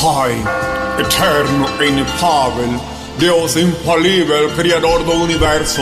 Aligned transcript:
Pai, 0.00 0.36
eterno 0.98 1.66
e 1.80 1.88
inefável, 1.88 2.80
Deus 3.18 3.56
infalível, 3.56 4.50
Criador 4.50 5.02
do 5.02 5.12
Universo, 5.12 5.80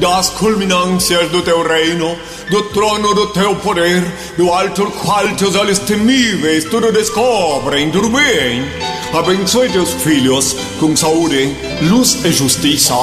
das 0.00 0.30
culminâncias 0.30 1.30
do 1.30 1.42
teu 1.42 1.62
reino, 1.62 2.16
do 2.50 2.62
trono 2.70 3.14
do 3.14 3.26
teu 3.28 3.54
poder, 3.56 4.02
do 4.38 4.50
alto 4.50 4.90
qual 5.02 5.28
teus 5.36 5.54
olhos 5.56 5.78
temíveis 5.80 6.64
tudo 6.64 6.90
descobrem, 6.90 7.90
tudo 7.90 8.08
bem. 8.08 8.64
Abençoe 9.12 9.68
teus 9.68 9.90
filhos 9.90 10.56
com 10.80 10.96
saúde, 10.96 11.54
luz 11.82 12.24
e 12.24 12.32
justiça, 12.32 12.94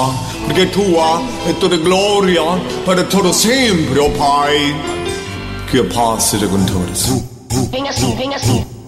porque 0.45 0.65
tua 0.65 1.21
é 1.47 1.53
toda 1.53 1.77
glória 1.77 2.41
para 2.83 3.03
todo 3.03 3.31
sempre, 3.31 3.99
ó 3.99 4.07
oh 4.07 4.09
Pai. 4.09 4.75
Que 5.69 5.79
a 5.79 5.83
paz 5.83 6.23
seja 6.23 6.47
com 6.47 6.65
todos. 6.65 7.23
Vem 7.69 7.87
assim, 7.87 8.15
vem 8.15 8.33
assim. 8.33 8.80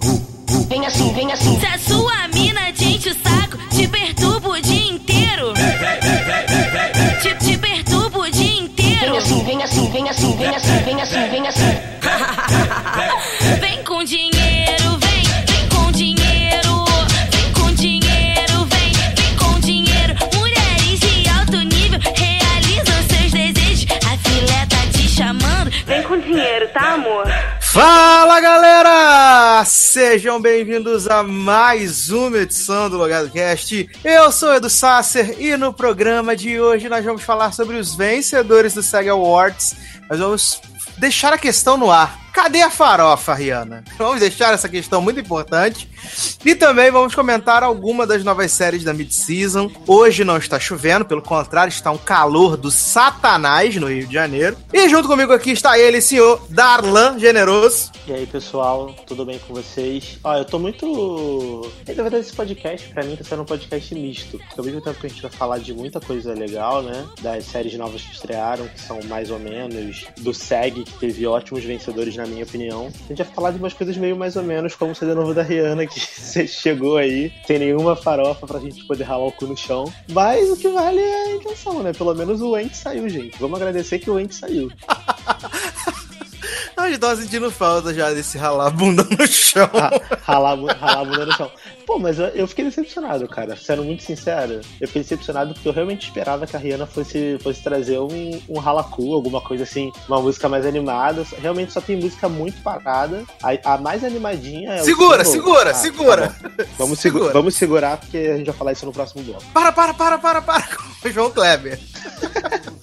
Vem 0.68 0.86
assim, 0.86 1.12
vem 1.14 1.32
assim. 1.32 1.60
Se 1.60 1.66
a 1.66 1.78
sua 1.78 2.28
mina 2.28 2.72
te 2.72 2.84
enche 2.84 3.10
o 3.10 3.14
saco, 3.14 3.56
te 3.70 3.88
perturba 3.88 4.48
o 4.48 4.60
dia 4.60 4.92
inteiro. 4.92 5.52
Te, 7.22 7.34
te 7.44 7.58
perturba 7.58 8.18
o 8.18 8.30
dia 8.30 8.60
inteiro. 8.60 9.00
Vem 9.00 9.16
assim, 9.18 9.44
vem 9.44 9.62
assim, 9.62 9.90
vem 9.90 10.08
assim, 10.08 10.36
vem 10.36 10.54
assim, 10.54 10.84
vem 10.84 11.00
assim, 11.00 11.28
vem 11.30 11.48
assim. 11.48 11.53
Galera! 29.64 29.66
Sejam 29.66 30.40
bem-vindos 30.40 31.08
a 31.08 31.22
mais 31.22 32.10
uma 32.10 32.38
edição 32.38 32.88
do 32.90 32.96
Logado 32.96 33.30
Cast. 33.30 33.88
Eu 34.04 34.30
sou 34.30 34.54
Edu 34.54 34.68
Sasser 34.68 35.36
e 35.40 35.56
no 35.56 35.72
programa 35.72 36.36
de 36.36 36.60
hoje 36.60 36.88
nós 36.88 37.04
vamos 37.04 37.22
falar 37.22 37.52
sobre 37.52 37.76
os 37.76 37.94
vencedores 37.94 38.74
do 38.74 38.82
SEG 38.82 39.08
Awards. 39.08 39.74
Nós 40.08 40.20
vamos 40.20 40.60
deixar 40.98 41.32
a 41.32 41.38
questão 41.38 41.76
no 41.76 41.90
ar. 41.90 42.23
Cadê 42.34 42.62
a 42.62 42.68
farofa, 42.68 43.32
Rihanna? 43.32 43.84
Vamos 43.96 44.18
deixar 44.18 44.52
essa 44.52 44.68
questão 44.68 45.00
muito 45.00 45.20
importante. 45.20 45.88
E 46.44 46.54
também 46.54 46.90
vamos 46.90 47.14
comentar 47.14 47.62
alguma 47.62 48.06
das 48.06 48.22
novas 48.22 48.52
séries 48.52 48.84
da 48.84 48.92
mid-season. 48.92 49.70
Hoje 49.86 50.24
não 50.24 50.36
está 50.36 50.60
chovendo, 50.60 51.04
pelo 51.04 51.22
contrário, 51.22 51.70
está 51.70 51.90
um 51.90 51.96
calor 51.96 52.56
do 52.56 52.70
satanás 52.70 53.76
no 53.76 53.86
Rio 53.86 54.06
de 54.06 54.12
Janeiro. 54.12 54.56
E 54.72 54.86
junto 54.88 55.08
comigo 55.08 55.32
aqui 55.32 55.52
está 55.52 55.78
ele, 55.78 56.02
senhor 56.02 56.44
Darlan 56.50 57.18
Generoso. 57.18 57.92
E 58.06 58.12
aí, 58.12 58.26
pessoal, 58.26 58.94
tudo 59.06 59.24
bem 59.24 59.38
com 59.38 59.54
vocês? 59.54 60.18
Ó, 60.22 60.36
eu 60.36 60.44
tô 60.44 60.58
muito. 60.58 61.72
Na 61.88 62.02
verdade, 62.02 62.26
esse 62.26 62.34
podcast, 62.34 62.88
pra 62.90 63.02
mim, 63.02 63.16
tá 63.16 63.24
sendo 63.24 63.42
um 63.42 63.46
podcast 63.46 63.94
misto. 63.94 64.38
Porque 64.38 64.60
ao 64.60 64.64
mesmo 64.66 64.80
tempo 64.82 65.00
que 65.00 65.06
a 65.06 65.08
gente 65.08 65.22
vai 65.22 65.30
falar 65.30 65.58
de 65.58 65.72
muita 65.72 66.00
coisa 66.00 66.34
legal, 66.34 66.82
né? 66.82 67.06
Das 67.22 67.46
séries 67.46 67.74
novas 67.78 68.02
que 68.02 68.12
estrearam, 68.12 68.68
que 68.68 68.80
são 68.80 69.00
mais 69.04 69.30
ou 69.30 69.38
menos, 69.38 70.04
do 70.18 70.34
SEG, 70.34 70.84
que 70.84 70.98
teve 70.98 71.26
ótimos 71.26 71.64
vencedores 71.64 72.14
na 72.16 72.23
minha 72.26 72.44
opinião. 72.44 72.86
A 72.86 73.08
gente 73.08 73.22
vai 73.22 73.32
falar 73.32 73.50
de 73.50 73.58
umas 73.58 73.72
coisas 73.72 73.96
meio 73.96 74.16
mais 74.16 74.36
ou 74.36 74.42
menos, 74.42 74.74
como 74.74 74.92
o 74.92 74.94
CD 74.94 75.14
novo 75.14 75.34
da 75.34 75.42
Rihanna, 75.42 75.86
que 75.86 76.00
chegou 76.46 76.96
aí, 76.96 77.32
sem 77.46 77.58
nenhuma 77.58 77.96
farofa 77.96 78.46
pra 78.46 78.60
gente 78.60 78.84
poder 78.84 79.04
ralar 79.04 79.26
o 79.26 79.32
cu 79.32 79.46
no 79.46 79.56
chão. 79.56 79.92
Mas 80.10 80.50
o 80.50 80.56
que 80.56 80.68
vale 80.68 81.00
é 81.00 81.24
a 81.24 81.34
intenção, 81.36 81.82
né? 81.82 81.92
Pelo 81.92 82.14
menos 82.14 82.40
o 82.40 82.56
Ent 82.56 82.74
saiu, 82.74 83.08
gente. 83.08 83.38
Vamos 83.38 83.60
agradecer 83.60 83.98
que 83.98 84.10
o 84.10 84.18
Ent 84.18 84.32
saiu. 84.32 84.70
A 86.76 86.88
gente 86.88 86.98
tava 86.98 87.16
sentindo 87.16 87.50
falta 87.50 87.94
já 87.94 88.10
desse 88.12 88.36
ralar 88.36 88.66
a 88.66 88.70
bunda 88.70 89.04
no 89.04 89.26
chão. 89.26 89.70
ralar, 90.22 90.56
ralar 90.56 91.00
a 91.00 91.04
bunda 91.04 91.26
no 91.26 91.32
chão. 91.32 91.50
Pô, 91.86 91.98
mas 91.98 92.18
eu, 92.18 92.46
fiquei 92.46 92.64
decepcionado, 92.64 93.28
cara. 93.28 93.56
Sendo 93.56 93.84
muito 93.84 94.02
sincero, 94.02 94.60
eu 94.80 94.86
fiquei 94.86 95.02
decepcionado 95.02 95.54
porque 95.54 95.68
eu 95.68 95.72
realmente 95.72 96.06
esperava 96.06 96.46
que 96.46 96.56
a 96.56 96.58
Rihanna 96.58 96.86
fosse, 96.86 97.38
fosse 97.42 97.62
trazer 97.62 97.98
um, 97.98 98.40
um 98.48 98.60
halacu, 98.60 99.12
alguma 99.12 99.40
coisa 99.40 99.64
assim, 99.64 99.92
uma 100.08 100.20
música 100.20 100.48
mais 100.48 100.66
animada. 100.66 101.24
Realmente 101.38 101.72
só 101.72 101.80
tem 101.80 101.96
música 101.96 102.28
muito 102.28 102.62
parada. 102.62 103.24
A, 103.42 103.74
a 103.74 103.78
mais 103.78 104.02
animadinha 104.04 104.72
é 104.72 104.82
Segura, 104.82 105.22
o 105.22 105.26
segura, 105.26 105.70
ah, 105.70 105.74
segura! 105.74 106.28
Tá 106.28 106.64
vamos, 106.78 106.98
segura. 107.00 107.32
vamos 107.32 107.54
segurar 107.54 107.98
porque 107.98 108.18
a 108.18 108.36
gente 108.36 108.46
vai 108.46 108.54
falar 108.54 108.72
isso 108.72 108.86
no 108.86 108.92
próximo 108.92 109.22
bloco. 109.22 109.44
Para, 109.52 109.72
para, 109.72 109.94
para, 109.94 110.18
para, 110.18 110.42
para! 110.42 110.68
João 111.12 111.30
Kleber. 111.30 111.78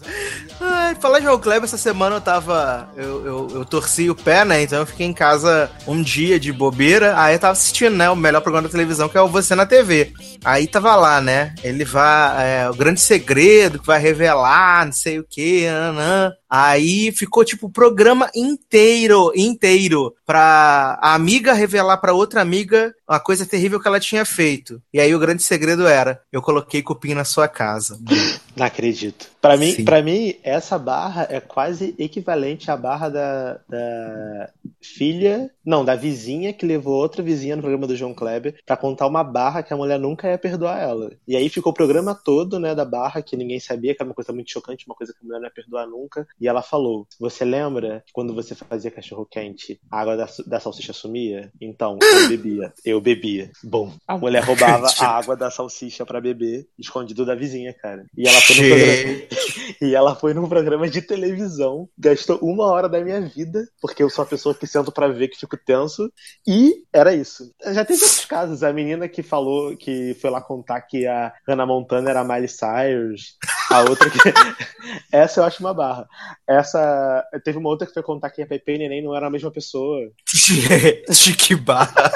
Ai, 0.63 0.95
falar 0.95 1.17
de 1.17 1.25
João 1.25 1.39
Kleber, 1.39 1.63
essa 1.63 1.77
semana 1.77 2.17
eu 2.17 2.21
tava. 2.21 2.87
Eu, 2.95 3.25
eu, 3.25 3.47
eu, 3.55 3.65
torci 3.65 4.09
o 4.11 4.15
pé, 4.15 4.45
né? 4.45 4.61
Então 4.61 4.79
eu 4.79 4.85
fiquei 4.85 5.07
em 5.07 5.13
casa 5.13 5.71
um 5.87 6.01
dia 6.01 6.39
de 6.39 6.51
bobeira. 6.51 7.19
Aí 7.19 7.33
eu 7.33 7.39
tava 7.39 7.53
assistindo, 7.53 7.95
né? 7.95 8.09
O 8.11 8.15
melhor 8.15 8.41
programa 8.41 8.67
da 8.67 8.71
televisão, 8.71 8.90
que 9.09 9.17
é 9.17 9.21
o 9.21 9.27
Você 9.27 9.55
na 9.55 9.65
TV. 9.65 10.13
Aí 10.43 10.67
tava 10.67 10.95
lá, 10.95 11.21
né? 11.21 11.53
Ele 11.63 11.85
vai. 11.85 12.61
É, 12.61 12.69
o 12.69 12.73
grande 12.73 12.99
segredo 12.99 13.79
que 13.79 13.87
vai 13.87 13.99
revelar, 13.99 14.85
não 14.85 14.93
sei 14.93 15.19
o 15.19 15.23
que, 15.23 15.67
nanã. 15.67 16.33
Aí 16.49 17.13
ficou 17.13 17.45
tipo 17.45 17.67
o 17.67 17.71
programa 17.71 18.29
inteiro, 18.35 19.31
inteiro, 19.33 20.13
pra 20.25 20.99
a 21.01 21.13
amiga 21.13 21.53
revelar 21.53 21.95
pra 21.97 22.13
outra 22.13 22.41
amiga 22.41 22.93
uma 23.07 23.21
coisa 23.21 23.45
terrível 23.45 23.79
que 23.79 23.87
ela 23.87 24.01
tinha 24.01 24.25
feito. 24.25 24.81
E 24.93 24.99
aí 24.99 25.15
o 25.15 25.19
grande 25.19 25.43
segredo 25.43 25.87
era: 25.87 26.21
eu 26.29 26.41
coloquei 26.41 26.81
cupim 26.81 27.13
na 27.13 27.23
sua 27.23 27.47
casa. 27.47 27.97
Não 28.53 28.65
acredito. 28.65 29.27
Para 29.39 29.55
mim, 29.55 29.85
para 29.85 30.03
mim, 30.03 30.35
essa 30.43 30.77
barra 30.77 31.25
é 31.29 31.39
quase 31.39 31.95
equivalente 31.97 32.69
à 32.69 32.75
barra 32.75 33.07
da, 33.07 33.59
da 33.69 34.49
filha, 34.81 35.49
não, 35.65 35.85
da 35.85 35.95
vizinha 35.95 36.53
que 36.53 36.65
levou 36.65 36.95
outra 36.95 37.21
vizinha 37.21 37.55
no 37.55 37.61
programa 37.61 37.87
do 37.87 37.95
João 37.95 38.13
Kleber 38.13 38.55
para 38.65 38.77
contar 38.77 39.07
uma 39.07 39.23
barra 39.23 39.63
que 39.63 39.73
a 39.73 39.77
mulher 39.77 39.99
nunca 39.99 40.27
ia 40.27 40.37
perdoar 40.37 40.79
ela. 40.79 41.11
E 41.27 41.35
aí 41.35 41.49
ficou 41.49 41.71
o 41.71 41.75
programa 41.75 42.15
todo, 42.15 42.59
né, 42.59 42.73
da 42.73 42.85
barra 42.85 43.21
que 43.21 43.37
ninguém 43.37 43.59
sabia, 43.59 43.93
que 43.95 44.01
era 44.01 44.09
uma 44.09 44.15
coisa 44.15 44.33
muito 44.33 44.51
chocante, 44.51 44.85
uma 44.87 44.95
coisa 44.95 45.13
que 45.13 45.19
a 45.21 45.25
mulher 45.25 45.39
não 45.39 45.45
ia 45.45 45.53
perdoar 45.53 45.87
nunca. 45.87 46.27
E 46.39 46.47
ela 46.47 46.61
falou: 46.61 47.07
Você 47.19 47.45
lembra 47.45 48.03
quando 48.13 48.33
você 48.33 48.55
fazia 48.55 48.91
cachorro 48.91 49.25
quente, 49.25 49.79
a 49.89 50.01
água 50.01 50.17
da, 50.17 50.27
da 50.47 50.59
salsicha 50.59 50.93
sumia? 50.93 51.51
Então, 51.61 51.97
eu 52.01 52.27
bebia. 52.29 52.73
Eu 52.83 53.01
bebia. 53.01 53.51
Bom, 53.63 53.93
a 54.07 54.17
mulher 54.17 54.43
roubava 54.43 54.87
a 54.99 55.05
água 55.05 55.35
da 55.35 55.51
salsicha 55.51 56.05
para 56.05 56.21
beber, 56.21 56.67
escondido 56.77 57.25
da 57.25 57.35
vizinha, 57.35 57.73
cara. 57.73 58.05
E 58.17 58.27
ela 58.27 58.41
foi 58.41 58.55
no 58.55 58.67
programa. 58.67 59.21
e 59.81 59.95
ela 59.95 60.15
foi 60.15 60.33
num 60.33 60.49
programa 60.49 60.89
de 60.89 61.01
televisão, 61.01 61.87
gastou 61.97 62.37
uma 62.41 62.65
hora 62.65 62.89
da 62.89 63.01
minha 63.01 63.21
vida, 63.21 63.67
porque 63.81 64.03
eu 64.03 64.09
sou 64.09 64.23
a 64.23 64.27
pessoa 64.27 64.55
que 64.55 64.67
sento 64.67 64.91
para 64.91 65.07
ver 65.07 65.27
que 65.27 65.37
fico 65.51 65.57
tenso, 65.65 66.11
e 66.47 66.83
era 66.93 67.13
isso. 67.13 67.53
Já 67.73 67.83
teve 67.83 68.01
outros 68.01 68.25
casos, 68.25 68.63
a 68.63 68.71
menina 68.71 69.07
que 69.07 69.21
falou, 69.21 69.75
que 69.75 70.15
foi 70.21 70.29
lá 70.29 70.41
contar 70.41 70.81
que 70.81 71.05
a 71.05 71.33
Hannah 71.47 71.65
Montana 71.65 72.09
era 72.09 72.21
a 72.21 72.23
Miley 72.23 72.47
Cyrus, 72.47 73.37
a 73.69 73.81
outra 73.81 74.09
que. 74.09 74.19
Essa 75.11 75.41
eu 75.41 75.43
acho 75.43 75.59
uma 75.59 75.73
barra. 75.73 76.07
Essa. 76.47 77.23
Teve 77.43 77.57
uma 77.57 77.69
outra 77.69 77.85
que 77.85 77.93
foi 77.93 78.03
contar 78.03 78.29
que 78.29 78.41
a 78.41 78.47
Pepe 78.47 78.73
e 78.73 78.77
Neném 78.77 79.03
não 79.03 79.15
era 79.15 79.27
a 79.27 79.29
mesma 79.29 79.51
pessoa. 79.51 79.99
que 81.37 81.55
barra. 81.55 82.11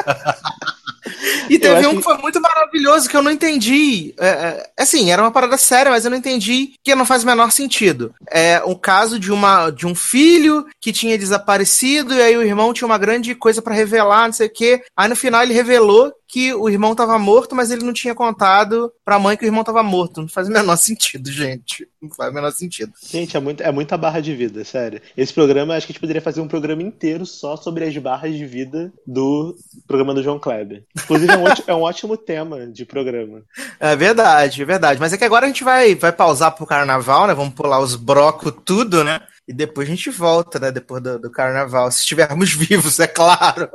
E 1.49 1.57
teve 1.59 1.87
um 1.87 1.97
que... 1.97 2.03
foi 2.03 2.17
muito 2.17 2.41
maravilhoso 2.41 3.09
que 3.09 3.15
eu 3.15 3.21
não 3.21 3.31
entendi. 3.31 4.13
É, 4.19 4.27
é, 4.27 4.69
assim, 4.77 5.11
era 5.11 5.21
uma 5.21 5.31
parada 5.31 5.57
séria, 5.57 5.91
mas 5.91 6.05
eu 6.05 6.11
não 6.11 6.17
entendi 6.17 6.73
que 6.83 6.95
não 6.95 7.05
faz 7.05 7.23
o 7.23 7.27
menor 7.27 7.51
sentido. 7.51 8.13
É 8.29 8.61
um 8.65 8.75
caso 8.75 9.19
de, 9.19 9.31
uma, 9.31 9.69
de 9.69 9.85
um 9.85 9.95
filho 9.95 10.65
que 10.81 10.93
tinha 10.93 11.17
desaparecido 11.17 12.13
e 12.13 12.21
aí 12.21 12.37
o 12.37 12.43
irmão 12.43 12.73
tinha 12.73 12.87
uma 12.87 12.97
grande 12.97 13.35
coisa 13.35 13.61
para 13.61 13.75
revelar, 13.75 14.27
não 14.27 14.33
sei 14.33 14.47
o 14.47 14.53
quê. 14.53 14.83
Aí 14.95 15.07
no 15.07 15.15
final 15.15 15.41
ele 15.43 15.53
revelou 15.53 16.13
que 16.35 16.53
o 16.53 16.67
irmão 16.67 16.91
estava 16.91 17.17
morto, 17.17 17.55
mas 17.55 17.71
ele 17.71 17.85
não 17.85 17.93
tinha 17.93 18.13
contado 18.13 18.91
pra 19.05 19.17
mãe 19.17 19.37
que 19.37 19.45
o 19.45 19.47
irmão 19.47 19.61
estava 19.61 19.81
morto. 19.81 20.19
Não 20.19 20.27
faz 20.27 20.49
o 20.49 20.51
menor 20.51 20.75
sentido, 20.75 21.31
gente. 21.31 21.87
Não 22.01 22.09
faz 22.09 22.29
o 22.29 22.33
menor 22.33 22.51
sentido. 22.51 22.91
Gente, 23.09 23.37
é, 23.37 23.39
muito, 23.39 23.63
é 23.63 23.71
muita 23.71 23.95
barra 23.95 24.19
de 24.19 24.35
vida, 24.35 24.65
sério. 24.65 25.01
Esse 25.15 25.33
programa, 25.33 25.75
acho 25.75 25.87
que 25.87 25.91
a 25.91 25.93
gente 25.93 26.01
poderia 26.01 26.21
fazer 26.21 26.41
um 26.41 26.47
programa 26.49 26.83
inteiro 26.83 27.25
só 27.25 27.55
sobre 27.55 27.85
as 27.85 27.97
barras 27.97 28.35
de 28.35 28.45
vida 28.45 28.91
do 29.07 29.55
programa 29.87 30.13
do 30.13 30.21
João 30.21 30.37
Kleber. 30.37 30.83
Inclusive, 31.05 31.31
é 31.31 31.37
um, 31.37 31.43
ótimo, 31.45 31.63
é 31.71 31.73
um 31.73 31.81
ótimo 31.83 32.17
tema 32.17 32.67
de 32.67 32.83
programa. 32.83 33.41
É 33.79 33.95
verdade, 33.95 34.61
é 34.61 34.65
verdade. 34.65 34.99
Mas 34.99 35.13
é 35.13 35.17
que 35.17 35.23
agora 35.23 35.45
a 35.45 35.47
gente 35.47 35.63
vai, 35.63 35.95
vai 35.95 36.11
pausar 36.11 36.53
pro 36.53 36.65
carnaval, 36.65 37.27
né? 37.27 37.33
Vamos 37.33 37.53
pular 37.53 37.79
os 37.79 37.95
brocos 37.95 38.53
tudo, 38.65 39.05
né? 39.05 39.21
E 39.47 39.53
depois 39.53 39.87
a 39.87 39.91
gente 39.91 40.09
volta, 40.09 40.59
né? 40.59 40.69
Depois 40.69 41.01
do, 41.01 41.17
do 41.17 41.31
carnaval. 41.31 41.89
Se 41.91 41.99
estivermos 41.99 42.51
vivos, 42.53 42.99
é 42.99 43.07
claro. 43.07 43.69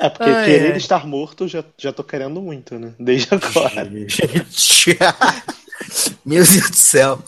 É, 0.00 0.08
porque 0.08 0.30
ah, 0.30 0.44
querer 0.44 0.74
é. 0.74 0.76
estar 0.76 1.06
morto 1.06 1.48
já, 1.48 1.64
já 1.78 1.92
tô 1.92 2.04
querendo 2.04 2.40
muito, 2.40 2.78
né? 2.78 2.94
Desde 2.98 3.28
agora. 3.32 3.84
Meu 6.24 6.44
Deus 6.44 6.70
do 6.70 6.76
céu. 6.76 7.22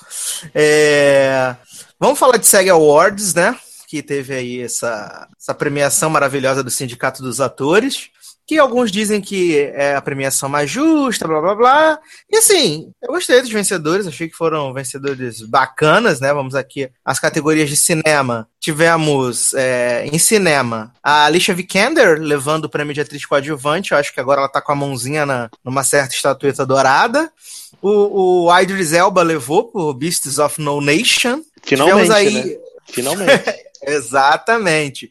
É... 0.55 1.56
Vamos 1.99 2.19
falar 2.19 2.37
de 2.37 2.46
SEG 2.46 2.70
Awards, 2.70 3.34
né? 3.34 3.58
Que 3.88 4.02
teve 4.02 4.34
aí 4.34 4.61
essa, 4.61 5.28
essa 5.38 5.55
premiação 5.55 6.11
maravilhosa 6.11 6.62
do 6.62 6.70
Sindicato 6.70 7.23
dos 7.23 7.40
Atores. 7.40 8.11
Que 8.46 8.58
alguns 8.58 8.93
dizem 8.93 9.20
que 9.20 9.58
é 9.75 9.96
a 9.96 10.00
premiação 10.00 10.48
mais 10.48 10.70
justa, 10.70 11.26
blá 11.26 11.40
blá 11.40 11.54
blá. 11.54 11.98
E 12.31 12.37
assim, 12.37 12.93
eu 13.02 13.08
gostei 13.08 13.40
dos 13.40 13.50
vencedores, 13.50 14.06
achei 14.06 14.28
que 14.28 14.37
foram 14.37 14.72
vencedores 14.72 15.40
bacanas, 15.43 16.20
né? 16.20 16.32
Vamos 16.32 16.54
aqui 16.54 16.88
as 17.04 17.19
categorias 17.19 17.69
de 17.69 17.76
cinema. 17.76 18.48
Tivemos 18.60 19.52
é, 19.54 20.06
em 20.06 20.19
cinema 20.19 20.93
a 21.02 21.25
Alicia 21.25 21.54
Vikander 21.54 22.20
levando 22.20 22.66
o 22.66 22.69
prêmio 22.69 22.94
de 22.94 23.00
atriz 23.00 23.26
coadjuvante. 23.26 23.90
Eu 23.93 23.98
acho 23.98 24.14
que 24.14 24.20
agora 24.20 24.40
ela 24.40 24.49
tá 24.49 24.60
com 24.60 24.72
a 24.72 24.76
mãozinha 24.76 25.26
na, 25.26 25.50
numa 25.64 25.82
certa 25.82 26.14
estatueta 26.14 26.64
dourada. 26.64 27.31
O, 27.82 28.44
o 28.46 28.60
Idris 28.60 28.92
Elba 28.92 29.22
levou 29.22 29.64
por 29.64 29.92
Beasts 29.94 30.38
of 30.38 30.60
No 30.60 30.81
Nation. 30.81 31.42
Finalmente, 31.62 32.02
Tivemos 32.02 32.10
aí. 32.10 32.44
né? 32.44 32.56
Finalmente. 32.87 33.44
Exatamente. 33.87 35.10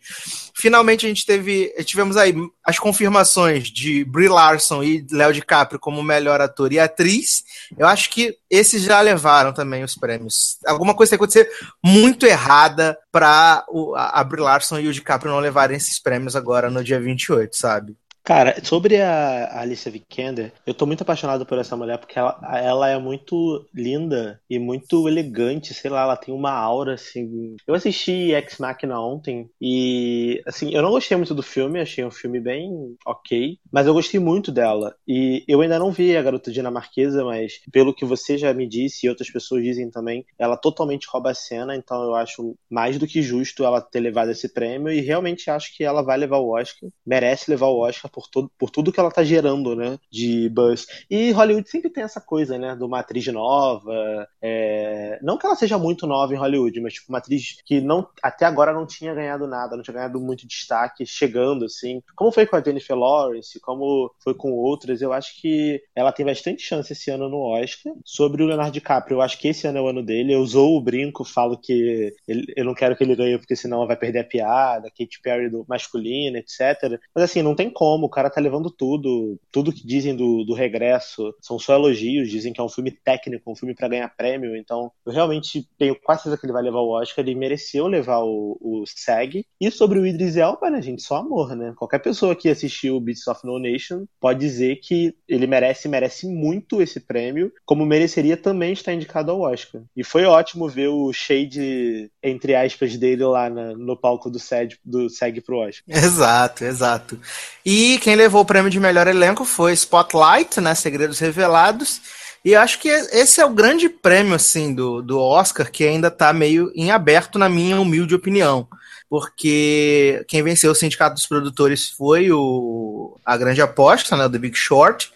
Finalmente 0.58 1.06
a 1.06 1.10
gente 1.10 1.26
teve, 1.26 1.68
tivemos 1.84 2.16
aí 2.16 2.34
as 2.64 2.80
confirmações 2.80 3.68
de 3.68 4.06
Brie 4.06 4.30
Larson 4.30 4.82
e 4.82 5.06
Léo 5.12 5.34
DiCaprio 5.34 5.78
como 5.78 6.02
melhor 6.02 6.40
ator 6.40 6.72
e 6.72 6.80
atriz. 6.80 7.44
Eu 7.78 7.86
acho 7.86 8.10
que 8.10 8.38
esses 8.50 8.82
já 8.82 9.02
levaram 9.02 9.52
também 9.52 9.84
os 9.84 9.96
prêmios. 9.96 10.58
Alguma 10.66 10.94
coisa 10.96 11.10
tem 11.10 11.20
que 11.20 11.24
acontecer 11.24 11.52
muito 11.84 12.26
errada 12.26 12.98
para 13.12 13.66
a 13.96 14.24
Brie 14.24 14.42
Larson 14.42 14.80
e 14.80 14.88
o 14.88 14.94
DiCaprio 14.94 15.32
não 15.32 15.40
levarem 15.40 15.76
esses 15.76 16.00
prêmios 16.00 16.38
agora 16.38 16.70
no 16.70 16.82
dia 16.82 17.02
28, 17.02 17.56
sabe? 17.58 17.98
Cara, 18.26 18.56
sobre 18.66 19.00
a 19.00 19.60
Alicia 19.62 19.92
Vikander, 19.92 20.52
eu 20.66 20.74
tô 20.74 20.88
muito 20.88 21.04
apaixonado 21.04 21.46
por 21.46 21.60
essa 21.60 21.78
mulher 21.78 22.00
porque 22.00 22.18
ela, 22.18 22.40
ela 22.60 22.90
é 22.90 22.98
muito 22.98 23.64
linda 23.72 24.42
e 24.50 24.58
muito 24.58 25.08
elegante, 25.08 25.76
sei 25.76 25.92
lá, 25.92 26.02
ela 26.02 26.18
tem 26.18 26.34
uma 26.34 26.50
aura 26.52 26.96
assim. 26.96 27.56
Eu 27.68 27.76
assisti 27.76 28.32
Ex 28.32 28.58
Machina 28.58 29.00
ontem 29.00 29.48
e 29.62 30.42
assim, 30.48 30.74
eu 30.74 30.82
não 30.82 30.90
gostei 30.90 31.16
muito 31.16 31.36
do 31.36 31.44
filme, 31.44 31.80
achei 31.80 32.04
um 32.04 32.10
filme 32.10 32.40
bem 32.40 32.96
ok, 33.06 33.60
mas 33.72 33.86
eu 33.86 33.94
gostei 33.94 34.20
muito 34.20 34.52
dela. 34.52 34.96
E 35.08 35.44
eu 35.48 35.62
ainda 35.62 35.78
não 35.78 35.92
vi 35.92 36.18
a 36.18 36.24
garota 36.24 36.52
dinamarquesa, 36.52 37.24
mas 37.24 37.60
pelo 37.72 37.94
que 37.94 38.06
você 38.06 38.40
já 38.40 38.52
me 38.56 38.68
disse 38.68 39.06
e 39.06 39.10
outras 39.10 39.30
pessoas 39.30 39.64
dizem 39.64 39.92
também, 39.92 40.26
ela 40.40 40.58
totalmente 40.58 41.08
rouba 41.08 41.30
a 41.30 41.36
cena, 41.36 41.76
então 41.76 42.02
eu 42.04 42.16
acho 42.16 42.56
mais 42.68 42.98
do 42.98 43.06
que 43.06 43.22
justo 43.22 43.64
ela 43.64 43.82
ter 43.82 44.00
levado 44.00 44.32
esse 44.32 44.52
prêmio 44.52 44.92
e 44.92 45.00
realmente 45.00 45.48
acho 45.52 45.78
que 45.78 45.84
ela 45.84 46.02
vai 46.02 46.18
levar 46.18 46.38
o 46.40 46.56
Oscar, 46.58 46.90
merece 47.06 47.52
levar 47.52 47.68
o 47.68 47.82
Oscar 47.82 48.15
por, 48.16 48.30
todo, 48.30 48.50
por 48.58 48.70
tudo 48.70 48.94
que 48.94 49.00
ela 49.00 49.12
tá 49.12 49.22
gerando, 49.22 49.76
né? 49.76 50.00
De 50.10 50.48
buzz. 50.48 50.88
E 51.12 51.32
Hollywood 51.32 51.70
sempre 51.70 51.90
tem 51.90 52.06
essa 52.06 52.22
coisa, 52.22 52.58
né? 52.58 52.74
De 52.74 52.84
uma 52.86 53.00
atriz 53.00 53.28
nova. 53.28 54.26
É... 54.42 55.20
Não 55.22 55.38
que 55.38 55.46
ela 55.46 55.56
seja 55.56 55.78
muito 55.78 56.08
nova 56.08 56.34
em 56.34 56.38
Hollywood, 56.38 56.80
mas 56.80 56.94
tipo, 56.94 57.12
uma 57.12 57.18
atriz 57.18 57.58
que 57.66 57.82
não, 57.82 58.08
até 58.24 58.46
agora 58.46 58.72
não 58.72 58.86
tinha 58.86 59.14
ganhado 59.14 59.46
nada, 59.48 59.76
não 59.76 59.84
tinha 59.84 59.96
ganhado 59.96 60.20
muito 60.22 60.48
destaque, 60.48 61.06
chegando, 61.06 61.66
assim. 61.66 62.02
Como 62.16 62.32
foi 62.32 62.46
com 62.46 62.56
a 62.56 62.62
Jennifer 62.62 62.96
Lawrence, 62.96 63.60
como 63.60 64.10
foi 64.24 64.34
com 64.34 64.54
outras, 64.54 65.02
eu 65.02 65.12
acho 65.12 65.42
que 65.42 65.82
ela 65.94 66.14
tem 66.14 66.26
bastante 66.26 66.64
chance 66.64 66.94
esse 66.94 67.12
ano 67.12 67.28
no 67.28 67.40
Oscar. 67.40 67.94
Sobre 68.06 68.44
o 68.44 68.48
Leonardo 68.48 68.72
DiCaprio, 68.72 69.18
eu 69.18 69.22
acho 69.22 69.38
que 69.38 69.50
esse 69.50 69.68
ano 69.68 69.80
é 69.80 69.82
o 69.82 69.88
ano 69.88 70.04
dele. 70.04 70.34
Eu 70.34 70.40
usou 70.40 70.78
o 70.78 70.82
brinco, 70.82 71.26
falo 71.26 71.58
que 71.58 72.14
ele, 72.28 72.46
eu 72.56 72.64
não 72.64 72.74
quero 72.74 72.96
que 72.96 73.04
ele 73.04 73.16
ganhe 73.16 73.38
porque 73.38 73.56
senão 73.56 73.86
vai 73.86 73.98
perder 73.98 74.20
a 74.20 74.24
piada, 74.24 74.90
Katy 74.90 75.20
Perry 75.22 75.50
do 75.50 75.66
masculino, 75.68 76.38
etc. 76.38 77.00
Mas 77.14 77.24
assim, 77.26 77.42
não 77.42 77.56
tem 77.56 77.70
como 77.70 78.05
o 78.06 78.10
cara 78.10 78.30
tá 78.30 78.40
levando 78.42 78.70
tudo, 78.70 79.40
tudo 79.52 79.74
que 79.74 79.86
dizem 79.86 80.16
do, 80.16 80.44
do 80.44 80.54
regresso 80.54 81.34
são 81.42 81.58
só 81.60 81.74
elogios, 81.74 82.30
dizem 82.30 82.54
que 82.54 82.62
é 82.62 82.64
um 82.64 82.70
filme 82.70 82.92
técnico, 82.92 83.52
um 83.52 83.56
filme 83.56 83.74
para 83.74 83.88
ganhar 83.88 84.16
prêmio, 84.16 84.56
então 84.56 84.92
eu 85.06 85.12
realmente 85.12 85.68
tenho 85.78 85.96
quase 85.96 86.24
certeza 86.24 86.40
que 86.40 86.46
ele 86.46 86.54
vai 86.54 86.64
levar 86.64 86.80
o 86.80 86.90
Oscar, 86.90 87.24
ele 87.24 87.36
mereceu 87.36 87.88
levar 87.88 88.20
o, 88.24 88.58
o 88.62 88.84
SEG. 88.86 89.46
E 89.60 89.72
sobre 89.72 90.00
o 90.00 90.06
Idris 90.06 90.38
Elba, 90.38 90.70
né, 90.70 90.82
gente, 90.82 91.02
só 91.02 91.18
amor, 91.18 91.56
né? 91.56 91.74
Qualquer 91.76 92.00
pessoa 92.00 92.36
que 92.36 92.50
assistiu 92.50 92.96
o 92.96 93.02
Beats 93.02 93.28
of 93.28 93.46
No 93.46 93.60
Nation 93.60 94.06
pode 94.20 94.40
dizer 94.40 94.78
que 94.78 95.16
ele 95.28 95.48
merece, 95.48 95.88
merece 95.88 96.28
muito 96.28 96.82
esse 96.82 97.00
prêmio, 97.00 97.52
como 97.66 97.86
mereceria 97.86 98.38
também 98.38 98.74
estar 98.74 98.94
indicado 98.94 99.32
ao 99.32 99.42
Oscar. 99.42 99.82
E 99.96 100.04
foi 100.04 100.26
ótimo 100.26 100.68
ver 100.68 100.88
o 100.88 101.12
shade, 101.14 102.12
entre 102.22 102.56
aspas, 102.56 102.98
dele 102.98 103.24
lá 103.24 103.50
na, 103.50 103.74
no 103.76 103.98
palco 103.98 104.30
do 104.30 104.40
SEG, 104.40 104.78
do 104.84 105.10
SEG 105.10 105.42
pro 105.42 105.60
Oscar. 105.60 105.84
Exato, 105.88 106.64
exato. 106.64 107.20
E 107.66 107.95
quem 107.98 108.16
levou 108.16 108.42
o 108.42 108.46
prêmio 108.46 108.70
de 108.70 108.80
melhor 108.80 109.08
elenco 109.08 109.46
foi 109.46 109.74
Spotlight, 109.74 110.60
né? 110.62 110.74
Segredos 110.76 111.20
Revelados. 111.20 112.02
E 112.44 112.56
acho 112.56 112.80
que 112.80 112.90
esse 112.90 113.42
é 113.42 113.46
o 113.46 113.50
grande 113.50 113.90
prêmio, 113.90 114.36
assim, 114.36 114.74
do, 114.74 115.02
do 115.02 115.20
Oscar, 115.20 115.72
que 115.72 115.84
ainda 115.84 116.10
está 116.10 116.32
meio 116.32 116.72
em 116.76 116.92
aberto, 116.92 117.40
na 117.40 117.50
minha 117.50 117.82
humilde 117.82 118.14
opinião. 118.14 118.68
Porque 119.10 120.24
quem 120.28 120.44
venceu 120.44 120.72
o 120.72 120.76
Sindicato 120.76 121.16
dos 121.16 121.26
Produtores 121.26 121.90
foi 121.90 122.32
o, 122.32 123.18
a 123.26 123.36
grande 123.36 123.62
aposta, 123.62 124.16
né? 124.16 124.26
O 124.26 124.30
The 124.30 124.38
Big 124.38 124.56
Short. 124.56 125.12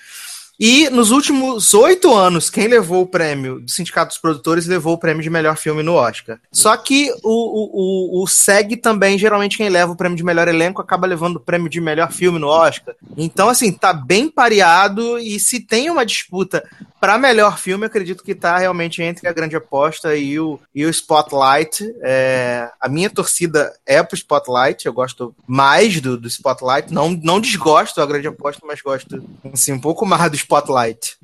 E 0.60 0.90
nos 0.90 1.12
últimos 1.12 1.74
oito 1.74 2.14
anos, 2.14 2.50
quem 2.50 2.68
levou 2.68 3.04
o 3.04 3.08
prêmio 3.08 3.62
do 3.62 3.72
Sindicato 3.72 4.10
dos 4.10 4.18
Produtores 4.18 4.68
levou 4.68 4.96
o 4.96 4.98
prêmio 4.98 5.24
de 5.24 5.30
melhor 5.30 5.56
filme 5.56 5.82
no 5.82 5.94
Oscar. 5.94 6.38
Só 6.52 6.76
que 6.76 7.10
o, 7.24 8.20
o, 8.20 8.24
o, 8.24 8.28
SEG 8.28 8.76
também, 8.76 9.18
geralmente, 9.18 9.56
quem 9.56 9.70
leva 9.70 9.94
o 9.94 9.96
prêmio 9.96 10.18
de 10.18 10.24
melhor 10.24 10.50
elenco 10.50 10.82
acaba 10.82 11.08
levando 11.08 11.38
o 11.38 11.40
prêmio 11.40 11.70
de 11.70 11.80
melhor 11.80 12.12
filme 12.12 12.38
no 12.40 12.48
Oscar. 12.48 12.94
Então, 13.16 13.48
assim, 13.48 13.72
tá 13.72 13.94
bem 13.94 14.30
pareado 14.30 15.18
e 15.18 15.40
se 15.40 15.62
tem 15.62 15.90
uma 15.90 16.06
disputa 16.06 16.62
para 17.00 17.18
melhor 17.18 17.58
filme, 17.58 17.86
acredito 17.86 18.24
que 18.24 18.36
tá 18.36 18.58
realmente 18.58 19.02
entre 19.02 19.28
a 19.28 19.32
grande 19.32 19.56
aposta 19.56 20.16
e 20.16 20.38
o, 20.38 20.60
e 20.76 20.86
o 20.86 20.90
Spotlight. 20.90 21.90
É, 22.02 22.70
a 22.80 22.90
minha 22.90 23.10
torcida 23.10 23.74
é 23.86 24.04
pro 24.04 24.18
Spotlight, 24.18 24.86
eu 24.86 24.92
gosto 24.92 25.34
mais 25.48 26.02
do, 26.02 26.18
do 26.18 26.28
Spotlight. 26.28 26.94
Não, 26.94 27.10
não 27.24 27.40
desgosto 27.40 28.02
da 28.02 28.06
grande 28.06 28.28
aposta, 28.28 28.62
mas 28.68 28.82
gosto 28.82 29.24
assim, 29.54 29.72
um 29.72 29.80
pouco 29.80 30.06
mais 30.06 30.30
do 30.30 30.36
Spotlight. 30.50 31.20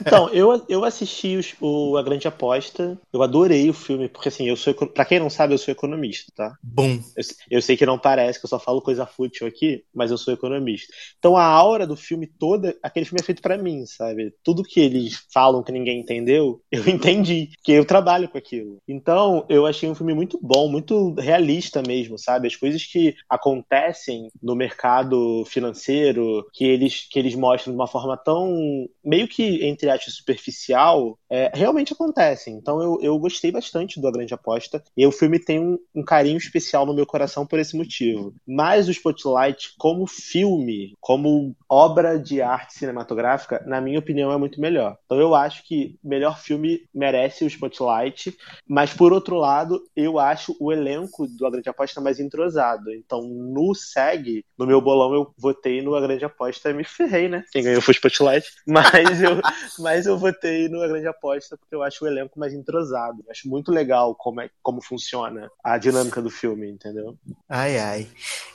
Então, 0.00 0.28
eu, 0.30 0.64
eu 0.68 0.84
assisti 0.84 1.36
os, 1.36 1.54
o 1.60 1.96
A 1.96 2.02
Grande 2.02 2.28
Aposta, 2.28 2.98
eu 3.12 3.22
adorei 3.22 3.68
o 3.68 3.74
filme, 3.74 4.08
porque 4.08 4.28
assim, 4.28 4.48
eu 4.48 4.56
sou. 4.56 4.72
Pra 4.74 5.04
quem 5.04 5.18
não 5.18 5.28
sabe, 5.28 5.52
eu 5.52 5.58
sou 5.58 5.72
economista, 5.72 6.32
tá? 6.34 6.54
Bom. 6.62 6.98
Eu, 7.16 7.24
eu 7.50 7.62
sei 7.62 7.76
que 7.76 7.84
não 7.84 7.98
parece, 7.98 8.38
que 8.38 8.46
eu 8.46 8.48
só 8.48 8.58
falo 8.58 8.80
coisa 8.80 9.04
fútil 9.04 9.46
aqui, 9.46 9.84
mas 9.94 10.10
eu 10.10 10.18
sou 10.18 10.32
economista. 10.32 10.92
Então 11.18 11.36
a 11.36 11.44
aura 11.44 11.86
do 11.86 11.96
filme 11.96 12.26
toda, 12.26 12.76
aquele 12.82 13.04
filme 13.04 13.20
é 13.20 13.24
feito 13.24 13.42
para 13.42 13.58
mim, 13.58 13.84
sabe? 13.86 14.32
Tudo 14.42 14.62
que 14.62 14.80
eles 14.80 15.24
falam 15.32 15.62
que 15.62 15.72
ninguém 15.72 16.00
entendeu, 16.00 16.60
eu 16.70 16.86
entendi, 16.88 17.50
que 17.62 17.72
eu 17.72 17.84
trabalho 17.84 18.28
com 18.28 18.38
aquilo. 18.38 18.78
Então, 18.86 19.44
eu 19.48 19.66
achei 19.66 19.88
um 19.88 19.94
filme 19.94 20.14
muito 20.14 20.38
bom, 20.40 20.68
muito 20.68 21.14
realista 21.14 21.82
mesmo, 21.86 22.18
sabe? 22.18 22.46
As 22.46 22.56
coisas 22.56 22.84
que 22.84 23.14
acontecem 23.28 24.28
no 24.42 24.54
mercado 24.54 25.44
financeiro, 25.46 26.46
que 26.52 26.64
eles, 26.64 27.08
que 27.10 27.18
eles 27.18 27.34
mostram 27.34 27.72
de 27.72 27.78
uma 27.78 27.88
forma 27.88 28.16
tão 28.16 28.53
meio 29.04 29.28
que, 29.28 29.64
entre 29.64 29.90
aspas, 29.90 30.14
superficial, 30.14 31.18
é, 31.30 31.50
realmente 31.54 31.92
acontecem. 31.92 32.54
Então 32.54 32.80
eu, 32.80 32.98
eu 33.02 33.18
gostei 33.18 33.50
bastante 33.50 34.00
do 34.00 34.08
A 34.08 34.12
Grande 34.12 34.34
Aposta. 34.34 34.82
E 34.96 35.06
o 35.06 35.12
filme 35.12 35.38
tem 35.38 35.58
um, 35.58 35.78
um, 35.94 36.02
carinho 36.02 36.38
especial 36.38 36.86
no 36.86 36.94
meu 36.94 37.06
coração 37.06 37.46
por 37.46 37.58
esse 37.58 37.76
motivo. 37.76 38.34
Mas 38.46 38.88
o 38.88 38.90
Spotlight, 38.90 39.74
como 39.78 40.06
filme, 40.06 40.94
como 41.00 41.54
obra 41.68 42.18
de 42.18 42.40
arte 42.40 42.74
cinematográfica, 42.74 43.62
na 43.66 43.80
minha 43.80 43.98
opinião, 43.98 44.32
é 44.32 44.36
muito 44.36 44.60
melhor. 44.60 44.96
Então 45.04 45.18
eu 45.18 45.34
acho 45.34 45.64
que 45.66 45.98
melhor 46.02 46.38
filme 46.38 46.82
merece 46.94 47.44
o 47.44 47.48
Spotlight. 47.48 48.36
Mas 48.68 48.92
por 48.92 49.12
outro 49.12 49.36
lado, 49.36 49.82
eu 49.96 50.18
acho 50.18 50.56
o 50.60 50.72
elenco 50.72 51.26
do 51.26 51.46
A 51.46 51.50
Grande 51.50 51.68
Aposta 51.68 52.00
mais 52.00 52.20
entrosado. 52.20 52.92
Então 52.92 53.22
no 53.22 53.74
SEG, 53.74 54.44
no 54.58 54.66
meu 54.66 54.80
bolão, 54.80 55.14
eu 55.14 55.34
votei 55.36 55.82
no 55.82 55.94
A 55.94 56.00
Grande 56.00 56.24
Aposta 56.24 56.70
e 56.70 56.74
me 56.74 56.84
ferrei, 56.84 57.28
né? 57.28 57.44
Quem 57.52 57.62
ganhou 57.62 57.82
foi 57.82 57.92
o 57.92 57.96
Spotlight. 57.96 58.43
Mas 58.66 59.22
eu, 59.22 59.40
mas 59.78 60.06
eu 60.06 60.18
votei 60.18 60.68
no 60.68 60.82
A 60.82 60.88
Grande 60.88 61.06
Aposta 61.06 61.56
porque 61.56 61.74
eu 61.74 61.82
acho 61.82 62.04
o 62.04 62.08
elenco 62.08 62.38
mais 62.38 62.52
entrosado. 62.52 63.22
Eu 63.24 63.30
acho 63.30 63.48
muito 63.48 63.70
legal 63.70 64.14
como, 64.14 64.40
é, 64.40 64.50
como 64.62 64.82
funciona 64.82 65.50
a 65.62 65.78
dinâmica 65.78 66.20
do 66.22 66.30
filme, 66.30 66.70
entendeu? 66.70 67.16
Ai, 67.48 67.78
ai. 67.78 68.08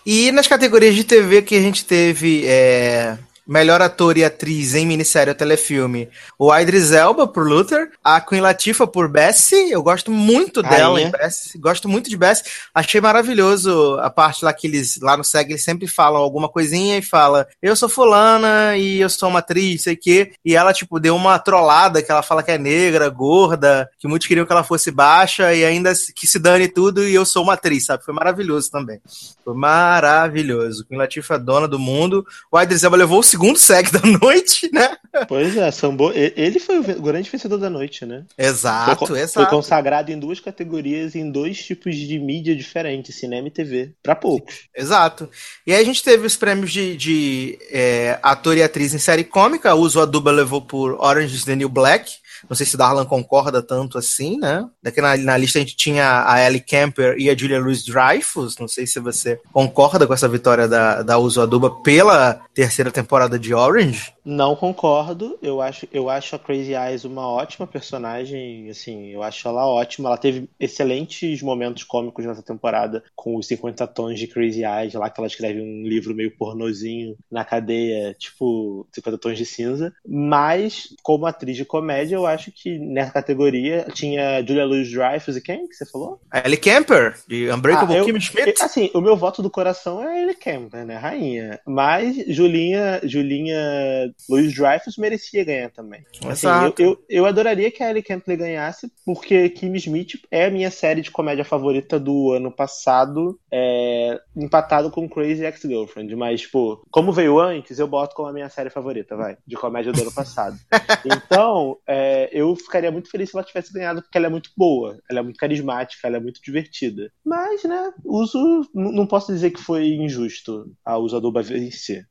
E 0.05 0.31
nas 0.31 0.47
categorias 0.47 0.95
de 0.95 1.03
TV 1.03 1.41
que 1.41 1.55
a 1.55 1.61
gente 1.61 1.85
teve 1.85 2.45
é, 2.47 3.17
melhor 3.49 3.81
ator 3.81 4.17
e 4.17 4.23
atriz 4.23 4.75
em 4.75 4.85
minissérie 4.85 5.31
ou 5.31 5.35
telefilme, 5.35 6.09
o 6.37 6.55
Idris 6.55 6.91
Elba 6.91 7.27
por 7.27 7.47
Luther, 7.47 7.91
a 8.03 8.21
Queen 8.21 8.41
Latifah 8.41 8.87
por 8.87 9.09
Bessie, 9.09 9.71
eu 9.71 9.81
gosto 9.81 10.11
muito 10.11 10.61
dela 10.61 11.01
em 11.01 11.09
Bessie, 11.09 11.59
gosto 11.59 11.89
muito 11.89 12.09
de 12.09 12.15
Bessie, 12.15 12.45
achei 12.73 13.01
maravilhoso 13.01 13.97
a 14.01 14.09
parte 14.09 14.45
lá 14.45 14.53
que 14.53 14.67
eles, 14.67 14.99
lá 15.01 15.17
no 15.17 15.23
SEG, 15.23 15.51
eles 15.51 15.63
sempre 15.63 15.87
falam 15.87 16.21
alguma 16.21 16.47
coisinha 16.47 16.97
e 16.97 17.01
fala, 17.01 17.47
eu 17.61 17.75
sou 17.75 17.89
fulana 17.89 18.77
e 18.77 18.99
eu 18.99 19.09
sou 19.09 19.29
uma 19.29 19.39
atriz, 19.39 19.83
sei 19.83 19.95
que, 19.95 20.31
e 20.45 20.55
ela, 20.55 20.71
tipo, 20.71 20.99
deu 20.99 21.15
uma 21.15 21.39
trollada, 21.39 22.03
que 22.03 22.11
ela 22.11 22.21
fala 22.21 22.43
que 22.43 22.51
é 22.51 22.57
negra, 22.57 23.09
gorda, 23.09 23.89
que 23.97 24.07
muitos 24.07 24.27
queriam 24.27 24.45
que 24.45 24.51
ela 24.51 24.63
fosse 24.63 24.91
baixa 24.91 25.53
e 25.53 25.65
ainda 25.65 25.91
que 26.15 26.27
se 26.27 26.37
dane 26.37 26.67
tudo 26.67 27.03
e 27.03 27.15
eu 27.15 27.25
sou 27.25 27.43
uma 27.43 27.53
atriz, 27.53 27.85
sabe? 27.85 28.03
Foi 28.03 28.13
maravilhoso 28.13 28.69
também. 28.69 28.99
Foi 29.43 29.53
maravilhoso. 29.53 30.85
Queen 30.85 30.99
Latifah, 30.99 31.37
dona 31.37 31.67
do 31.67 31.79
mundo. 31.79 32.25
O 32.51 32.61
Idris 32.61 32.83
Elba 32.83 32.97
levou 32.97 33.19
o 33.19 33.23
segundo 33.39 33.57
SEG 33.57 33.91
da 33.91 34.01
noite, 34.19 34.69
né? 34.73 34.97
Pois 35.27 35.55
é, 35.55 35.71
Sambo, 35.71 36.11
ele 36.13 36.59
foi 36.59 36.79
o 36.79 37.01
grande 37.01 37.29
vencedor 37.29 37.57
da 37.57 37.69
noite, 37.69 38.05
né? 38.05 38.25
Exato, 38.37 39.07
foi, 39.07 39.07
co- 39.07 39.07
foi 39.07 39.21
exato. 39.21 39.49
consagrado 39.49 40.11
em 40.11 40.19
duas 40.19 40.39
categorias, 40.39 41.15
em 41.15 41.31
dois 41.31 41.57
tipos 41.63 41.95
de 41.95 42.19
mídia 42.19 42.55
diferentes, 42.55 43.15
cinema 43.15 43.47
e 43.47 43.51
TV. 43.51 43.93
Pra 44.03 44.13
poucos. 44.15 44.67
Exato. 44.75 45.29
E 45.65 45.73
aí 45.73 45.81
a 45.81 45.85
gente 45.85 46.03
teve 46.03 46.27
os 46.27 46.35
prêmios 46.35 46.71
de, 46.71 46.97
de, 46.97 47.59
é, 47.71 48.19
ator 48.21 48.57
e 48.57 48.63
atriz 48.63 48.93
em 48.93 48.99
série 48.99 49.23
cômica. 49.23 49.73
O 49.73 49.79
Uso 49.79 50.01
Aduba 50.01 50.31
levou 50.31 50.61
por 50.61 50.97
Orange 50.99 51.35
is 51.35 51.45
the 51.45 51.55
New 51.55 51.69
Black. 51.69 52.11
Não 52.47 52.55
sei 52.55 52.65
se 52.65 52.77
Darlan 52.77 53.05
concorda 53.05 53.61
tanto 53.61 53.97
assim, 53.97 54.37
né? 54.37 54.67
Daqui 54.81 55.01
na, 55.01 55.17
na 55.17 55.37
lista 55.37 55.59
a 55.59 55.61
gente 55.61 55.75
tinha 55.75 56.23
a 56.25 56.45
Ellie 56.45 56.61
Kemper 56.61 57.15
e 57.17 57.29
a 57.29 57.35
Julia 57.35 57.59
Louis 57.59 57.83
Dreyfus. 57.83 58.57
Não 58.57 58.67
sei 58.67 58.85
se 58.85 58.99
você 58.99 59.39
concorda 59.51 60.05
com 60.05 60.13
essa 60.13 60.27
vitória 60.27 60.67
da, 60.67 61.01
da 61.01 61.17
Uso 61.17 61.41
Aduba 61.41 61.69
pela 61.81 62.41
terceira 62.53 62.91
temporada 62.91 63.39
de 63.39 63.53
Orange. 63.53 64.13
Não 64.29 64.55
concordo. 64.55 65.39
Eu 65.41 65.59
acho, 65.59 65.87
eu 65.91 66.09
acho 66.09 66.35
a 66.35 66.39
Crazy 66.39 66.73
Eyes 66.73 67.03
uma 67.03 67.27
ótima 67.27 67.65
personagem. 67.65 68.69
Assim, 68.69 69.07
eu 69.07 69.23
acho 69.23 69.47
ela 69.47 69.65
ótima. 69.65 70.09
Ela 70.09 70.17
teve 70.17 70.47
excelentes 70.59 71.41
momentos 71.41 71.83
cômicos 71.83 72.25
nessa 72.25 72.43
temporada 72.43 73.03
com 73.15 73.35
os 73.35 73.47
50 73.47 73.87
tons 73.87 74.19
de 74.19 74.27
Crazy 74.27 74.63
Eyes, 74.63 74.93
lá 74.93 75.09
que 75.09 75.19
ela 75.19 75.27
escreve 75.27 75.59
um 75.59 75.83
livro 75.83 76.13
meio 76.13 76.35
pornozinho 76.37 77.17
na 77.31 77.43
cadeia, 77.43 78.13
tipo 78.13 78.87
50 78.93 79.17
tons 79.17 79.37
de 79.37 79.45
cinza. 79.45 79.91
Mas, 80.07 80.95
como 81.01 81.25
atriz 81.25 81.57
de 81.57 81.65
comédia, 81.65 82.15
eu 82.15 82.25
acho 82.29 82.51
que 82.51 82.77
nessa 82.79 83.11
categoria 83.11 83.85
tinha 83.93 84.41
Julia 84.45 84.65
Louis 84.65 84.91
Dreyfus 84.91 85.35
e 85.35 85.41
quem 85.41 85.67
que 85.67 85.75
você 85.75 85.85
falou? 85.85 86.19
A 86.31 86.39
Ellie 86.39 86.57
Kemper, 86.57 87.15
de 87.27 87.51
Unbreakable 87.51 87.95
Ah, 87.95 87.97
eu- 87.99 88.05
Kimmy 88.05 88.21
Schmidt. 88.21 88.61
Assim, 88.63 88.89
o 88.93 89.01
meu 89.01 89.15
voto 89.17 89.41
do 89.41 89.49
coração 89.49 90.01
é 90.07 90.21
ele 90.21 90.33
Campbell, 90.33 90.85
né? 90.85 90.95
Rainha. 90.95 91.59
Mas 91.67 92.15
Julinha, 92.27 92.99
Julinha 93.03 94.13
Louis 94.29 94.53
Dreyfus 94.53 94.97
merecia 94.97 95.43
ganhar 95.43 95.69
também. 95.71 96.01
Assim, 96.15 96.25
eu, 96.25 96.31
Exato. 96.31 96.81
eu, 96.81 97.03
eu 97.09 97.25
adoraria 97.25 97.69
que 97.71 97.83
a 97.83 97.89
Ellie 97.89 98.03
Campbell 98.03 98.37
ganhasse, 98.37 98.91
porque 99.05 99.49
Kim 99.49 99.73
Smith 99.75 100.13
é 100.31 100.45
a 100.45 100.51
minha 100.51 100.71
série 100.71 101.01
de 101.01 101.11
comédia 101.11 101.43
favorita 101.43 101.99
do 101.99 102.31
ano 102.31 102.51
passado, 102.51 103.39
é, 103.51 104.19
empatado 104.35 104.89
com 104.91 105.09
Crazy 105.09 105.43
Ex-Girlfriend. 105.45 106.15
Mas, 106.15 106.41
tipo, 106.41 106.81
como 106.91 107.11
veio 107.11 107.39
antes, 107.39 107.79
eu 107.79 107.87
boto 107.87 108.15
como 108.15 108.27
a 108.29 108.33
minha 108.33 108.49
série 108.49 108.69
favorita, 108.69 109.15
vai, 109.15 109.37
de 109.45 109.55
comédia 109.55 109.91
do 109.91 110.01
ano 110.01 110.13
passado. 110.13 110.57
Então, 111.05 111.77
é, 111.87 112.18
eu 112.31 112.55
ficaria 112.55 112.91
muito 112.91 113.09
feliz 113.09 113.29
se 113.29 113.35
ela 113.35 113.45
tivesse 113.45 113.71
ganhado, 113.71 114.01
porque 114.01 114.17
ela 114.17 114.27
é 114.27 114.29
muito 114.29 114.49
boa, 114.57 114.97
ela 115.09 115.19
é 115.19 115.23
muito 115.23 115.37
carismática, 115.37 116.07
ela 116.07 116.17
é 116.17 116.19
muito 116.19 116.41
divertida. 116.41 117.11
Mas, 117.25 117.63
né, 117.63 117.91
uso. 118.03 118.39
Não 118.73 119.05
posso 119.05 119.31
dizer 119.31 119.51
que 119.51 119.61
foi 119.61 119.87
injusto 119.89 120.65
a 120.83 120.97
uso 120.97 121.15
Adoba 121.15 121.41
vencer. 121.41 122.05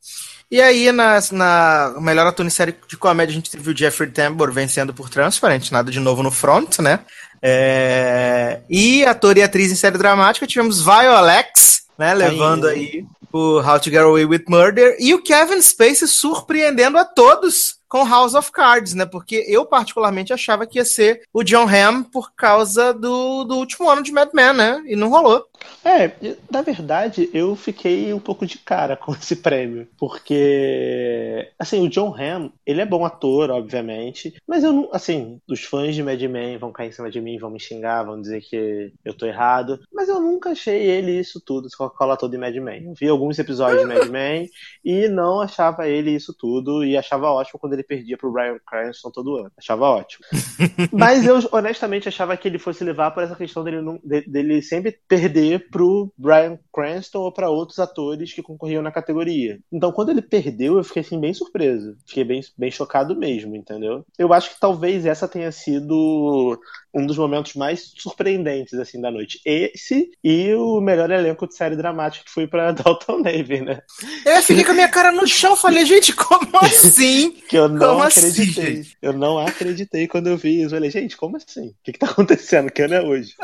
E 0.50 0.61
aí, 0.61 0.91
na, 0.93 1.19
na 1.33 1.95
melhor 2.00 2.27
ator 2.27 2.47
em 2.47 2.50
série 2.50 2.75
de 2.88 2.97
comédia, 2.97 3.33
a 3.33 3.35
gente 3.35 3.50
teve 3.50 3.71
o 3.71 3.77
Jeffrey 3.77 4.11
Tambor 4.11 4.53
vencendo 4.53 4.95
por 4.95 5.11
Transparent, 5.11 5.71
nada 5.71 5.91
de 5.91 6.00
novo 6.00 6.23
no 6.23 6.31
front, 6.31 6.79
né? 6.79 7.00
É, 7.43 8.62
E 8.69 9.05
ator 9.05 9.37
e 9.37 9.43
atriz 9.43 9.71
em 9.71 9.77
série 9.77 9.99
dramática, 9.99 10.47
tivemos 10.47 10.83
Viola 10.83 11.19
Alex, 11.19 11.83
né? 11.99 12.15
Levando 12.15 12.67
Ainda. 12.67 12.81
aí 12.81 13.05
o 13.33 13.61
How 13.61 13.79
to 13.79 13.91
Get 13.91 14.00
Away 14.00 14.25
with 14.25 14.45
Murder. 14.49 14.97
E 14.99 15.15
o 15.15 15.23
Kevin 15.23 15.61
Spacey 15.61 16.09
surpreendendo 16.09 16.99
a 16.99 17.05
todos 17.05 17.77
com 17.88 18.07
House 18.07 18.35
of 18.35 18.52
Cards, 18.52 18.95
né? 18.95 19.07
Porque 19.07 19.45
eu 19.49 19.64
particularmente 19.64 20.33
achava 20.33 20.66
que 20.66 20.78
ia 20.78 20.85
ser 20.85 21.23
o 21.33 21.42
John 21.42 21.66
Hamm 21.68 22.02
por 22.04 22.33
causa 22.35 22.92
do, 22.92 23.45
do 23.45 23.57
último 23.57 23.88
ano 23.88 24.02
de 24.02 24.12
Mad 24.12 24.30
Men, 24.33 24.52
né? 24.52 24.83
E 24.87 24.95
não 24.95 25.09
rolou. 25.09 25.45
É, 25.85 26.12
na 26.50 26.62
verdade, 26.62 27.28
eu 27.33 27.57
fiquei 27.57 28.12
um 28.12 28.21
pouco 28.21 28.47
de 28.47 28.59
cara 28.59 28.97
com 28.97 29.12
esse 29.12 29.37
prêmio, 29.37 29.88
porque, 29.99 31.50
assim, 31.59 31.85
o 31.85 31.88
John 31.88 32.14
Hamm, 32.14 32.50
ele 32.66 32.80
é 32.80 32.87
bom 32.87 33.04
ator, 33.04 33.50
obviamente, 33.50 34.35
mas 34.47 34.64
eu 34.64 34.73
não, 34.73 34.88
assim, 34.92 35.40
os 35.49 35.64
fãs 35.64 35.95
de 35.95 36.02
Mad 36.02 36.21
Men 36.23 36.59
vão 36.59 36.73
cair 36.73 36.88
em 36.88 36.92
cima 36.92 37.11
de 37.11 37.21
mim, 37.21 37.38
vão 37.38 37.50
me 37.50 37.61
xingar, 37.61 38.04
vão 38.04 38.21
dizer 38.21 38.40
que 38.42 38.92
eu 39.04 39.14
tô 39.14 39.26
errado, 39.26 39.80
mas 39.92 40.09
eu 40.09 40.21
nunca 40.21 40.50
achei 40.50 40.83
ele 40.83 41.18
isso 41.18 41.40
tudo, 41.45 41.66
esse 41.66 41.76
Coca-Cola 41.76 42.16
todo 42.16 42.35
em 42.35 42.38
Mad 42.38 42.54
Men. 42.57 42.85
Eu 42.85 42.95
vi 42.95 43.09
alguns 43.09 43.38
episódios 43.38 43.80
de 43.80 43.87
Mad 43.87 44.07
Men 44.09 44.49
e 44.85 45.09
não 45.09 45.40
achava 45.40 45.88
ele 45.88 46.11
isso 46.11 46.35
tudo, 46.35 46.85
e 46.85 46.97
achava 46.97 47.30
ótimo 47.30 47.59
quando 47.59 47.73
ele 47.73 47.77
perdia 47.82 48.16
pro 48.16 48.32
Brian 48.32 48.58
Cranston 48.66 49.11
todo 49.11 49.37
ano. 49.37 49.52
Achava 49.56 49.85
ótimo. 49.87 50.25
Mas 50.92 51.26
eu 51.26 51.38
honestamente 51.52 52.08
achava 52.08 52.37
que 52.37 52.49
ele 52.49 52.58
fosse 52.58 52.85
levar 52.85 53.11
por 53.11 53.23
essa 53.23 53.37
questão 53.37 53.62
dele, 53.64 53.80
não- 53.80 54.00
de- 54.02 54.28
dele 54.28 54.62
sempre 54.62 54.99
perder 55.08 55.68
pro 55.70 56.12
Brian 56.16 56.58
Cranston 56.73 57.20
ou 57.20 57.32
para 57.32 57.50
outros 57.50 57.78
atores 57.78 58.32
que 58.32 58.42
concorriam 58.42 58.82
na 58.82 58.90
categoria. 58.92 59.58
Então, 59.73 59.92
quando 59.92 60.11
ele 60.11 60.23
perdeu, 60.23 60.76
eu 60.76 60.85
fiquei 60.85 61.00
assim 61.02 61.20
bem 61.20 61.35
surpreso. 61.35 61.97
Fiquei 62.06 62.25
bem, 62.25 62.40
bem 62.56 62.70
chocado 62.70 63.16
mesmo, 63.16 63.54
entendeu? 63.56 64.04
Eu 64.18 64.32
acho 64.32 64.50
que 64.54 64.61
talvez 64.61 65.06
essa 65.06 65.28
tenha 65.28 65.50
sido 65.52 66.58
um 66.95 67.07
dos 67.07 67.18
momentos 67.18 67.54
mais 67.54 67.92
surpreendentes 67.97 68.75
assim 68.75 69.00
da 69.00 69.11
noite. 69.11 69.40
Esse 69.45 70.11
e 70.23 70.52
o 70.54 70.80
melhor 70.80 71.11
elenco 71.11 71.47
de 71.47 71.54
série 71.54 71.76
dramática 71.76 72.25
que 72.25 72.30
foi 72.30 72.47
para 72.47 72.73
Dalton 72.73 73.18
Navy, 73.21 73.61
né? 73.61 73.80
Eu 74.25 74.42
fiquei 74.42 74.64
com 74.64 74.71
a 74.73 74.75
minha 74.75 74.88
cara 74.88 75.12
no 75.12 75.26
chão, 75.26 75.57
falei, 75.57 75.85
gente, 75.85 76.12
como 76.14 76.49
assim? 76.62 77.30
Que 77.49 77.57
eu 77.57 77.68
não 77.68 77.95
Como 77.95 78.02
assim, 78.02 78.21
acreditei. 78.30 78.76
gente? 78.76 78.97
eu 79.02 79.12
não 79.12 79.38
acreditei 79.38 80.09
quando 80.09 80.28
eu 80.28 80.37
vi 80.37 80.57
isso. 80.62 80.66
Eu 80.66 80.78
falei, 80.78 80.90
gente, 80.90 81.16
como 81.16 81.37
assim? 81.37 81.68
O 81.68 81.75
que, 81.85 81.92
que 81.92 81.99
tá 81.99 82.07
acontecendo? 82.07 82.71
Que 82.71 82.83
ano 82.83 82.95
é 82.95 83.02
hoje? 83.02 83.35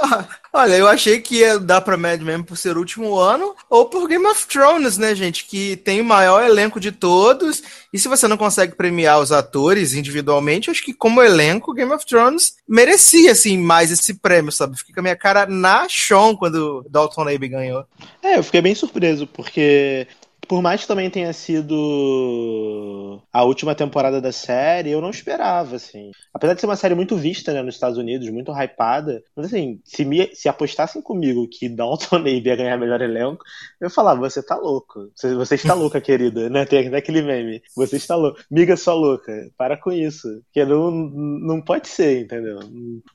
Olha, 0.53 0.75
eu 0.75 0.87
achei 0.89 1.21
que 1.21 1.37
ia 1.37 1.59
dar 1.59 1.81
pra 1.81 1.97
Mad 1.97 2.21
Men 2.21 2.43
por 2.43 2.57
ser 2.57 2.77
o 2.77 2.81
último 2.81 3.19
ano, 3.19 3.55
ou 3.69 3.87
por 3.87 4.07
Game 4.09 4.27
of 4.27 4.47
Thrones, 4.47 4.99
né, 4.99 5.15
gente? 5.15 5.47
Que 5.47 5.77
tem 5.77 6.01
o 6.01 6.05
maior 6.05 6.45
elenco 6.45 6.79
de 6.81 6.93
todos. 6.93 7.63
E 7.93 7.99
se 7.99 8.09
você 8.09 8.27
não 8.29 8.37
consegue 8.37 8.75
premiar 8.75 9.21
os 9.21 9.33
atores 9.33 9.95
individualmente, 9.95 10.71
acho 10.71 10.83
que 10.85 10.93
como 10.95 11.23
elenco, 11.23 11.73
Game 11.75 11.93
of 11.93 12.05
Thrones 12.07 12.55
merecia, 12.69 13.34
assim, 13.35 13.59
mais 13.59 13.91
esse 13.91 14.15
prêmio, 14.15 14.51
sabe? 14.51 14.77
Fiquei 14.77 14.95
com 14.95 15.01
a 15.01 15.03
minha 15.03 15.17
cara 15.17 15.47
na 15.47 15.87
chão 15.89 16.35
quando 16.35 16.85
Dalton 16.89 17.23
Abbey 17.23 17.49
ganhou. 17.49 17.85
É, 18.23 18.39
eu 18.39 18.43
fiquei 18.43 18.61
bem 18.63 18.75
surpreso, 18.75 19.27
porque 19.27 20.07
por 20.47 20.63
mais 20.63 20.83
que 20.83 20.89
também 20.89 21.11
tenha 21.11 21.33
sido 21.33 23.21
a 23.33 23.45
última 23.45 23.75
temporada 23.75 24.21
da 24.21 24.33
série, 24.33 24.91
eu 24.91 25.01
não 25.01 25.11
esperava, 25.11 25.77
assim. 25.77 26.11
Apesar 26.33 26.55
de 26.55 26.61
ser 26.61 26.67
uma 26.67 26.77
série 26.77 26.95
muito 26.95 27.17
vista, 27.17 27.53
né, 27.53 27.63
nos 27.63 27.75
Estados 27.75 27.99
Unidos, 27.99 28.29
muito 28.31 28.53
hypada, 28.53 29.23
mas 29.37 29.47
assim, 29.47 29.81
se, 29.85 30.05
me, 30.05 30.35
se 30.35 30.49
apostassem 30.49 31.03
comigo 31.03 31.49
que 31.49 31.69
Dalton 31.69 32.17
Abbey 32.25 32.43
ia 32.45 32.57
ganhar 32.57 32.77
melhor 32.77 33.01
elenco, 33.01 33.45
eu 33.81 33.91
falava, 33.91 34.21
você 34.21 34.43
tá 34.43 34.57
louco. 34.57 35.11
Você, 35.15 35.35
você 35.35 35.55
está 35.55 35.75
louca, 35.75 36.01
querida, 36.03 36.49
né? 36.49 36.65
Tem 36.65 36.87
até 36.87 36.97
aquele 36.97 37.23
meme. 37.23 37.63
Você 37.77 37.97
está 37.97 38.17
louca. 38.17 38.43
Miga 38.51 38.77
sua 38.77 38.95
louca. 38.95 39.33
Para 39.57 39.77
com 39.77 39.93
isso. 39.93 40.29
Porque 40.45 40.65
não, 40.65 40.91
não 40.91 41.61
pode 41.61 41.89
ser, 41.89 42.23
entendeu? 42.23 42.59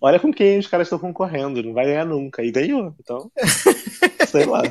Olha 0.01 0.19
com 0.19 0.31
quem 0.31 0.59
os 0.59 0.67
caras 0.67 0.87
estão 0.87 0.99
concorrendo, 0.99 1.63
não 1.63 1.73
vai 1.73 1.85
ganhar 1.85 2.05
nunca. 2.05 2.43
E 2.43 2.51
ganhou. 2.51 2.93
Então, 2.99 3.31
sei 4.27 4.45
lá. 4.45 4.63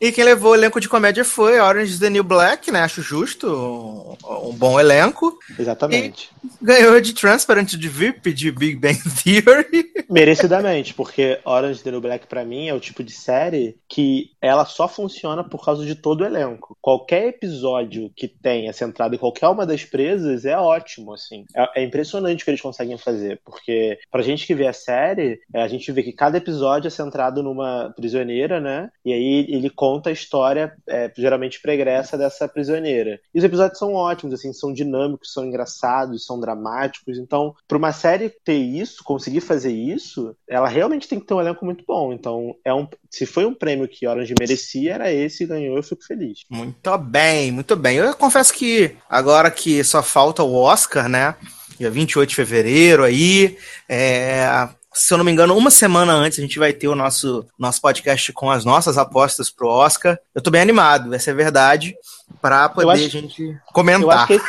E 0.00 0.12
quem 0.12 0.24
levou 0.24 0.52
o 0.52 0.54
elenco 0.54 0.80
de 0.80 0.88
comédia 0.88 1.24
foi 1.24 1.58
Orange 1.60 1.97
is 1.98 2.00
the 2.00 2.08
New 2.08 2.22
Black, 2.22 2.70
né? 2.70 2.80
Acho 2.80 3.02
justo, 3.02 3.46
um, 3.48 4.48
um 4.48 4.52
bom 4.52 4.78
elenco. 4.78 5.36
Exatamente. 5.58 6.30
Ganhou 6.62 7.00
de 7.00 7.12
Transparent, 7.12 7.74
de 7.74 7.88
VIP, 7.88 8.32
de 8.32 8.50
Big 8.52 8.76
Bang 8.76 8.98
Theory. 9.22 9.92
Merecidamente, 10.08 10.94
porque 10.94 11.40
Orange 11.44 11.82
the 11.82 11.90
New 11.90 12.00
Black 12.00 12.26
pra 12.26 12.44
mim 12.44 12.68
é 12.68 12.74
o 12.74 12.80
tipo 12.80 13.02
de 13.02 13.12
série 13.12 13.76
que 13.88 14.30
ela 14.40 14.64
só 14.64 14.88
funciona 14.88 15.42
por 15.42 15.64
causa 15.64 15.84
de 15.84 15.94
todo 15.94 16.22
o 16.22 16.24
elenco. 16.24 16.76
Qualquer 16.80 17.28
episódio 17.28 18.10
que 18.16 18.28
tenha 18.28 18.72
centrado 18.72 19.14
em 19.14 19.18
qualquer 19.18 19.48
uma 19.48 19.66
das 19.66 19.84
presas 19.84 20.44
é 20.44 20.56
ótimo, 20.56 21.12
assim. 21.12 21.44
É, 21.54 21.80
é 21.80 21.84
impressionante 21.84 22.42
o 22.42 22.44
que 22.44 22.50
eles 22.50 22.60
conseguem 22.60 22.96
fazer, 22.96 23.40
porque 23.44 23.98
pra 24.10 24.22
gente 24.22 24.46
que 24.46 24.54
vê 24.54 24.66
a 24.66 24.72
série, 24.72 25.40
é, 25.52 25.62
a 25.62 25.68
gente 25.68 25.90
vê 25.92 26.02
que 26.02 26.12
cada 26.12 26.38
episódio 26.38 26.88
é 26.88 26.90
centrado 26.90 27.42
numa 27.42 27.92
prisioneira, 27.96 28.60
né? 28.60 28.90
E 29.04 29.12
aí 29.12 29.46
ele 29.48 29.68
conta 29.68 30.10
a 30.10 30.12
história, 30.12 30.72
é, 30.88 31.10
geralmente 31.16 31.60
pregressa, 31.60 31.87
dessa 32.16 32.48
prisioneira. 32.48 33.20
E 33.34 33.38
os 33.38 33.44
episódios 33.44 33.78
são 33.78 33.94
ótimos, 33.94 34.34
assim, 34.34 34.52
são 34.52 34.72
dinâmicos, 34.72 35.32
são 35.32 35.44
engraçados, 35.44 36.24
são 36.24 36.38
dramáticos. 36.40 37.18
Então, 37.18 37.54
pra 37.66 37.78
uma 37.78 37.92
série 37.92 38.30
ter 38.44 38.56
isso, 38.56 39.02
conseguir 39.04 39.40
fazer 39.40 39.72
isso, 39.72 40.34
ela 40.48 40.68
realmente 40.68 41.08
tem 41.08 41.18
que 41.18 41.26
ter 41.26 41.34
um 41.34 41.40
elenco 41.40 41.64
muito 41.64 41.84
bom. 41.86 42.12
Então, 42.12 42.54
é 42.64 42.72
um, 42.72 42.86
se 43.10 43.26
foi 43.26 43.44
um 43.44 43.54
prêmio 43.54 43.88
que 43.88 44.06
Orange 44.06 44.34
merecia, 44.38 44.94
era 44.94 45.12
esse 45.12 45.44
e 45.44 45.46
ganhou, 45.46 45.76
eu 45.76 45.82
fico 45.82 46.04
feliz. 46.04 46.44
Muito 46.50 46.98
bem, 46.98 47.50
muito 47.52 47.76
bem. 47.76 47.96
Eu 47.96 48.14
confesso 48.14 48.52
que 48.52 48.96
agora 49.08 49.50
que 49.50 49.82
só 49.84 50.02
falta 50.02 50.42
o 50.42 50.54
Oscar, 50.54 51.08
né? 51.08 51.34
Dia 51.78 51.90
28 51.90 52.28
de 52.28 52.34
fevereiro 52.34 53.04
aí. 53.04 53.56
É, 53.88 54.68
se 54.98 55.12
eu 55.14 55.18
não 55.18 55.24
me 55.24 55.30
engano, 55.32 55.56
uma 55.56 55.70
semana 55.70 56.12
antes 56.12 56.38
a 56.38 56.42
gente 56.42 56.58
vai 56.58 56.72
ter 56.72 56.88
o 56.88 56.94
nosso, 56.94 57.46
nosso 57.58 57.80
podcast 57.80 58.32
com 58.32 58.50
as 58.50 58.64
nossas 58.64 58.98
apostas 58.98 59.48
pro 59.50 59.68
Oscar. 59.68 60.18
Eu 60.34 60.42
tô 60.42 60.50
bem 60.50 60.60
animado, 60.60 61.14
essa 61.14 61.30
é 61.30 61.32
a 61.32 61.36
verdade, 61.36 61.94
para 62.42 62.68
poder 62.68 62.90
acho- 62.92 63.04
a 63.04 63.08
gente 63.08 63.42
Eu 63.42 63.56
comentar. 63.72 64.18
acho 64.18 64.26
que 64.26 64.40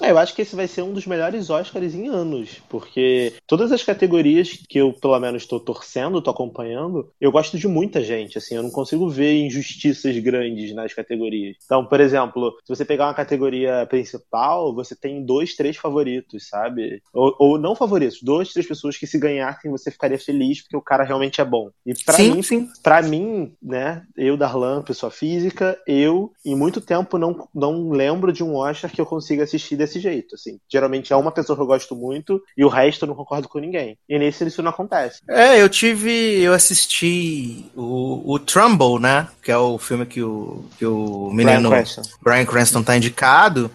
É, 0.00 0.10
eu 0.10 0.18
acho 0.18 0.34
que 0.34 0.42
esse 0.42 0.56
vai 0.56 0.66
ser 0.66 0.82
um 0.82 0.92
dos 0.92 1.06
melhores 1.06 1.50
Oscars 1.50 1.94
em 1.94 2.08
anos, 2.08 2.60
porque 2.68 3.32
todas 3.46 3.70
as 3.70 3.82
categorias 3.82 4.58
que 4.68 4.78
eu, 4.78 4.92
pelo 4.92 5.18
menos, 5.20 5.42
estou 5.42 5.60
torcendo, 5.60 6.18
estou 6.18 6.32
acompanhando, 6.32 7.10
eu 7.20 7.30
gosto 7.30 7.58
de 7.58 7.68
muita 7.68 8.02
gente, 8.02 8.36
assim, 8.36 8.56
eu 8.56 8.62
não 8.62 8.70
consigo 8.70 9.08
ver 9.08 9.34
injustiças 9.34 10.16
grandes 10.18 10.74
nas 10.74 10.92
categorias. 10.92 11.56
Então, 11.64 11.84
por 11.84 12.00
exemplo, 12.00 12.56
se 12.64 12.74
você 12.74 12.84
pegar 12.84 13.06
uma 13.06 13.14
categoria 13.14 13.86
principal, 13.86 14.74
você 14.74 14.96
tem 14.96 15.24
dois, 15.24 15.54
três 15.54 15.76
favoritos, 15.76 16.48
sabe? 16.48 17.00
Ou, 17.12 17.34
ou 17.38 17.58
não 17.58 17.76
favoritos, 17.76 18.20
duas, 18.22 18.52
três 18.52 18.66
pessoas 18.66 18.96
que 18.96 19.06
se 19.06 19.18
ganhassem 19.18 19.70
você 19.70 19.90
ficaria 19.90 20.18
feliz 20.18 20.62
porque 20.62 20.76
o 20.76 20.82
cara 20.82 21.04
realmente 21.04 21.40
é 21.40 21.44
bom. 21.44 21.70
E 21.86 21.94
pra 22.04 22.14
Sim, 22.14 22.32
mim, 22.32 22.42
sim. 22.42 22.68
Pra 22.82 23.02
mim, 23.02 23.52
né, 23.62 24.02
eu, 24.16 24.36
Darlan, 24.36 24.82
pessoa 24.82 25.10
física, 25.10 25.78
eu, 25.86 26.32
em 26.44 26.56
muito 26.56 26.80
tempo, 26.80 27.16
não, 27.18 27.48
não 27.54 27.90
lembro 27.90 28.32
de 28.32 28.42
um 28.42 28.56
Oscar 28.56 28.90
que 28.90 29.00
eu 29.00 29.06
consiga 29.06 29.44
assistir 29.44 29.76
desse 29.84 30.00
jeito, 30.00 30.34
assim. 30.34 30.58
Geralmente 30.70 31.12
é 31.12 31.16
uma 31.16 31.30
pessoa 31.30 31.56
que 31.56 31.62
eu 31.62 31.66
gosto 31.66 31.94
muito 31.94 32.42
e 32.56 32.64
o 32.64 32.68
resto 32.68 33.04
eu 33.04 33.08
não 33.08 33.14
concordo 33.14 33.48
com 33.48 33.58
ninguém. 33.58 33.98
E 34.08 34.18
nesse 34.18 34.44
isso 34.44 34.62
não 34.62 34.70
acontece. 34.70 35.20
É, 35.28 35.60
eu 35.60 35.68
tive. 35.68 36.40
Eu 36.40 36.52
assisti 36.52 37.70
o, 37.74 38.32
o 38.32 38.38
Trumbull, 38.38 38.98
né? 38.98 39.28
Que 39.42 39.50
é 39.50 39.56
o 39.56 39.78
filme 39.78 40.06
que 40.06 40.22
o, 40.22 40.64
que 40.78 40.86
o 40.86 41.30
menino 41.32 41.68
Bryan 41.68 41.82
Cranston. 41.82 42.02
Bryan 42.22 42.46
Cranston 42.46 42.82
tá 42.82 42.96
indicado. 42.96 43.70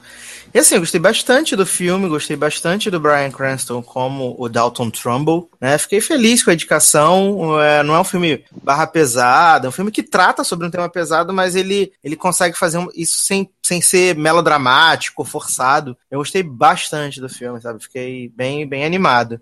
E 0.51 0.57
assim, 0.57 0.75
eu 0.75 0.81
gostei 0.81 0.99
bastante 0.99 1.55
do 1.55 1.65
filme, 1.65 2.09
gostei 2.09 2.35
bastante 2.35 2.89
do 2.89 2.99
Bryan 2.99 3.29
Cranston 3.29 3.83
como 3.83 4.35
o 4.37 4.49
Dalton 4.49 4.89
Trumbull, 4.89 5.49
né? 5.61 5.77
Fiquei 5.77 6.01
feliz 6.01 6.43
com 6.43 6.49
a 6.49 6.53
indicação. 6.53 7.61
É, 7.61 7.83
não 7.83 7.93
é 7.95 7.99
um 7.99 8.03
filme 8.03 8.43
barra 8.63 8.87
pesada, 8.87 9.67
é 9.67 9.69
um 9.69 9.71
filme 9.71 9.91
que 9.91 10.01
trata 10.01 10.43
sobre 10.43 10.65
um 10.65 10.71
tema 10.71 10.89
pesado, 10.89 11.31
mas 11.31 11.55
ele, 11.55 11.91
ele 12.03 12.15
consegue 12.15 12.57
fazer 12.57 12.83
isso 12.95 13.17
sem, 13.21 13.47
sem 13.61 13.79
ser 13.79 14.15
melodramático, 14.15 15.23
forçado. 15.23 15.95
Eu 16.09 16.17
gostei 16.17 16.41
bastante 16.41 17.21
do 17.21 17.29
filme, 17.29 17.61
sabe? 17.61 17.83
Fiquei 17.83 18.29
bem, 18.35 18.67
bem 18.67 18.83
animado. 18.83 19.39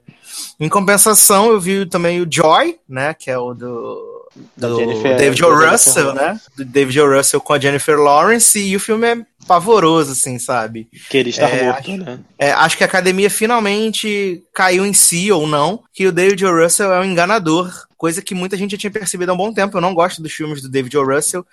Em 0.60 0.68
compensação, 0.68 1.50
eu 1.50 1.60
vi 1.60 1.86
também 1.86 2.22
o 2.22 2.28
Joy, 2.30 2.78
né? 2.88 3.14
Que 3.14 3.32
é 3.32 3.38
o 3.38 3.54
do. 3.54 4.18
Do 4.56 4.76
Jennifer- 4.76 5.18
David 5.18 5.42
da 5.42 5.48
O. 5.48 5.52
Jennifer 5.52 5.72
Russell, 5.72 6.14
né? 6.14 6.40
Do 6.56 6.64
David 6.66 7.00
O. 7.00 7.18
Russell 7.18 7.42
com 7.42 7.54
a 7.54 7.60
Jennifer 7.60 7.98
Lawrence, 7.98 8.60
e 8.60 8.76
o 8.76 8.80
filme 8.80 9.08
é 9.08 9.26
pavoroso, 9.48 10.12
assim, 10.12 10.38
sabe? 10.38 10.88
Que 11.10 11.18
ele 11.18 11.30
está 11.32 11.50
É, 11.50 11.64
morto, 11.64 11.80
acho- 11.92 11.98
né? 11.98 12.20
É, 12.38 12.52
acho 12.52 12.78
que 12.78 12.84
a 12.84 12.88
academia 12.88 13.30
finalmente 13.30 14.44
caiu 14.54 14.86
em 14.86 14.94
si, 14.94 15.32
ou 15.32 15.48
não, 15.48 15.82
que 15.94 16.06
o 16.08 16.12
David 16.12 16.46
O. 16.46 16.64
Russell 16.64 16.94
é 16.94 17.00
um 17.00 17.06
enganador, 17.06 17.72
coisa 17.98 18.22
que 18.22 18.36
muita 18.36 18.56
gente 18.56 18.72
já 18.72 18.78
tinha 18.78 18.92
percebido 18.92 19.32
há 19.32 19.34
um 19.34 19.38
bom 19.38 19.54
tempo. 19.54 19.76
Eu 19.78 19.82
não 19.82 19.94
gosto 19.94 20.22
dos 20.22 20.32
filmes 20.32 20.62
do 20.62 20.70
David 20.70 20.98
O. 20.98 21.04
Russell. 21.06 21.46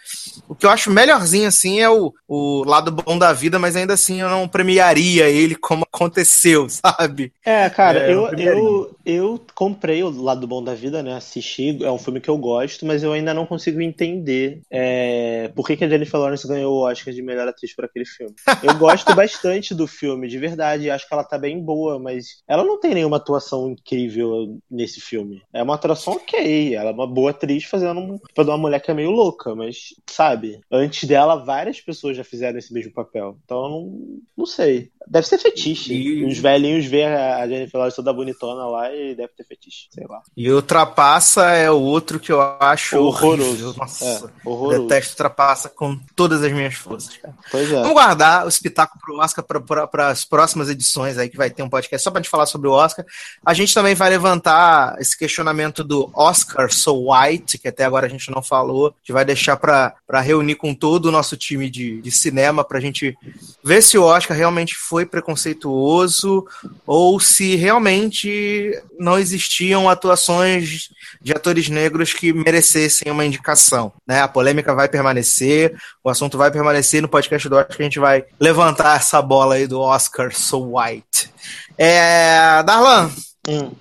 O 0.48 0.54
que 0.54 0.66
eu 0.66 0.70
acho 0.70 0.90
melhorzinho, 0.90 1.48
assim, 1.48 1.80
é 1.80 1.88
o, 1.88 2.12
o 2.28 2.64
lado 2.64 2.90
bom 2.90 3.18
da 3.18 3.32
vida, 3.32 3.58
mas 3.58 3.76
ainda 3.76 3.94
assim 3.94 4.20
eu 4.20 4.28
não 4.28 4.46
premiaria 4.48 5.28
ele 5.28 5.54
como 5.54 5.84
aconteceu, 5.84 6.66
sabe? 6.70 7.32
É, 7.44 7.68
cara, 7.70 8.00
É, 8.00 8.12
eu, 8.12 8.28
eu, 8.38 8.96
eu 9.04 9.40
comprei 9.54 10.02
o 10.02 10.10
Lado 10.10 10.46
Bom 10.46 10.62
da 10.62 10.74
Vida, 10.74 11.02
né? 11.02 11.14
Assisti, 11.14 11.82
é 11.82 11.90
um 11.90 11.98
filme 11.98 12.20
que 12.20 12.28
eu 12.28 12.36
gosto, 12.36 12.84
mas 12.84 13.02
eu 13.02 13.12
ainda 13.12 13.32
não 13.32 13.46
consigo 13.46 13.80
entender 13.80 14.60
é, 14.70 15.50
por 15.54 15.66
que, 15.66 15.76
que 15.76 15.84
a 15.84 15.88
Jennifer 15.88 16.18
Lawrence 16.18 16.46
ganhou 16.46 16.74
o 16.74 16.86
Oscar 16.86 17.12
de 17.14 17.22
melhor 17.22 17.48
atriz 17.48 17.74
por 17.74 17.84
aquele 17.84 18.04
filme. 18.04 18.34
Eu 18.62 18.74
gosto 18.76 19.14
bastante 19.14 19.74
do 19.74 19.86
filme, 19.86 20.28
de 20.28 20.38
verdade, 20.38 20.90
acho 20.90 21.06
que 21.06 21.14
ela 21.14 21.24
tá 21.24 21.38
bem 21.38 21.60
boa, 21.60 21.98
mas 21.98 22.42
ela 22.48 22.64
não 22.64 22.78
tem 22.78 22.94
nenhuma 22.94 23.16
atuação 23.16 23.70
incrível 23.70 24.58
nesse 24.70 25.00
filme. 25.00 25.42
É 25.52 25.62
uma 25.62 25.74
atuação 25.74 26.14
ok, 26.14 26.33
ela 26.74 26.90
é 26.90 26.92
uma 26.92 27.06
boa 27.06 27.30
atriz 27.30 27.64
fazendo 27.64 28.00
um, 28.00 28.18
uma 28.38 28.58
mulher 28.58 28.80
que 28.80 28.90
é 28.90 28.94
meio 28.94 29.10
louca, 29.10 29.54
mas, 29.54 29.94
sabe, 30.06 30.60
antes 30.70 31.04
dela, 31.08 31.36
várias 31.44 31.80
pessoas 31.80 32.16
já 32.16 32.24
fizeram 32.24 32.58
esse 32.58 32.72
mesmo 32.72 32.92
papel. 32.92 33.36
Então, 33.44 33.62
eu 33.64 33.68
não, 33.70 34.00
não 34.38 34.46
sei. 34.46 34.90
Deve 35.06 35.26
ser 35.26 35.38
fetiche. 35.38 35.92
E- 35.92 36.24
Os 36.24 36.38
velhinhos 36.38 36.86
vê 36.86 37.04
a 37.04 37.46
Jennifer 37.46 37.76
Lawrence 37.78 37.96
toda 37.96 38.12
bonitona 38.12 38.64
lá 38.66 38.90
e 38.94 39.14
deve 39.14 39.32
ter 39.36 39.44
fetiche, 39.44 39.86
sei 39.90 40.06
lá. 40.08 40.22
E 40.36 40.50
o 40.50 40.62
Trapaça 40.62 41.50
é 41.50 41.70
o 41.70 41.78
outro 41.80 42.18
que 42.18 42.32
eu 42.32 42.40
acho 42.40 42.96
Horroroso. 42.98 43.48
horrível. 43.68 43.74
Nossa, 43.76 44.04
É, 44.04 44.48
horroroso. 44.48 44.82
detesto 44.88 45.16
Trapaça 45.16 45.68
com 45.68 45.98
todas 46.16 46.42
as 46.42 46.50
minhas 46.52 46.74
forças. 46.74 47.20
Pois 47.50 47.70
é. 47.70 47.74
Vamos 47.74 47.92
guardar 47.92 48.46
o 48.46 48.48
espetáculo 48.48 48.98
pro 49.04 49.18
Oscar 49.18 49.44
para 49.90 50.08
as 50.08 50.24
próximas 50.24 50.70
edições 50.70 51.18
aí, 51.18 51.28
que 51.28 51.36
vai 51.36 51.50
ter 51.50 51.62
um 51.62 51.68
podcast 51.68 52.02
só 52.02 52.10
pra 52.10 52.20
gente 52.22 52.30
falar 52.30 52.46
sobre 52.46 52.68
o 52.68 52.72
Oscar. 52.72 53.04
A 53.44 53.52
gente 53.52 53.74
também 53.74 53.94
vai 53.94 54.08
levantar 54.08 54.96
esse 54.98 55.18
questionamento 55.18 55.84
do 55.84 56.10
Oscar 56.24 56.72
So 56.72 57.10
White, 57.10 57.58
que 57.58 57.68
até 57.68 57.84
agora 57.84 58.06
a 58.06 58.08
gente 58.08 58.30
não 58.30 58.42
falou. 58.42 58.88
A 58.88 58.90
gente 58.98 59.12
vai 59.12 59.24
deixar 59.24 59.56
pra 59.56 60.20
reunir 60.22 60.56
com 60.56 60.74
todo 60.74 61.06
o 61.06 61.10
nosso 61.10 61.36
time 61.36 61.68
de, 61.70 62.00
de 62.00 62.10
cinema 62.10 62.64
pra 62.64 62.80
gente 62.80 63.16
ver 63.62 63.82
se 63.82 63.98
o 63.98 64.04
Oscar 64.04 64.36
realmente 64.36 64.74
foi 64.74 65.06
preconceituoso 65.06 66.46
ou 66.86 67.20
se 67.20 67.56
realmente 67.56 68.80
não 68.98 69.18
existiam 69.18 69.88
atuações 69.88 70.88
de 71.20 71.32
atores 71.32 71.68
negros 71.68 72.12
que 72.12 72.32
merecessem 72.32 73.10
uma 73.10 73.24
indicação. 73.24 73.92
Né? 74.06 74.20
A 74.20 74.28
polêmica 74.28 74.74
vai 74.74 74.88
permanecer, 74.88 75.74
o 76.02 76.10
assunto 76.10 76.38
vai 76.38 76.50
permanecer 76.50 77.02
no 77.02 77.08
podcast 77.08 77.48
do 77.48 77.56
Oscar, 77.56 77.76
a 77.78 77.82
gente 77.82 77.98
vai 77.98 78.24
levantar 78.40 78.96
essa 78.96 79.20
bola 79.20 79.56
aí 79.56 79.66
do 79.66 79.80
Oscar 79.80 80.34
So 80.34 80.76
White. 80.76 81.32
É, 81.76 82.62
Darlan, 82.62 83.10
Hum. 83.46 83.72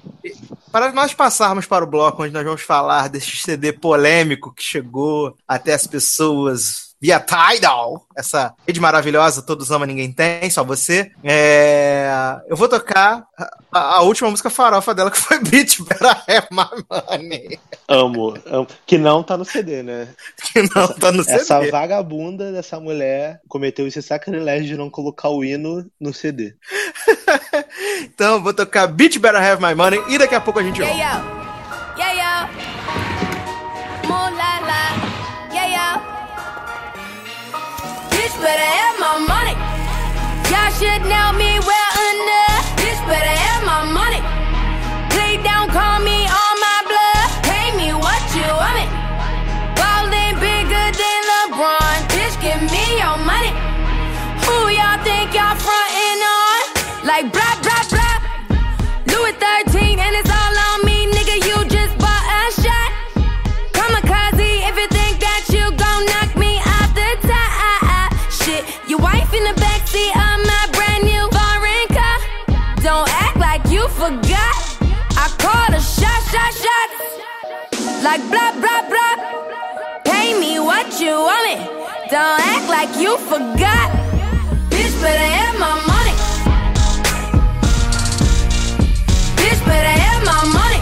para 0.72 0.92
nós 0.92 1.14
passarmos 1.14 1.66
para 1.66 1.86
o 1.86 1.88
bloco 1.88 2.22
onde 2.22 2.34
nós 2.34 2.44
vamos 2.44 2.62
falar 2.62 3.08
desse 3.08 3.38
CD 3.38 3.72
polêmico 3.72 4.54
que 4.54 4.62
chegou 4.62 5.38
até 5.48 5.74
as 5.74 5.88
pessoas 5.88 6.94
via 7.04 7.20
Tidal, 7.20 8.08
essa 8.16 8.56
rede 8.66 8.80
maravilhosa, 8.80 9.42
todos 9.42 9.70
amam, 9.72 9.86
ninguém 9.86 10.10
tem, 10.10 10.50
só 10.50 10.64
você. 10.64 11.12
É, 11.22 12.08
eu 12.48 12.56
vou 12.56 12.70
tocar 12.70 13.28
a, 13.74 13.98
a 13.98 14.02
última 14.04 14.30
música 14.30 14.50
farofa 14.50 14.96
dela, 14.96 15.12
que 15.12 15.18
foi 15.18 15.38
Bitch 15.44 15.82
Better 15.82 16.08
Have 16.08 16.48
My 16.50 16.86
Money, 16.90 17.60
Amo, 17.90 18.36
amo. 18.46 18.68
Que 18.86 18.98
não 18.98 19.22
tá 19.22 19.36
no 19.36 19.44
CD, 19.44 19.84
né? 19.84 20.08
que 20.42 20.62
não 20.74 20.88
tá 20.88 21.12
no 21.12 21.26
CD. 21.26 21.42
Essa 21.42 21.70
vagabunda 21.70 22.54
dessa 22.54 22.80
mulher 22.80 23.42
cometeu 23.50 23.86
esse 23.86 24.02
sacrilégio 24.02 24.68
de 24.68 24.78
não 24.78 24.90
colocar 24.90 25.28
o 25.28 25.44
hino 25.44 25.86
no 26.00 26.14
CD. 26.14 26.56
Então, 28.02 28.42
vou 28.42 28.54
tocar 28.54 28.88
Bitch 28.88 29.20
Better 29.20 29.42
Have 29.42 29.62
My 29.62 29.76
Money 29.76 30.02
e 30.08 30.18
daqui 30.18 30.36
a 30.36 30.42
pouco 30.42 30.60
a 30.60 30.64
gente 30.64 30.82
volta. 30.82 30.96
Yeah, 30.96 31.22
yo. 31.98 31.98
Yeah, 31.98 32.14
yo. 32.14 32.48
Moon 34.08 34.36
la 34.36 34.60
la. 34.62 34.84
Yeah, 35.54 35.68
yo. 35.68 36.02
Bitch 38.10 38.36
better 38.42 38.64
have 38.64 39.00
my 39.00 39.20
money. 39.28 39.56
Y'all 40.50 40.72
should 40.78 41.04
know 41.10 41.34
me 41.34 41.60
well 41.60 41.94
enough. 42.14 42.66
Bitch 42.78 43.02
better 43.08 43.36
have 43.46 43.64
my 43.66 43.84
money. 43.92 44.23
Like 78.04 78.20
blah, 78.30 78.52
blah, 78.60 78.82
blah. 78.90 79.16
Pay 80.04 80.38
me 80.38 80.60
what 80.60 81.00
you 81.00 81.12
want 81.16 81.44
me. 81.48 81.56
Don't 82.12 82.40
act 82.54 82.68
like 82.68 82.92
you 83.00 83.18
forgot. 83.18 83.88
Bitch, 84.70 84.94
better 85.02 85.30
have 85.38 85.58
my 85.58 85.74
money. 85.88 86.16
Bitch, 89.40 89.66
better 89.66 89.96
have 90.04 90.26
my 90.26 90.44
money. 90.52 90.73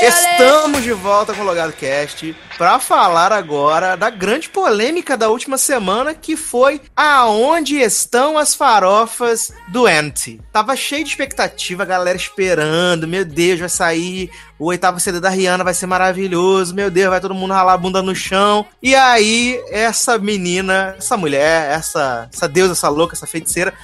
Oi, 0.00 0.06
Ale. 0.06 0.16
Estamos 0.16 0.82
de 0.82 0.92
volta 0.92 1.34
com 1.34 1.42
o 1.42 1.44
Logado 1.44 1.74
Cast 1.74 2.34
para 2.56 2.78
falar 2.80 3.32
agora 3.32 3.96
da 3.96 4.08
grande 4.08 4.48
polêmica 4.48 5.14
da 5.16 5.28
última 5.28 5.58
semana 5.58 6.14
que 6.14 6.36
foi 6.36 6.80
aonde 6.96 7.76
estão 7.76 8.38
as 8.38 8.54
farofas 8.54 9.52
do 9.68 9.86
Anti. 9.86 10.40
Tava 10.50 10.74
cheio 10.74 11.04
de 11.04 11.10
expectativa, 11.10 11.82
a 11.82 11.86
galera 11.86 12.16
esperando, 12.16 13.06
meu 13.06 13.26
Deus, 13.26 13.60
vai 13.60 13.68
sair 13.68 14.30
o 14.58 14.66
oitavo 14.66 14.98
CD 14.98 15.20
da 15.20 15.28
Rihanna, 15.28 15.64
vai 15.64 15.74
ser 15.74 15.86
maravilhoso, 15.86 16.74
meu 16.74 16.90
Deus, 16.90 17.10
vai 17.10 17.20
todo 17.20 17.34
mundo 17.34 17.52
ralar 17.52 17.74
a 17.74 17.78
bunda 17.78 18.02
no 18.02 18.14
chão. 18.14 18.64
E 18.82 18.94
aí, 18.94 19.62
essa 19.70 20.18
menina, 20.18 20.94
essa 20.96 21.16
mulher, 21.16 21.70
essa, 21.70 22.28
essa 22.32 22.48
deusa, 22.48 22.72
essa 22.72 22.88
louca, 22.88 23.14
essa 23.14 23.26
feiticeira, 23.26 23.74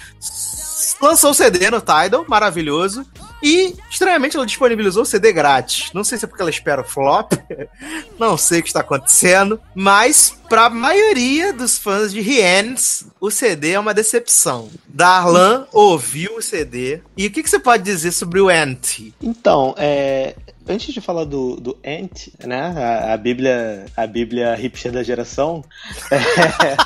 lançou 1.01 1.31
o 1.31 1.35
CD 1.35 1.71
no 1.71 1.81
Tidal, 1.81 2.25
maravilhoso. 2.29 3.07
E, 3.43 3.75
estranhamente, 3.91 4.37
ela 4.37 4.47
disponibilizou 4.47 5.03
o 5.03 5.07
CD 5.07 5.33
grátis. 5.33 5.91
Não 5.93 6.03
sei 6.03 6.19
se 6.19 6.25
é 6.25 6.29
porque 6.29 6.43
ela 6.43 6.51
espera 6.51 6.81
o 6.81 6.85
flop, 6.85 7.33
não 8.19 8.37
sei 8.37 8.61
o 8.61 8.63
que 8.63 8.69
está 8.69 8.81
acontecendo, 8.81 9.61
mas 9.75 10.35
pra 10.49 10.71
maioria 10.71 11.53
dos 11.53 11.79
fãs 11.79 12.13
de 12.13 12.21
Rihanna, 12.21 12.77
o 13.21 13.31
CD 13.31 13.73
é 13.73 13.81
uma 13.81 13.95
decepção. 13.95 14.71
Darlan 14.89 15.67
ouviu 15.73 16.37
o 16.37 16.43
CD. 16.43 17.01
E 17.17 17.27
o 17.27 17.31
que, 17.31 17.43
que 17.43 17.51
você 17.51 17.59
pode 17.59 17.83
dizer 17.83 18.13
sobre 18.13 18.41
o 18.41 18.49
Anti? 18.49 19.15
Então, 19.21 19.75
é, 19.77 20.35
Antes 20.69 20.93
de 20.93 21.01
falar 21.01 21.25
do, 21.25 21.61
do 21.61 21.79
Ant, 21.87 22.29
né? 22.45 22.75
A, 22.77 23.15
a 23.15 23.17
Bíblia, 23.17 23.87
a 23.97 24.05
Bíblia 24.05 24.53
hipster 24.57 24.91
da 24.91 25.03
geração. 25.03 25.65
é, 26.11 26.77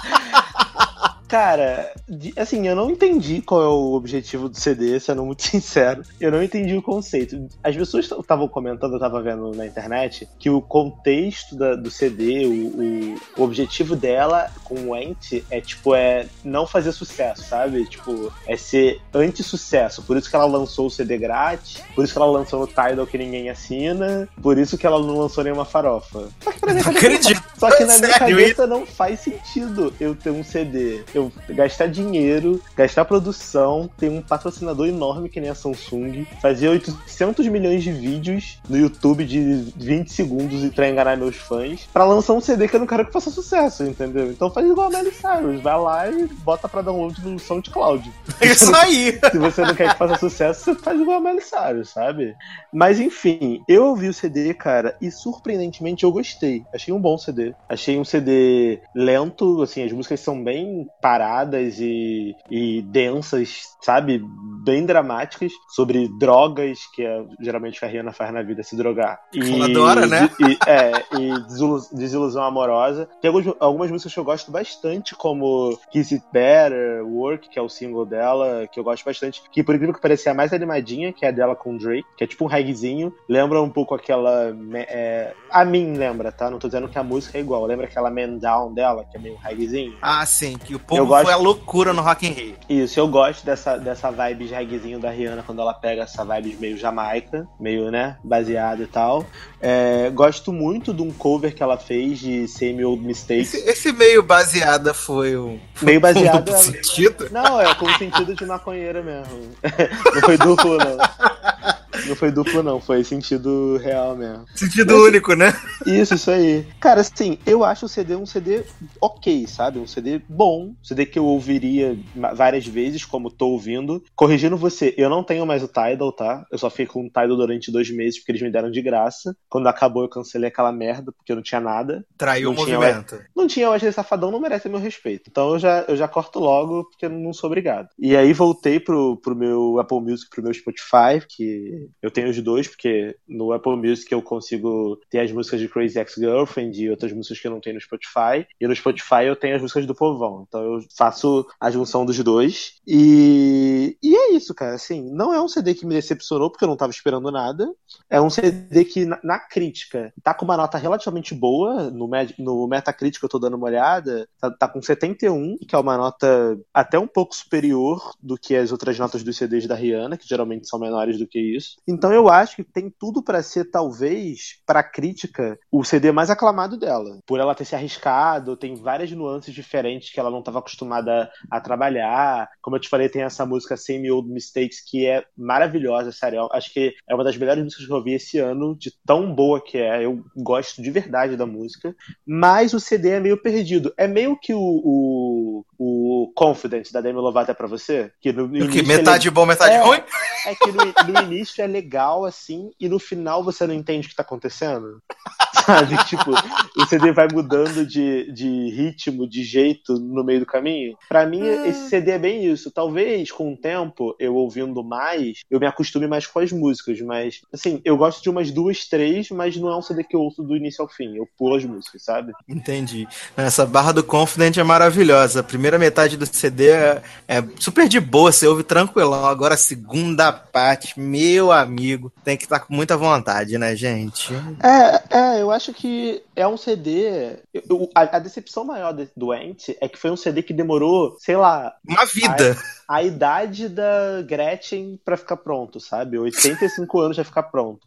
Cara, 1.31 1.93
assim, 2.37 2.67
eu 2.67 2.75
não 2.75 2.91
entendi 2.91 3.41
qual 3.41 3.63
é 3.63 3.69
o 3.69 3.93
objetivo 3.95 4.49
do 4.49 4.59
CD, 4.59 4.99
sendo 4.99 5.25
muito 5.25 5.43
sincero. 5.47 6.03
Eu 6.21 6.33
não 6.33 6.43
entendi 6.43 6.77
o 6.77 6.83
conceito. 6.83 7.49
As 7.63 7.77
pessoas 7.77 8.11
estavam 8.11 8.49
comentando, 8.49 8.95
eu 8.95 8.99
tava 9.01 9.23
vendo 9.23 9.53
na 9.55 9.65
internet, 9.65 10.29
que 10.41 10.51
o 10.51 10.61
contexto 10.61 11.55
da- 11.55 11.77
do 11.77 11.89
CD, 11.91 12.47
o, 12.47 12.51
o- 12.53 13.21
o 13.39 13.43
objetivo 13.45 13.95
dela 13.95 14.51
com 14.65 14.75
o 14.89 14.95
Ant 14.95 15.45
é, 15.51 15.61
tipo, 15.61 15.95
é 15.95 16.27
não 16.45 16.67
fazer 16.67 16.91
sucesso, 16.91 17.45
sabe? 17.45 17.85
Tipo, 17.87 18.33
é 18.47 18.57
ser 18.57 19.01
anti-sucesso. 19.15 20.03
Por 20.03 20.17
isso 20.17 20.29
que 20.29 20.35
ela 20.35 20.47
lançou 20.47 20.87
o 20.87 20.91
CD 20.91 21.17
grátis, 21.17 21.81
por 21.95 22.05
isso 22.05 22.13
que 22.13 22.19
ela 22.19 22.31
lançou 22.31 22.59
no 22.61 22.67
Tidal 22.67 23.07
que 23.07 23.17
ninguém 23.17 23.49
assina, 23.51 24.29
por 24.43 24.59
isso 24.59 24.77
que 24.77 24.85
ela 24.87 24.99
não 24.99 25.17
lançou 25.17 25.45
nenhuma 25.45 25.65
farofa. 25.65 26.29
Só 26.43 26.51
que 26.53 26.59
pra 26.61 26.73
minha 26.73 26.85
cabeça-. 26.85 27.45
Só 27.57 27.71
que 27.77 27.85
na 27.85 27.99
minha 27.99 28.19
cabeça 28.19 28.67
não 28.67 28.85
faz 28.87 29.21
sentido 29.21 29.93
eu 30.01 30.15
ter 30.15 30.31
um 30.31 30.43
CD, 30.43 31.05
eu 31.15 31.20
gastar 31.49 31.87
dinheiro, 31.87 32.61
gastar 32.77 33.05
produção, 33.05 33.91
ter 33.99 34.11
um 34.11 34.23
patrocinador 34.23 34.87
enorme 34.87 35.29
que 35.29 35.41
nem 35.41 35.51
a 35.51 35.55
Samsung, 35.55 36.27
fazer 36.41 36.69
800 36.69 37.47
milhões 37.49 37.83
de 37.83 37.93
vídeos 37.93 38.59
no 38.69 38.79
YouTube 38.79 39.25
de 39.25 39.73
20 39.77 40.13
segundos 40.13 40.65
e 40.65 40.71
pra 40.71 40.89
enganar 40.89 41.17
meus 41.17 41.37
fãs, 41.37 41.89
pra 41.93 42.05
lançar 42.05 42.33
um 42.33 42.41
CD 42.41 42.69
que 42.69 42.77
eu 42.77 42.81
não 42.81 42.87
quero 42.87 43.07
que 43.07 43.13
faça 43.13 43.31
sucesso, 43.31 43.85
entendeu? 43.85 44.31
Então 44.31 44.51
faz 44.51 44.67
igual 44.67 44.89
a 44.89 44.91
Miley 44.91 45.13
Cyrus, 45.13 45.61
vai 45.61 45.79
lá 45.79 46.09
e 46.09 46.27
bota 46.27 46.69
pra 46.69 46.83
download 46.83 47.21
no 47.27 47.39
SoundCloud. 47.39 48.11
É 48.41 48.47
isso 48.53 48.75
aí. 48.75 49.19
Se 49.31 49.39
você 49.39 49.63
não 49.63 49.75
quer 49.75 49.93
que 49.93 49.99
faça 49.99 50.17
sucesso, 50.19 50.65
você 50.65 50.75
faz 50.77 51.01
igual 51.01 51.19
a 51.19 51.21
Miley 51.21 51.43
Cyrus, 51.43 51.91
sabe? 51.91 52.35
Mas 52.73 53.01
enfim, 53.01 53.63
eu 53.69 53.87
ouvi 53.87 54.09
o 54.09 54.15
CD, 54.15 54.55
cara, 54.55 54.97
e 55.01 55.11
surpreendentemente 55.11 56.05
eu 56.05 56.13
gostei. 56.13 56.65
Achei 56.73 56.93
um 56.93 57.01
bom 57.01 57.19
CD. 57.19 57.55
Achei 57.69 57.99
um 57.99 58.05
CD 58.05 58.81
lento, 58.95 59.63
assim, 59.63 59.83
as 59.85 59.93
músicas 59.93 60.21
são 60.21 60.43
bem 60.43 60.89
paradas 61.11 61.81
e, 61.81 62.37
e 62.49 62.83
densas, 62.83 63.75
sabe? 63.83 64.23
Bem 64.63 64.87
dramáticas, 64.87 65.51
sobre 65.75 66.07
drogas, 66.21 66.79
que 66.95 67.03
é 67.03 67.25
geralmente 67.41 67.77
o 67.77 67.81
que 67.81 67.85
a 67.85 67.89
Rihanna 67.89 68.13
faz 68.13 68.33
na 68.33 68.43
vida, 68.43 68.63
se 68.63 68.77
drogar. 68.77 69.19
E, 69.35 69.55
Ela 69.55 69.65
adora, 69.65 70.07
né? 70.07 70.31
E, 70.39 70.57
é, 70.69 70.93
e 71.19 71.41
desilu- 71.49 71.81
desilusão 71.93 72.45
amorosa. 72.45 73.09
Tem 73.21 73.29
algumas, 73.29 73.57
algumas 73.59 73.91
músicas 73.91 74.15
que 74.15 74.21
eu 74.21 74.25
gosto 74.25 74.53
bastante, 74.53 75.17
como 75.17 75.77
Kiss 75.91 76.15
It 76.15 76.25
Better, 76.33 77.05
Work, 77.05 77.49
que 77.49 77.59
é 77.59 77.63
o 77.63 77.69
single 77.69 78.07
dela, 78.07 78.69
que 78.71 78.79
eu 78.79 78.85
gosto 78.85 79.05
bastante. 79.05 79.43
Que 79.51 79.65
por 79.65 79.75
incrível 79.75 79.95
que 79.95 80.01
pareça 80.01 80.29
é 80.29 80.33
a 80.33 80.35
mais 80.35 80.53
animadinha, 80.53 81.13
que 81.13 81.25
é 81.25 81.29
a 81.29 81.33
dela 81.33 81.57
com 81.57 81.75
o 81.75 81.79
Drake, 81.79 82.07
que 82.17 82.23
é 82.23 82.27
tipo 82.27 82.45
um 82.45 82.49
reggaezinho. 82.49 83.13
Lembra 83.29 83.61
um 83.61 83.71
pouco 83.71 83.97
aquela. 83.97 84.55
É, 84.75 85.33
a 85.51 85.65
mim 85.65 85.95
lembra, 85.95 86.31
tá? 86.31 86.49
Não 86.51 86.59
tô 86.59 86.69
dizendo 86.69 86.89
que 86.89 86.99
a 86.99 87.03
música 87.03 87.37
é 87.37 87.41
igual. 87.41 87.65
Lembra 87.65 87.87
aquela 87.87 88.11
Man 88.11 88.37
Down 88.39 88.73
dela, 88.75 89.05
que 89.11 89.17
é 89.17 89.21
meio 89.21 89.37
reggaezinho? 89.39 89.97
Ah, 90.01 90.25
sim, 90.25 90.57
que 90.57 90.77
o 90.77 90.81
Eu 90.93 91.00
povo 91.05 91.11
gosto- 91.15 91.25
foi 91.25 91.33
a 91.33 91.37
loucura 91.37 91.93
no 91.93 92.03
Rock 92.03 92.27
in 92.27 92.33
Rio. 92.33 92.55
Isso, 92.69 92.99
eu 92.99 93.09
gosto 93.09 93.45
dessa, 93.45 93.77
dessa 93.77 94.11
vibe 94.11 94.47
de 94.47 94.55
reggaezinho 94.55 94.99
da 94.99 95.11
Rihanna 95.11 95.43
quando 95.45 95.61
ela 95.61 95.75
pega 95.75 96.03
essa 96.03 96.25
vibe 96.25 96.57
meio 96.61 96.77
jamaica, 96.79 97.47
meio, 97.59 97.91
né, 97.91 98.17
baseada 98.23 98.83
e 98.83 98.87
tal. 98.87 99.25
É, 99.61 100.09
gosto 100.11 100.53
muito 100.53 100.95
de 100.95 101.03
um 101.03 101.11
cover 101.13 101.55
que 101.55 101.63
ela 101.63 101.77
fez 101.77 102.19
de 102.19 102.47
Same 102.49 102.85
Old 102.85 103.03
Mistakes. 103.05 103.55
Esse, 103.55 103.69
esse 103.69 103.93
meio 103.93 104.23
baseada 104.23 104.95
foi 104.95 105.37
o. 105.37 105.59
Meio 105.83 106.01
baseada. 106.01 106.41
duplo 106.41 106.59
sentido? 106.59 107.29
Não, 107.31 107.61
é 107.61 107.75
com 107.75 107.87
o 107.87 107.99
sentido 107.99 108.35
de 108.35 108.47
maconheira 108.47 109.03
mesmo. 109.03 109.51
Não 110.15 110.21
foi 110.23 110.39
duplo, 110.39 110.79
não. 110.79 110.97
Não 112.07 112.17
foi 112.17 112.31
duplo, 112.31 112.63
não. 112.63 112.81
Foi 112.81 113.03
sentido 113.05 113.77
real 113.79 114.17
mesmo. 114.17 114.45
Sentido 114.55 114.97
único, 115.05 115.35
né? 115.35 115.53
Isso, 115.87 116.15
isso 116.15 116.31
aí. 116.31 116.67
Cara, 116.81 117.01
assim, 117.01 117.39
eu 117.47 117.65
acho 117.65 117.87
o 117.87 117.89
CD 117.89 118.15
um 118.17 118.27
CD 118.27 118.63
ok, 119.01 119.47
sabe? 119.47 119.79
Um 119.79 119.87
CD 119.87 120.21
bom. 120.29 120.75
Um 120.81 120.85
CD 120.85 121.07
que 121.07 121.19
eu 121.19 121.25
ouviria 121.25 121.99
várias 122.35 122.67
vezes, 122.67 123.05
como 123.05 123.31
tô 123.31 123.49
ouvindo. 123.49 124.03
Corrigindo 124.15 124.57
você, 124.57 124.95
eu 124.97 125.09
não 125.09 125.25
tenho 125.25 125.47
mais 125.47 125.63
o 125.63 125.69
Tidal, 125.69 126.13
tá? 126.13 126.45
Eu 126.51 126.59
só 126.59 126.71
fiquei 126.71 126.87
com 126.87 127.01
o 127.07 127.09
Tidal 127.09 127.37
durante 127.37 127.73
dois 127.73 127.91
meses 127.91 128.19
porque 128.19 128.33
eles 128.33 128.43
me 128.43 128.51
deram 128.51 128.71
de 128.71 128.83
graça. 128.83 129.37
Quando 129.49 129.67
acabou, 129.69 130.03
eu 130.03 130.09
cancelei 130.09 130.49
aquela 130.49 130.73
merda 130.73 131.13
porque 131.13 131.33
eu 131.33 131.37
não 131.37 131.43
tinha 131.43 131.61
nada. 131.61 132.05
Traiu 132.17 132.51
o 132.51 132.55
Não 132.55 132.65
tinha 132.65 132.79
movimento. 132.79 133.21
Não 133.35 133.47
tinha 133.47 133.71
Wesley 133.71 133.93
Safadão, 133.93 134.31
não 134.31 134.41
merece 134.41 134.69
meu 134.69 134.79
respeito. 134.79 135.29
Então 135.31 135.53
eu 135.53 135.59
já, 135.59 135.85
eu 135.89 135.97
já 135.97 136.09
corto 136.09 136.39
logo, 136.39 136.85
porque 136.85 137.07
eu 137.07 137.11
não 137.11 137.33
sou 137.33 137.49
obrigado. 137.49 137.89
E 137.99 138.17
aí 138.17 138.33
voltei 138.33 138.81
pro, 138.81 139.17
pro 139.17 139.37
meu 139.37 139.79
Apple 139.79 140.01
Music, 140.01 140.31
pro 140.31 140.43
meu 140.43 140.53
Spotify, 140.53 141.25
que 141.29 141.89
eu 142.03 142.11
tenho 142.11 142.29
os 142.29 142.41
dois, 142.41 142.69
porque 142.69 143.17
no 143.29 143.53
Apple 143.53 143.77
Music 143.77 144.11
eu 144.13 144.23
consigo 144.23 144.99
ter 145.09 145.21
as 145.21 145.33
músicas 145.33 145.61
de 145.61 145.69
Crazy 145.69 145.99
Ex-Girlfriend 145.99 146.83
e 146.83 146.91
outras 146.91 147.13
músicas 147.13 147.41
que 147.41 147.47
eu 147.47 147.51
não 147.51 147.61
tenho 147.61 147.75
no 147.75 147.81
Spotify. 147.81 148.47
E 148.61 148.67
no 148.67 148.75
Spotify 148.75 149.25
eu 149.27 149.37
tenho 149.37 149.57
as 149.57 149.63
músicas 149.63 149.87
do 149.87 149.95
Povão. 149.95 150.45
Então 150.47 150.63
eu 150.63 150.81
faço 150.97 151.47
a 151.59 151.71
junção 151.71 152.05
dos 152.05 152.19
dois. 152.23 152.75
E, 152.87 153.97
e 154.03 154.17
é 154.17 154.33
isso, 154.33 154.55
cara. 154.55 154.75
Assim, 154.75 155.11
não 155.13 155.33
é 155.33 155.41
um 155.41 155.49
CD 155.49 155.75
que 155.75 155.87
me 155.87 155.95
decepcionou, 155.95 156.51
porque 156.51 156.65
eu 156.65 156.69
não 156.69 156.77
tava 156.77 156.93
esperando 156.93 157.31
nada. 157.31 157.69
É 158.09 158.21
um 158.21 158.31
CD 158.31 158.85
que, 158.85 159.05
na, 159.05 159.19
na 159.23 159.39
crítica, 159.39 160.13
tá 160.23 160.35
com 160.35 160.45
uma 160.45 160.57
nota 160.57 160.79
relativamente 160.79 161.35
boa. 161.35 161.91
No, 161.91 162.09
no 162.39 162.67
Metacritic 162.67 163.23
eu 163.23 163.29
tô 163.29 163.39
dando 163.39 163.57
uma 163.57 163.67
olhada, 163.67 164.29
tá, 164.41 164.51
tá 164.51 164.69
com 164.69 164.81
71, 164.81 165.57
que 165.67 165.75
é 165.75 165.79
uma 165.79 165.97
nota 165.97 166.59
até 166.73 166.99
um 166.99 167.07
pouco 167.07 167.35
superior 167.35 168.15
do 168.23 168.37
que 168.37 168.57
as 168.57 168.73
outras 168.73 168.99
notas 168.99 169.23
dos 169.23 169.37
CDs 169.37 169.67
da 169.67 169.75
Rihanna, 169.75 170.17
que 170.17 170.29
geralmente 170.29 170.69
são 170.69 170.79
menores 170.79 171.19
do 171.19 171.27
que 171.27 171.39
isso. 171.39 171.77
Então 171.87 172.13
eu 172.13 172.29
acho 172.29 172.57
que 172.57 172.65
tem 172.65 172.91
tudo 172.91 173.23
pra 173.23 173.43
ser, 173.43 173.71
talvez, 173.71 174.61
pra 174.67 174.83
crítica, 174.83 175.59
o 175.71 175.85
CD 175.85 176.13
mais 176.13 176.31
aclamado 176.31 176.77
dela. 176.77 177.19
Por 177.27 177.41
ela 177.41 177.55
ter 177.55 177.65
se 177.65 177.75
arriscado, 177.75 178.57
tem 178.57 178.75
várias 178.75 179.11
nuances 179.11 179.55
diferentes 179.55 180.13
que 180.13 180.21
ela 180.21 180.31
não 180.31 180.41
estava 180.41 180.59
acostumada 180.59 181.31
a 181.51 181.61
trabalhar. 181.61 182.49
Como 182.61 182.77
eu 182.77 182.81
te 182.81 182.89
falei, 182.89 183.09
tem 183.09 183.23
essa 183.23 183.45
música 183.45 183.77
Same 183.77 184.11
Old 184.11 184.29
Mistakes, 184.29 184.81
que 184.81 185.07
é 185.07 185.25
maravilhosa, 185.37 186.13
sério. 186.13 186.49
Acho 186.53 186.73
que 186.73 186.95
é 187.09 187.15
uma 187.15 187.25
das 187.25 187.37
melhores 187.37 187.63
músicas 187.63 187.87
que 187.87 187.93
eu 187.93 187.97
ouvi 187.97 188.15
esse 188.15 188.39
ano, 188.39 188.77
de 188.77 188.93
tão 189.05 189.35
boa 189.35 189.63
que 189.63 189.79
é. 189.79 190.05
Eu 190.05 190.25
gosto 190.37 190.83
de 190.83 190.91
verdade 190.91 191.37
da 191.37 191.47
música. 191.47 191.95
Mas 192.27 192.73
o 192.73 192.81
CD 192.81 193.11
é 193.11 193.21
meio 193.21 193.41
perdido. 193.41 193.93
É 193.97 194.07
meio 194.07 194.39
que 194.39 194.55
o, 194.55 194.61
o, 194.61 195.65
o 195.79 196.00
Confident 196.29 196.91
da 196.93 197.01
Demi 197.01 197.19
Lovato 197.19 197.51
é 197.51 197.55
pra 197.55 197.67
você. 197.67 198.11
Que 198.21 198.33
no, 198.33 198.47
no 198.49 198.65
O 198.65 198.69
que? 198.69 198.79
ele- 198.79 198.89
Metade 198.89 199.31
bom, 199.31 199.45
metade 199.47 199.75
É. 199.75 199.83
ruim? 199.83 200.01
é 200.47 200.55
que 200.55 200.73
no, 200.73 200.85
no 201.13 201.21
início 201.23 201.63
é 201.63 201.67
legal, 201.67 202.25
assim, 202.25 202.71
e 202.81 202.89
no 202.89 202.99
final 202.99 203.43
você 203.45 203.67
não 203.67 203.75
entende 203.75 204.07
o 204.07 204.11
que 204.11 204.17
tá 204.17 204.23
acontecendo. 204.23 205.03
Sabe? 205.65 205.97
Tipo, 206.11 206.33
o 206.77 206.87
CD 206.87 207.13
vai 207.13 207.29
mudando 207.33 207.87
de, 207.87 208.33
de 208.33 208.71
ritmo, 208.71 209.29
de 209.29 209.45
jeito 209.45 209.95
no 209.95 210.25
meio 210.25 210.41
do 210.41 210.47
caminho. 210.47 210.97
Pra 211.09 211.27
mim, 211.27 211.47
esse 211.47 211.89
CD 211.89 212.13
é 212.13 212.19
bem 212.19 212.45
isso. 212.47 212.71
Talvez, 212.71 213.31
com 213.31 213.53
o 213.53 213.57
tempo, 213.57 214.15
eu 214.19 214.35
ouvindo 214.35 214.83
mais, 214.83 215.41
eu 215.51 215.61
me 215.61 215.67
acostume 215.67 216.07
mais 216.07 216.27
com 216.27 216.41
as 216.41 216.51
músicas. 216.51 217.01
Mas, 217.01 217.43
assim, 217.53 217.81
eu 217.85 217.97
gosto 217.97 218.23
de 218.23 218.31
umas 218.31 218.51
duas, 218.51 218.87
três, 218.89 219.31
mas 219.31 219.57
não 219.57 219.69
é 219.69 219.77
um 219.77 219.83
CD 219.83 220.03
que 220.03 220.17
eu 220.17 220.21
ouço 220.21 220.43
do 220.43 220.57
início 220.57 220.83
ao 220.83 220.89
fim. 220.89 221.17
Eu 221.17 221.29
pulo 221.39 221.57
as 221.57 221.65
músicas, 221.65 222.03
sabe? 222.03 222.33
Entendi. 222.49 223.07
Essa 223.37 223.65
barra 223.67 223.93
do 223.93 224.03
Confident 224.03 224.57
é 224.57 224.63
maravilhosa. 224.63 225.41
A 225.41 225.45
primeira 225.45 225.79
metade 225.79 226.17
do 226.17 226.27
CD 226.27 226.71
é, 226.71 227.03
é 227.29 227.45
super 227.59 227.89
de 227.89 228.01
boa, 228.01 228.33
você 228.33 228.47
ouve 228.47 228.63
tranquilão. 228.63 229.27
Agora 229.27 229.55
a 229.55 229.59
segunda 229.59 230.33
parte, 230.33 230.99
meu 230.99 231.53
amigo, 231.53 232.13
tem 232.25 232.37
que 232.37 232.45
estar 232.45 232.61
com 232.61 232.75
muita 232.75 232.97
vontade, 232.97 233.59
né, 233.59 233.75
gente? 233.77 234.33
É, 234.63 235.19
é, 235.19 235.43
eu 235.43 235.50
acho 235.53 235.73
que 235.73 236.23
é 236.41 236.47
um 236.49 236.57
CD. 236.57 237.37
eu- 237.53 237.89
a, 237.95 238.17
a 238.17 238.19
decepção 238.19 238.65
maior 238.65 238.93
de 238.93 239.09
Doente 239.17 239.77
é 239.81 239.89
que 239.89 239.99
foi 239.99 240.11
um 240.11 240.17
CD 240.17 240.43
que 240.43 240.53
demorou, 240.53 241.17
sei 241.19 241.37
lá, 241.37 241.75
Uma 241.87 242.05
vida. 242.07 242.57
a 242.89 243.03
idade 243.03 243.69
da 243.69 244.23
Gretchen 244.27 244.99
pra 245.05 245.17
ficar 245.17 245.37
pronto, 245.37 245.79
sabe? 245.81 246.19
85 246.19 247.01
anos 247.01 247.17
já 247.17 247.25
ficar 247.25 247.45
pronto. 247.45 247.81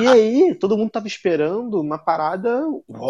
E 0.00 0.06
aí, 0.06 0.54
todo 0.54 0.76
mundo 0.76 0.90
tava 0.90 1.06
esperando 1.06 1.80
uma 1.80 1.98
parada. 1.98 2.60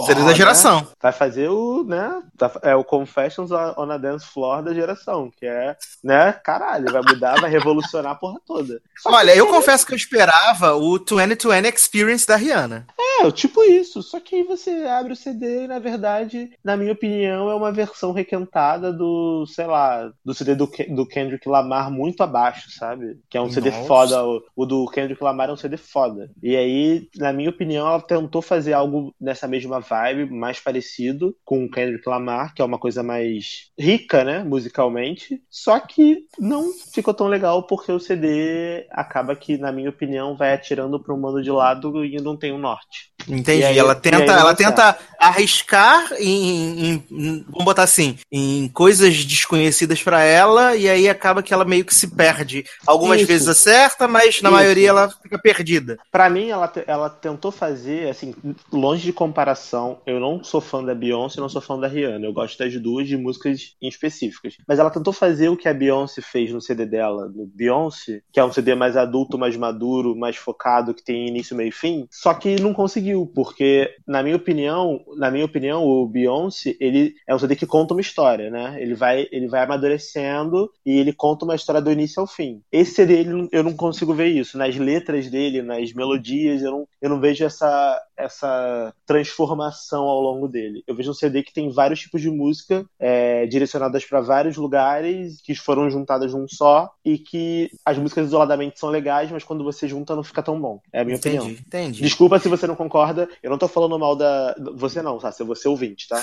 Seria 0.07 0.23
da 0.23 0.29
né? 0.31 0.35
geração. 0.35 0.87
Vai 1.03 1.13
fazer 1.13 1.49
o, 1.49 1.83
né? 1.85 2.23
tá- 2.37 2.53
É 2.63 2.75
o 2.75 2.85
Confessions 2.85 3.51
on 3.51 3.91
a 3.91 3.99
Dance 3.99 4.27
Floor 4.27 4.63
da 4.63 4.73
geração, 4.73 5.31
que 5.37 5.45
é, 5.45 5.77
né? 6.03 6.33
Caralho, 6.45 6.91
vai 6.93 7.03
mudar, 7.03 7.41
vai 7.41 7.51
revolucionar 7.51 8.13
a 8.13 8.15
porra 8.15 8.41
toda. 8.47 8.81
Só 8.99 9.11
Olha, 9.11 9.35
eu 9.35 9.49
confesso 9.49 9.85
que 9.87 9.93
eu 9.93 9.97
esperava 9.97 10.75
o 10.75 10.99
2020 10.99 11.75
Experience 11.75 12.27
da 12.27 12.37
Rihanna. 12.37 12.87
É, 13.21 13.31
tipo 13.33 13.63
isso. 13.65 14.03
Só 14.03 14.21
que 14.21 14.37
aí 14.37 14.43
você 14.45 14.78
abre 14.87 15.13
o 15.13 15.17
CD 15.17 15.65
e, 15.65 15.69
na 15.69 15.79
verdade, 15.79 16.51
na 16.63 16.77
minha 16.77 16.93
opinião, 16.93 17.51
é 17.51 17.55
uma 17.55 17.73
versão 17.73 18.13
requentada 18.13 18.93
do, 18.93 19.47
sei 19.47 19.67
lá, 19.67 20.11
do 20.25 20.35
CD 20.35 20.55
do, 20.55 20.71
do 20.91 21.07
Kendrick 21.07 21.49
Lamar 21.49 21.91
muito 21.91 22.23
abaixo, 22.23 22.71
sabe? 22.71 23.19
Que 23.29 23.37
é 23.39 23.41
um 23.41 23.51
CD 23.51 23.71
Nossa. 23.71 23.87
foda. 23.87 24.25
O, 24.25 24.43
o 24.57 24.67
do 24.67 24.87
Kendrick 24.87 25.23
Lamar 25.23 25.49
é 25.49 25.53
um 25.53 25.57
CD 25.57 25.77
foda. 25.77 26.31
E 26.43 26.57
aí, 26.57 27.09
na 27.17 27.33
minha 27.33 27.51
opinião, 27.51 27.87
ela 27.87 28.01
tentou 28.01 28.43
fazer 28.43 28.73
algo 28.73 29.15
nessa 29.21 29.49
mesma 29.49 29.81
vibe, 29.81 30.31
mais 30.31 30.61
parecido 30.61 31.37
com 31.45 31.65
o 31.65 31.71
Kendrick 31.71 32.09
Lamar, 32.09 32.55
que 32.55 32.63
é 32.63 32.65
uma 32.65 32.79
coisa 32.79 33.03
mais 33.03 33.71
rica, 33.79 34.25
né, 34.25 34.43
musicalmente. 34.45 35.43
Só 35.51 35.79
que 35.81 36.27
não 36.39 36.73
ficou 36.93 37.15
tão 37.15 37.27
legal 37.27 37.67
porque 37.67 37.93
o 37.93 38.01
CD 38.01 38.87
acaba 38.91 39.35
que, 39.35 39.57
na 39.57 39.73
minha 39.73 39.91
opinião, 39.91 40.37
vai 40.37 40.53
atirando 40.53 41.03
para 41.03 41.15
um 41.15 41.21
mano 41.21 41.43
de 41.43 41.51
lado 41.51 42.05
e 42.05 42.17
não 42.21 42.37
tem 42.37 42.53
um 42.53 42.59
norte. 42.59 43.13
Entendi. 43.29 43.65
Aí- 43.65 43.79
ela 43.79 43.95
tenta, 43.95 44.33
ela 44.33 44.55
tenta 44.55 44.97
arriscar 45.19 46.13
em, 46.19 47.05
em- 47.11 47.45
vamos 47.49 47.65
botar 47.65 47.83
assim, 47.83 48.17
em 48.31 48.69
coisas 48.69 49.25
desconhecidas 49.25 50.03
pra 50.03 50.23
ela 50.23 50.77
e 50.77 50.89
aí 50.89 51.09
acaba 51.09 51.43
que 51.43 51.53
ela 51.53 51.65
meio 51.65 51.85
que 51.85 51.95
se 51.95 52.09
perde. 52.15 52.65
Algumas 52.87 53.19
Isso. 53.19 53.27
vezes 53.29 53.49
acerta, 53.49 54.07
mas 54.07 54.41
na 54.41 54.49
Isso. 54.49 54.57
maioria 54.59 54.89
ela 54.91 55.09
fica 55.23 55.39
perdida. 55.39 55.99
Pra 56.11 56.31
mim, 56.31 56.49
ela, 56.49 56.73
ela 56.87 57.11
tentou 57.11 57.51
fazer, 57.51 58.09
assim, 58.09 58.35
longe 58.73 59.03
de 59.03 59.13
comparação. 59.13 60.01
Eu 60.07 60.21
não 60.21 60.43
sou 60.45 60.61
fã 60.61 60.83
da 60.83 60.95
Beyoncé, 60.95 61.41
não 61.41 61.49
sou 61.49 61.61
fã 61.61 61.79
da 61.79 61.89
Rihanna. 61.89 62.27
Eu 62.27 62.33
gosto 62.33 62.59
das 62.59 62.75
duas 62.81 63.07
de 63.09 63.17
músicas 63.17 63.75
em 63.83 63.89
específicas. 63.89 64.55
Mas 64.67 64.79
ela 64.79 64.91
tentou 64.91 65.13
fazer 65.13 65.49
o 65.49 65.57
que 65.57 65.69
a 65.69 65.75
Beyoncé 65.75 66.23
fez 66.23 66.53
no 66.53 66.61
CD 66.61 66.87
dela, 66.87 67.29
no 67.35 67.47
Beyoncé, 67.47 68.21
que 68.33 68.39
é 68.41 68.45
um 68.45 68.53
CD 68.53 68.75
mais 68.75 68.97
adulto, 68.97 69.39
mais 69.39 69.57
maduro, 69.57 70.17
mais 70.17 70.37
focado, 70.37 70.95
que 70.95 71.05
tem 71.05 71.29
início, 71.29 71.57
meio 71.57 71.69
e 71.69 71.73
fim. 71.73 72.07
Só 72.11 72.33
que 72.35 72.61
não 72.61 72.73
conseguiu, 72.73 73.31
porque, 73.35 73.91
na 74.07 74.23
minha 74.23 74.37
opinião, 74.37 75.01
na 75.17 75.31
minha 75.31 75.45
opinião, 75.45 75.85
o 75.85 76.07
Beyoncé, 76.07 76.77
ele 76.81 77.15
é 77.27 77.35
um 77.35 77.39
CD 77.39 77.57
que 77.57 77.67
conta 77.67 77.95
uma 77.95 78.01
história, 78.01 78.51
né? 78.51 78.81
Ele 78.81 78.95
vai, 78.95 79.29
ele 79.31 79.49
vai 79.49 79.63
amadurecendo 79.63 80.71
e 80.85 80.99
ele 80.99 81.13
conta 81.13 81.45
uma 81.45 81.55
história 81.55 81.81
do 81.81 81.93
início 81.93 82.21
ao 82.21 82.27
fim. 82.27 82.63
Esse 82.71 82.95
CD, 82.95 83.15
ele 83.21 83.49
eu 83.53 83.63
não 83.63 83.75
consigo 83.75 84.15
ver 84.15 84.29
isso. 84.29 84.59
Nas 84.59 84.77
letras 84.77 85.31
dele, 85.31 85.63
nas 85.63 85.93
melodias, 85.93 86.63
eu 86.63 86.71
não, 86.71 86.89
eu 87.01 87.11
não 87.11 87.21
vejo 87.21 87.45
essa, 87.45 88.01
essa 88.19 88.93
transformação 89.07 90.05
ao 90.05 90.21
longo 90.21 90.49
dele. 90.49 90.83
Eu 90.87 90.95
vejo 90.95 91.11
um 91.11 91.15
CD 91.15 91.43
que 91.43 91.53
tem 91.53 91.71
vários 91.71 92.01
tipos 92.01 92.21
de 92.21 92.31
música 92.31 92.85
é, 92.99 93.47
direcionadas 93.47 94.05
para 94.05 94.21
vários 94.21 94.57
lugares, 94.57 95.41
que 95.43 95.55
foram 95.55 95.89
juntadas 95.91 96.35
num 96.35 96.47
só, 96.49 96.91
e 97.05 97.19
que 97.19 97.71
as 97.85 97.97
músicas 97.97 98.27
isoladamente 98.27 98.79
são 98.79 98.91
legais, 98.91 99.31
mas 99.31 99.45
quando 99.45 99.65
você 99.65 99.87
junta 99.87 100.17
não 100.17 100.23
fica 100.25 100.43
tão 100.43 100.61
bom. 100.61 100.81
É 100.93 101.01
a 101.01 101.05
minha 101.05 101.17
opinião. 101.17 101.45
Entendi, 101.45 101.63
entendi. 101.67 102.03
Desculpa 102.03 102.39
se 102.39 102.49
você 102.49 102.67
não 102.67 102.75
concorda, 102.75 103.29
eu 103.43 103.51
não 103.51 103.59
tô 103.59 103.69
falando 103.69 103.99
mal 103.99 104.17
da. 104.17 104.55
Você 104.75 105.01
não? 105.01 105.19
Se 105.31 105.45
você 105.45 105.69
é 105.69 105.71
ouvinte, 105.71 106.09
tá? 106.09 106.23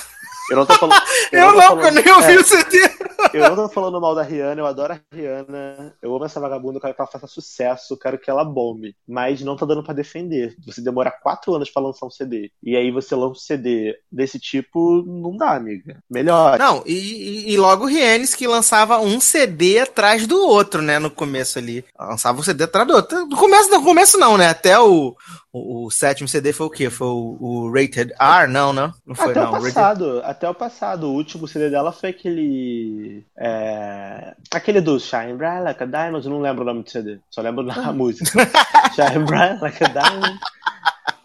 Eu 0.50 0.58
não 0.58 0.66
tô 0.66 0.76
falando. 0.76 0.96
Eu 1.32 1.52
não, 1.54 1.62
falando- 1.62 1.82
porque 1.82 1.88
eu 2.00 2.04
nem 2.04 2.14
ouvi 2.14 2.34
é, 2.34 2.40
o 2.40 2.44
CD. 2.44 2.78
eu 3.34 3.50
não 3.50 3.56
tô 3.56 3.70
falando 3.70 4.00
mal 4.00 4.14
da 4.14 4.22
Rihanna, 4.22 4.62
eu 4.62 4.66
adoro 4.66 4.94
a 4.94 5.00
Rihanna. 5.14 5.96
Eu 6.02 6.16
amo 6.16 6.24
essa 6.26 6.40
vagabunda, 6.40 6.78
eu 6.78 6.82
quero 6.82 6.94
que 6.94 7.02
ela 7.02 7.10
faça 7.10 7.28
sucesso, 7.28 7.94
eu 7.94 7.98
quero 7.98 8.18
que 8.18 8.30
ela 8.30 8.44
bombe. 8.46 8.96
Mas 9.08 9.42
não 9.42 9.56
tá 9.56 9.66
dando 9.66 9.84
pra 9.84 9.94
defender. 9.94 10.56
Você 10.66 10.82
demora 10.82 11.12
quatro 11.12 11.54
anos 11.56 11.70
pra 11.70 11.82
lançar 11.86 12.06
um 12.06 12.12
CD. 12.12 12.52
E 12.64 12.76
aí 12.76 12.92
você 12.92 13.16
lança 13.16 13.32
um 13.32 13.36
CD 13.36 13.96
desse 14.12 14.40
tipo, 14.40 15.04
não 15.06 15.36
dá, 15.38 15.56
amiga. 15.56 15.98
Melhor. 16.10 16.58
Não, 16.60 16.84
e, 16.86 16.94
e- 16.94 17.54
e 17.54 17.58
logo 17.58 17.84
o 17.86 17.88
Rienes 17.88 18.34
que 18.36 18.48
lançava 18.48 19.00
um 19.00 19.20
CD 19.20 19.80
atrás 19.80 20.26
do 20.28 20.38
outro, 20.40 20.82
né? 20.82 21.00
No 21.00 21.10
começo 21.12 21.58
ali. 21.60 21.84
Lançava 22.00 22.40
um 22.40 22.44
CD 22.44 22.64
atrás 22.64 22.88
do 22.88 22.94
outro. 22.96 23.26
No 23.28 23.38
começo, 23.38 23.70
no 23.72 23.84
começo 23.84 24.18
não, 24.18 24.38
né? 24.38 24.50
Até 24.50 24.80
o, 24.80 25.16
o, 25.54 25.86
o 25.86 25.92
sétimo 25.92 26.28
CD 26.28 26.52
foi 26.54 26.66
o 26.68 26.70
quê? 26.70 26.90
Foi 26.90 27.08
o, 27.08 27.38
o 27.40 27.72
Rated 27.72 28.12
R? 28.20 28.48
Não, 28.48 28.72
não. 28.74 28.94
Não 29.06 29.16
foi, 29.16 29.32
até 29.32 29.40
não. 29.42 29.50
o 29.50 29.54
Rated- 29.54 29.74
passado, 29.74 30.22
até 30.24 30.50
o 30.50 30.54
passado. 30.56 31.04
O 31.08 31.14
último 31.14 31.48
CD 31.48 31.70
dela 31.70 31.92
foi 31.92 32.10
aquele. 32.10 33.26
é, 33.38 34.34
aquele 34.52 34.82
do 34.82 35.00
Shine 35.00 35.34
Bright 35.34 35.62
Like 35.64 35.84
a 35.84 35.86
Diamond, 35.86 36.26
eu 36.26 36.32
não 36.32 36.42
lembro 36.42 36.64
o 36.64 36.66
nome 36.66 36.84
do 36.84 36.90
CD, 36.90 37.20
só 37.30 37.42
lembro 37.42 37.66
da 37.66 37.92
música. 37.94 38.32
Shine 38.96 39.26
Bright 39.26 39.62
Like 39.62 39.84
a 39.84 39.88
Diamond. 39.88 40.40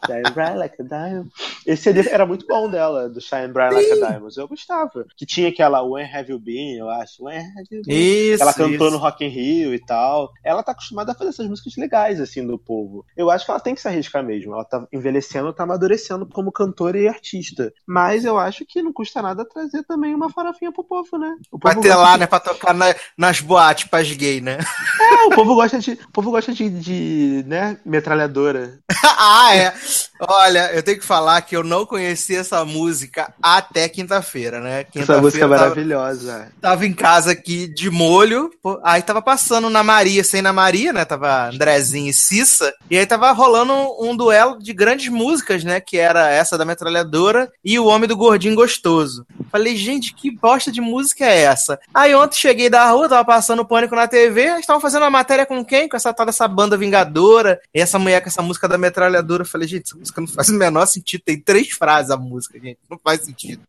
Shine 0.06 0.30
Bright 0.34 0.56
Like 0.58 0.76
a 0.80 0.84
Diamond. 0.84 1.30
Esse 1.66 1.82
CD 1.84 2.08
era 2.08 2.24
muito 2.26 2.46
bom 2.46 2.70
dela, 2.70 3.08
do 3.08 3.20
Shine 3.20 3.48
Bright 3.48 3.74
Like 3.74 3.92
a 3.92 4.08
Diamond. 4.08 4.34
Eu 4.38 4.48
gostava. 4.48 5.04
Que 5.16 5.26
tinha 5.26 5.48
aquela 5.48 5.82
When 5.82 6.04
Have 6.04 6.30
You 6.30 6.38
Been, 6.38 6.76
eu 6.78 6.88
acho. 6.88 7.24
When 7.24 7.38
Have 7.38 7.66
You 7.70 7.82
Been. 7.84 7.94
Isso. 8.32 8.42
Ela 8.42 8.52
cantou 8.54 8.86
isso. 8.88 8.90
no 8.90 8.98
Rock 8.98 9.24
in 9.24 9.28
Rio 9.28 9.74
e 9.74 9.78
tal. 9.78 10.30
Ela 10.44 10.62
tá 10.62 10.72
acostumada 10.72 11.12
a 11.12 11.14
fazer 11.14 11.30
essas 11.30 11.46
músicas 11.46 11.76
legais, 11.76 12.20
assim, 12.20 12.46
do 12.46 12.58
povo. 12.58 13.04
Eu 13.16 13.30
acho 13.30 13.44
que 13.44 13.50
ela 13.50 13.60
tem 13.60 13.74
que 13.74 13.80
se 13.80 13.88
arriscar 13.88 14.22
mesmo. 14.24 14.54
Ela 14.54 14.64
tá 14.64 14.86
envelhecendo, 14.92 15.52
tá 15.52 15.64
amadurecendo 15.64 16.26
como 16.26 16.50
cantora 16.52 16.98
e 16.98 17.08
artista. 17.08 17.72
Mas 17.86 18.24
eu 18.24 18.38
acho 18.38 18.64
que 18.64 18.82
não 18.82 18.92
custa 18.92 19.20
nada 19.22 19.44
trazer 19.44 19.82
também 19.84 20.14
uma 20.14 20.30
farofinha 20.30 20.72
pro 20.72 20.84
povo, 20.84 21.18
né? 21.18 21.36
O 21.50 21.58
Pra 21.58 21.72
povo 21.72 21.82
ter 21.82 21.88
gosta 21.88 22.02
lá, 22.02 22.12
de- 22.14 22.20
né? 22.20 22.26
Pra 22.26 22.40
tocar 22.40 22.74
na- 22.74 22.94
nas 23.16 23.40
boates 23.40 23.84
pras 23.88 24.10
gay, 24.12 24.40
né? 24.40 24.58
É, 25.00 25.26
o 25.26 25.30
povo 25.30 25.54
gosta 25.54 25.78
de, 25.78 25.92
o 25.92 26.12
povo 26.12 26.30
gosta 26.30 26.52
de, 26.52 26.68
de, 26.70 27.44
né, 27.46 27.78
metralhadora. 27.84 28.78
ah, 29.18 29.54
é. 29.54 29.72
Olha, 30.20 30.70
eu 30.72 30.83
tenho 30.83 30.98
que 30.98 31.05
falar 31.05 31.40
que 31.42 31.57
eu 31.57 31.62
não 31.64 31.87
conhecia 31.87 32.40
essa 32.40 32.64
música 32.64 33.33
até 33.42 33.88
quinta-feira, 33.88 34.61
né? 34.61 34.87
Essa 34.94 35.20
música 35.20 35.44
é 35.44 35.48
maravilhosa. 35.48 36.53
Tava 36.61 36.87
em 36.87 36.92
casa 36.92 37.33
aqui 37.33 37.66
de 37.66 37.90
molho, 37.90 38.50
aí 38.83 39.03
tava 39.03 39.22
passando 39.22 39.70
na 39.70 39.83
Maria, 39.83 40.22
sem 40.22 40.42
na 40.42 40.53
Maria, 40.53 40.92
né? 40.92 41.05
Tava 41.05 41.48
Andrezinho 41.48 42.11
e 42.11 42.14
Cissa, 42.14 42.72
e 42.90 42.98
aí 42.98 43.07
tava 43.07 43.31
rolando 43.33 43.72
um, 43.72 44.11
um 44.11 44.16
duelo 44.16 44.59
de 44.59 44.72
grandes 44.72 45.09
músicas, 45.09 45.64
né? 45.64 45.81
Que 45.81 45.98
era 45.98 46.31
essa 46.31 46.59
da 46.59 46.64
metralhadora 46.64 47.50
e 47.64 47.79
o 47.79 47.87
Homem 47.87 48.09
do 48.09 48.16
Gordinho 48.16 48.55
Gostoso. 48.55 49.26
Falei, 49.50 49.76
gente, 49.76 50.14
que 50.14 50.31
bosta 50.31 50.70
de 50.70 50.81
música 50.81 51.24
é 51.24 51.40
essa? 51.40 51.81
Aí 51.92 52.14
ontem 52.14 52.37
cheguei 52.37 52.70
da 52.70 52.88
rua, 52.90 53.09
tava 53.09 53.24
passando 53.24 53.64
pânico 53.64 53.96
na 53.96 54.07
TV, 54.07 54.59
estavam 54.61 54.81
fazendo 54.81 55.03
uma 55.03 55.11
matéria 55.11 55.44
com 55.44 55.64
quem? 55.64 55.88
Com 55.88 55.96
essa 55.96 56.12
tal 56.12 56.26
dessa 56.26 56.46
banda 56.46 56.76
Vingadora, 56.76 57.61
e 57.74 57.81
essa 57.81 57.98
mulher 57.98 58.20
com 58.20 58.29
essa 58.29 58.42
música 58.42 58.68
da 58.68 58.79
metralhadora. 58.79 59.44
Falei, 59.44 59.66
gente, 59.66 59.79
essa 59.80 59.96
música 59.96 60.20
não 60.20 60.28
faz 60.28 60.48
o 60.48 60.54
menor 60.54 60.86
sentido, 60.86 61.22
tem 61.24 61.40
três 61.40 61.70
frases 61.70 62.10
a 62.10 62.16
música, 62.16 62.58
gente, 62.58 62.78
não 62.90 62.98
faz 63.02 63.24
sentido. 63.24 63.62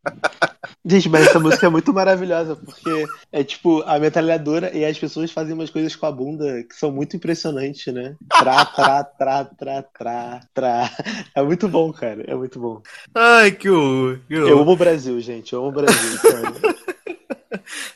Gente, 0.86 1.10
mas 1.10 1.28
essa 1.28 1.40
música 1.40 1.68
é 1.68 1.70
muito 1.70 1.94
maravilhosa, 1.94 2.56
porque 2.56 3.06
é 3.32 3.44
tipo 3.44 3.82
a 3.84 4.00
metralhadora 4.00 4.76
e 4.76 4.84
as 4.84 4.98
pessoas 4.98 5.32
fazem 5.32 5.54
umas 5.54 5.70
coisas 5.70 5.96
com 5.96 6.06
a 6.06 6.12
bunda 6.12 6.64
que 6.64 6.76
são 6.76 6.92
muito 6.92 7.16
impressionantes, 7.16 7.94
né? 7.94 8.16
Tra, 8.30 8.66
tra, 8.66 9.04
tra, 9.04 9.46
tra, 9.46 9.84
tra, 9.84 10.42
tra. 10.54 10.92
É 11.36 11.42
muito 11.42 11.68
bom, 11.68 11.92
cara. 11.94 12.24
É 12.28 12.36
muito 12.36 12.60
bom. 12.60 12.82
Ai, 13.14 13.52
que 13.52 13.70
horror, 13.70 14.20
que 14.28 14.36
horror. 14.36 14.50
Eu 14.50 14.60
amo 14.60 14.72
o 14.72 14.78
Brasil, 14.78 15.20
gente. 15.22 15.54
Eu 15.54 15.60
amo 15.60 15.70
o 15.70 15.72
Brasil. 15.72 16.20
cara. 16.22 16.76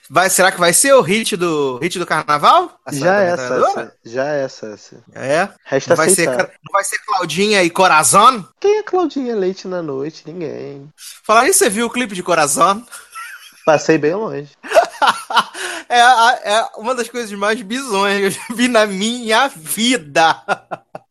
Vai, 0.09 0.29
será 0.29 0.51
que 0.51 0.59
vai 0.59 0.73
ser 0.73 0.93
o 0.93 1.01
hit 1.01 1.35
do 1.35 1.77
hit 1.79 1.97
do 1.97 2.05
carnaval? 2.05 2.79
Essa 2.85 2.99
Já 2.99 3.15
é 3.21 3.31
metralhadora? 3.31 3.81
essa. 3.81 3.93
Já 4.05 4.25
é 4.27 4.43
essa. 4.43 4.65
essa. 4.67 5.03
É. 5.13 5.49
Resta 5.63 5.89
Não 5.91 5.97
vai, 5.97 6.09
ser, 6.09 6.27
não 6.27 6.71
vai 6.71 6.83
ser 6.83 6.99
Claudinha 6.99 7.63
e 7.63 7.69
Corazon? 7.69 8.43
Quem 8.59 8.77
é 8.79 8.83
Claudinha 8.83 9.35
Leite 9.35 9.67
na 9.67 9.81
noite? 9.81 10.23
Ninguém. 10.25 10.87
Falar 11.23 11.47
isso, 11.47 11.59
você 11.59 11.69
viu 11.69 11.87
o 11.87 11.89
clipe 11.89 12.15
de 12.15 12.23
Corazon? 12.23 12.83
Passei 13.65 13.97
bem 13.97 14.13
longe. 14.13 14.49
É, 15.87 15.99
é 15.99 16.67
uma 16.77 16.95
das 16.95 17.07
coisas 17.07 17.31
mais 17.37 17.61
bizonhas 17.61 18.17
que 18.17 18.25
eu 18.25 18.31
já 18.31 18.55
vi 18.55 18.67
na 18.67 18.87
minha 18.87 19.47
vida. 19.47 20.41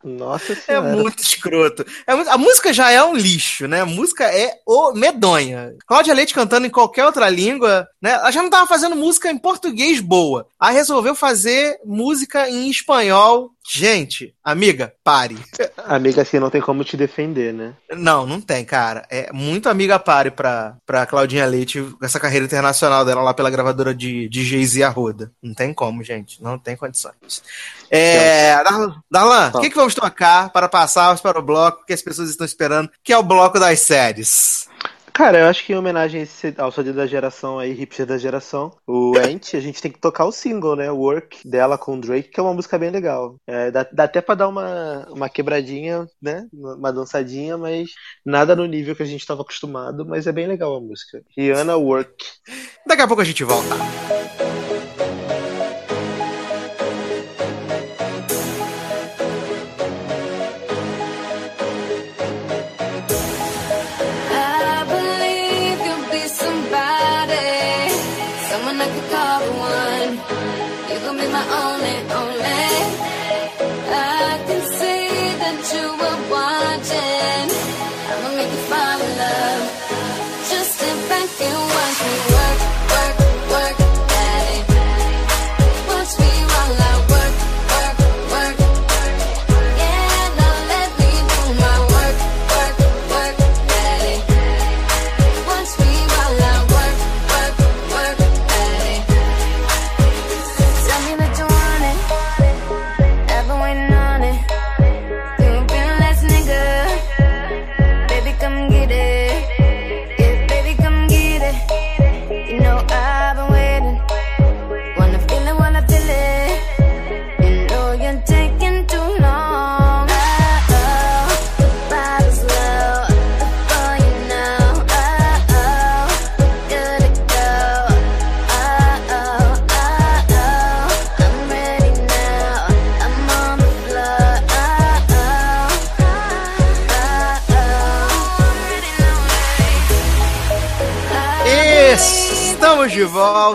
Nossa 0.05 0.53
É 0.53 0.57
senhora. 0.57 0.97
muito 0.97 1.21
escroto. 1.23 1.85
É 2.07 2.13
a 2.13 2.37
música 2.39 2.73
já 2.73 2.91
é 2.91 3.03
um 3.03 3.17
lixo, 3.17 3.67
né? 3.67 3.81
A 3.81 3.87
música 3.87 4.25
é 4.25 4.55
o 4.67 4.93
medonha. 4.93 5.75
Cláudia 5.87 6.13
Leite 6.15 6.35
cantando 6.35 6.67
em 6.67 6.71
qualquer 6.71 7.07
outra 7.07 7.29
língua, 7.31 7.89
né? 8.01 8.13
Ela 8.13 8.31
já 8.31 8.43
não 8.43 8.51
tava 8.51 8.67
fazendo 8.67 8.95
música 8.95 9.31
em 9.31 9.39
português 9.39 10.01
boa. 10.01 10.47
Aí 10.61 10.75
resolveu 10.75 11.15
fazer 11.15 11.79
música 11.85 12.49
em 12.49 12.69
espanhol 12.69 13.51
Gente, 13.67 14.35
amiga, 14.45 14.93
pare. 15.03 15.39
Amiga, 15.87 16.21
assim, 16.21 16.39
não 16.39 16.51
tem 16.51 16.61
como 16.61 16.85
te 16.85 16.99
defender, 16.99 17.53
né? 17.53 17.75
Não, 17.97 18.27
não 18.27 18.39
tem, 18.39 18.63
cara. 18.63 19.07
É 19.11 19.33
muito 19.33 19.71
amiga 19.71 19.99
pare 19.99 20.31
pra, 20.31 20.77
pra 20.85 21.07
Claudinha 21.07 21.47
Leite 21.47 21.81
com 21.81 22.05
essa 22.05 22.21
carreira 22.21 22.45
internacional 22.45 23.05
dela 23.05 23.23
lá 23.23 23.33
pela 23.33 23.51
gravadora 23.51 23.95
de, 23.95 24.29
de 24.29 24.45
Jay-Z 24.45 24.83
Arruda. 24.83 25.33
Não 25.43 25.55
tem 25.55 25.73
como, 25.73 26.05
gente. 26.05 26.43
Não 26.43 26.59
tem 26.59 26.77
condições. 26.77 27.43
É, 27.91 28.63
Darlan, 28.63 28.95
Darlan, 29.11 29.53
o 29.55 29.61
que, 29.61 29.71
que 29.71 29.77
vamos 29.77 29.95
tocar 29.95 30.51
para 30.51 30.69
passarmos 30.69 31.21
para 31.21 31.39
o 31.39 31.43
bloco 31.43 31.87
que 31.87 31.93
as 31.93 32.03
pessoas 32.03 32.29
estão 32.29 32.45
esperando, 32.45 32.91
que 33.03 33.13
é 33.13 33.19
o 33.19 33.23
bloco 33.23 33.59
das 33.59 33.81
séries? 33.81 34.69
Cara, 35.17 35.39
eu 35.39 35.47
acho 35.47 35.65
que 35.65 35.73
em 35.73 35.77
homenagem 35.77 36.27
ao 36.59 36.73
CD 36.73 36.93
da 36.93 37.07
geração 37.07 37.57
aí, 37.57 37.73
hipster 37.73 38.05
da 38.05 38.19
geração, 38.19 38.77
o 38.85 39.17
Ant, 39.17 39.55
a 39.55 39.61
gente 39.61 39.81
tem 39.81 39.93
que 39.93 40.01
tocar 40.01 40.25
o 40.25 40.33
single, 40.33 40.75
né? 40.75 40.91
Work 40.91 41.49
dela 41.49 41.79
com 41.79 41.95
o 41.95 42.01
Drake, 42.01 42.31
que 42.31 42.41
é 42.41 42.43
uma 42.43 42.53
música 42.53 42.77
bem 42.77 42.91
legal. 42.91 43.37
É, 43.47 43.71
dá, 43.71 43.87
dá 43.93 44.05
até 44.05 44.21
pra 44.21 44.35
dar 44.35 44.49
uma, 44.49 45.07
uma 45.09 45.29
quebradinha, 45.29 46.09
né? 46.21 46.49
Uma 46.53 46.93
dançadinha, 46.93 47.57
mas 47.57 47.91
nada 48.27 48.57
no 48.57 48.67
nível 48.67 48.97
que 48.97 49.05
a 49.05 49.07
gente 49.07 49.25
tava 49.25 49.43
acostumado, 49.43 50.05
mas 50.05 50.27
é 50.27 50.33
bem 50.33 50.49
legal 50.49 50.75
a 50.75 50.81
música. 50.81 51.23
Rihanna 51.39 51.77
Work. 51.77 52.25
Daqui 52.85 53.03
a 53.03 53.07
pouco 53.07 53.23
a 53.23 53.25
gente 53.25 53.45
volta. 53.45 54.44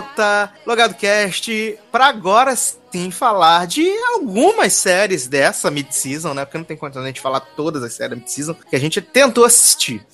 De 0.00 0.06
volta, 0.06 0.52
Logado 0.66 0.94
Cast, 0.94 1.78
para 1.92 2.06
agora 2.06 2.56
sim 2.56 3.10
falar 3.10 3.66
de 3.66 3.86
algumas 4.14 4.72
séries 4.72 5.26
dessa 5.26 5.70
mid-season, 5.70 6.32
né? 6.32 6.44
Porque 6.44 6.58
não 6.58 6.64
tem 6.64 6.76
condição 6.76 7.02
de 7.02 7.08
a 7.08 7.10
gente 7.10 7.20
falar 7.20 7.40
todas 7.40 7.82
as 7.82 7.92
séries 7.92 8.16
mid-season 8.16 8.54
que 8.68 8.74
a 8.74 8.80
gente 8.80 9.00
tentou 9.00 9.44
assistir. 9.44 10.04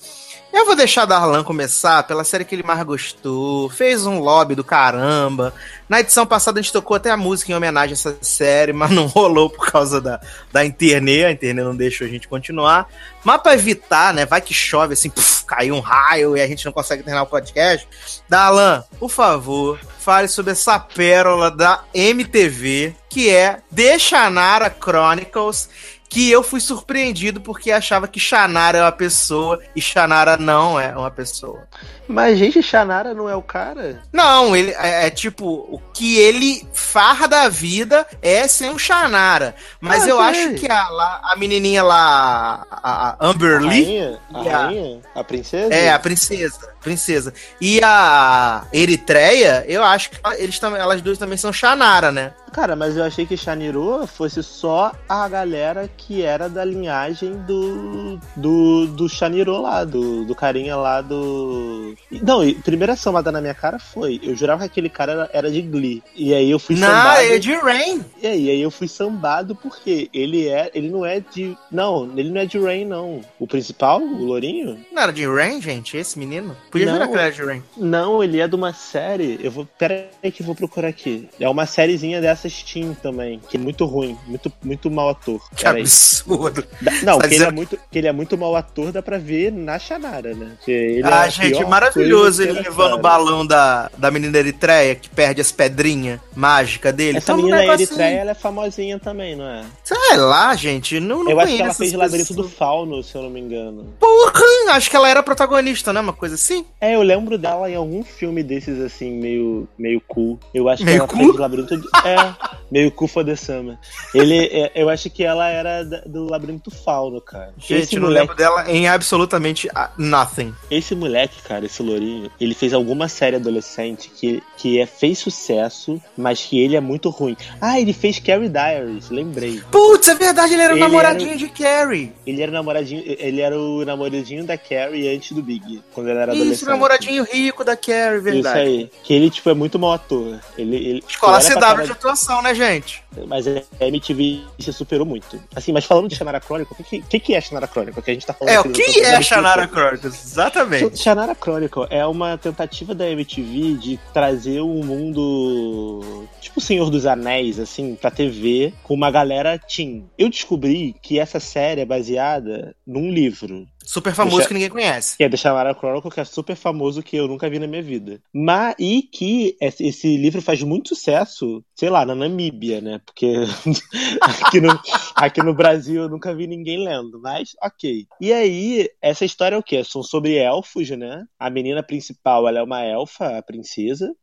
Eu 0.51 0.65
vou 0.65 0.75
deixar 0.75 1.05
Darlan 1.05 1.43
começar 1.43 2.03
pela 2.03 2.23
série 2.23 2.45
que 2.45 2.55
ele 2.55 2.63
mais 2.63 2.81
gostou, 2.83 3.69
fez 3.69 4.05
um 4.05 4.19
lobby 4.19 4.55
do 4.55 4.63
caramba. 4.63 5.53
Na 5.87 5.99
edição 5.99 6.25
passada 6.25 6.59
a 6.59 6.61
gente 6.61 6.71
tocou 6.71 6.95
até 6.95 7.11
a 7.11 7.17
música 7.17 7.51
em 7.51 7.55
homenagem 7.55 7.91
a 7.91 7.93
essa 7.93 8.17
série, 8.21 8.73
mas 8.73 8.91
não 8.91 9.07
rolou 9.07 9.49
por 9.49 9.69
causa 9.71 10.01
da, 10.01 10.19
da 10.51 10.65
internet, 10.65 11.25
a 11.25 11.31
internet 11.31 11.65
não 11.65 11.75
deixou 11.75 12.07
a 12.07 12.09
gente 12.09 12.27
continuar. 12.27 12.87
Mas 13.23 13.41
pra 13.41 13.53
evitar, 13.53 14.13
né, 14.13 14.25
vai 14.25 14.41
que 14.41 14.53
chove 14.53 14.93
assim, 14.93 15.09
puf, 15.09 15.36
caiu 15.47 15.75
um 15.75 15.79
raio 15.79 16.35
e 16.35 16.41
a 16.41 16.47
gente 16.47 16.65
não 16.65 16.73
consegue 16.73 17.03
terminar 17.03 17.23
o 17.23 17.27
podcast. 17.27 17.87
Darlan, 18.27 18.83
por 18.99 19.09
favor, 19.09 19.79
fale 19.99 20.27
sobre 20.27 20.51
essa 20.51 20.77
pérola 20.79 21.49
da 21.49 21.83
MTV, 21.93 22.95
que 23.09 23.29
é 23.29 23.61
The 23.73 23.97
Shannara 23.97 24.69
Chronicles, 24.69 25.69
que 26.09 26.31
eu 26.31 26.41
fui 26.41 26.59
surpreendido 26.59 27.41
porque 27.41 27.71
achava 27.71 28.07
que 28.07 28.19
Shannara 28.19 28.77
é 28.77 28.81
uma 28.81 28.91
pessoa 28.91 29.59
e 29.75 29.81
Shannara 29.81 30.37
não 30.37 30.79
é 30.79 30.95
uma 30.95 31.11
pessoa. 31.11 31.67
Mas, 32.07 32.39
gente, 32.39 32.63
Shannara 32.63 33.13
não 33.13 33.27
é 33.29 33.35
o 33.35 33.41
cara? 33.41 34.01
Não, 34.13 34.55
ele 34.55 34.71
é, 34.71 35.07
é 35.07 35.09
tipo, 35.09 35.45
o 35.45 35.77
que 35.93 36.17
ele 36.17 36.65
farra 36.73 37.27
da 37.27 37.49
vida 37.49 38.07
é 38.21 38.47
ser 38.47 38.69
um 38.71 38.77
Shannara. 38.79 39.53
Mas 39.81 40.03
Ah, 40.05 40.09
eu 40.09 40.19
acho 40.19 40.53
que 40.53 40.71
a, 40.71 40.87
lá- 40.87 41.19
a 41.23 41.35
menininha 41.35 41.83
lá, 41.83 42.65
a, 42.71 43.09
a 43.09 43.27
Amber 43.27 43.57
A 43.57 43.59
Lee, 43.59 43.67
rainha? 43.83 44.19
A 44.33 44.39
a- 44.39 44.43
rainha? 44.67 45.01
A 45.13 45.23
princesa? 45.25 45.73
é 45.73 45.91
a 45.91 45.99
princesa, 45.99 46.73
princesa. 46.81 47.33
E 47.59 47.81
a 47.83 48.63
Eritreia, 48.71 49.65
eu 49.67 49.83
acho 49.83 50.09
que 50.11 50.17
eles 50.37 50.57
também, 50.59 50.79
elas 50.79 51.01
duas 51.01 51.17
também 51.17 51.37
são 51.37 51.51
Shannara, 51.51 52.09
né? 52.11 52.31
Cara, 52.51 52.75
mas 52.75 52.97
eu 52.97 53.03
achei 53.03 53.25
que 53.25 53.37
Shaniro 53.37 54.05
fosse 54.07 54.41
só 54.41 54.91
a 55.07 55.27
galera 55.27 55.89
que 55.95 56.21
era 56.21 56.47
da 56.49 56.63
linhagem 56.65 57.33
do. 57.45 58.19
do, 58.35 58.87
do 58.87 59.09
Shaniro 59.09 59.61
lá, 59.61 59.83
do, 59.83 60.25
do 60.25 60.33
carinha 60.35 60.75
lá 60.75 61.01
do. 61.01 61.95
Não, 62.11 62.41
a 62.41 62.53
primeira 62.63 62.95
somada 62.95 63.31
na 63.31 63.41
minha 63.41 63.53
cara 63.53 63.77
foi. 63.79 64.19
Eu 64.23 64.35
jurava 64.35 64.63
que 64.63 64.65
aquele 64.67 64.89
cara 64.89 65.11
era, 65.11 65.29
era 65.33 65.51
de 65.51 65.61
Glee. 65.61 66.01
E 66.15 66.33
aí 66.33 66.49
eu 66.49 66.59
fui 66.59 66.75
Não, 66.75 66.87
sambado. 66.87 67.21
é 67.21 67.39
de 67.39 67.53
Rain. 67.53 68.05
E 68.21 68.27
aí, 68.27 68.49
aí 68.49 68.61
eu 68.61 68.71
fui 68.71 68.87
sambado 68.87 69.55
porque 69.55 70.09
ele 70.13 70.47
é. 70.47 70.71
Ele 70.73 70.89
não 70.89 71.05
é 71.05 71.19
de. 71.19 71.55
Não, 71.71 72.11
ele 72.17 72.29
não 72.29 72.41
é 72.41 72.45
de 72.45 72.57
Rain, 72.57 72.85
não. 72.85 73.21
O 73.39 73.45
principal, 73.47 74.01
o 74.01 74.23
Lourinho? 74.23 74.79
Não 74.91 75.01
era 75.03 75.11
de 75.13 75.27
Rain, 75.27 75.61
gente, 75.61 75.95
esse 75.97 76.17
menino? 76.17 76.55
Podia 76.71 76.87
Não. 76.87 76.93
jurar 76.93 77.07
que 77.07 77.13
ele 77.13 77.21
era 77.21 77.31
de 77.31 77.43
Rain. 77.43 77.63
Não, 77.77 78.23
ele 78.23 78.39
é 78.39 78.47
de 78.47 78.55
uma 78.55 78.73
série. 78.73 79.39
Eu 79.43 79.51
vou. 79.51 79.67
Pera 79.77 80.07
aí 80.23 80.31
que 80.31 80.41
eu 80.41 80.45
vou 80.45 80.55
procurar 80.55 80.87
aqui. 80.87 81.29
É 81.39 81.47
uma 81.47 81.65
sériezinha 81.65 82.21
Steam 82.47 82.93
também. 82.95 83.39
Que 83.49 83.57
é 83.57 83.59
muito 83.59 83.85
ruim. 83.85 84.17
Muito, 84.27 84.51
muito 84.63 84.91
mau 84.91 85.09
ator. 85.09 85.41
Que 85.55 85.63
Pera 85.63 85.79
absurdo. 85.79 86.63
Da- 86.81 86.91
Não, 87.03 87.19
Tá 87.19 87.27
que 87.27 87.33
ele, 87.33 87.35
é 87.35 87.37
dizendo- 87.39 87.53
muito, 87.55 87.79
que 87.91 87.97
ele 87.97 88.07
é 88.07 88.11
muito 88.11 88.37
mau 88.37 88.55
ator, 88.55 88.91
dá 88.91 89.01
pra 89.01 89.17
ver 89.17 89.51
na 89.51 89.79
Chanara, 89.79 90.33
né? 90.33 90.51
É 90.67 91.01
ah, 91.03 91.21
a 91.21 91.29
gente, 91.29 91.63
maravilhoso 91.65 92.43
ele 92.43 92.53
levando 92.53 92.93
o 92.93 92.97
balão 92.99 93.45
da, 93.45 93.89
da 93.97 94.11
menina 94.11 94.37
Eritreia 94.37 94.95
que 94.95 95.09
perde 95.09 95.41
as 95.41 95.51
pedrinhas 95.51 96.19
mágicas 96.35 96.93
dele. 96.93 97.17
Essa 97.17 97.31
Então, 97.31 97.35
um 97.35 97.45
menina 97.45 97.57
negocinho- 97.61 97.87
Eritreia, 97.87 98.19
ela 98.19 98.31
é 98.31 98.35
famosinha 98.35 98.99
também, 98.99 99.35
não 99.35 99.47
é? 99.47 99.63
Sei 99.83 100.17
lá, 100.17 100.55
gente, 100.55 100.99
não, 100.99 101.23
não 101.23 101.31
eu 101.31 101.39
acho 101.39 101.55
que 101.55 101.61
ela 101.61 101.73
fez 101.73 101.93
Labirinto 101.93 102.33
do. 102.33 102.47
Fauno, 102.49 103.03
se 103.03 103.13
eu 103.15 103.21
não 103.23 103.29
me 103.29 103.39
engano. 103.39 103.93
Porra, 103.99 104.41
acho 104.71 104.89
que 104.89 104.95
ela 104.95 105.07
era 105.09 105.21
protagonista, 105.21 105.93
né? 105.93 105.99
Uma 105.99 106.13
coisa 106.13 106.35
assim. 106.35 106.65
É, 106.81 106.95
eu 106.95 107.01
lembro 107.03 107.37
dela 107.37 107.69
em 107.69 107.75
algum 107.75 108.03
filme 108.03 108.41
desses, 108.43 108.79
assim, 108.81 109.11
meio, 109.11 109.67
meio 109.77 110.01
cool. 110.07 110.39
Eu 110.53 110.67
acho 110.69 110.83
Meio 110.83 110.97
que 110.97 111.01
ela 111.01 111.07
cool? 111.07 111.27
fez 111.27 111.35
Labirinto 111.39 111.77
do... 111.77 111.89
É, 112.05 112.26
meio 112.71 112.91
for 113.07 113.23
the 113.23 113.35
summer. 113.35 113.77
Ele, 114.13 114.45
é, 114.45 114.71
eu 114.75 114.89
acho 114.89 115.09
que 115.09 115.23
ela 115.23 115.47
era 115.49 115.83
da- 115.83 116.01
do 116.05 116.29
Labirinto 116.29 116.69
Fauno, 116.69 117.21
cara. 117.21 117.53
Gente, 117.57 117.83
esse, 117.83 117.95
não 117.95 118.03
moleque, 118.03 118.21
lembro 118.21 118.35
dela 118.35 118.69
em 118.69 118.87
absolutamente 118.87 119.69
ah, 119.73 119.91
nothing. 119.97 120.53
esse 120.69 120.95
moleque, 120.95 121.41
cara, 121.41 121.65
esse 121.65 121.81
lourinho, 121.81 122.29
ele 122.39 122.53
fez 122.53 122.73
alguma 122.73 123.07
série 123.07 123.35
adolescente 123.35 124.09
que, 124.09 124.41
que 124.57 124.79
é, 124.79 124.85
fez 124.85 125.19
sucesso, 125.19 126.01
mas 126.17 126.41
que 126.41 126.59
ele 126.59 126.75
é 126.75 126.81
muito 126.81 127.09
ruim. 127.09 127.37
Ah, 127.61 127.79
ele 127.79 127.93
fez 127.93 128.19
Carrie 128.19 128.49
Diaries, 128.49 129.09
lembrei. 129.09 129.61
Putz, 129.71 130.07
é 130.09 130.15
verdade, 130.15 130.53
ele 130.53 130.61
era 130.61 130.73
o 130.73 130.77
Ele 130.77 130.83
namoradinho 130.83 131.29
era 131.29 131.37
de 131.37 131.49
Carrie. 131.49 132.13
Ele 132.25 132.41
era 132.41 132.51
o 132.51 132.53
namoradinho, 132.53 133.03
ele 133.05 133.41
era 133.41 133.57
o 133.57 133.85
namoradinho 133.85 134.45
da 134.45 134.57
Carrie 134.57 135.15
antes 135.15 135.31
do 135.31 135.41
Big, 135.41 135.81
quando 135.93 136.09
ele 136.09 136.19
era 136.19 136.31
adolescente. 136.31 136.55
Isso, 136.55 136.65
namoradinho 136.65 137.23
rico 137.23 137.63
da 137.63 137.77
Carrie, 137.77 138.19
verdade. 138.19 138.59
Isso 138.59 138.67
aí. 138.67 138.91
Que 139.03 139.13
ele, 139.13 139.29
tipo, 139.29 139.49
é 139.49 139.53
muito 139.53 139.79
mau 139.79 139.93
ator. 139.93 140.39
Ele, 140.57 140.75
ele, 140.75 141.03
Escola 141.07 141.39
CW 141.39 141.85
de 141.85 141.91
atuação, 141.91 142.16
né, 142.41 142.53
gente? 142.53 143.03
Mas 143.25 143.45
a 143.47 143.85
MTV 143.85 144.41
se 144.59 144.71
superou 144.73 145.05
muito. 145.05 145.39
Assim, 145.55 145.71
mas 145.71 145.85
falando 145.85 146.07
de 146.09 146.15
Shannara 146.15 146.39
Chronicle, 146.41 146.75
o 146.79 146.83
que, 146.83 147.01
que, 147.01 147.19
que 147.19 147.33
é 147.33 147.41
Shannara 147.41 147.67
Chronicle? 147.67 148.01
Que 148.01 148.11
a 148.11 148.13
gente 148.13 148.25
tá 148.25 148.33
falando 148.33 148.53
É, 148.53 148.59
o 148.59 148.71
que 148.71 148.81
é 149.01 149.21
Shannara 149.21 149.63
aqui. 149.63 149.73
Chronicles? 149.73 150.25
Exatamente. 150.25 150.97
Shannara 150.97 151.35
Chronicle 151.35 151.87
é 151.89 152.05
uma 152.05 152.37
tentativa 152.37 152.93
da 152.93 153.09
MTV 153.09 153.73
de 153.77 153.99
trazer 154.13 154.61
um 154.61 154.83
mundo 154.83 156.27
tipo 156.41 156.59
Senhor 156.61 156.89
dos 156.89 157.05
Anéis, 157.05 157.59
assim, 157.59 157.95
pra 157.95 158.11
TV, 158.11 158.73
com 158.83 158.93
uma 158.93 159.11
galera 159.11 159.57
teen. 159.59 160.05
eu 160.17 160.29
descobri 160.29 160.95
que 161.01 161.19
essa 161.19 161.39
série 161.39 161.81
é 161.81 161.85
baseada 161.85 162.75
num 162.85 163.09
livro. 163.11 163.67
Super 163.83 164.13
famoso 164.13 164.35
Deixa- 164.37 164.49
que 164.49 164.53
ninguém 164.53 164.69
conhece. 164.69 165.15
Que 165.15 165.23
é 165.23 165.29
The 165.29 165.37
Shannara 165.37 165.73
Chronicle, 165.73 166.11
que 166.11 166.19
é 166.19 166.25
super 166.25 166.57
famoso, 166.57 167.01
que 167.01 167.15
eu 167.15 167.25
nunca 167.27 167.49
vi 167.49 167.57
na 167.57 167.67
minha 167.67 167.81
vida. 167.81 168.19
Mas, 168.33 168.75
e 168.77 169.01
que 169.01 169.55
esse 169.61 170.17
livro 170.17 170.41
faz 170.41 170.61
muito 170.61 170.89
sucesso, 170.89 171.63
sei 171.73 171.89
lá, 171.89 172.05
na 172.05 172.13
Namíbia, 172.13 172.81
né? 172.81 172.99
Porque 173.07 173.33
aqui, 174.21 174.61
no, 174.61 174.79
aqui 175.15 175.41
no 175.41 175.53
Brasil 175.53 176.03
eu 176.03 176.09
nunca 176.09 176.35
vi 176.35 176.45
ninguém 176.45 176.83
lendo, 176.83 177.19
mas 177.19 177.55
ok. 177.63 178.05
E 178.21 178.31
aí, 178.31 178.89
essa 179.01 179.25
história 179.25 179.55
é 179.55 179.57
o 179.57 179.63
quê? 179.63 179.83
São 179.83 180.03
sobre 180.03 180.35
elfos, 180.35 180.89
né? 180.91 181.25
A 181.39 181.49
menina 181.49 181.81
principal, 181.81 182.47
ela 182.47 182.59
é 182.59 182.63
uma 182.63 182.83
elfa, 182.83 183.37
a 183.37 183.41
princesa. 183.41 184.13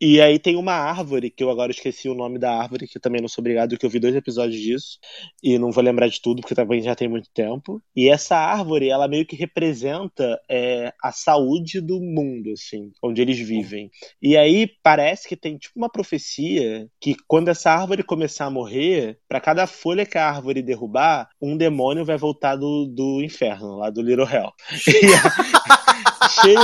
E 0.00 0.20
aí 0.20 0.38
tem 0.38 0.56
uma 0.56 0.72
árvore, 0.72 1.30
que 1.30 1.42
eu 1.42 1.50
agora 1.50 1.70
esqueci 1.70 2.08
o 2.08 2.14
nome 2.14 2.38
da 2.38 2.52
árvore, 2.56 2.86
que 2.86 2.98
também 2.98 3.20
não 3.20 3.28
sou 3.28 3.42
obrigado, 3.42 3.76
que 3.78 3.86
eu 3.86 3.90
vi 3.90 3.98
dois 3.98 4.14
episódios 4.14 4.60
disso, 4.60 4.98
e 5.42 5.58
não 5.58 5.70
vou 5.70 5.82
lembrar 5.82 6.08
de 6.08 6.20
tudo, 6.20 6.40
porque 6.40 6.54
também 6.54 6.82
já 6.82 6.94
tem 6.94 7.08
muito 7.08 7.30
tempo. 7.32 7.82
E 7.94 8.08
essa 8.08 8.36
árvore, 8.36 8.88
ela 8.88 9.08
meio 9.08 9.26
que 9.26 9.36
representa 9.36 10.40
é, 10.48 10.92
a 11.02 11.12
saúde 11.12 11.80
do 11.80 12.00
mundo, 12.00 12.50
assim, 12.52 12.90
onde 13.02 13.22
eles 13.22 13.38
vivem. 13.38 13.90
E 14.20 14.36
aí 14.36 14.68
parece 14.82 15.28
que 15.28 15.36
tem 15.36 15.56
tipo 15.56 15.78
uma 15.78 15.90
profecia 15.90 16.88
que 17.00 17.14
quando 17.26 17.48
essa 17.48 17.70
árvore 17.70 18.02
começar 18.02 18.46
a 18.46 18.50
morrer, 18.50 19.18
para 19.28 19.40
cada 19.40 19.66
folha 19.66 20.06
que 20.06 20.18
a 20.18 20.28
árvore 20.28 20.62
derrubar, 20.62 21.28
um 21.40 21.56
demônio 21.56 22.04
vai 22.04 22.16
voltar 22.16 22.56
do, 22.56 22.86
do 22.86 23.22
inferno, 23.22 23.76
lá 23.76 23.90
do 23.90 24.02
Little 24.02 24.28
Hell. 24.28 24.52
E 26.44 26.54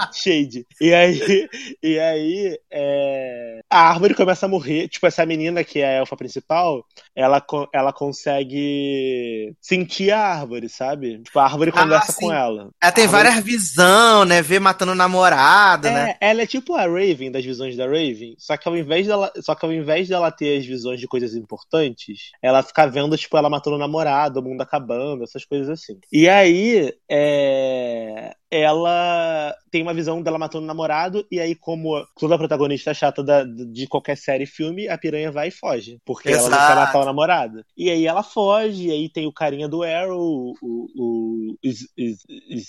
Shade. 0.12 0.66
E 0.80 0.94
aí, 0.94 1.48
e 1.82 1.98
aí 1.98 2.58
é, 2.70 2.79
a 3.70 3.88
árvore 3.90 4.14
começa 4.14 4.46
a 4.46 4.48
morrer. 4.48 4.88
Tipo, 4.88 5.06
essa 5.06 5.24
menina 5.26 5.62
que 5.64 5.80
é 5.80 5.86
a 5.86 5.92
elfa 6.00 6.16
principal, 6.16 6.84
ela, 7.14 7.44
ela 7.72 7.92
consegue 7.92 9.54
sentir 9.60 10.10
a 10.10 10.18
árvore, 10.20 10.68
sabe? 10.68 11.18
Tipo, 11.22 11.38
a 11.38 11.44
árvore 11.44 11.70
Ah, 11.74 11.82
conversa 11.82 12.12
sim. 12.12 12.26
com 12.26 12.32
ela. 12.32 12.70
Ela 12.82 12.92
tem 12.92 13.04
árvore- 13.04 13.24
várias 13.24 13.44
visão, 13.44 14.24
né? 14.24 14.42
Vê 14.42 14.58
matando 14.58 14.94
namorada, 14.94 15.90
né? 15.90 16.16
É, 16.20 16.30
ela 16.30 16.42
é 16.42 16.46
tipo 16.46 16.74
a 16.74 16.82
Raven 16.82 17.30
das 17.30 17.44
visões 17.44 17.76
da 17.76 17.84
Raven, 17.86 18.34
só 18.38 18.56
que 18.56 18.68
ao 18.68 18.76
invés 18.76 19.06
dela, 19.06 19.32
só 19.40 19.54
que 19.54 19.64
ao 19.64 19.72
invés 19.72 20.08
dela 20.08 20.30
ter 20.30 20.58
as 20.58 20.66
visões 20.66 20.98
de 21.00 21.06
coisas 21.06 21.34
importantes, 21.34 22.30
ela 22.42 22.62
fica 22.62 22.86
vendo 22.86 23.16
tipo 23.16 23.36
ela 23.36 23.50
matando 23.50 23.76
o 23.76 23.78
namorado, 23.78 24.40
o 24.40 24.42
mundo 24.42 24.60
acabando, 24.62 25.24
essas 25.24 25.44
coisas 25.44 25.68
assim. 25.68 25.98
E 26.12 26.28
aí, 26.28 26.92
é, 27.10 28.34
ela 28.50 29.54
tem 29.70 29.82
uma 29.82 29.94
visão 29.94 30.20
dela 30.22 30.38
matando 30.38 30.64
o 30.64 30.66
namorado 30.66 31.24
e 31.30 31.38
aí 31.38 31.54
como 31.54 32.04
toda 32.18 32.36
protagonista 32.36 32.92
chata 32.92 33.22
da- 33.22 33.44
de 33.44 33.86
qualquer 33.86 34.16
série 34.16 34.44
e 34.44 34.46
filme, 34.46 34.88
a 34.88 34.98
piranha 34.98 35.30
vai 35.30 35.48
e 35.48 35.52
foge, 35.52 35.98
porque 36.04 36.28
ela 36.28 36.42
não 36.50 36.58
quer 36.58 36.64
Exato. 36.64 36.76
matar 36.80 36.98
o 37.00 37.04
namorado. 37.04 37.64
E 37.76 37.88
aí 37.90 38.06
ela 38.06 38.22
foge, 38.22 38.88
e 38.88 38.90
aí 38.90 39.08
tem 39.08 39.26
o 39.26 39.32
carinha 39.32 39.68
do 39.68 39.82
Arrow, 39.82 40.20
o, 40.20 40.54
o, 40.62 41.50
o 41.52 41.56
Is- 41.62 41.88
Is- 41.96 42.24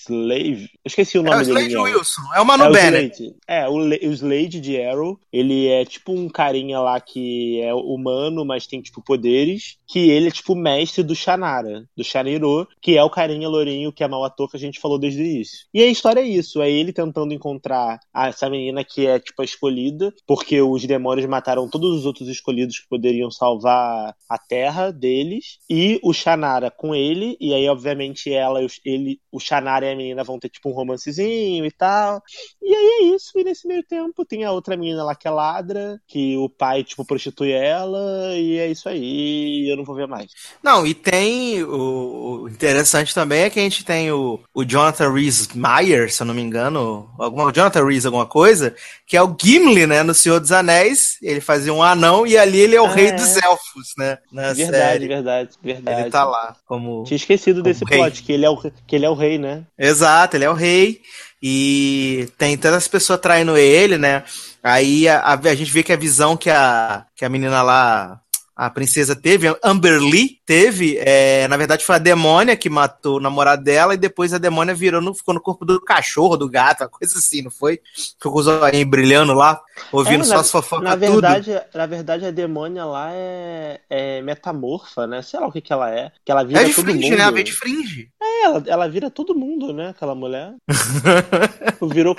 Slave, 0.08 0.64
eu 0.64 0.70
esqueci 0.88 1.18
o 1.18 1.22
É, 1.22 1.24
nome 1.24 1.42
o 1.42 1.46
dele. 1.46 1.60
Slade 1.60 1.76
Arrow. 1.76 1.86
Wilson, 1.86 2.22
é 2.36 2.42
o 2.42 2.46
Manu 2.46 2.64
É 2.66 2.70
o 2.70 2.72
Bennett. 2.74 3.36
É, 3.48 3.68
o, 3.68 3.74
o 3.78 4.14
Slade 4.14 4.60
de 4.62 4.82
Arrow, 4.82 5.20
ele 5.32 5.68
é 5.68 5.84
tipo 5.86 6.14
um 6.14 6.30
carinha 6.30 6.80
lá 6.80 7.00
que 7.00 7.60
é 7.62 7.74
humano, 7.74 8.46
mas 8.46 8.68
tem 8.68 8.82
tipo 8.82 9.02
poderes, 9.04 9.78
que 9.88 10.10
ele 10.10 10.28
é 10.28 10.32
tipo 10.32 10.56
mestre 10.56 11.04
do 11.04 11.16
Shannara, 11.16 11.86
do 11.96 12.04
Shaniro, 12.04 12.68
que 12.82 12.98
é 12.98 13.04
o 13.04 13.10
carinha 13.10 13.50
lourinho 13.50 13.92
que 13.92 14.04
é 14.04 14.08
mau 14.08 14.24
ator 14.24 14.50
que 14.50 14.58
a 14.58 14.60
gente 14.60 14.80
falou 14.80 15.00
desde 15.00 15.22
o 15.22 15.26
início. 15.26 15.66
E 15.74 15.82
a 15.82 15.88
história 15.88 16.20
é 16.20 16.28
isso, 16.28 16.62
é 16.62 16.70
ele 16.70 16.92
tentando 16.92 17.34
encontrar 17.34 18.00
essa 18.14 18.50
menina 18.50 18.84
que 18.84 19.08
é 19.08 19.20
tipo 19.20 19.42
a 19.42 19.46
escolhida, 19.46 20.14
porque 20.28 20.62
os 20.62 20.86
demônios 20.86 21.28
mataram 21.28 21.70
todos 21.70 21.98
os 21.98 22.06
outros 22.06 22.28
escolhidos 22.28 22.80
que 22.80 22.90
poderiam 22.90 23.32
salvar 23.32 24.14
a 24.30 24.38
terra 24.38 24.92
deles, 24.92 25.60
e 25.70 26.00
o 26.04 26.14
Shannara 26.14 26.70
com 26.70 26.94
ele, 26.94 27.38
e 27.40 27.54
aí 27.54 27.68
obviamente 27.70 28.34
ela, 28.34 28.60
ele, 28.84 29.20
o 29.32 29.40
Shannara 29.40 29.86
e 29.86 29.94
a 29.94 29.96
menina 29.96 30.24
vão 30.24 30.40
ter 30.40 30.50
tipo 30.50 30.70
um 30.70 30.74
romancezinho 30.74 31.66
e 31.66 31.72
tal. 31.72 32.22
E 32.62 32.74
aí 32.74 32.86
é 33.02 33.16
isso, 33.16 33.40
e 33.40 33.44
nesse 33.44 33.68
meio 33.68 33.84
tempo 33.84 34.26
tem 34.26 34.44
a 34.44 34.52
outra 34.52 34.76
menina 34.76 35.04
lá 35.04 35.16
que 35.16 35.28
é 35.28 35.32
ladra, 35.32 36.00
que 36.08 36.36
o 36.38 36.50
pai, 36.50 36.84
tipo, 36.84 37.06
prostitui 37.06 37.52
ela, 37.52 38.36
e 38.36 38.58
é 38.58 38.70
isso 38.70 38.90
aí, 38.90 39.70
eu 39.72 39.78
não 39.78 39.86
vou 39.86 39.96
ver 39.96 40.08
mais. 40.08 40.32
Não, 40.62 40.86
e 40.86 40.94
tem 40.94 41.64
o, 41.64 42.42
o 42.44 42.50
interessante 42.50 43.14
também 43.14 43.44
é 43.44 43.50
que 43.50 43.60
a 43.60 43.64
gente 43.64 43.86
tem 43.86 44.12
o, 44.12 44.40
o 44.54 44.66
Jonathan 44.66 45.12
Rhys 45.12 45.48
Meyer, 45.62 46.12
se 46.12 46.24
eu 46.24 46.28
não 46.28 46.34
me 46.34 46.42
engano, 46.42 47.10
alguma, 47.20 47.52
Jonathan 47.54 47.86
Rhys 47.86 48.06
alguma 48.06 48.26
coisa, 48.26 48.76
que 49.06 49.16
é 49.16 49.22
o 49.22 49.36
Gimli, 49.40 49.86
né, 49.86 50.02
no 50.04 50.14
Senhor 50.14 50.40
dos 50.40 50.52
Anéis, 50.52 51.18
ele 51.22 51.42
fazia 51.42 51.74
um 51.74 51.84
anão 51.84 52.26
e 52.26 52.38
ali 52.38 52.60
ele 52.60 52.76
é 52.76 52.82
o 52.82 52.86
Ah, 52.86 52.94
rei 52.94 53.08
é. 53.08 53.12
dos 53.12 53.38
elfos, 53.38 53.94
né, 53.98 54.18
na 54.32 54.54
verdade, 54.54 54.68
série. 54.78 55.08
verdade, 55.08 55.50
verdade. 55.64 56.02
Ele 56.02 56.10
tá 56.10 56.24
lá 56.24 56.56
como... 56.66 57.04
Tinha 57.04 57.16
esquecido 57.18 57.62
desse 57.62 57.86
rei. 57.86 58.00
plot, 58.00 58.24
que 58.24 58.32
ele, 58.34 58.46
é 58.46 58.50
o, 58.50 58.58
que 58.58 58.96
ele 58.96 59.06
é 59.06 59.10
o 59.10 59.14
rei, 59.14 59.38
né? 59.38 59.64
Exato, 59.78 60.36
ele 60.38 60.46
é 60.46 60.50
o 60.50 60.54
rei. 60.54 61.02
E 61.44 62.30
tem 62.38 62.56
tantas 62.56 62.88
pessoas 62.88 63.20
traindo 63.20 63.58
ele, 63.58 63.98
né? 63.98 64.24
Aí 64.64 65.08
a, 65.10 65.20
a- 65.22 65.34
a 65.34 65.56
gente 65.56 65.72
vê 65.72 65.82
que 65.82 65.92
a 65.92 65.98
visão 65.98 66.38
que 66.38 66.50
a, 66.52 67.04
que 67.16 67.26
a 67.26 67.30
menina 67.30 67.64
lá, 67.64 68.21
a 68.64 68.70
princesa 68.70 69.16
teve, 69.16 69.48
a 69.48 69.58
Amber 69.64 70.00
Lee 70.00 70.38
teve, 70.46 70.98
é, 71.00 71.48
na 71.48 71.58
verdade 71.58 71.84
foi 71.84 71.96
a 71.96 72.00
demônia 72.00 72.56
que 72.56 72.70
matou 72.70 73.18
o 73.18 73.20
namorado 73.20 73.64
dela 73.64 73.96
e 73.96 73.98
depois 73.98 74.34
a 74.36 74.38
demônia 74.38 74.76
virou 74.76 75.02
no, 75.02 75.16
ficou 75.16 75.34
no 75.34 75.42
corpo 75.42 75.66
do 75.66 75.82
cachorro, 75.82 76.38
do 76.38 76.48
gato, 76.48 76.84
uma 76.84 76.90
coisa 76.90 77.18
assim, 77.18 77.42
não 77.42 77.50
foi? 77.50 77.80
Ficou 78.20 78.32
com 78.34 78.40
os 78.40 78.46
olhinhos 78.48 78.88
brilhando 78.88 79.34
lá, 79.34 79.60
ouvindo 79.92 80.22
É, 80.22 80.26
só 80.26 80.36
as 80.36 80.52
fofocas 80.52 80.84
Na 80.84 80.92
tudo. 80.92 81.00
verdade, 81.14 81.60
na 81.74 81.86
verdade, 81.88 82.26
a 82.28 82.32
demônia 82.32 82.86
lá 82.86 83.10
é, 83.12 83.80
é 83.90 84.22
metamorfa, 84.22 85.08
né? 85.08 85.24
Sei 85.24 85.40
lá 85.40 85.48
o 85.48 85.52
que, 85.52 85.60
que 85.62 85.74
ela 85.74 85.90
é. 85.90 86.12
Que 86.24 86.32
ela 86.32 86.44
vira 86.44 86.62
É 86.62 86.66
de 86.66 86.74
todo 86.76 86.86
fringe, 86.86 87.10
mundo. 87.10 87.18
né? 87.18 87.24
A 87.24 87.32
vez 87.32 87.46
de 87.46 87.54
fringe. 87.54 88.10
É, 88.22 88.46
ela, 88.46 88.64
ela 88.68 88.88
vira 88.88 89.10
todo 89.10 89.34
mundo, 89.34 89.74
né? 89.74 89.90
Aquela 89.90 90.14
mulher. 90.14 90.54
Virou. 91.94 92.16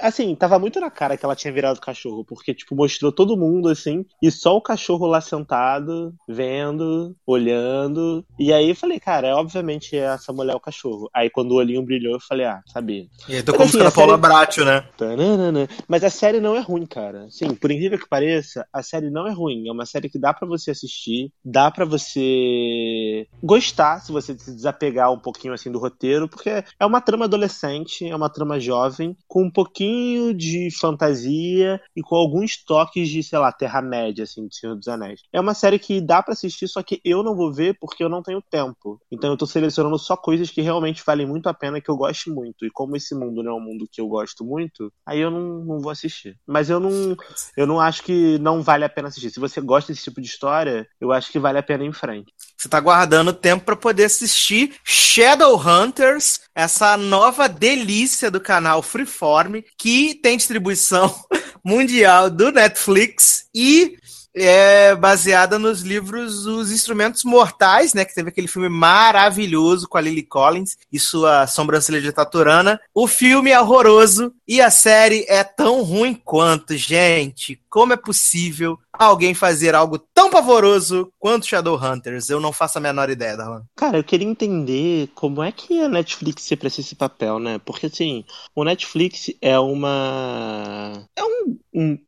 Assim, 0.00 0.34
tava 0.34 0.58
muito 0.58 0.78
na 0.80 0.90
cara 0.90 1.16
que 1.16 1.24
ela 1.24 1.34
tinha 1.34 1.52
virado 1.52 1.80
cachorro, 1.80 2.24
porque, 2.24 2.54
tipo, 2.54 2.74
mostrou 2.76 3.10
todo 3.10 3.36
mundo, 3.36 3.68
assim, 3.68 4.04
e 4.22 4.30
só 4.30 4.56
o 4.56 4.60
cachorro 4.62 5.06
lá 5.06 5.20
sentado, 5.20 5.79
vendo, 6.28 7.14
olhando. 7.26 8.24
E 8.38 8.52
aí 8.52 8.70
eu 8.70 8.76
falei, 8.76 8.98
cara, 9.00 9.28
é, 9.28 9.34
obviamente 9.34 9.96
essa 9.96 10.32
mulher 10.32 10.52
é 10.52 10.56
o 10.56 10.60
cachorro. 10.60 11.08
Aí 11.14 11.30
quando 11.30 11.52
o 11.52 11.56
olhinho 11.56 11.82
brilhou, 11.82 12.14
eu 12.14 12.20
falei, 12.20 12.46
ah, 12.46 12.60
sabia. 12.66 13.06
E 13.28 13.36
aí 13.36 13.42
tô 13.42 13.52
Mas, 13.52 13.58
como 13.58 13.68
assim, 13.68 13.86
a 13.88 13.90
Paula 13.90 14.10
série- 14.12 14.22
Bracho, 14.22 14.64
né? 14.64 14.84
Tananana. 14.96 15.68
Mas 15.88 16.04
a 16.04 16.10
série 16.10 16.40
não 16.40 16.56
é 16.56 16.60
ruim, 16.60 16.86
cara. 16.86 17.26
Sim, 17.30 17.54
por 17.54 17.70
incrível 17.70 17.98
que 17.98 18.08
pareça, 18.08 18.66
a 18.72 18.82
série 18.82 19.10
não 19.10 19.26
é 19.26 19.32
ruim. 19.32 19.68
É 19.68 19.72
uma 19.72 19.86
série 19.86 20.08
que 20.08 20.18
dá 20.18 20.32
pra 20.32 20.46
você 20.46 20.70
assistir, 20.70 21.32
dá 21.44 21.70
pra 21.70 21.84
você 21.84 23.26
gostar 23.42 24.00
se 24.00 24.12
você 24.12 24.36
se 24.38 24.54
desapegar 24.54 25.12
um 25.12 25.18
pouquinho 25.18 25.54
assim 25.54 25.70
do 25.70 25.78
roteiro, 25.78 26.28
porque 26.28 26.64
é 26.78 26.86
uma 26.86 27.00
trama 27.00 27.24
adolescente, 27.24 28.06
é 28.06 28.14
uma 28.14 28.28
trama 28.28 28.58
jovem, 28.60 29.16
com 29.26 29.44
um 29.44 29.50
pouquinho 29.50 30.34
de 30.34 30.68
fantasia 30.78 31.80
e 31.96 32.02
com 32.02 32.14
alguns 32.16 32.56
toques 32.62 33.08
de, 33.08 33.22
sei 33.22 33.38
lá, 33.38 33.52
Terra-média, 33.52 34.24
assim, 34.24 34.46
de 34.46 34.56
Senhor 34.56 34.74
dos 34.76 34.88
Anéis. 34.88 35.20
É 35.32 35.40
uma 35.40 35.54
série 35.54 35.69
que 35.78 36.00
dá 36.00 36.22
pra 36.22 36.32
assistir, 36.32 36.68
só 36.68 36.82
que 36.82 37.00
eu 37.04 37.22
não 37.22 37.34
vou 37.34 37.52
ver 37.52 37.76
porque 37.80 38.02
eu 38.02 38.08
não 38.08 38.22
tenho 38.22 38.42
tempo. 38.42 39.00
Então 39.10 39.30
eu 39.30 39.36
tô 39.36 39.46
selecionando 39.46 39.98
só 39.98 40.16
coisas 40.16 40.50
que 40.50 40.60
realmente 40.60 41.02
valem 41.04 41.26
muito 41.26 41.48
a 41.48 41.54
pena, 41.54 41.80
que 41.80 41.90
eu 41.90 41.96
gosto 41.96 42.32
muito. 42.32 42.64
E 42.64 42.70
como 42.70 42.96
esse 42.96 43.14
mundo 43.14 43.42
não 43.42 43.52
é 43.52 43.54
um 43.54 43.60
mundo 43.60 43.88
que 43.90 44.00
eu 44.00 44.08
gosto 44.08 44.44
muito, 44.44 44.92
aí 45.06 45.20
eu 45.20 45.30
não, 45.30 45.64
não 45.64 45.80
vou 45.80 45.90
assistir. 45.90 46.36
Mas 46.46 46.70
eu 46.70 46.80
não, 46.80 47.16
eu 47.56 47.66
não 47.66 47.80
acho 47.80 48.02
que 48.02 48.38
não 48.38 48.62
vale 48.62 48.84
a 48.84 48.88
pena 48.88 49.08
assistir. 49.08 49.30
Se 49.30 49.40
você 49.40 49.60
gosta 49.60 49.92
desse 49.92 50.04
tipo 50.04 50.20
de 50.20 50.26
história, 50.26 50.86
eu 51.00 51.12
acho 51.12 51.30
que 51.30 51.38
vale 51.38 51.58
a 51.58 51.62
pena 51.62 51.84
ir 51.84 51.88
em 51.88 51.92
frente. 51.92 52.32
Você 52.56 52.68
tá 52.68 52.78
guardando 52.78 53.32
tempo 53.32 53.64
pra 53.64 53.76
poder 53.76 54.04
assistir 54.04 54.74
Shadowhunters, 54.84 56.40
essa 56.54 56.96
nova 56.96 57.48
delícia 57.48 58.30
do 58.30 58.40
canal 58.40 58.82
Freeform, 58.82 59.62
que 59.78 60.14
tem 60.14 60.36
distribuição 60.36 61.14
mundial 61.64 62.30
do 62.30 62.52
Netflix 62.52 63.48
e 63.54 63.96
é 64.34 64.94
baseada 64.94 65.58
nos 65.58 65.82
livros 65.82 66.46
Os 66.46 66.70
Instrumentos 66.70 67.24
Mortais, 67.24 67.94
né? 67.94 68.04
Que 68.04 68.14
teve 68.14 68.28
aquele 68.28 68.48
filme 68.48 68.68
maravilhoso 68.68 69.88
com 69.88 69.98
a 69.98 70.00
Lily 70.00 70.22
Collins 70.22 70.76
e 70.92 70.98
sua 70.98 71.46
sobrancelha 71.46 72.00
de 72.00 72.12
taturana. 72.12 72.80
O 72.94 73.06
filme 73.06 73.50
é 73.50 73.60
horroroso 73.60 74.32
e 74.46 74.60
a 74.60 74.70
série 74.70 75.24
é 75.28 75.42
tão 75.42 75.82
ruim 75.82 76.14
quanto, 76.14 76.76
gente. 76.76 77.60
Como 77.68 77.92
é 77.92 77.96
possível 77.96 78.78
alguém 79.06 79.34
fazer 79.34 79.74
algo 79.74 79.98
tão 79.98 80.30
pavoroso 80.30 81.12
quanto 81.18 81.46
Shadowhunters? 81.46 82.28
Eu 82.28 82.40
não 82.40 82.52
faço 82.52 82.78
a 82.78 82.80
menor 82.80 83.10
ideia, 83.10 83.36
Darlan. 83.36 83.64
Cara, 83.76 83.98
eu 83.98 84.04
queria 84.04 84.28
entender 84.28 85.08
como 85.14 85.42
é 85.42 85.50
que 85.50 85.80
a 85.80 85.88
Netflix 85.88 86.42
se 86.42 86.54
presta 86.56 86.80
esse 86.82 86.94
papel, 86.94 87.38
né? 87.38 87.58
Porque 87.58 87.86
assim, 87.86 88.24
o 88.54 88.62
Netflix 88.64 89.30
é 89.40 89.58
uma. 89.58 91.06
É 91.16 91.22
um. 91.24 91.58
um- 91.74 91.98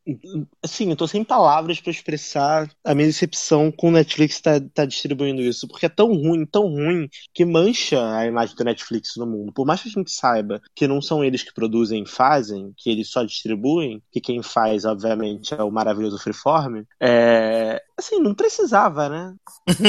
assim, 0.62 0.90
eu 0.90 0.96
tô 0.96 1.06
sem 1.06 1.24
palavras 1.24 1.80
pra 1.80 1.90
expressar 1.90 2.70
a 2.84 2.94
minha 2.94 3.06
decepção 3.06 3.70
com 3.72 3.88
o 3.88 3.90
Netflix 3.92 4.40
tá, 4.40 4.60
tá 4.74 4.84
distribuindo 4.84 5.40
isso. 5.42 5.66
Porque 5.68 5.86
é 5.86 5.88
tão 5.88 6.08
ruim, 6.08 6.44
tão 6.46 6.64
ruim, 6.68 7.08
que 7.32 7.44
mancha 7.44 7.98
a 8.16 8.26
imagem 8.26 8.54
da 8.56 8.64
Netflix 8.64 9.16
no 9.16 9.26
mundo. 9.26 9.52
Por 9.52 9.66
mais 9.66 9.82
que 9.82 9.88
a 9.88 9.92
gente 9.92 10.10
saiba 10.12 10.60
que 10.74 10.86
não 10.86 11.00
são 11.00 11.24
eles 11.24 11.42
que 11.42 11.52
produzem 11.54 12.02
e 12.02 12.08
fazem, 12.08 12.72
que 12.76 12.90
eles 12.90 13.08
só 13.10 13.22
distribuem, 13.24 14.02
que 14.12 14.20
quem 14.20 14.42
faz, 14.42 14.84
obviamente, 14.84 15.54
é 15.54 15.62
o 15.62 15.70
maravilhoso 15.70 16.18
Freeform. 16.18 16.81
É, 17.00 17.82
assim, 17.96 18.18
não 18.20 18.34
precisava, 18.34 19.08
né? 19.08 19.34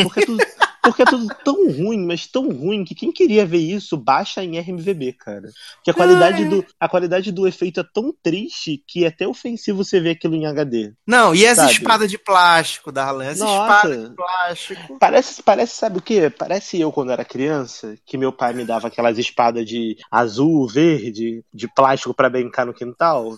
Porque 0.03 0.25
tudo, 0.25 0.43
porque 0.83 1.01
é 1.01 1.05
tudo 1.05 1.33
tão 1.45 1.71
ruim, 1.71 2.05
mas 2.05 2.27
tão 2.27 2.49
ruim 2.49 2.83
que 2.83 2.93
quem 2.93 3.11
queria 3.11 3.45
ver 3.45 3.59
isso 3.59 3.95
baixa 3.95 4.43
em 4.43 4.59
RMVB, 4.59 5.13
cara. 5.13 5.49
Que 5.81 5.89
a 5.89 5.93
qualidade, 5.93 6.43
do, 6.45 6.65
a 6.77 6.89
qualidade 6.89 7.31
do 7.31 7.47
efeito 7.47 7.79
é 7.79 7.83
tão 7.83 8.13
triste 8.21 8.83
que 8.85 9.05
é 9.05 9.07
até 9.07 9.25
ofensivo 9.25 9.83
você 9.83 10.01
ver 10.01 10.11
aquilo 10.11 10.35
em 10.35 10.45
HD. 10.45 10.93
Não, 11.07 11.33
e 11.33 11.47
as 11.47 11.55
Sabe? 11.55 11.71
espadas 11.71 12.11
de 12.11 12.17
plástico, 12.17 12.91
Darlan? 12.91 13.29
As 13.29 13.39
Nossa. 13.39 13.75
espadas 13.77 14.09
de 14.09 14.15
plástico. 14.15 14.97
Parece, 14.99 15.41
parece, 15.41 15.75
sabe 15.75 15.99
o 15.99 16.01
quê? 16.01 16.29
Parece 16.29 16.79
eu 16.79 16.91
quando 16.91 17.11
era 17.11 17.23
criança, 17.23 17.95
que 18.05 18.17
meu 18.17 18.33
pai 18.33 18.53
me 18.53 18.65
dava 18.65 18.89
aquelas 18.89 19.17
espadas 19.17 19.65
de 19.65 19.95
azul, 20.11 20.67
verde, 20.67 21.43
de 21.53 21.67
plástico 21.73 22.13
pra 22.13 22.29
brincar 22.29 22.65
no 22.65 22.73
quintal. 22.73 23.37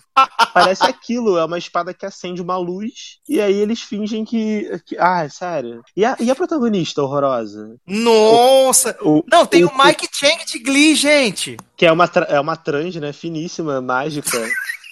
Parece 0.52 0.84
aquilo, 0.84 1.38
é 1.38 1.46
uma 1.46 1.58
espada 1.58 1.94
que 1.94 2.06
acende 2.06 2.42
uma 2.42 2.58
luz 2.58 3.20
e 3.28 3.40
aí 3.40 3.54
eles 3.54 3.82
fingem 3.82 4.26
que. 4.26 4.82
que 4.86 4.98
ah, 4.98 5.24
é 5.24 5.30
sério. 5.30 5.84
E 5.96 6.04
a, 6.04 6.16
e 6.20 6.32
a 6.32 6.36
protagonista 6.36 7.04
horrorosa? 7.04 7.35
Nossa! 7.86 8.98
O- 9.02 9.24
Não, 9.32 9.46
tem 9.46 9.64
o, 9.64 9.68
o- 9.70 9.78
Mike 9.86 10.08
Chang 10.12 10.44
de 10.46 10.60
Glee, 10.60 10.96
gente. 10.96 11.58
Que 11.78 11.86
é 11.86 11.92
uma, 11.92 12.10
é 12.30 12.40
uma 12.40 12.56
trans, 12.56 12.96
né? 12.96 13.12
Finíssima, 13.14 13.82
mágica. 13.82 14.38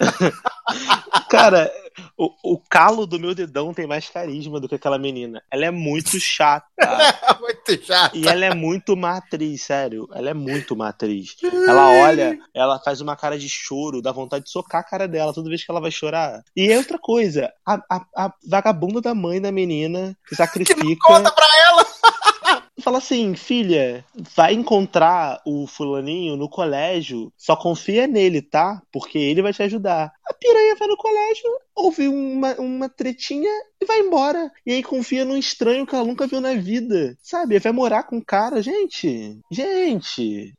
Cara, 1.30 1.70
o, 2.16 2.30
o 2.54 2.58
calo 2.58 3.06
do 3.06 3.18
meu 3.18 3.34
dedão 3.34 3.72
tem 3.72 3.86
mais 3.86 4.08
carisma 4.08 4.60
do 4.60 4.68
que 4.68 4.74
aquela 4.74 4.98
menina. 4.98 5.42
Ela 5.50 5.66
é 5.66 5.70
muito 5.70 6.18
chata. 6.20 6.66
Muito 7.40 7.84
chato. 7.84 8.16
E 8.16 8.26
ela 8.26 8.44
é 8.44 8.54
muito 8.54 8.96
má 8.96 9.16
atriz, 9.18 9.62
sério. 9.62 10.08
Ela 10.14 10.30
é 10.30 10.34
muito 10.34 10.74
má 10.76 10.88
atriz. 10.88 11.36
Ela 11.42 11.90
olha, 11.90 12.38
ela 12.54 12.78
faz 12.78 13.00
uma 13.00 13.16
cara 13.16 13.38
de 13.38 13.48
choro, 13.48 14.00
dá 14.02 14.12
vontade 14.12 14.44
de 14.44 14.50
socar 14.50 14.80
a 14.80 14.84
cara 14.84 15.06
dela 15.08 15.32
toda 15.32 15.48
vez 15.48 15.62
que 15.64 15.70
ela 15.70 15.80
vai 15.80 15.90
chorar. 15.90 16.42
E 16.56 16.70
é 16.70 16.76
outra 16.78 16.98
coisa, 16.98 17.52
a, 17.66 17.74
a, 17.90 18.04
a 18.16 18.32
vagabunda 18.46 19.00
da 19.00 19.14
mãe 19.14 19.40
da 19.40 19.52
menina 19.52 20.16
se 20.28 20.36
sacrifica. 20.36 20.96
Conta 21.02 21.30
pra 21.30 21.44
ela. 21.44 21.63
Fala 22.80 22.98
assim, 22.98 23.34
filha, 23.36 24.04
vai 24.34 24.52
encontrar 24.52 25.40
o 25.46 25.66
fulaninho 25.66 26.36
no 26.36 26.48
colégio, 26.48 27.32
só 27.36 27.54
confia 27.54 28.06
nele, 28.06 28.42
tá? 28.42 28.82
Porque 28.92 29.16
ele 29.16 29.42
vai 29.42 29.52
te 29.52 29.62
ajudar. 29.62 30.12
A 30.26 30.34
piranha 30.34 30.74
vai 30.76 30.88
no 30.88 30.96
colégio, 30.96 31.44
ouve 31.74 32.08
uma, 32.08 32.54
uma 32.54 32.88
tretinha 32.88 33.50
e 33.80 33.86
vai 33.86 34.00
embora. 34.00 34.50
E 34.66 34.72
aí 34.72 34.82
confia 34.82 35.24
num 35.24 35.36
estranho 35.36 35.86
que 35.86 35.94
ela 35.94 36.04
nunca 36.04 36.26
viu 36.26 36.40
na 36.40 36.54
vida, 36.54 37.16
sabe? 37.22 37.58
Vai 37.58 37.72
morar 37.72 38.04
com 38.04 38.18
o 38.18 38.24
cara, 38.24 38.60
gente. 38.60 39.38
Gente. 39.50 40.52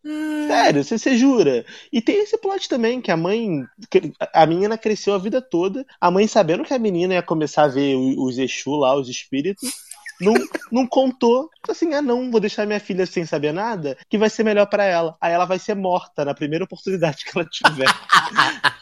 Sério, 0.48 0.84
você, 0.84 0.98
você 0.98 1.18
jura? 1.18 1.66
E 1.92 2.02
tem 2.02 2.22
esse 2.22 2.38
plot 2.38 2.70
também, 2.70 3.02
que 3.02 3.12
a 3.12 3.18
mãe. 3.18 3.64
A 4.34 4.46
menina 4.46 4.78
cresceu 4.78 5.14
a 5.14 5.18
vida 5.18 5.42
toda, 5.42 5.86
a 6.00 6.10
mãe 6.10 6.28
sabendo 6.28 6.64
que 6.64 6.74
a 6.74 6.80
menina 6.80 7.14
ia 7.14 7.24
começar 7.24 7.64
a 7.64 7.68
ver 7.68 7.96
os 7.96 8.38
Exu 8.38 8.76
lá, 8.76 8.96
os 8.96 9.10
espíritos. 9.10 9.70
Não, 10.22 10.34
não 10.72 10.88
contou. 10.88 11.50
Assim, 11.68 11.94
ah, 11.94 12.02
não, 12.02 12.30
vou 12.32 12.40
deixar 12.40 12.66
minha 12.66 12.80
filha 12.80 13.06
sem 13.06 13.26
saber 13.26 13.52
nada, 13.52 13.98
que 14.10 14.18
vai 14.18 14.30
ser 14.30 14.44
melhor 14.44 14.68
pra 14.68 14.84
ela. 14.86 15.16
Aí 15.20 15.34
ela 15.34 15.46
vai 15.46 15.58
ser 15.60 15.76
morta 15.76 16.24
na 16.24 16.34
primeira 16.34 16.64
oportunidade 16.66 17.26
que 17.26 17.38
ela 17.38 17.46
tiver. 17.50 17.88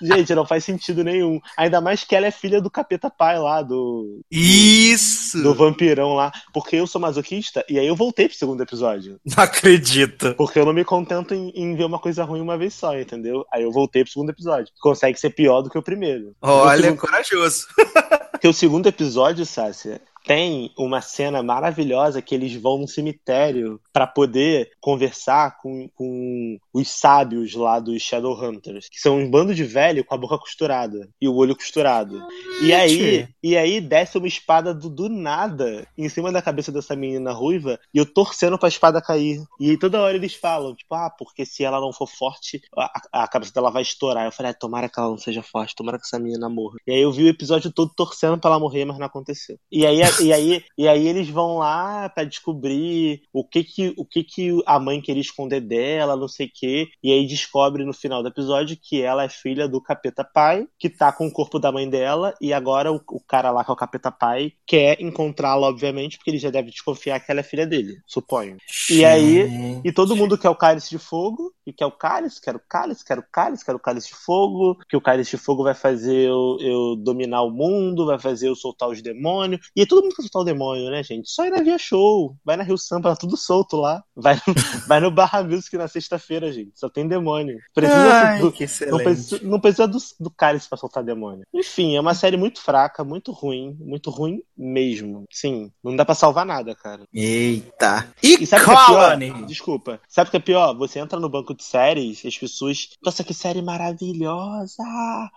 Gente, 0.02 0.36
não 0.36 0.46
faz 0.46 0.64
sentido 0.66 1.04
nenhum. 1.04 1.40
Ainda 1.58 1.80
mais 1.80 2.04
que 2.04 2.16
ela 2.16 2.28
é 2.28 2.32
filha 2.32 2.62
do 2.62 2.70
capeta 2.70 3.10
pai 3.10 3.40
lá, 3.40 3.62
do, 3.62 4.22
Isso! 4.30 5.42
do 5.42 5.54
vampirão 5.54 6.14
lá. 6.14 6.32
Porque 6.54 6.76
eu 6.76 6.86
sou 6.88 7.00
masoquista, 7.00 7.64
e 7.70 7.80
aí 7.80 7.88
eu 7.88 7.96
voltei 7.96 8.28
pro 8.28 8.38
segundo 8.38 8.62
episódio. 8.62 9.20
Não 9.26 9.44
acredito. 9.44 10.36
Porque 10.36 10.60
eu 10.60 10.66
não 10.66 10.74
me 10.74 10.84
contento 10.84 11.34
em, 11.34 11.50
em 11.56 11.76
ver 11.76 11.86
uma 11.86 12.00
coisa 12.00 12.24
ruim 12.24 12.42
uma 12.42 12.58
vez 12.58 12.74
só, 12.74 12.98
entendeu? 12.98 13.46
Aí 13.52 13.64
eu 13.64 13.72
voltei 13.72 14.04
pro 14.04 14.12
segundo 14.12 14.30
episódio. 14.30 14.72
Consegue 14.82 15.18
ser 15.20 15.30
pior 15.32 15.62
do 15.62 15.70
que 15.70 15.78
o 15.78 15.84
primeiro. 15.84 16.36
Olha, 16.42 16.82
segundo- 16.84 17.00
corajoso. 17.00 17.68
Porque 18.32 18.48
o 18.48 18.54
segundo 18.54 18.88
episódio, 18.88 19.46
Sácia, 19.46 20.02
tem 20.24 20.72
uma 20.78 21.02
cena 21.02 21.44
maravilhosa 21.44 22.22
que 22.22 22.34
eles 22.34 22.54
vão 22.56 22.78
num 22.78 22.88
cemitério 22.88 23.80
pra 23.92 24.08
poder 24.08 24.72
conversar 24.80 25.58
com, 25.62 25.90
com 25.96 26.58
os 26.74 26.90
sábios 26.90 27.54
lá 27.54 27.80
dos 27.80 28.02
Shadowhunters, 28.02 28.88
que 28.90 29.00
são 29.00 29.18
um 29.18 29.30
bando 29.30 29.54
de 29.54 29.64
velho 29.64 30.04
com 30.04 30.16
a 30.16 30.18
boca 30.18 30.38
costurada 30.38 31.10
e 31.22 31.28
o 31.28 31.36
olho 31.36 31.56
costurado. 31.56 32.26
E 32.62 32.74
aí, 32.74 33.28
e 33.42 33.58
aí 33.58 33.82
desce 33.82 34.18
uma 34.18 34.28
espada 34.28 34.74
do, 34.74 34.90
do 34.90 35.10
nada 35.10 35.88
em 35.98 36.08
cima 36.08 36.32
da 36.32 36.42
cabeça 36.42 36.72
dessa 36.72 36.96
menina 36.96 37.32
ruiva 37.32 37.80
e 37.94 37.98
eu 37.98 38.06
torcendo 38.06 38.58
pra 38.58 38.70
espada 38.70 39.02
cair. 39.02 39.44
E 39.60 39.78
toda 39.78 40.02
hora 40.02 40.16
eles 40.16 40.34
falam, 40.34 40.76
tipo, 40.76 40.96
ah, 40.96 41.10
porque 41.10 41.46
se 41.46 41.64
ela 41.64 41.80
não 41.80 41.92
for 41.92 42.08
forte, 42.08 42.62
a, 42.76 43.24
a 43.24 43.28
cabeça 43.28 43.54
dela 43.54 43.72
vai 43.72 43.82
estourar. 43.82 44.26
Eu 44.26 44.32
falei, 44.32 44.52
ah, 44.52 44.56
tomara 44.56 44.90
que 44.90 45.00
ela 45.00 45.10
não 45.10 45.18
seja 45.18 45.44
forte, 45.44 45.76
tomara 45.76 45.98
que 45.98 46.06
essa 46.06 46.20
menina 46.20 46.48
morra. 46.48 46.78
E 46.88 46.94
aí 46.94 47.02
eu 47.02 47.12
vi 47.12 47.24
o 47.24 47.30
episódio 47.30 47.72
todo 47.72 47.94
torcendo 47.96 48.38
pra 48.38 48.52
ela 48.52 48.60
morrer, 48.60 48.86
mas 48.86 48.98
não 48.98 49.06
aconteceu. 49.06 49.58
E 49.72 49.86
aí, 49.86 50.02
e 50.22 50.34
aí, 50.34 50.64
e 50.78 50.88
aí 50.88 51.08
eles 51.08 51.30
vão 51.30 51.58
lá 51.58 52.10
pra 52.10 52.24
descobrir 52.24 53.22
o 53.32 53.44
que 53.44 53.64
que, 53.64 53.94
o 53.98 54.06
que 54.06 54.24
que 54.24 54.62
a 54.66 54.80
mãe 54.80 55.02
queria 55.02 55.22
esconder 55.22 55.62
dela, 55.62 56.16
não 56.16 56.28
sei 56.28 56.48
o 56.48 56.52
quê. 56.54 56.88
E 57.04 57.12
aí 57.12 57.26
descobre 57.26 57.86
no 57.86 57.94
final 57.94 58.22
do 58.22 58.30
episódio 58.30 58.78
que 58.82 59.02
ela 59.02 59.24
é 59.24 59.30
filha 59.30 59.68
do 59.68 59.82
capeta 59.82 60.24
pai, 60.24 60.68
que 60.80 60.90
tá 60.90 61.12
com 61.12 61.28
o 61.28 61.32
corpo 61.32 61.60
da 61.60 61.72
mãe 61.72 61.90
dela, 61.90 62.34
e 62.42 62.54
agora 62.54 62.92
o, 62.92 63.02
o 63.12 63.20
cara 63.20 63.52
lá 63.52 63.64
que 63.64 63.72
é 63.72 63.74
o 63.74 63.78
capeta 63.78 64.12
pai 64.12 64.54
quer 64.66 65.02
encontrá-la, 65.02 65.68
obviamente, 65.68 66.18
porque 66.18 66.32
ele 66.32 66.38
já 66.38 66.50
deve 66.50 66.72
desconfiar 66.72 67.20
que 67.20 67.32
ela 67.32 67.42
é 67.42 67.44
filha 67.44 67.66
dele, 67.66 67.98
suponho. 68.06 68.58
E 68.90 69.06
aí, 69.06 69.82
e 69.84 69.92
todo 69.92 70.16
mundo 70.16 70.38
quer 70.38 70.50
o 70.50 70.56
cálice 70.56 70.90
de 70.90 70.98
fogo, 70.98 71.54
e 71.66 71.72
quer 71.72 71.86
o 71.86 71.92
cálice, 71.92 72.42
quer 72.42 72.56
o 72.56 72.62
cálice, 72.68 73.06
quer 73.06 73.20
o 73.20 73.24
cálice, 73.24 73.66
quer 73.66 73.76
o 73.76 73.80
cálice 73.80 74.10
de 74.10 74.16
fogo, 74.16 74.78
que 74.90 74.98
o 74.98 75.02
cálice 75.02 75.32
de 75.32 75.38
fogo 75.38 75.64
vai 75.64 75.74
fazer 75.74 76.28
eu, 76.28 76.58
eu 76.60 76.96
dominar 76.98 77.44
o 77.44 77.52
mundo, 77.52 78.06
vai 78.06 78.20
fazer 78.20 78.50
eu 78.50 78.56
soltar 78.56 78.90
os 78.90 79.02
demônios. 79.02 79.70
E 79.76 79.82
aí 79.82 79.88
todo 79.88 80.03
mundo 80.04 80.16
quer 80.16 80.22
soltar 80.24 80.42
o 80.42 80.46
demônio, 80.46 80.90
né, 80.92 81.04
gente? 81.04 81.30
Só 81.30 81.46
ir 81.46 81.50
na 81.52 81.62
Via 81.62 81.78
Show, 81.78 82.36
vai 82.46 82.56
na 82.58 82.64
Rio 82.64 82.78
Sampa, 82.78 83.10
tá 83.10 83.16
tudo 83.16 83.36
solto 83.38 83.78
lá. 83.78 84.04
Vai, 84.16 84.36
no- 84.36 84.42
vai 84.88 85.00
no 85.00 85.12
Barra 85.12 85.44
Music 85.44 85.76
na 85.78 85.88
sexta-feira, 85.88 86.52
gente. 86.52 86.72
Só 86.76 86.90
tem 86.90 87.08
demônio. 87.08 87.58
Precisa 87.74 88.00
Ai, 88.00 88.40
do- 88.40 88.52
que 88.52 88.60
não 88.62 88.66
excelente. 88.66 89.04
precisa, 89.04 89.40
não 89.44 89.60
precisa 89.60 89.88
do, 89.88 89.98
do 90.20 90.30
cálice 90.30 90.68
pra 90.70 90.78
soltar 90.78 91.04
demônio. 91.04 91.46
Enfim, 91.54 91.96
é 91.96 92.02
uma 92.02 92.14
série 92.14 92.38
muito 92.38 92.62
fraca, 92.62 93.04
muito 93.04 93.32
ruim, 93.32 93.76
muito 93.80 94.10
ruim 94.10 94.42
mesmo. 94.58 95.26
Sim, 95.32 95.72
não 95.84 95.96
dá 95.96 96.06
pra 96.06 96.16
salvar 96.16 96.46
nada, 96.46 96.76
cara. 96.76 97.04
Eita. 97.14 98.08
E, 98.22 98.44
E 98.44 98.46
sabe 98.48 98.66
que 98.66 98.72
é? 98.72 98.86
Colony? 98.86 99.46
Desculpa. 99.46 100.00
Sabe 100.08 100.28
o 100.28 100.32
que 100.32 100.38
é 100.38 100.40
pior? 100.40 100.74
Você 100.78 101.00
entra 101.00 101.20
no 101.20 101.30
banco 101.30 101.56
de 101.56 101.64
séries, 101.64 102.24
as 102.26 102.38
pessoas. 102.38 102.90
Nossa, 103.04 103.24
que 103.24 103.34
série 103.34 103.62
maravilhosa! 103.62 104.84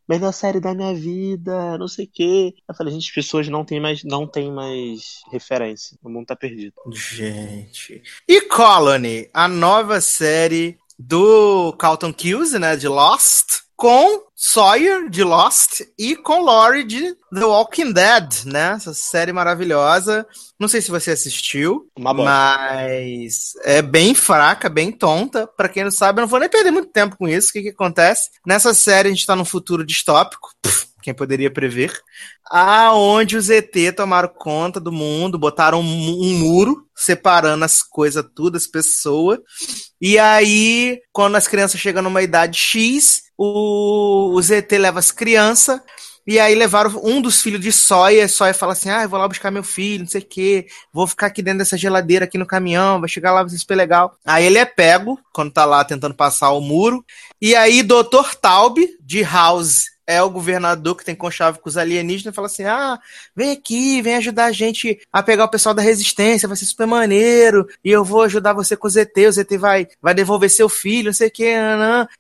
Melhor 0.09 0.33
série 0.33 0.61
da 0.61 0.75
minha 0.75 0.95
vida, 0.95 1.79
não 1.79 1.89
sei 1.89 2.05
o 2.07 2.11
quê. 2.13 2.55
Eu 2.69 2.75
falei, 2.75 2.93
gente, 2.93 3.09
as 3.09 3.15
pessoas 3.15 3.49
não 3.49 3.65
têm 3.65 3.81
mais, 3.81 4.03
não 4.05 4.27
têm 4.27 4.51
mais 4.57 5.21
referência. 5.31 5.99
O 6.03 6.09
mundo 6.09 6.27
tá 6.27 6.35
perdido. 6.35 6.75
Gente. 6.93 8.03
E 8.27 8.41
Colony, 8.43 9.29
a 9.33 9.47
nova 9.47 10.01
série 10.01 10.79
do 10.99 11.75
Carlton 11.75 12.13
Cuse, 12.13 12.59
né, 12.59 12.75
de 12.75 12.89
Lost, 12.89 13.67
com 13.77 14.25
Sawyer 14.35 15.11
de 15.11 15.23
Lost 15.23 15.83
e 15.99 16.17
com 16.17 16.43
Laurie 16.43 16.85
de 16.85 17.15
The 17.33 17.45
Walking 17.45 17.93
Dead, 17.93 18.45
né? 18.47 18.73
Essa 18.77 18.95
série 18.95 19.33
maravilhosa. 19.33 20.27
Não 20.59 20.67
sei 20.67 20.81
se 20.81 20.91
você 20.91 21.11
assistiu, 21.11 21.87
mas 21.99 23.53
é 23.65 23.83
bem 23.83 24.15
fraca, 24.15 24.71
bem 24.71 24.91
tonta. 24.91 25.47
Pra 25.47 25.69
quem 25.69 25.85
não 25.85 25.91
sabe, 25.91 26.21
eu 26.21 26.23
não 26.23 26.29
vou 26.29 26.41
nem 26.41 26.49
perder 26.49 26.71
muito 26.71 26.89
tempo 26.89 27.17
com 27.19 27.29
isso. 27.29 27.51
O 27.51 27.53
que, 27.53 27.63
que 27.63 27.69
acontece? 27.69 28.31
Nessa 28.47 28.73
série 28.73 29.09
a 29.09 29.11
gente 29.11 29.27
tá 29.27 29.37
num 29.37 29.45
futuro 29.45 29.85
distópico. 29.85 30.49
Pff, 30.63 30.87
quem 31.07 31.15
poderia 31.15 31.51
prever? 31.51 31.93
Aonde 32.51 33.37
os 33.37 33.49
ET 33.51 33.73
tomaram 33.97 34.29
conta 34.29 34.79
do 34.81 34.93
mundo, 34.93 35.39
botaram 35.39 35.81
um, 35.81 35.83
mu- 35.83 36.25
muro 36.39 36.87
separando 36.95 37.65
as 37.65 37.83
coisas 37.83 38.25
tudo, 38.35 38.57
as 38.57 38.67
pessoas. 38.67 39.39
E 40.01 40.19
aí, 40.19 41.01
quando 41.13 41.37
as 41.37 41.49
crianças 41.49 41.81
chegam 41.81 42.03
numa 42.03 42.23
idade 42.23 42.59
X, 42.59 43.23
o, 43.37 44.33
o 44.35 44.43
ZT 44.43 44.79
leva 44.79 44.99
as 44.99 45.11
crianças. 45.11 45.81
E 46.27 46.41
aí 46.41 46.57
levaram 46.57 47.01
um 47.05 47.21
dos 47.23 47.41
filhos 47.41 47.61
de 47.61 47.71
Sawyer. 47.71 48.29
Sawyer 48.29 48.55
fala 48.55 48.73
assim: 48.73 48.91
Ah, 48.91 49.05
eu 49.05 49.09
vou 49.09 49.19
lá 49.19 49.29
buscar 49.29 49.51
meu 49.51 49.63
filho, 49.63 50.01
não 50.01 50.09
sei 50.09 50.21
o 50.21 50.25
quê. 50.27 50.67
Vou 50.93 51.07
ficar 51.07 51.27
aqui 51.29 51.41
dentro 51.41 51.61
dessa 51.61 51.77
geladeira 51.77 52.25
aqui 52.25 52.37
no 52.37 52.45
caminhão. 52.47 52.99
Vai 53.01 53.09
chegar 53.09 53.33
lá, 53.33 53.43
vai 53.43 53.51
ser 53.51 53.59
super 53.59 53.77
legal. 53.77 54.17
Aí 54.25 54.45
ele 54.45 54.59
é 54.59 54.65
pego 54.65 55.19
quando 55.33 55.53
tá 55.53 55.65
lá 55.65 55.85
tentando 55.85 56.15
passar 56.17 56.51
o 56.51 56.61
muro. 56.61 57.05
E 57.41 57.55
aí, 57.55 57.83
Dr. 57.83 58.35
Taub, 58.35 58.77
de 59.01 59.23
House, 59.23 59.85
é 60.07 60.23
o 60.23 60.31
governador 60.31 60.97
que 60.97 61.05
tem 61.05 61.15
conchave 61.15 61.59
com 61.59 61.69
os 61.69 61.77
alienígenas, 61.77 62.35
fala 62.35 62.47
assim: 62.47 62.65
ah, 62.65 62.99
vem 63.35 63.51
aqui, 63.51 64.01
vem 64.01 64.15
ajudar 64.17 64.47
a 64.47 64.53
gente 64.53 65.01
a 65.13 65.23
pegar 65.23 65.45
o 65.45 65.51
pessoal 65.51 65.75
da 65.75 65.83
resistência, 65.83 66.49
vai 66.49 66.57
ser 66.57 66.67
super 66.67 66.87
maneiro, 66.87 67.67
e 67.85 67.91
eu 67.91 68.05
vou 68.05 68.23
ajudar 68.23 68.53
você 68.53 68.77
com 68.77 68.87
o 68.87 68.91
ZT, 68.91 69.27
o 69.27 69.33
ZT 69.33 69.59
vai, 69.59 69.89
vai 70.01 70.15
devolver 70.15 70.51
seu 70.51 70.69
filho, 70.69 71.07
não 71.07 71.13
sei 71.13 71.29
o 71.29 71.31
que, 71.31 71.55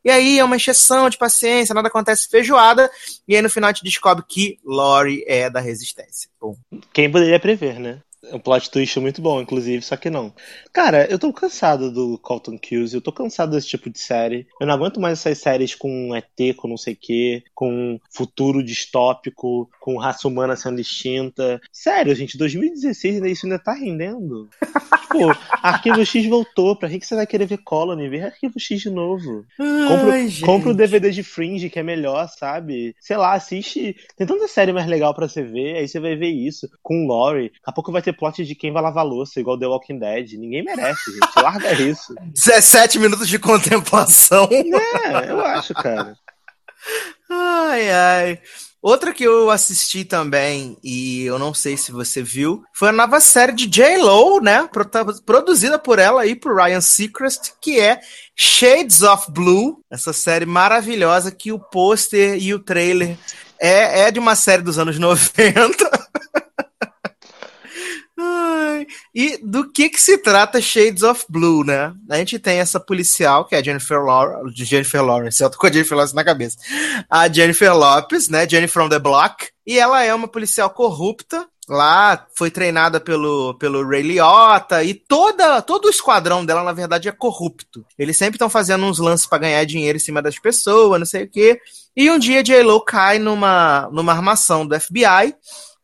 e 0.05 0.11
aí 0.11 0.39
é 0.39 0.45
uma 0.45 0.57
encheção 0.57 1.09
de 1.09 1.18
paciência, 1.18 1.74
nada 1.74 1.89
acontece 1.89 2.28
feijoada, 2.28 2.91
e 3.28 3.37
aí 3.37 3.43
no 3.43 3.51
final 3.51 3.70
a 3.70 3.72
gente 3.72 3.84
descobre 3.84 4.24
que 4.26 4.59
Lori 4.64 5.24
é 5.26 5.49
da 5.49 5.61
resistência. 5.61 6.28
Bom, 6.41 6.57
Quem 6.93 7.11
poderia 7.11 7.39
prever, 7.39 7.78
né? 7.78 8.01
Um 8.33 8.39
plot 8.39 8.70
twist 8.70 8.99
muito 9.01 9.20
bom, 9.20 9.41
inclusive, 9.41 9.83
só 9.83 9.97
que 9.97 10.11
não. 10.11 10.33
Cara, 10.72 11.07
eu 11.11 11.18
tô 11.18 11.33
cansado 11.33 11.91
do 11.91 12.18
Colton 12.18 12.59
Kills, 12.59 12.95
eu 12.95 13.01
tô 13.01 13.12
cansado 13.12 13.53
desse 13.53 13.68
tipo 13.68 13.91
de 13.91 13.99
série. 13.99 14.47
Eu 14.61 14.66
não 14.66 14.74
aguento 14.74 15.01
mais 15.01 15.18
essas 15.18 15.39
séries 15.39 15.74
com 15.74 16.14
ET, 16.14 16.57
com 16.57 16.68
não 16.68 16.77
sei 16.77 16.95
o 16.95 16.99
quê, 17.01 17.43
com 17.55 17.99
futuro 18.11 18.62
distópico, 18.62 19.70
com 19.81 19.99
raça 19.99 20.29
humana 20.29 20.57
sendo 20.57 20.81
extinta. 20.81 21.61
Sério, 21.72 22.14
gente, 22.14 22.39
2016 22.39 23.16
ainda 23.16 23.29
isso 23.29 23.47
ainda 23.47 23.59
tá 23.59 23.72
rendendo. 23.72 24.49
tipo, 25.16 25.37
Arquivo 25.62 26.05
X 26.05 26.27
voltou, 26.27 26.77
pra 26.77 26.89
que 26.89 27.05
você 27.05 27.14
vai 27.14 27.27
querer 27.27 27.47
ver 27.47 27.59
Colony? 27.59 28.09
Vê 28.09 28.22
Arquivo 28.22 28.59
X 28.59 28.81
de 28.81 28.91
novo. 28.91 29.45
Compra, 29.57 30.12
Ai, 30.12 30.29
compra 30.45 30.70
o 30.70 30.74
DVD 30.74 31.11
de 31.11 31.22
Fringe, 31.22 31.70
que 31.70 31.79
é 31.79 31.83
melhor, 31.83 32.29
sabe? 32.29 32.95
Sei 33.01 33.16
lá, 33.16 33.35
assiste. 33.35 33.97
Tem 34.16 34.27
tanta 34.27 34.49
série 34.49 34.72
mais 34.72 34.87
legal 34.87 35.14
pra 35.14 35.29
você 35.29 35.43
ver, 35.43 35.77
aí 35.77 35.89
você 35.89 36.01
vai 36.01 36.16
ver 36.16 36.31
isso 36.31 36.68
com 36.83 37.07
Lori. 37.07 37.49
Daqui 37.49 37.61
a 37.64 37.72
pouco 37.72 37.93
vai 37.93 38.03
ter 38.03 38.16
plot 38.17 38.45
de 38.45 38.55
quem 38.55 38.73
vai 38.73 38.83
lavar 38.83 39.05
louça, 39.05 39.39
igual 39.39 39.59
The 39.59 39.67
Walking 39.67 39.99
Dead. 39.99 40.33
Ninguém 40.33 40.64
merece, 40.64 41.12
gente. 41.12 41.37
Larga 41.37 41.73
isso. 41.75 42.14
17 42.35 42.99
minutos 42.99 43.29
de 43.29 43.39
contemplação. 43.39 44.49
É, 44.51 45.31
eu 45.31 45.41
acho, 45.41 45.75
cara. 45.75 46.17
Ai, 47.31 47.91
ai. 47.91 48.41
Outra 48.83 49.12
que 49.12 49.25
eu 49.25 49.51
assisti 49.51 50.05
também, 50.05 50.77
e 50.81 51.25
eu 51.25 51.41
não 51.41 51.53
sei 51.53 51.77
se 51.77 51.91
você 51.91 52.23
viu, 52.23 52.62
foi 52.73 52.91
a 52.91 52.93
nova 52.93 53.19
série 53.19 53.53
de 53.53 53.67
J-Lo, 53.67 54.39
né? 54.41 54.69
Produzida 55.25 55.77
por 55.77 55.99
ela 55.99 56.25
e 56.25 56.37
por 56.37 56.55
Ryan 56.55 56.81
Seacrest, 56.81 57.55
que 57.61 57.81
é 57.81 57.99
Shades 58.37 59.03
of 59.03 59.33
Blue. 59.33 59.81
Essa 59.91 60.12
série 60.12 60.47
maravilhosa 60.47 61.33
que 61.33 61.51
o 61.51 61.59
pôster 61.59 62.41
e 62.41 62.55
o 62.55 62.61
trailer 62.61 63.19
é, 63.61 64.03
é 64.03 64.11
de 64.12 64.21
uma 64.21 64.37
série 64.37 64.62
dos 64.62 64.79
anos 64.79 64.99
90. 65.01 66.06
E 69.12 69.39
do 69.43 69.70
que 69.70 69.89
que 69.89 70.01
se 70.01 70.18
trata 70.18 70.61
Shades 70.61 71.03
of 71.03 71.24
Blue, 71.28 71.64
né? 71.64 71.93
A 72.09 72.16
gente 72.18 72.39
tem 72.39 72.59
essa 72.59 72.78
policial, 72.78 73.45
que 73.45 73.55
é 73.57 73.59
a 73.59 73.62
Jennifer 73.62 74.01
Lawrence, 74.01 74.64
Jennifer 74.64 75.05
Lawrence, 75.05 75.43
eu 75.43 75.51
tô 75.51 75.59
com 75.59 75.66
a 75.66 75.72
Jennifer 75.72 75.97
Lawrence 75.97 76.14
na 76.14 76.24
cabeça. 76.24 76.57
A 77.11 77.28
Jennifer 77.28 77.74
Lopes, 77.74 78.28
né? 78.28 78.49
Jennifer 78.49 78.76
from 78.76 78.91
the 78.91 78.99
Block. 78.99 79.49
E 79.66 79.78
ela 79.78 80.05
é 80.05 80.14
uma 80.14 80.28
policial 80.28 80.68
corrupta. 80.68 81.49
Lá 81.66 82.26
foi 82.37 82.51
treinada 82.51 83.01
pelo, 83.01 83.55
pelo 83.55 83.84
Ray 83.89 84.03
Liotta 84.03 84.84
e 84.84 84.95
toda, 84.95 85.61
todo 85.62 85.87
o 85.87 85.91
esquadrão 85.91 86.45
dela, 86.45 86.62
na 86.62 86.72
verdade, 86.72 87.09
é 87.09 87.12
corrupto. 87.12 87.84
Eles 87.99 88.16
sempre 88.16 88.37
estão 88.37 88.49
fazendo 88.49 88.84
uns 88.84 88.99
lances 88.99 89.26
para 89.26 89.39
ganhar 89.39 89.64
dinheiro 89.64 89.97
em 89.97 90.01
cima 90.01 90.22
das 90.22 90.39
pessoas, 90.39 91.01
não 91.01 91.07
sei 91.07 91.24
o 91.24 91.30
quê. 91.30 91.59
E 91.97 92.09
um 92.09 92.18
dia 92.18 92.45
J-Lo 92.45 92.80
cai 92.82 93.18
numa, 93.18 93.89
numa 93.91 94.12
armação 94.12 94.64
do 94.64 94.78
FBI 94.78 95.34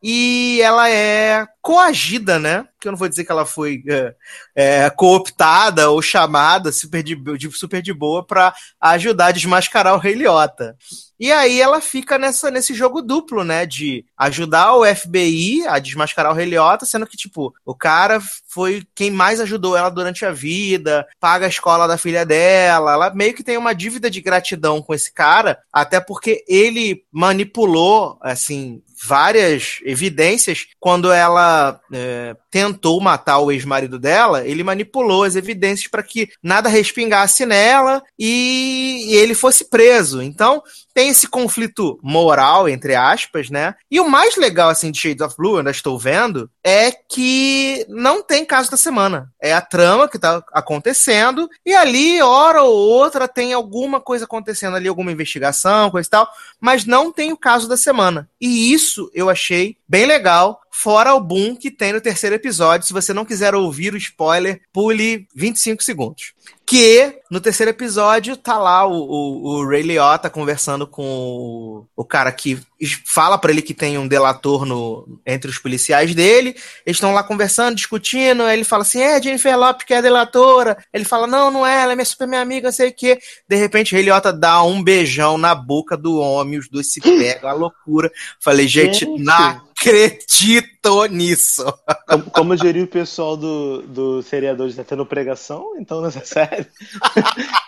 e 0.01 0.61
ela 0.61 0.89
é 0.89 1.45
coagida, 1.61 2.39
né? 2.39 2.65
Que 2.83 2.89
eu 2.89 2.91
não 2.91 2.99
vou 2.99 3.07
dizer 3.09 3.23
que 3.23 3.31
ela 3.31 3.45
foi 3.45 3.81
é, 3.87 4.13
é, 4.53 4.89
cooptada 4.89 5.89
ou 5.89 6.01
chamada 6.01 6.71
super 6.71 7.01
de, 7.01 7.15
de- 7.15 7.51
super 7.51 7.81
de 7.81 7.93
boa 7.93 8.23
para 8.25 8.53
ajudar 8.79 9.27
a 9.27 9.31
desmascarar 9.31 9.95
o 9.95 9.99
Rei 9.99 10.13
Liotta. 10.13 10.75
E 11.19 11.31
aí 11.31 11.61
ela 11.61 11.79
fica 11.79 12.17
nessa, 12.17 12.51
nesse 12.51 12.73
jogo 12.73 13.01
duplo, 13.01 13.45
né? 13.45 13.65
De 13.65 14.03
ajudar 14.17 14.73
o 14.75 14.85
FBI 14.85 15.65
a 15.67 15.79
desmascarar 15.79 16.33
o 16.33 16.35
Rei 16.35 16.45
Liotta, 16.45 16.85
sendo 16.85 17.07
que, 17.07 17.15
tipo, 17.15 17.53
o 17.65 17.73
cara 17.73 18.21
foi 18.47 18.85
quem 18.93 19.09
mais 19.09 19.39
ajudou 19.39 19.77
ela 19.77 19.89
durante 19.89 20.25
a 20.25 20.31
vida, 20.33 21.07
paga 21.21 21.45
a 21.45 21.49
escola 21.49 21.87
da 21.87 21.97
filha 21.97 22.25
dela, 22.25 22.91
ela 22.91 23.13
meio 23.13 23.33
que 23.33 23.43
tem 23.43 23.57
uma 23.57 23.73
dívida 23.73 24.09
de 24.09 24.19
gratidão 24.19 24.81
com 24.81 24.93
esse 24.93 25.13
cara, 25.13 25.59
até 25.71 26.01
porque 26.01 26.43
ele 26.45 27.05
manipulou, 27.09 28.17
assim, 28.21 28.81
várias 29.05 29.79
evidências 29.83 30.65
quando 30.79 31.11
ela 31.11 31.79
é, 31.91 32.35
tentou 32.49 32.72
matar 33.01 33.39
o 33.39 33.51
ex-marido 33.51 33.99
dela, 33.99 34.45
ele 34.45 34.63
manipulou 34.63 35.23
as 35.23 35.35
evidências 35.35 35.87
para 35.87 36.03
que 36.03 36.29
nada 36.41 36.69
respingasse 36.69 37.45
nela 37.45 38.03
e, 38.17 39.07
e 39.09 39.15
ele 39.15 39.33
fosse 39.33 39.69
preso. 39.69 40.21
Então, 40.21 40.61
tem 40.93 41.09
esse 41.09 41.27
conflito 41.27 41.99
moral, 42.01 42.69
entre 42.69 42.95
aspas, 42.95 43.49
né? 43.49 43.75
E 43.89 43.99
o 43.99 44.07
mais 44.07 44.35
legal, 44.35 44.69
assim, 44.69 44.91
de 44.91 44.99
Shades 44.99 45.25
of 45.25 45.35
Blue, 45.35 45.53
eu 45.53 45.57
ainda 45.57 45.71
estou 45.71 45.97
vendo, 45.97 46.49
é 46.63 46.91
que 46.91 47.85
não 47.89 48.21
tem 48.21 48.45
caso 48.45 48.69
da 48.69 48.77
semana. 48.77 49.31
É 49.41 49.53
a 49.53 49.61
trama 49.61 50.07
que 50.07 50.19
tá 50.19 50.43
acontecendo, 50.51 51.49
e 51.65 51.73
ali, 51.73 52.21
hora 52.21 52.61
ou 52.61 52.75
outra, 52.75 53.27
tem 53.27 53.53
alguma 53.53 53.99
coisa 53.99 54.25
acontecendo 54.25 54.75
ali, 54.75 54.87
alguma 54.87 55.11
investigação, 55.11 55.89
coisa 55.89 56.07
e 56.07 56.09
tal, 56.09 56.29
mas 56.59 56.85
não 56.85 57.11
tem 57.11 57.31
o 57.31 57.37
caso 57.37 57.67
da 57.67 57.75
semana. 57.75 58.29
E 58.39 58.71
isso 58.73 59.09
eu 59.13 59.29
achei 59.29 59.77
bem 59.87 60.05
legal, 60.05 60.61
fora 60.73 61.13
o 61.13 61.19
boom 61.19 61.55
que 61.55 61.69
tem 61.69 61.93
no 61.93 62.01
terceiro 62.01 62.35
episódio. 62.35 62.87
Se 62.87 62.93
você 62.93 63.13
não 63.13 63.23
quiser 63.23 63.53
ouvir 63.53 63.93
o 63.93 63.97
spoiler, 63.97 64.59
pule 64.73 65.27
25 65.35 65.83
segundos. 65.83 66.33
Que 66.65 67.19
no 67.29 67.39
terceiro 67.39 67.69
episódio 67.69 68.35
tá 68.35 68.57
lá 68.57 68.85
o, 68.85 68.93
o, 68.93 69.59
o 69.59 69.67
Ray 69.67 69.83
Liotta 69.83 70.29
conversando 70.29 70.87
com 70.87 71.03
o, 71.03 71.85
o 71.95 72.03
cara 72.03 72.31
que 72.31 72.59
fala 73.05 73.37
pra 73.37 73.51
ele 73.51 73.61
que 73.61 73.73
tem 73.73 73.97
um 73.97 74.07
delator 74.07 74.65
no, 74.65 75.19
entre 75.25 75.49
os 75.51 75.59
policiais 75.59 76.15
dele. 76.15 76.55
Eles 76.85 76.97
estão 76.97 77.13
lá 77.13 77.23
conversando, 77.23 77.75
discutindo. 77.75 78.43
Aí 78.43 78.57
ele 78.57 78.63
fala 78.63 78.81
assim: 78.81 79.01
é 79.01 79.21
Jennifer 79.21 79.57
Lopes 79.57 79.85
que 79.85 79.93
é 79.93 79.97
a 79.97 80.01
delatora. 80.01 80.77
Ele 80.91 81.05
fala: 81.05 81.27
não, 81.27 81.51
não 81.51 81.67
é, 81.67 81.83
ela 81.83 81.91
é 81.91 81.95
minha 81.95 82.05
super 82.05 82.27
minha 82.27 82.41
amiga, 82.41 82.69
não 82.69 82.73
sei 82.73 82.89
o 82.89 82.93
quê. 82.93 83.19
De 83.47 83.55
repente, 83.55 83.93
o 83.93 83.95
Ray 83.95 84.05
Liotta 84.05 84.33
dá 84.33 84.63
um 84.63 84.81
beijão 84.81 85.37
na 85.37 85.53
boca 85.53 85.95
do 85.95 86.17
homem, 86.17 86.57
os 86.57 86.67
dois 86.67 86.91
se 86.91 86.99
pegam, 87.01 87.49
a 87.49 87.53
loucura. 87.53 88.11
Falei, 88.39 88.67
gente, 88.67 89.05
Gente. 89.05 89.23
não 89.23 89.72
acredito 89.89 91.05
nisso. 91.09 91.63
Como, 92.07 92.23
como 92.31 92.55
diria 92.55 92.83
o 92.83 92.87
pessoal 92.87 93.35
do, 93.37 93.81
do 93.83 94.21
seriadores, 94.23 94.75
tá 94.75 94.83
tendo 94.83 95.05
pregação, 95.05 95.73
então, 95.77 96.01
nessa 96.03 96.23
série? 96.23 96.65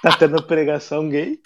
tá 0.02 0.16
tendo 0.18 0.42
pregação 0.44 1.10
gay? 1.10 1.40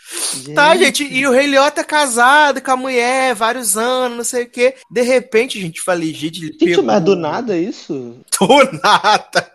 Tá, 0.54 0.76
gente, 0.76 1.04
e 1.04 1.26
o 1.28 1.32
Rei 1.32 1.48
Liotta 1.48 1.82
é 1.82 1.84
casado 1.84 2.62
com 2.62 2.72
a 2.72 2.78
mulher, 2.78 3.34
vários 3.36 3.78
anos, 3.78 4.18
não 4.18 4.24
sei 4.24 4.44
o 4.44 4.50
quê. 4.50 4.76
De 4.90 5.02
repente, 5.02 5.60
gente, 5.60 5.82
falei, 5.82 6.14
gente, 6.14 6.40
ele 6.40 6.48
Gente, 6.54 6.66
pegou- 6.66 6.84
mas 6.84 7.04
do 7.04 7.16
nada 7.16 7.58
isso? 7.58 8.18
Do 8.40 8.48
nada. 8.84 9.52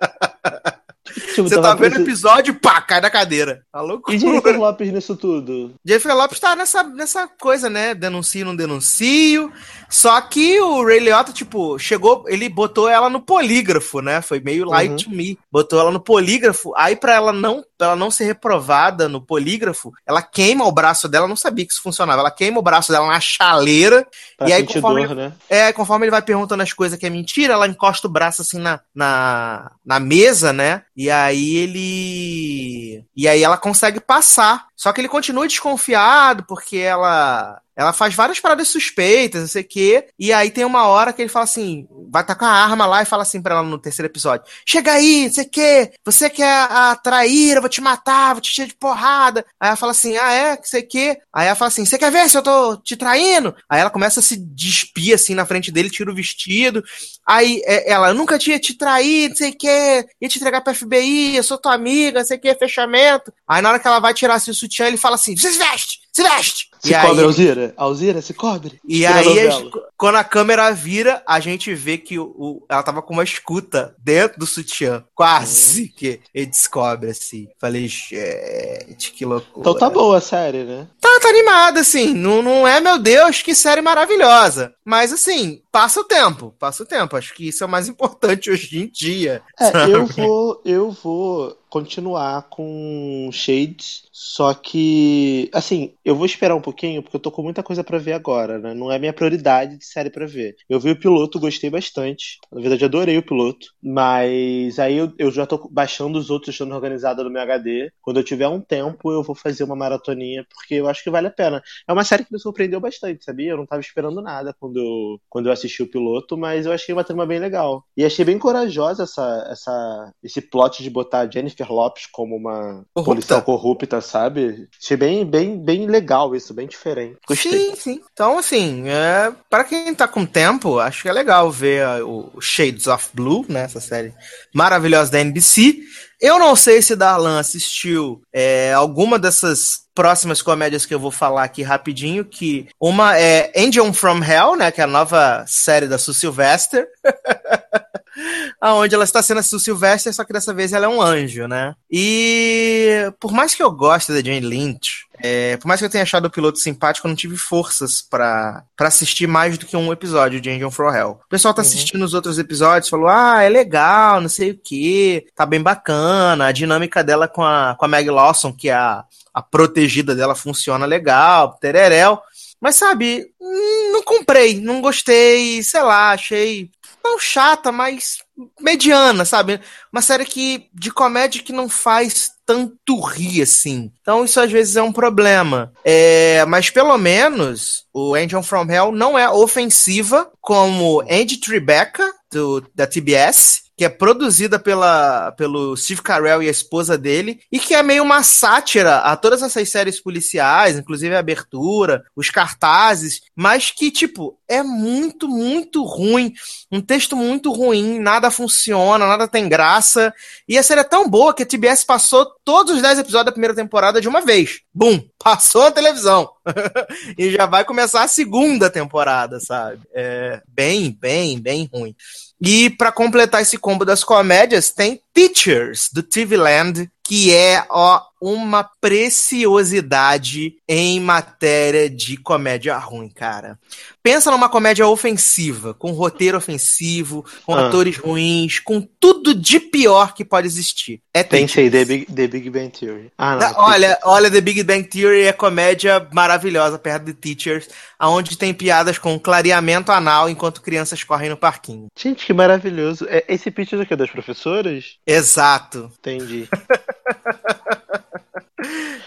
Você 1.36 1.60
tá 1.60 1.74
vendo 1.74 1.98
o 1.98 2.02
episódio, 2.02 2.54
pá, 2.54 2.80
cai 2.80 3.00
da 3.00 3.10
cadeira. 3.10 3.62
Tá 3.72 3.80
loucura. 3.80 4.16
E 4.16 4.18
Jennifer 4.20 4.58
Lopes 4.58 4.92
nisso 4.92 5.16
tudo? 5.16 5.74
Jennifer 5.84 6.14
Lopes 6.14 6.40
tá 6.40 6.54
nessa, 6.56 6.82
nessa 6.82 7.28
coisa, 7.28 7.68
né? 7.70 7.94
Denuncio, 7.94 8.44
não 8.44 8.54
denuncio. 8.56 9.52
Só 9.88 10.20
que 10.20 10.60
o 10.60 10.84
Ray 10.84 10.98
Liotta, 11.00 11.32
tipo, 11.32 11.78
chegou, 11.78 12.24
ele 12.26 12.48
botou 12.48 12.88
ela 12.88 13.08
no 13.08 13.20
polígrafo, 13.20 14.00
né? 14.00 14.20
Foi 14.20 14.40
meio 14.40 14.64
light 14.66 14.90
Uhum. 14.90 14.96
to 14.96 15.10
me. 15.10 15.38
Botou 15.50 15.78
ela 15.78 15.90
no 15.90 16.00
polígrafo. 16.00 16.72
Aí, 16.76 16.96
pra 16.96 17.14
ela 17.14 17.32
não, 17.32 17.64
pra 17.78 17.88
ela 17.88 17.96
não 17.96 18.10
ser 18.10 18.24
reprovada 18.24 19.08
no 19.08 19.20
polígrafo, 19.20 19.92
ela 20.06 20.20
queima 20.22 20.64
o 20.66 20.72
braço 20.72 21.08
dela. 21.08 21.24
Eu 21.24 21.28
não 21.28 21.36
sabia 21.36 21.64
que 21.66 21.72
isso 21.72 21.82
funcionava. 21.82 22.20
Ela 22.20 22.30
queima 22.30 22.58
o 22.58 22.62
braço 22.62 22.90
dela 22.90 23.06
na 23.06 23.20
chaleira. 23.20 24.06
Pra 24.36 24.48
E 24.48 24.52
aí, 24.52 24.64
conforme 24.64 25.06
dor, 25.06 25.14
né? 25.16 25.32
É, 25.48 25.72
conforme 25.72 26.04
ele 26.06 26.10
vai 26.10 26.22
perguntando 26.22 26.62
as 26.62 26.72
coisas 26.72 26.98
que 26.98 27.06
é 27.06 27.10
mentira, 27.10 27.54
ela 27.54 27.68
encosta 27.68 28.06
o 28.08 28.10
braço 28.10 28.42
assim 28.42 28.58
na, 28.58 28.80
na, 28.94 29.70
na 29.84 30.00
mesa, 30.00 30.52
né? 30.52 30.82
E 30.96 31.03
aí 31.10 31.56
ele. 31.56 33.04
E 33.16 33.28
aí 33.28 33.42
ela 33.42 33.56
consegue 33.56 34.00
passar. 34.00 34.66
Só 34.76 34.92
que 34.92 35.00
ele 35.00 35.08
continua 35.08 35.46
desconfiado, 35.46 36.44
porque 36.46 36.78
ela. 36.78 37.60
Ela 37.76 37.92
faz 37.92 38.14
várias 38.14 38.38
paradas 38.38 38.68
suspeitas, 38.68 39.40
não 39.40 39.48
sei 39.48 39.62
o 39.62 39.68
quê. 39.68 40.08
E 40.18 40.32
aí 40.32 40.50
tem 40.50 40.64
uma 40.64 40.86
hora 40.86 41.12
que 41.12 41.20
ele 41.20 41.28
fala 41.28 41.44
assim: 41.44 41.86
vai 42.10 42.22
estar 42.22 42.34
com 42.34 42.44
a 42.44 42.50
arma 42.50 42.86
lá 42.86 43.02
e 43.02 43.06
fala 43.06 43.22
assim 43.22 43.42
pra 43.42 43.56
ela 43.56 43.64
no 43.64 43.78
terceiro 43.78 44.10
episódio: 44.10 44.46
Chega 44.64 44.92
aí, 44.92 45.26
não 45.26 45.32
sei 45.32 45.44
o 45.44 45.50
quê. 45.50 45.92
Você 46.04 46.30
que 46.30 46.42
é 46.42 46.52
a 46.52 46.96
traíra, 46.96 47.60
vou 47.60 47.68
te 47.68 47.80
matar, 47.80 48.34
vou 48.34 48.40
te 48.40 48.50
encher 48.50 48.68
de 48.68 48.74
porrada. 48.74 49.44
Aí 49.58 49.68
ela 49.68 49.76
fala 49.76 49.92
assim: 49.92 50.16
Ah, 50.16 50.32
é? 50.32 50.56
Não 50.56 50.64
sei 50.64 50.82
o 50.82 50.88
quê. 50.88 51.18
Aí 51.32 51.46
ela 51.46 51.56
fala 51.56 51.68
assim: 51.68 51.84
Você 51.84 51.98
quer 51.98 52.10
ver 52.12 52.28
se 52.28 52.38
eu 52.38 52.42
tô 52.42 52.76
te 52.76 52.96
traindo? 52.96 53.54
Aí 53.68 53.80
ela 53.80 53.90
começa 53.90 54.20
a 54.20 54.22
se 54.22 54.36
despir 54.36 55.14
assim 55.14 55.34
na 55.34 55.46
frente 55.46 55.72
dele, 55.72 55.90
tira 55.90 56.10
o 56.10 56.14
vestido. 56.14 56.82
Aí 57.26 57.60
é, 57.64 57.90
ela, 57.90 58.08
eu 58.08 58.14
nunca 58.14 58.38
tinha 58.38 58.58
te 58.58 58.74
traído, 58.74 59.30
não 59.30 59.36
sei 59.36 59.50
o 59.50 59.58
quê. 59.58 60.06
Ia 60.20 60.28
te 60.28 60.38
entregar 60.38 60.60
pra 60.60 60.74
FBI, 60.74 61.36
eu 61.36 61.42
sou 61.42 61.58
tua 61.58 61.74
amiga, 61.74 62.20
não 62.20 62.26
sei 62.26 62.36
o 62.36 62.40
quê, 62.40 62.54
fechamento. 62.54 63.32
Aí 63.48 63.60
na 63.60 63.70
hora 63.70 63.78
que 63.78 63.88
ela 63.88 63.98
vai 63.98 64.14
tirar 64.14 64.34
assim, 64.34 64.50
o 64.50 64.54
sutiã, 64.54 64.86
ele 64.86 64.96
fala 64.96 65.16
assim: 65.16 65.36
se 65.36 65.50
veste! 65.50 66.00
Se 66.12 66.22
veste! 66.22 66.73
Se 66.84 66.92
E 66.92 67.00
cobre, 67.00 67.18
aí- 67.20 67.24
Alzira? 67.24 67.74
Alzira, 67.76 68.20
se 68.22 68.34
cobre? 68.34 68.78
e 68.86 68.98
Tira 68.98 69.10
a 69.10 69.16
aí, 69.18 69.40
as- 69.48 69.62
quando 69.96 70.16
a 70.16 70.24
câmera 70.24 70.70
vira, 70.72 71.22
a 71.26 71.40
gente 71.40 71.72
vê 71.74 71.96
que 71.96 72.18
o, 72.18 72.24
o- 72.36 72.66
ela 72.68 72.82
tava 72.82 73.00
com 73.00 73.14
uma 73.14 73.24
escuta 73.24 73.94
dentro 73.98 74.38
do 74.38 74.46
sutiã. 74.46 75.02
Quase 75.14 75.88
que 75.88 76.20
ele 76.34 76.46
descobre, 76.46 77.10
assim. 77.10 77.48
Falei, 77.58 77.88
gente, 77.88 79.12
que 79.12 79.24
loucura. 79.24 79.60
Então 79.60 79.74
tá 79.74 79.88
boa 79.88 80.18
a 80.18 80.20
série, 80.20 80.64
né? 80.64 80.86
Tá, 81.00 81.08
tá 81.20 81.28
animada, 81.28 81.80
assim. 81.80 82.12
Não, 82.14 82.42
não 82.42 82.66
é, 82.68 82.80
meu 82.80 82.98
Deus, 82.98 83.40
que 83.42 83.54
série 83.54 83.80
maravilhosa. 83.80 84.74
Mas, 84.84 85.12
assim, 85.12 85.62
passa 85.72 86.00
o 86.00 86.04
tempo. 86.04 86.54
Passa 86.58 86.82
o 86.82 86.86
tempo. 86.86 87.16
Acho 87.16 87.32
que 87.34 87.48
isso 87.48 87.64
é 87.64 87.66
o 87.66 87.70
mais 87.70 87.88
importante 87.88 88.50
hoje 88.50 88.78
em 88.78 88.86
dia. 88.86 89.42
É, 89.58 89.70
sabe? 89.70 89.92
eu 89.92 90.06
vou, 90.06 90.60
eu 90.64 90.90
vou 90.90 91.56
continuar 91.70 92.42
com 92.50 93.28
Shades, 93.32 94.04
só 94.12 94.54
que, 94.54 95.50
assim, 95.52 95.94
eu 96.04 96.14
vou 96.14 96.24
esperar 96.24 96.54
um 96.54 96.60
pouquinho, 96.60 96.73
porque 96.74 97.16
eu 97.16 97.20
tô 97.20 97.30
com 97.30 97.42
muita 97.42 97.62
coisa 97.62 97.82
pra 97.84 97.98
ver 97.98 98.12
agora, 98.12 98.58
né? 98.58 98.74
Não 98.74 98.90
é 98.90 98.98
minha 98.98 99.12
prioridade 99.12 99.76
de 99.78 99.84
série 99.84 100.10
pra 100.10 100.26
ver. 100.26 100.54
Eu 100.68 100.80
vi 100.80 100.90
o 100.90 100.98
piloto, 100.98 101.40
gostei 101.40 101.70
bastante. 101.70 102.38
Na 102.52 102.60
verdade, 102.60 102.84
adorei 102.84 103.16
o 103.18 103.24
piloto, 103.26 103.66
mas 103.82 104.78
aí 104.78 104.96
eu, 104.96 105.12
eu 105.18 105.30
já 105.30 105.46
tô 105.46 105.68
baixando 105.70 106.18
os 106.18 106.30
outros, 106.30 106.54
estando 106.54 106.74
organizado 106.74 107.22
no 107.24 107.30
meu 107.30 107.42
HD. 107.42 107.90
Quando 108.02 108.18
eu 108.18 108.24
tiver 108.24 108.48
um 108.48 108.60
tempo, 108.60 109.10
eu 109.12 109.22
vou 109.22 109.34
fazer 109.34 109.64
uma 109.64 109.76
maratoninha, 109.76 110.44
porque 110.48 110.74
eu 110.74 110.88
acho 110.88 111.02
que 111.02 111.10
vale 111.10 111.28
a 111.28 111.30
pena. 111.30 111.62
É 111.88 111.92
uma 111.92 112.04
série 112.04 112.24
que 112.24 112.32
me 112.32 112.38
surpreendeu 112.40 112.80
bastante, 112.80 113.24
sabia? 113.24 113.52
Eu 113.52 113.56
não 113.56 113.66
tava 113.66 113.80
esperando 113.80 114.20
nada 114.22 114.54
quando 114.58 114.78
eu, 114.78 115.18
quando 115.28 115.46
eu 115.46 115.52
assisti 115.52 115.82
o 115.82 115.90
piloto, 115.90 116.36
mas 116.36 116.66
eu 116.66 116.72
achei 116.72 116.94
uma 116.94 117.04
trama 117.04 117.26
bem 117.26 117.38
legal. 117.38 117.84
E 117.96 118.04
achei 118.04 118.24
bem 118.24 118.38
corajosa 118.38 119.04
essa, 119.04 119.46
essa, 119.50 120.12
esse 120.22 120.40
plot 120.40 120.82
de 120.82 120.90
botar 120.90 121.20
a 121.20 121.30
Jennifer 121.30 121.70
Lopes 121.70 122.06
como 122.06 122.36
uma 122.36 122.84
Corrupta. 122.94 123.02
policial 123.02 123.42
corrupta, 123.42 124.00
sabe? 124.00 124.68
Achei 124.80 124.96
bem, 124.96 125.24
bem, 125.24 125.62
bem 125.62 125.86
legal 125.86 126.34
isso, 126.34 126.53
bem 126.54 126.66
diferente. 126.66 127.18
Gostei. 127.26 127.50
Sim, 127.70 127.76
sim. 127.76 128.00
Então, 128.12 128.38
assim, 128.38 128.84
é, 128.88 129.32
para 129.50 129.64
quem 129.64 129.94
tá 129.94 130.06
com 130.08 130.24
tempo, 130.24 130.78
acho 130.78 131.02
que 131.02 131.08
é 131.08 131.12
legal 131.12 131.50
ver 131.50 131.84
a- 131.84 132.04
o 132.04 132.40
Shades 132.40 132.86
of 132.86 133.08
Blue, 133.12 133.44
né? 133.48 133.62
Essa 133.64 133.80
série 133.80 134.12
maravilhosa 134.54 135.10
da 135.10 135.20
NBC. 135.20 135.80
Eu 136.20 136.38
não 136.38 136.54
sei 136.56 136.80
se 136.80 136.96
Darlan 136.96 137.38
assistiu 137.38 138.22
é, 138.32 138.72
alguma 138.72 139.18
dessas 139.18 139.84
próximas 139.94 140.42
comédias 140.42 140.84
que 140.84 140.94
eu 140.94 140.98
vou 140.98 141.10
falar 141.10 141.44
aqui 141.44 141.62
rapidinho, 141.62 142.24
que 142.24 142.66
uma 142.80 143.16
é 143.16 143.52
Angel 143.56 143.92
from 143.92 144.22
Hell, 144.22 144.56
né? 144.56 144.70
Que 144.70 144.80
é 144.80 144.84
a 144.84 144.88
nova 144.88 145.44
série 145.46 145.86
da 145.86 145.98
Sue 145.98 146.14
Sylvester. 146.14 146.86
Aonde 148.60 148.94
ela 148.94 149.04
está 149.04 149.22
sendo 149.22 149.38
a 149.38 149.42
Sue 149.42 149.60
Sylvester, 149.60 150.12
só 150.14 150.24
que 150.24 150.32
dessa 150.32 150.54
vez 150.54 150.72
ela 150.72 150.86
é 150.86 150.88
um 150.88 151.02
anjo, 151.02 151.46
né? 151.46 151.74
E 151.90 153.12
por 153.20 153.32
mais 153.32 153.54
que 153.54 153.62
eu 153.62 153.70
goste 153.70 154.12
da 154.12 154.22
Jane 154.22 154.40
Lynch, 154.40 155.06
é, 155.22 155.56
por 155.56 155.68
mais 155.68 155.80
que 155.80 155.86
eu 155.86 155.90
tenha 155.90 156.02
achado 156.02 156.26
o 156.26 156.30
piloto 156.30 156.58
simpático, 156.58 157.06
eu 157.06 157.08
não 157.08 157.16
tive 157.16 157.36
forças 157.36 158.02
pra 158.02 158.64
assistir 158.80 159.26
mais 159.26 159.56
do 159.56 159.66
que 159.66 159.76
um 159.76 159.92
episódio 159.92 160.40
de 160.40 160.50
Angel 160.50 160.70
from 160.70 160.92
Hell. 160.92 161.20
O 161.24 161.28
pessoal 161.28 161.54
tá 161.54 161.62
assistindo 161.62 162.04
os 162.04 162.14
outros 162.14 162.38
episódios, 162.38 162.88
falou, 162.88 163.08
ah, 163.08 163.42
é 163.42 163.48
legal, 163.48 164.20
não 164.20 164.28
sei 164.28 164.50
o 164.50 164.58
que, 164.58 165.26
tá 165.34 165.46
bem 165.46 165.62
bacana, 165.62 166.03
a 166.40 166.52
dinâmica 166.52 167.02
dela 167.02 167.28
com 167.28 167.42
a, 167.42 167.74
com 167.78 167.84
a 167.84 167.88
Meg 167.88 168.10
Lawson, 168.10 168.52
que 168.52 168.68
é 168.68 168.74
a, 168.74 169.04
a 169.32 169.42
protegida 169.42 170.14
dela, 170.14 170.34
funciona 170.34 170.86
legal, 170.86 171.56
tereréu. 171.60 172.18
Mas 172.60 172.76
sabe, 172.76 173.26
hum, 173.40 173.92
não 173.92 174.02
comprei, 174.02 174.60
não 174.60 174.80
gostei, 174.80 175.62
sei 175.62 175.82
lá, 175.82 176.12
achei 176.12 176.70
não 177.04 177.18
chata, 177.18 177.70
mas 177.70 178.18
mediana, 178.58 179.26
sabe? 179.26 179.60
Uma 179.92 180.00
série 180.00 180.24
que 180.24 180.68
de 180.72 180.90
comédia 180.90 181.42
que 181.42 181.52
não 181.52 181.68
faz 181.68 182.32
tanto 182.46 182.98
rir 183.00 183.42
assim. 183.42 183.92
Então 184.00 184.24
isso 184.24 184.40
às 184.40 184.50
vezes 184.50 184.76
é 184.76 184.82
um 184.82 184.92
problema. 184.92 185.72
É, 185.84 186.44
mas 186.46 186.70
pelo 186.70 186.96
menos 186.96 187.84
o 187.92 188.14
Angel 188.14 188.42
from 188.42 188.66
Hell 188.70 188.90
não 188.90 189.18
é 189.18 189.28
ofensiva 189.28 190.30
como 190.40 191.02
Andy 191.02 191.36
Tribeca 191.36 192.10
do, 192.32 192.66
da 192.74 192.86
TBS. 192.86 193.63
Que 193.76 193.84
é 193.84 193.88
produzida 193.88 194.58
pela, 194.58 195.32
pelo 195.32 195.76
Steve 195.76 196.02
Carell 196.02 196.42
e 196.42 196.48
a 196.48 196.50
esposa 196.50 196.96
dele, 196.96 197.40
e 197.50 197.58
que 197.58 197.74
é 197.74 197.82
meio 197.82 198.02
uma 198.02 198.22
sátira 198.22 198.98
a 198.98 199.16
todas 199.16 199.42
essas 199.42 199.68
séries 199.68 200.00
policiais, 200.00 200.78
inclusive 200.78 201.14
a 201.14 201.18
abertura, 201.18 202.04
os 202.14 202.30
cartazes, 202.30 203.22
mas 203.34 203.70
que, 203.70 203.90
tipo, 203.90 204.38
é 204.48 204.62
muito, 204.62 205.28
muito 205.28 205.82
ruim. 205.84 206.32
Um 206.70 206.80
texto 206.80 207.16
muito 207.16 207.52
ruim, 207.52 207.98
nada 207.98 208.30
funciona, 208.30 209.06
nada 209.06 209.26
tem 209.26 209.48
graça. 209.48 210.12
E 210.48 210.58
a 210.58 210.62
série 210.62 210.80
é 210.80 210.84
tão 210.84 211.08
boa 211.08 211.34
que 211.34 211.42
a 211.42 211.46
TBS 211.46 211.84
passou 211.84 212.26
todos 212.44 212.76
os 212.76 212.82
10 212.82 213.00
episódios 213.00 213.26
da 213.26 213.32
primeira 213.32 213.54
temporada 213.54 214.00
de 214.00 214.08
uma 214.08 214.20
vez. 214.20 214.60
Bum! 214.72 215.00
Passou 215.22 215.62
a 215.62 215.72
televisão. 215.72 216.30
e 217.16 217.30
já 217.30 217.46
vai 217.46 217.64
começar 217.64 218.02
a 218.02 218.08
segunda 218.08 218.68
temporada, 218.68 219.40
sabe? 219.40 219.80
É 219.94 220.42
bem, 220.46 220.92
bem, 221.00 221.40
bem 221.40 221.68
ruim. 221.72 221.96
E 222.40 222.70
pra 222.70 222.92
completar 222.92 223.42
esse 223.42 223.56
combo 223.58 223.84
das 223.84 224.02
comédias, 224.04 224.70
tem 224.70 225.00
Teachers, 225.14 225.88
do 225.92 226.02
TV 226.02 226.36
Land, 226.36 226.90
que 227.06 227.32
é, 227.34 227.64
ó, 227.70 228.00
uma 228.20 228.64
preciosidade 228.80 230.54
em 230.66 230.98
matéria 230.98 231.90
de 231.90 232.16
comédia 232.16 232.76
ruim, 232.78 233.10
cara. 233.10 233.58
Pensa 234.02 234.30
numa 234.30 234.48
comédia 234.48 234.86
ofensiva, 234.86 235.74
com 235.74 235.92
roteiro 235.92 236.38
ofensivo, 236.38 237.24
com 237.44 237.54
Ah. 237.54 237.66
atores 237.68 237.98
ruins, 237.98 238.58
com 238.58 238.80
tudo 238.80 239.34
de 239.34 239.60
pior 239.60 240.14
que 240.14 240.24
pode 240.24 240.46
existir. 240.46 241.00
É 241.12 241.22
Pensei, 241.22 241.70
The 241.70 241.84
Teachers. 241.84 242.06
Big, 242.06 242.12
The 242.14 242.26
Big 242.26 242.50
Bang 242.50 242.70
Theory. 242.70 243.12
Ah, 243.18 243.36
não. 243.36 243.52
olha, 243.58 243.98
olha, 244.04 244.30
The 244.30 244.40
Big 244.40 244.62
Bang 244.62 244.84
Theory 244.88 245.22
é 245.24 245.32
comédia 245.32 246.06
maravilhosa 246.12 246.78
perto 246.78 247.04
de 247.04 247.12
Teachers, 247.14 247.68
aonde 247.98 248.36
tem 248.38 248.54
piadas 248.54 248.96
com 248.98 249.18
clareamento 249.18 249.92
anal 249.92 250.28
enquanto 250.30 250.62
crianças 250.62 251.04
correm 251.04 251.28
no 251.28 251.36
parquinho. 251.36 251.86
Gente, 251.98 252.24
que 252.24 252.32
maravilhoso. 252.32 253.06
É, 253.08 253.24
esse 253.28 253.50
pitch 253.50 253.72
do 253.72 253.84
que? 253.84 253.94
Das 253.96 254.10
professoras? 254.10 254.96
Exato. 255.06 255.90
Entendi. 255.98 256.48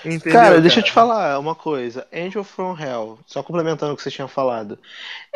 Entendeu, 0.06 0.32
cara, 0.32 0.62
deixa 0.62 0.80
eu 0.80 0.84
cara? 0.84 0.88
te 0.88 0.94
falar 0.94 1.40
uma 1.40 1.56
coisa. 1.56 2.08
Angel 2.14 2.44
from 2.44 2.78
Hell, 2.80 3.20
só 3.26 3.44
complementando 3.44 3.94
o 3.94 3.98
que 3.98 4.04
você 4.04 4.12
tinha 4.12 4.28
falado. 4.28 4.80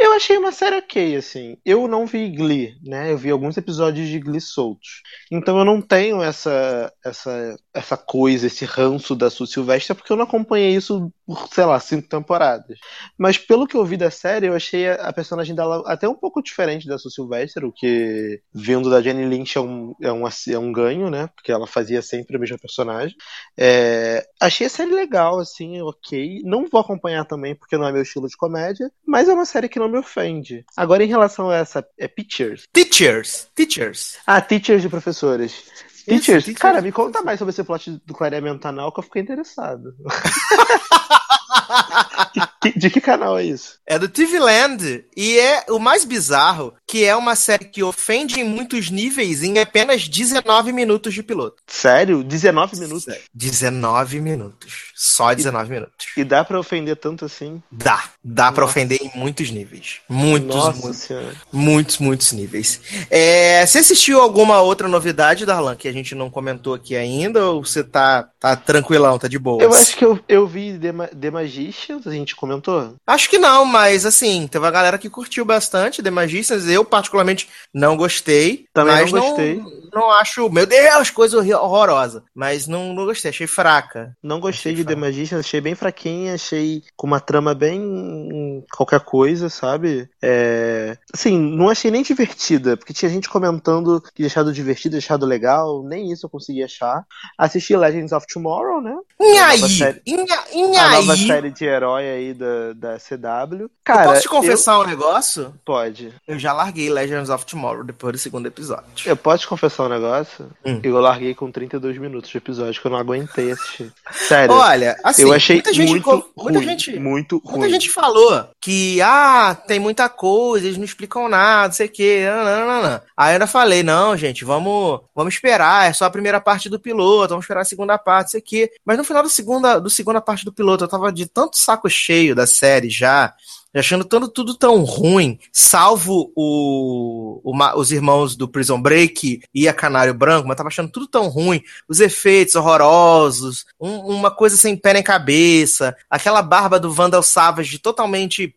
Eu 0.01 0.13
achei 0.13 0.35
uma 0.35 0.51
série 0.51 0.77
ok, 0.77 1.15
assim. 1.15 1.57
Eu 1.63 1.87
não 1.87 2.07
vi 2.07 2.27
Glee, 2.31 2.75
né? 2.83 3.11
Eu 3.11 3.17
vi 3.19 3.29
alguns 3.29 3.55
episódios 3.55 4.07
de 4.09 4.19
Glee 4.19 4.41
soltos. 4.41 5.03
Então 5.31 5.59
eu 5.59 5.63
não 5.63 5.79
tenho 5.79 6.23
essa 6.23 6.91
essa 7.05 7.55
essa 7.71 7.95
coisa, 7.95 8.47
esse 8.47 8.65
ranço 8.65 9.15
da 9.15 9.29
Sue 9.29 9.45
Sylvester, 9.45 9.95
porque 9.95 10.11
eu 10.11 10.17
não 10.17 10.23
acompanhei 10.23 10.75
isso 10.75 11.13
por, 11.23 11.47
sei 11.53 11.65
lá, 11.65 11.79
cinco 11.79 12.09
temporadas. 12.09 12.79
Mas 13.15 13.37
pelo 13.37 13.67
que 13.67 13.77
eu 13.77 13.85
vi 13.85 13.95
da 13.95 14.09
série, 14.09 14.47
eu 14.47 14.55
achei 14.55 14.89
a, 14.89 14.95
a 14.95 15.13
personagem 15.13 15.55
dela 15.55 15.83
até 15.85 16.09
um 16.09 16.15
pouco 16.15 16.41
diferente 16.41 16.87
da 16.87 16.97
Sue 16.97 17.11
Sylvester, 17.11 17.63
o 17.63 17.71
que, 17.71 18.41
vindo 18.51 18.89
da 18.89 19.03
Jenny 19.03 19.25
Lynch, 19.25 19.55
é 19.55 19.61
um, 19.61 19.93
é 20.01 20.11
um, 20.11 20.23
é 20.27 20.57
um 20.57 20.71
ganho, 20.71 21.11
né? 21.11 21.29
Porque 21.35 21.51
ela 21.51 21.67
fazia 21.67 22.01
sempre 22.01 22.37
a 22.37 22.39
mesma 22.39 22.57
personagem. 22.57 23.15
É, 23.55 24.25
achei 24.41 24.65
a 24.65 24.69
série 24.69 24.91
legal, 24.91 25.39
assim, 25.39 25.79
ok. 25.81 26.41
Não 26.43 26.67
vou 26.67 26.81
acompanhar 26.81 27.23
também, 27.25 27.55
porque 27.55 27.77
não 27.77 27.87
é 27.87 27.91
meu 27.91 28.01
estilo 28.01 28.27
de 28.27 28.35
comédia, 28.35 28.91
mas 29.05 29.29
é 29.29 29.33
uma 29.33 29.45
série 29.45 29.69
que 29.69 29.79
não 29.79 29.90
me 29.91 29.97
ofende. 29.97 30.65
Agora, 30.75 31.03
em 31.03 31.07
relação 31.07 31.49
a 31.49 31.57
essa, 31.57 31.85
é 31.97 32.07
Pictures. 32.07 32.67
Teachers. 32.73 33.47
Teachers. 33.55 34.17
Ah, 34.25 34.41
Teachers 34.41 34.81
de 34.81 34.89
professores. 34.89 35.63
Teachers, 36.05 36.45
Teachers. 36.45 36.57
cara, 36.57 36.81
me 36.81 36.91
conta 36.91 37.21
mais 37.21 37.37
sobre 37.37 37.51
esse 37.51 37.63
plot 37.63 38.01
do 38.05 38.13
clareamento 38.13 38.67
anal 38.67 38.91
que 38.91 38.99
eu 38.99 39.03
fiquei 39.03 39.21
interessado. 39.21 39.93
de, 42.33 42.41
que- 42.61 42.79
de 42.79 42.89
que 42.89 43.01
canal 43.01 43.37
é 43.37 43.43
isso? 43.45 43.79
É 43.87 43.97
do 43.99 44.07
TV 44.07 44.39
Land. 44.39 45.05
E 45.15 45.37
é 45.39 45.65
o 45.69 45.79
mais 45.79 46.05
bizarro, 46.05 46.73
que 46.87 47.03
é 47.03 47.15
uma 47.15 47.35
série 47.35 47.65
que 47.65 47.83
ofende 47.83 48.39
em 48.39 48.43
muitos 48.43 48.89
níveis 48.89 49.43
em 49.43 49.59
apenas 49.59 50.07
19 50.07 50.71
minutos 50.71 51.13
de 51.13 51.21
piloto. 51.23 51.61
Sério? 51.67 52.23
19 52.23 52.79
minutos? 52.79 53.13
19 53.33 54.21
minutos. 54.21 54.91
Só 54.95 55.33
19 55.33 55.71
minutos. 55.71 56.07
E 56.15 56.23
dá 56.23 56.43
pra 56.43 56.59
ofender 56.59 56.95
tanto 56.95 57.25
assim? 57.25 57.61
Dá. 57.71 58.03
Dá 58.23 58.51
pra 58.51 58.61
Nossa. 58.61 58.71
ofender 58.71 58.99
em 59.01 59.11
muitos 59.17 59.49
níveis. 59.49 59.99
Muitos, 60.07 60.55
Nossa 60.55 60.79
muitos. 60.79 60.99
senhora. 61.01 61.35
Muitos, 61.51 61.97
muitos 61.97 62.31
níveis. 62.31 62.79
É, 63.09 63.65
você 63.65 63.79
assistiu 63.79 64.21
alguma 64.21 64.61
outra 64.61 64.87
novidade, 64.87 65.45
Darlan, 65.45 65.75
que 65.75 65.87
a 65.87 65.91
gente 65.93 66.13
não 66.15 66.29
comentou 66.29 66.73
aqui 66.73 66.95
ainda? 66.95 67.45
Ou 67.47 67.65
você 67.65 67.83
tá, 67.83 68.29
tá 68.39 68.55
tranquilão, 68.55 69.17
tá 69.19 69.27
de 69.27 69.39
boa? 69.39 69.61
Eu 69.61 69.73
acho 69.73 69.97
que 69.97 70.05
eu, 70.05 70.19
eu 70.29 70.47
vi 70.47 70.77
The, 70.77 70.91
Ma- 70.91 71.07
The 71.07 71.31
Magicians, 71.31 72.05
a 72.07 72.11
gente 72.21 72.35
comentou? 72.35 72.95
Acho 73.05 73.29
que 73.29 73.37
não, 73.37 73.65
mas 73.65 74.05
assim, 74.05 74.47
teve 74.47 74.63
uma 74.63 74.71
galera 74.71 74.97
que 74.97 75.09
curtiu 75.09 75.43
bastante 75.45 76.01
The 76.01 76.09
Magicians. 76.09 76.67
Eu, 76.67 76.85
particularmente, 76.85 77.49
não 77.73 77.97
gostei. 77.97 78.65
Também 78.73 79.05
não 79.05 79.11
gostei. 79.11 79.55
Não, 79.55 79.80
acho, 80.11 80.49
meu 80.49 80.65
Deus, 80.65 81.09
coisa 81.09 81.37
horrorosa. 81.59 82.23
Mas 82.33 82.67
não, 82.67 82.93
não 82.93 83.05
gostei, 83.05 83.29
achei 83.29 83.47
fraca. 83.47 84.15
Não 84.23 84.39
gostei 84.39 84.71
Achei 84.71 84.75
de 84.75 84.83
The 84.85 84.93
fraco. 84.93 85.01
Magicians, 85.01 85.39
achei 85.39 85.59
bem 85.61 85.75
fraquinha, 85.75 86.33
achei 86.35 86.83
com 86.95 87.07
uma 87.07 87.19
trama 87.19 87.53
bem 87.53 88.63
qualquer 88.71 88.99
coisa, 89.01 89.49
sabe? 89.49 90.09
É... 90.21 90.97
Assim, 91.13 91.37
não 91.37 91.69
achei 91.69 91.91
nem 91.91 92.03
divertida, 92.03 92.77
porque 92.77 92.93
tinha 92.93 93.09
gente 93.09 93.29
comentando 93.29 94.01
que 94.15 94.25
achado 94.25 94.53
divertido, 94.53 94.97
achado 94.97 95.25
legal, 95.25 95.83
nem 95.83 96.11
isso 96.11 96.25
eu 96.25 96.29
consegui 96.29 96.63
achar. 96.63 97.03
Assisti 97.37 97.75
Legends 97.75 98.11
of 98.11 98.25
Tomorrow, 98.31 98.81
né? 98.81 98.95
Inhaí! 99.19 99.59
nova 99.59 99.73
série- 99.73 100.01
Inha- 100.05 100.79
A 100.81 100.89
nova 100.89 101.13
Inhaí! 101.15 101.27
série 101.27 101.51
de 101.51 101.65
herói 101.65 102.09
aí 102.09 102.33
da, 102.33 102.73
da 102.75 102.97
CW. 102.99 103.61
Eu 103.63 103.69
Cara, 103.83 104.09
posso 104.09 104.21
te 104.21 104.29
confessar 104.29 104.79
um 104.79 104.85
negócio? 104.85 105.43
eu- 105.43 105.53
pode. 105.65 106.13
Eu 106.27 106.37
já 106.39 106.53
larguei 106.53 106.89
Legends 106.89 107.29
of 107.29 107.45
Tomorrow 107.45 107.83
depois 107.83 108.13
do 108.13 108.17
segundo 108.19 108.45
episódio. 108.47 108.85
Eu 109.05 109.17
posso 109.17 109.39
te 109.39 109.47
confessar 109.47 109.80
confessar 109.81 109.85
um 109.85 109.89
negócio? 109.89 110.49
Hum. 110.65 110.79
Eu 110.83 110.99
larguei 110.99 111.33
com 111.33 111.51
32 111.51 111.97
minutos 111.97 112.29
de 112.29 112.37
episódio, 112.37 112.79
que 112.79 112.87
eu 112.87 112.91
não 112.91 112.99
aguentei 112.99 113.51
assistir. 113.51 113.91
Sério. 114.11 114.53
Olha, 114.53 114.97
assim, 115.03 115.23
eu 115.23 115.33
achei 115.33 115.55
muita 115.57 115.73
gente, 115.73 115.89
muito 115.89 116.09
ruim. 116.09 116.23
muita 116.37 116.63
gente, 116.63 116.99
muito 116.99 117.41
muita 117.43 117.59
ruim. 117.59 117.69
gente 117.69 117.89
falou 117.89 118.49
que, 118.61 119.01
ah, 119.01 119.55
tem 119.67 119.79
muita 119.79 120.07
coisa, 120.09 120.65
eles 120.65 120.77
não 120.77 120.85
explicam 120.85 121.27
nada, 121.27 121.67
não 121.67 121.73
sei 121.73 121.87
o 121.87 121.91
quê. 121.91 122.25
Não, 122.25 122.67
não, 122.67 122.83
não. 122.83 123.01
Aí 123.17 123.31
eu 123.31 123.33
ainda 123.33 123.47
falei, 123.47 123.83
não, 123.83 124.15
gente, 124.15 124.45
vamos, 124.45 125.01
vamos 125.15 125.33
esperar, 125.33 125.89
é 125.89 125.93
só 125.93 126.05
a 126.05 126.11
primeira 126.11 126.39
parte 126.39 126.69
do 126.69 126.79
piloto, 126.79 127.29
vamos 127.29 127.45
esperar 127.45 127.61
a 127.61 127.65
segunda 127.65 127.97
parte, 127.97 128.25
não 128.27 128.31
sei 128.31 128.39
o 128.39 128.43
quê. 128.43 128.71
Mas 128.85 128.97
no 128.97 129.03
final 129.03 129.23
da 129.23 129.29
segunda, 129.29 129.79
do 129.79 129.89
segunda 129.89 130.21
parte 130.21 130.45
do 130.45 130.53
piloto, 130.53 130.83
eu 130.83 130.87
tava 130.87 131.11
de 131.11 131.25
tanto 131.25 131.57
saco 131.57 131.89
cheio 131.89 132.35
da 132.35 132.45
série 132.45 132.89
já, 132.89 133.33
achando 133.79 134.03
tudo, 134.03 134.27
tudo 134.27 134.53
tão 134.55 134.83
ruim, 134.83 135.39
salvo 135.51 136.31
o, 136.35 137.39
o 137.43 137.51
os 137.77 137.91
irmãos 137.91 138.35
do 138.35 138.47
Prison 138.47 138.81
Break 138.81 139.41
e 139.53 139.67
a 139.67 139.73
Canário 139.73 140.13
Branco, 140.13 140.47
mas 140.47 140.57
tava 140.57 140.67
achando 140.69 140.89
tudo 140.91 141.07
tão 141.07 141.27
ruim, 141.27 141.61
os 141.87 141.99
efeitos 141.99 142.55
horrorosos, 142.55 143.65
um- 143.79 143.99
uma 144.15 144.31
coisa 144.31 144.57
sem 144.57 144.75
pé 144.75 144.93
nem 144.93 145.03
cabeça, 145.03 145.95
aquela 146.09 146.41
barba 146.41 146.79
do 146.79 146.91
Vandal 146.91 147.23
Savage 147.23 147.77
totalmente 147.79 148.53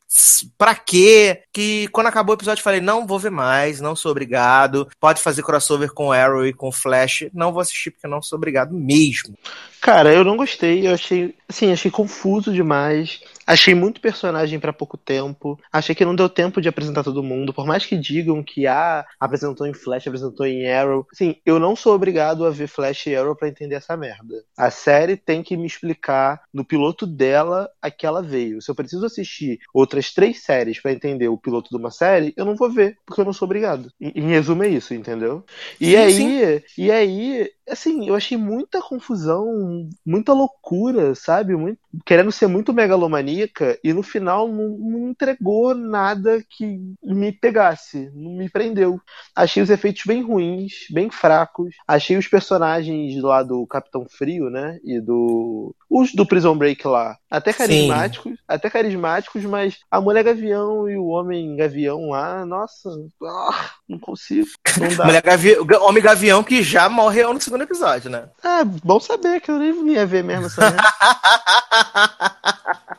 pra 0.57 0.75
quê? 0.75 1.43
Que 1.53 1.89
quando 1.89 2.07
acabou 2.09 2.35
o 2.35 2.37
episódio 2.39 2.61
eu 2.61 2.65
falei, 2.65 2.81
não 2.81 3.07
vou 3.07 3.19
ver 3.19 3.31
mais, 3.31 3.81
não 3.81 3.95
sou 3.95 4.11
obrigado, 4.11 4.89
pode 5.01 5.21
fazer 5.21 5.43
crossover 5.43 5.93
com 5.93 6.12
Arrow 6.12 6.47
e 6.47 6.53
com 6.53 6.73
Flash, 6.73 7.27
não 7.33 7.53
vou 7.53 7.61
assistir 7.61 7.91
porque 7.91 8.09
não 8.09 8.23
sou 8.23 8.37
obrigado 8.37 8.73
mesmo. 8.75 9.37
Cara, 9.85 10.14
eu 10.14 10.24
não 10.24 10.35
gostei, 10.35 10.87
eu 10.89 10.95
achei, 10.95 11.35
assim, 11.47 11.70
achei 11.70 11.91
confuso 11.91 12.51
demais. 12.51 13.20
Achei 13.47 13.74
muito 13.74 14.01
personagem 14.01 14.59
pra 14.59 14.72
pouco 14.72 14.97
tempo. 14.97 15.61
Achei 15.70 15.95
que 15.95 16.07
não 16.07 16.14
deu 16.14 16.26
tempo 16.26 16.59
de 16.59 16.70
apresentar 16.70 17.05
todo 17.05 17.22
mundo. 17.22 17.53
Por 17.53 17.66
mais 17.66 17.85
que 17.85 17.95
digam 17.95 18.43
que 18.43 18.66
ah, 18.66 19.05
apresentou 19.20 19.66
em 19.66 19.74
Flash, 19.74 20.07
apresentou 20.07 20.47
em 20.47 20.66
Arrow. 20.66 21.07
Assim, 21.12 21.37
eu 21.45 21.59
não 21.59 21.76
sou 21.76 21.95
obrigado 21.95 22.47
a 22.47 22.51
ver 22.51 22.66
Flash 22.66 23.09
e 23.09 23.14
Arrow 23.14 23.37
pra 23.37 23.47
entender 23.47 23.74
essa 23.74 23.95
merda. 23.95 24.43
A 24.57 24.70
série 24.70 25.18
tem 25.18 25.43
que 25.43 25.55
me 25.55 25.66
explicar 25.66 26.41
no 26.51 26.64
piloto 26.64 27.07
dela 27.07 27.68
a 27.82 27.91
que 27.91 28.07
ela 28.07 28.22
veio. 28.22 28.62
Se 28.62 28.70
eu 28.70 28.74
preciso 28.74 29.05
assistir 29.05 29.59
outras 29.74 30.14
três 30.14 30.43
séries 30.43 30.80
pra 30.80 30.93
entender 30.93 31.28
o 31.28 31.37
piloto 31.37 31.68
de 31.68 31.76
uma 31.76 31.91
série, 31.91 32.32
eu 32.39 32.47
não 32.47 32.57
vou 32.57 32.70
ver, 32.70 32.97
porque 33.05 33.20
eu 33.20 33.26
não 33.26 33.35
sou 33.35 33.45
obrigado. 33.45 33.91
Em, 34.01 34.12
em 34.14 34.28
resumo 34.30 34.64
é 34.64 34.68
isso, 34.68 34.95
entendeu? 34.95 35.45
E 35.78 35.91
Sim, 35.91 35.97
aí, 35.97 36.12
sim. 36.12 36.62
e 36.78 36.91
aí, 36.91 37.51
assim, 37.69 38.09
eu 38.09 38.15
achei 38.15 38.37
muita 38.37 38.83
confusão, 38.83 39.89
muita 40.05 40.33
loucura, 40.33 41.15
sabe? 41.15 41.57
Muito, 41.57 41.79
querendo 42.05 42.31
ser 42.33 42.47
muito 42.47 42.73
megalomaníaca 42.73 43.79
e 43.83 43.93
no 43.93 44.03
final 44.03 44.49
não, 44.49 44.69
não 44.79 45.09
entregou 45.11 45.75
nada 45.75 46.43
que 46.49 46.81
me 47.03 47.33
pegasse, 47.33 48.11
não 48.15 48.33
me 48.33 48.49
prendeu. 48.49 49.01
Achei 49.35 49.62
os 49.62 49.71
efeitos 49.71 50.03
bem 50.07 50.23
ruins, 50.23 50.87
bem 50.91 51.11
fracos. 51.11 51.75
Achei 51.87 52.17
os 52.17 52.29
personagens 52.29 53.23
lá 53.23 53.43
do 53.43 53.67
Capitão 53.67 54.07
Frio, 54.09 54.51
né? 54.51 54.79
E 54.85 55.01
do. 55.01 55.75
Os 55.89 56.12
do 56.12 56.27
Prison 56.27 56.57
Break 56.57 56.87
lá. 56.87 57.17
Até 57.31 57.53
carismáticos, 57.53 58.39
até 58.47 58.69
carismáticos, 58.69 59.45
mas 59.45 59.79
a 59.91 60.01
mulher 60.01 60.25
gavião 60.25 60.89
e 60.89 60.97
o 60.97 61.07
homem 61.07 61.57
gavião 61.57 62.11
lá, 62.11 62.45
nossa, 62.45 62.91
ah, 63.23 63.71
não 63.89 63.99
consigo. 63.99 64.49
Não 64.78 64.97
dá. 64.97 65.05
Mulher 65.05 65.22
Gavi... 65.22 65.57
Homem 65.80 66.03
Gavião 66.03 66.43
que 66.43 66.62
já 66.62 66.89
morreu 66.89 67.32
no 67.32 67.41
segundo 67.41 67.62
episódio, 67.62 68.11
né? 68.11 68.24
Ah, 68.43 68.64
bom 68.64 68.99
saber 68.99 69.41
que 69.41 69.51
eu 69.51 69.59
nem 69.59 69.93
ia 69.93 70.07
ver 70.07 70.24
mesmo 70.24 70.47
essa. 70.47 70.74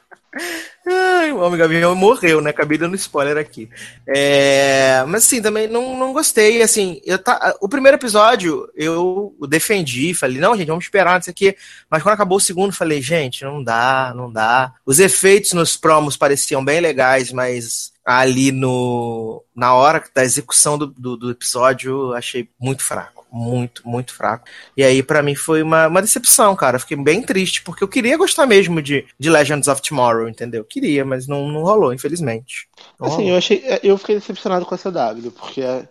Ai, 0.87 1.31
o 1.31 1.39
Homem 1.39 1.57
Gavião 1.57 1.95
morreu, 1.95 2.41
né? 2.41 2.51
Acabei 2.51 2.77
dando 2.77 2.95
spoiler 2.95 3.37
aqui. 3.37 3.69
É, 4.07 5.03
Mas 5.07 5.25
assim, 5.25 5.41
também 5.41 5.67
não, 5.67 5.97
não 5.97 6.13
gostei. 6.13 6.61
Assim, 6.61 7.01
eu 7.03 7.17
tá... 7.17 7.55
o 7.59 7.67
primeiro 7.67 7.97
episódio 7.97 8.69
eu 8.75 9.35
defendi, 9.49 10.13
falei, 10.13 10.37
não, 10.37 10.55
gente, 10.55 10.67
vamos 10.67 10.85
esperar, 10.85 11.15
não 11.15 11.21
sei 11.21 11.31
o 11.31 11.35
quê. 11.35 11.57
Mas 11.89 12.03
quando 12.03 12.13
acabou 12.13 12.37
o 12.37 12.41
segundo, 12.41 12.73
falei, 12.73 13.01
gente, 13.01 13.43
não 13.43 13.63
dá, 13.63 14.13
não 14.15 14.31
dá. 14.31 14.73
Os 14.85 14.99
efeitos 14.99 15.53
nos 15.53 15.75
promos 15.75 16.17
pareciam 16.17 16.63
bem 16.63 16.79
legais, 16.79 17.31
mas 17.31 17.94
ali 18.05 18.51
no 18.51 19.43
na 19.55 19.73
hora 19.73 20.03
da 20.13 20.23
execução 20.23 20.77
do, 20.77 20.87
do, 20.87 21.17
do 21.17 21.31
episódio 21.31 22.13
achei 22.13 22.47
muito 22.59 22.83
fraco. 22.83 23.25
Muito, 23.31 23.85
muito 23.85 24.13
fraco. 24.13 24.47
E 24.77 24.83
aí, 24.83 25.03
pra 25.03 25.21
mim, 25.21 25.35
foi 25.35 25.61
uma, 25.61 25.87
uma 25.87 26.01
decepção, 26.01 26.55
cara. 26.55 26.79
Fiquei 26.79 26.95
bem 26.95 27.21
triste, 27.21 27.61
porque 27.63 27.83
eu 27.83 27.87
queria 27.87 28.15
gostar 28.15 28.45
mesmo 28.45 28.81
de, 28.81 29.05
de 29.19 29.29
Legends 29.29 29.67
of 29.67 29.81
Tomorrow, 29.81 30.29
entendeu? 30.29 30.63
Queria, 30.63 31.03
mas 31.03 31.27
não, 31.27 31.49
não 31.49 31.61
rolou, 31.61 31.93
infelizmente. 31.93 32.69
Assim, 32.99 33.29
eu 33.29 33.35
achei. 33.35 33.63
Eu 33.83 33.97
fiquei 33.97 34.15
decepcionado 34.15 34.65
com 34.65 34.75
a 34.75 34.77
CW, 34.77 35.31
porque 35.31 35.61
é, 35.61 35.87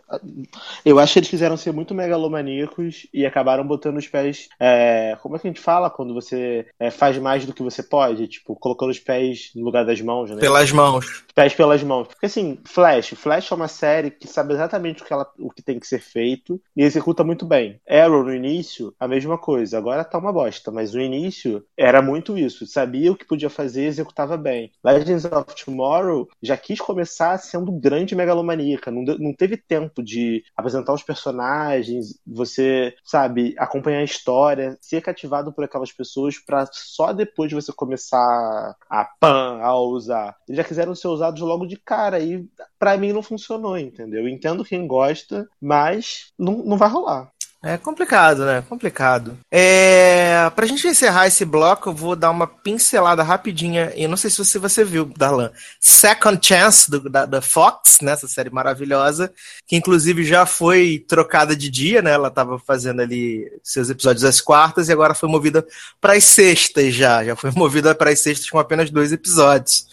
eu 0.85 0.99
acho 0.99 1.13
que 1.13 1.19
eles 1.19 1.29
quiseram 1.29 1.57
ser 1.57 1.73
muito 1.73 1.95
megalomaníacos 1.95 3.07
e 3.13 3.25
acabaram 3.27 3.67
botando 3.67 3.97
os 3.99 4.09
pés. 4.09 4.49
é, 4.59 5.17
como 5.21 5.37
é 5.37 5.39
que 5.39 5.47
a 5.47 5.51
gente 5.51 5.61
fala 5.61 5.91
quando 5.91 6.15
você 6.15 6.67
é, 6.79 6.91
faz 6.91 7.19
mais 7.19 7.45
do 7.47 7.53
que 7.53 7.63
você 7.63 7.83
pode? 7.83 8.27
Tipo, 8.27 8.57
colocando 8.57 8.91
os 8.91 8.99
pés 8.99 9.51
no 9.55 9.65
lugar 9.65 9.85
das 9.85 10.01
mãos, 10.01 10.31
né? 10.31 10.41
Pelas 10.41 10.73
mãos. 10.73 11.25
pés 11.35 11.55
pelas 11.55 11.83
mãos. 11.83 12.09
Porque 12.09 12.27
assim, 12.27 12.59
Flash, 12.65 13.11
Flash 13.17 13.51
é 13.51 13.55
uma 13.55 13.69
série 13.69 14.11
que 14.11 14.27
sabe 14.27 14.55
exatamente 14.55 15.03
o 15.03 15.07
que, 15.07 15.13
ela, 15.13 15.27
o 15.39 15.51
que 15.51 15.63
tem 15.63 15.79
que 15.79 15.87
ser 15.87 16.01
feito 16.01 16.61
e 16.77 16.83
executa 16.83 17.23
muito 17.23 17.45
bem. 17.45 17.81
Arrow 17.89 18.25
no 18.25 18.35
início, 18.35 18.95
a 18.99 19.07
mesma 19.07 19.39
coisa. 19.39 19.79
Agora 19.79 20.05
tá 20.05 20.19
uma 20.19 20.33
bosta, 20.33 20.71
mas 20.71 20.93
no 20.95 21.01
início 21.01 21.65
era 21.77 22.01
muito 22.01 22.37
isso. 22.37 22.67
Sabia 22.67 23.13
o 23.13 23.17
que 23.17 23.25
podia 23.25 23.51
fazer 23.51 23.85
e 23.85 23.87
executava 23.87 24.37
bem. 24.37 24.73
Legends 24.83 25.25
of 25.25 25.65
Tomorrow 25.65 26.29
já 26.43 26.57
quis 26.57 26.81
começar 26.81 26.94
sendo 27.39 27.73
grande 27.73 28.15
megalomaníaca. 28.15 28.91
Não, 28.91 29.05
deu- 29.05 29.19
não 29.19 29.35
teve 29.35 29.57
tempo 29.57 30.03
de 30.03 30.43
apresentar 30.57 30.93
os 30.93 31.03
personagens, 31.03 32.19
você, 32.27 32.95
sabe, 33.05 33.55
acompanhar 33.59 33.99
a 34.01 34.05
história, 34.05 34.77
ser 34.81 35.01
cativado 35.03 35.53
por 35.53 35.65
aquelas 35.65 35.93
pessoas 35.93 36.39
pra 36.39 36.67
só 36.73 37.13
depois 37.13 37.53
você 37.53 37.73
começar 37.73 38.75
a 38.89 39.05
pan, 39.21 39.59
a 39.63 39.77
usar. 39.79 40.37
Eles 40.49 40.57
já 40.59 40.65
quiseram 40.65 40.95
ser 40.95 41.09
usados 41.09 41.41
logo 41.41 41.67
de 41.67 41.77
cara 41.77 42.21
e 42.21 42.47
pra 42.79 42.97
mim 42.97 43.13
não 43.13 43.23
funcionou, 43.23 43.79
entendeu? 43.79 44.23
Eu 44.23 44.29
entendo 44.29 44.65
quem 44.65 44.87
gosta, 44.87 45.49
mas 45.61 46.33
não, 46.39 46.59
não 46.65 46.77
vai 46.77 46.89
rolar. 46.89 47.31
É 47.67 47.79
complicado, 47.79 48.45
né? 48.45 48.63
Complicado. 48.69 49.39
É... 49.51 50.51
Pra 50.55 50.67
gente 50.67 50.87
encerrar 50.87 51.27
esse 51.29 51.47
bloco, 51.47 51.89
eu 51.89 51.95
vou 51.95 52.15
dar 52.15 52.31
uma 52.31 52.47
pincelada 52.47 53.23
rapidinha. 53.23 53.91
Eu 53.97 54.09
não 54.09 54.19
sei 54.19 54.29
se 54.29 54.37
você, 54.37 54.59
você 54.59 54.85
viu, 54.85 55.07
Darlan. 55.17 55.51
Second 55.81 56.39
Chance, 56.47 56.91
do- 56.91 57.09
da, 57.09 57.25
da 57.25 57.41
Fox, 57.41 57.99
né? 58.03 58.13
Essa 58.13 58.29
série 58.29 58.51
maravilhosa, 58.51 59.33
que 59.67 59.77
inclusive 59.77 60.25
já 60.25 60.45
foi 60.45 61.03
trocada 61.09 61.57
de 61.57 61.71
dia, 61.71 62.03
né? 62.03 62.11
Ela 62.11 62.31
tava 62.31 62.59
fazendo 62.59 63.01
ali 63.01 63.51
seus 63.63 63.89
episódios 63.89 64.25
às 64.25 64.43
quartas 64.43 64.91
e 64.91 64.93
agora 64.93 65.15
foi 65.15 65.29
movida 65.31 65.67
para 66.01 66.13
as 66.15 66.25
sextas 66.25 66.95
já. 66.95 67.25
Já 67.25 67.35
foi 67.35 67.51
movida 67.57 67.95
para 67.95 68.11
as 68.11 68.21
sextas 68.21 68.51
com 68.51 68.59
apenas 68.59 68.91
dois 68.91 69.11
episódios. 69.11 69.87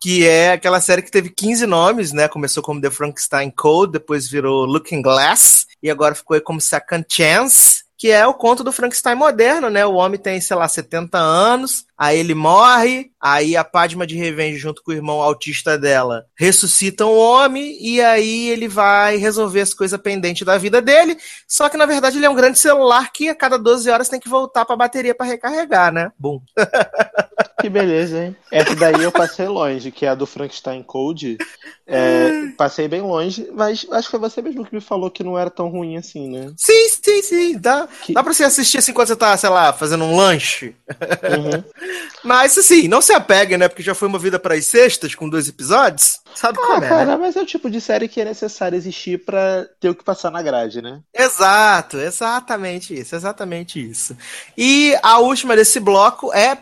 Que 0.00 0.26
é 0.26 0.52
aquela 0.52 0.80
série 0.80 1.02
que 1.02 1.10
teve 1.12 1.28
15 1.30 1.64
nomes, 1.66 2.10
né? 2.10 2.26
Começou 2.26 2.60
como 2.62 2.80
The 2.80 2.90
Frankenstein 2.90 3.50
Code, 3.50 3.92
depois 3.92 4.28
virou 4.28 4.64
Looking 4.64 5.00
Glass, 5.00 5.66
e 5.82 5.90
agora 5.90 6.14
ficou 6.14 6.34
aí 6.34 6.40
como 6.40 6.60
Second 6.60 7.04
Chance, 7.08 7.82
que 8.02 8.10
é 8.10 8.26
o 8.26 8.34
conto 8.34 8.64
do 8.64 8.72
Frankenstein 8.72 9.14
moderno, 9.14 9.70
né? 9.70 9.86
O 9.86 9.94
homem 9.94 10.18
tem, 10.18 10.40
sei 10.40 10.56
lá, 10.56 10.66
70 10.66 11.16
anos, 11.18 11.84
aí 11.96 12.18
ele 12.18 12.34
morre, 12.34 13.12
aí 13.20 13.56
a 13.56 13.62
Padma 13.62 14.04
de 14.04 14.16
Revenge, 14.16 14.58
junto 14.58 14.82
com 14.82 14.90
o 14.90 14.94
irmão 14.94 15.22
autista 15.22 15.78
dela, 15.78 16.26
ressuscitam 16.36 17.10
o 17.10 17.16
homem, 17.16 17.76
e 17.80 18.00
aí 18.00 18.48
ele 18.48 18.66
vai 18.66 19.18
resolver 19.18 19.60
as 19.60 19.72
coisas 19.72 20.00
pendentes 20.00 20.44
da 20.44 20.58
vida 20.58 20.82
dele, 20.82 21.16
só 21.46 21.68
que 21.68 21.76
na 21.76 21.86
verdade 21.86 22.18
ele 22.18 22.26
é 22.26 22.30
um 22.30 22.34
grande 22.34 22.58
celular 22.58 23.12
que 23.12 23.28
a 23.28 23.36
cada 23.36 23.56
12 23.56 23.88
horas 23.88 24.08
tem 24.08 24.18
que 24.18 24.28
voltar 24.28 24.64
pra 24.64 24.74
bateria 24.74 25.14
pra 25.14 25.24
recarregar, 25.24 25.92
né? 25.92 26.10
Bom. 26.18 26.42
Que 27.60 27.68
beleza, 27.68 28.24
hein? 28.24 28.36
Essa 28.50 28.74
daí 28.74 29.02
eu 29.02 29.12
passei 29.12 29.46
longe, 29.46 29.90
que 29.90 30.04
é 30.06 30.10
a 30.10 30.14
do 30.14 30.26
Frankenstein 30.26 30.82
Code. 30.82 31.38
É, 31.86 32.48
passei 32.56 32.88
bem 32.88 33.00
longe, 33.02 33.48
mas 33.54 33.86
acho 33.90 34.08
que 34.08 34.10
foi 34.10 34.20
você 34.20 34.40
mesmo 34.40 34.64
que 34.64 34.74
me 34.74 34.80
falou 34.80 35.10
que 35.10 35.22
não 35.24 35.38
era 35.38 35.50
tão 35.50 35.68
ruim 35.68 35.96
assim, 35.96 36.28
né? 36.30 36.52
Sim, 36.56 36.88
sim, 36.88 37.22
sim. 37.22 37.58
Dá, 37.58 37.88
Que- 38.02 38.12
dá 38.14 38.22
pra 38.22 38.32
você 38.32 38.44
assistir 38.44 38.78
assim 38.78 38.92
quando 38.92 39.08
você 39.08 39.16
tá, 39.16 39.36
sei 39.36 39.50
lá, 39.50 39.72
fazendo 39.72 40.04
um 40.04 40.16
lanche. 40.16 40.74
Uhum. 40.88 41.64
Mas 42.24 42.56
assim, 42.56 42.86
não 42.88 43.00
se 43.02 43.12
apegue, 43.12 43.56
né? 43.56 43.68
Porque 43.68 43.82
já 43.82 43.94
foi 43.94 44.08
movida 44.08 44.38
para 44.38 44.54
as 44.54 44.64
sextas 44.66 45.14
com 45.14 45.28
dois 45.28 45.48
episódios. 45.48 46.20
Sabe 46.34 46.58
Ah, 46.62 46.66
como 46.66 46.76
é, 46.78 46.80
né? 46.80 46.88
cara, 46.88 47.18
mas 47.18 47.36
é 47.36 47.42
o 47.42 47.46
tipo 47.46 47.68
de 47.70 47.78
série 47.80 48.08
que 48.08 48.20
é 48.20 48.24
necessário 48.24 48.74
existir 48.76 49.22
pra 49.22 49.66
ter 49.78 49.90
o 49.90 49.94
que 49.94 50.02
passar 50.04 50.30
na 50.30 50.40
grade, 50.40 50.80
né? 50.80 51.00
Exato, 51.14 51.98
exatamente 51.98 52.94
isso, 52.98 53.14
exatamente 53.14 53.78
isso. 53.90 54.16
E 54.56 54.96
a 55.02 55.18
última 55.18 55.54
desse 55.54 55.78
bloco 55.78 56.32
é 56.32 56.56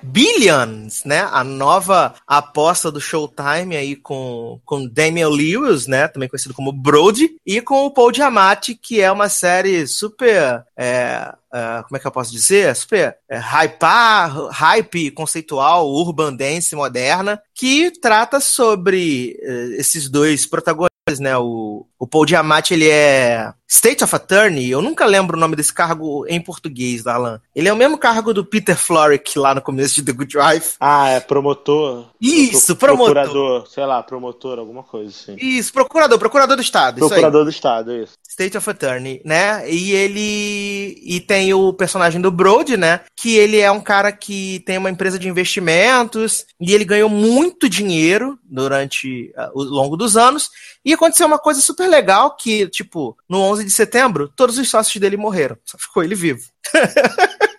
Né? 1.05 1.21
A 1.31 1.45
nova 1.45 2.15
aposta 2.27 2.91
do 2.91 3.01
Showtime 3.01 3.77
aí 3.77 3.97
com, 3.97 4.61
com 4.65 4.87
Damian 4.87 5.29
Lewis, 5.29 5.87
né? 5.87 6.09
Também 6.09 6.29
conhecido 6.29 6.55
como 6.55 6.73
Brody, 6.73 7.31
e 7.47 7.61
com 7.61 7.85
o 7.87 7.91
Paul 7.91 8.13
Giamatti, 8.13 8.75
que 8.75 9.01
é 9.01 9.11
uma 9.11 9.29
série 9.29 9.87
super 9.87 10.65
é, 10.77 11.33
uh, 11.53 11.83
como 11.85 11.97
é 11.97 12.01
que 12.01 12.07
eu 12.07 12.13
posso 12.13 12.33
dizer? 12.33 12.75
Super 12.75 13.17
é, 13.29 13.39
hypar, 13.39 14.49
hype 14.51 15.11
conceitual, 15.11 15.89
urban 15.89 16.35
dance 16.35 16.75
moderna, 16.75 17.41
que 17.55 17.91
trata 18.01 18.41
sobre 18.41 19.39
uh, 19.43 19.81
esses 19.81 20.09
dois 20.09 20.47
protagonistas 20.47 20.91
né? 21.19 21.37
O, 21.37 21.87
o 21.99 22.07
Paul 22.07 22.27
Diamante, 22.27 22.75
ele 22.75 22.89
é 22.89 23.53
State 23.67 24.05
of 24.05 24.15
Attorney. 24.15 24.69
Eu 24.69 24.83
nunca 24.83 25.07
lembro 25.07 25.37
o 25.37 25.41
nome 25.41 25.57
desse 25.57 25.73
cargo 25.73 26.27
em 26.29 26.41
português, 26.41 27.07
Alan. 27.07 27.41
Ele 27.55 27.69
é 27.69 27.73
o 27.73 27.77
mesmo 27.77 27.99
cargo 27.99 28.35
do 28.35 28.45
Peter 28.45 28.77
Florrick 28.77 29.39
lá 29.39 29.55
no 29.55 29.63
começo 29.63 29.97
de 29.97 30.03
The 30.05 30.13
Good 30.13 30.37
Wife. 30.37 30.77
Ah, 30.79 31.09
é 31.09 31.21
promotor. 31.21 32.07
Isso, 32.21 32.77
pro, 32.77 32.89
promotor. 32.89 33.15
Procurador, 33.15 33.67
sei 33.67 33.87
lá, 33.87 34.03
promotor, 34.03 34.59
alguma 34.59 34.83
coisa 34.83 35.09
assim. 35.09 35.37
Isso, 35.41 35.73
procurador, 35.73 36.19
procurador 36.19 36.57
do 36.57 36.63
Estado. 36.63 36.99
Procurador 36.99 37.45
do 37.45 37.51
Estado, 37.51 37.97
isso. 37.97 38.13
State 38.29 38.57
of 38.57 38.71
Attorney, 38.71 39.21
né? 39.25 39.69
E 39.69 39.93
ele. 39.93 40.99
E 41.03 41.21
tem 41.21 41.40
o 41.55 41.73
personagem 41.73 42.21
do 42.21 42.31
Brody, 42.31 42.77
né? 42.77 43.01
Que 43.17 43.37
ele 43.37 43.59
é 43.59 43.71
um 43.71 43.81
cara 43.81 44.13
que 44.13 44.61
tem 44.67 44.79
uma 44.79 44.91
empresa 44.91 45.19
de 45.19 45.29
investimentos 45.29 46.45
e 46.61 46.75
ele 46.75 46.85
ganhou 46.85 47.09
muito 47.09 47.69
dinheiro 47.69 48.39
durante 48.45 49.33
uh, 49.37 49.51
o 49.55 49.63
longo 49.63 49.97
dos 49.97 50.17
anos. 50.17 50.51
E 50.85 50.93
aconteceu 50.93 51.27
uma 51.27 51.39
coisa 51.39 51.61
super 51.61 51.89
legal 51.89 52.37
que, 52.37 52.67
tipo, 52.69 53.17
no 53.29 53.41
11 53.41 53.65
de 53.65 53.71
setembro, 53.71 54.29
todos 54.29 54.59
os 54.59 54.69
sócios 54.69 55.01
dele 55.01 55.17
morreram. 55.17 55.57
Só 55.65 55.79
ficou 55.79 56.03
ele 56.03 56.15
vivo. 56.15 56.43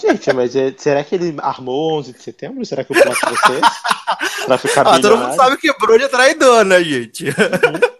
Gente, 0.00 0.32
mas 0.32 0.54
é, 0.54 0.72
será 0.76 1.02
que 1.02 1.14
ele 1.14 1.34
armou 1.38 1.98
11 1.98 2.12
de 2.12 2.22
setembro? 2.22 2.64
Será 2.64 2.84
que 2.84 2.92
o 2.92 2.94
plot 2.94 3.18
vai 3.20 3.36
ser 3.36 4.44
pra 4.44 4.58
ficar 4.58 4.86
ah, 4.86 5.00
Todo 5.00 5.16
mundo 5.16 5.34
sabe 5.34 5.56
que 5.56 5.70
o 5.70 5.78
Brody 5.78 6.04
é 6.04 6.08
traidor, 6.08 6.64
né, 6.64 6.82
gente? 6.84 7.24
Uhum. 7.24 7.32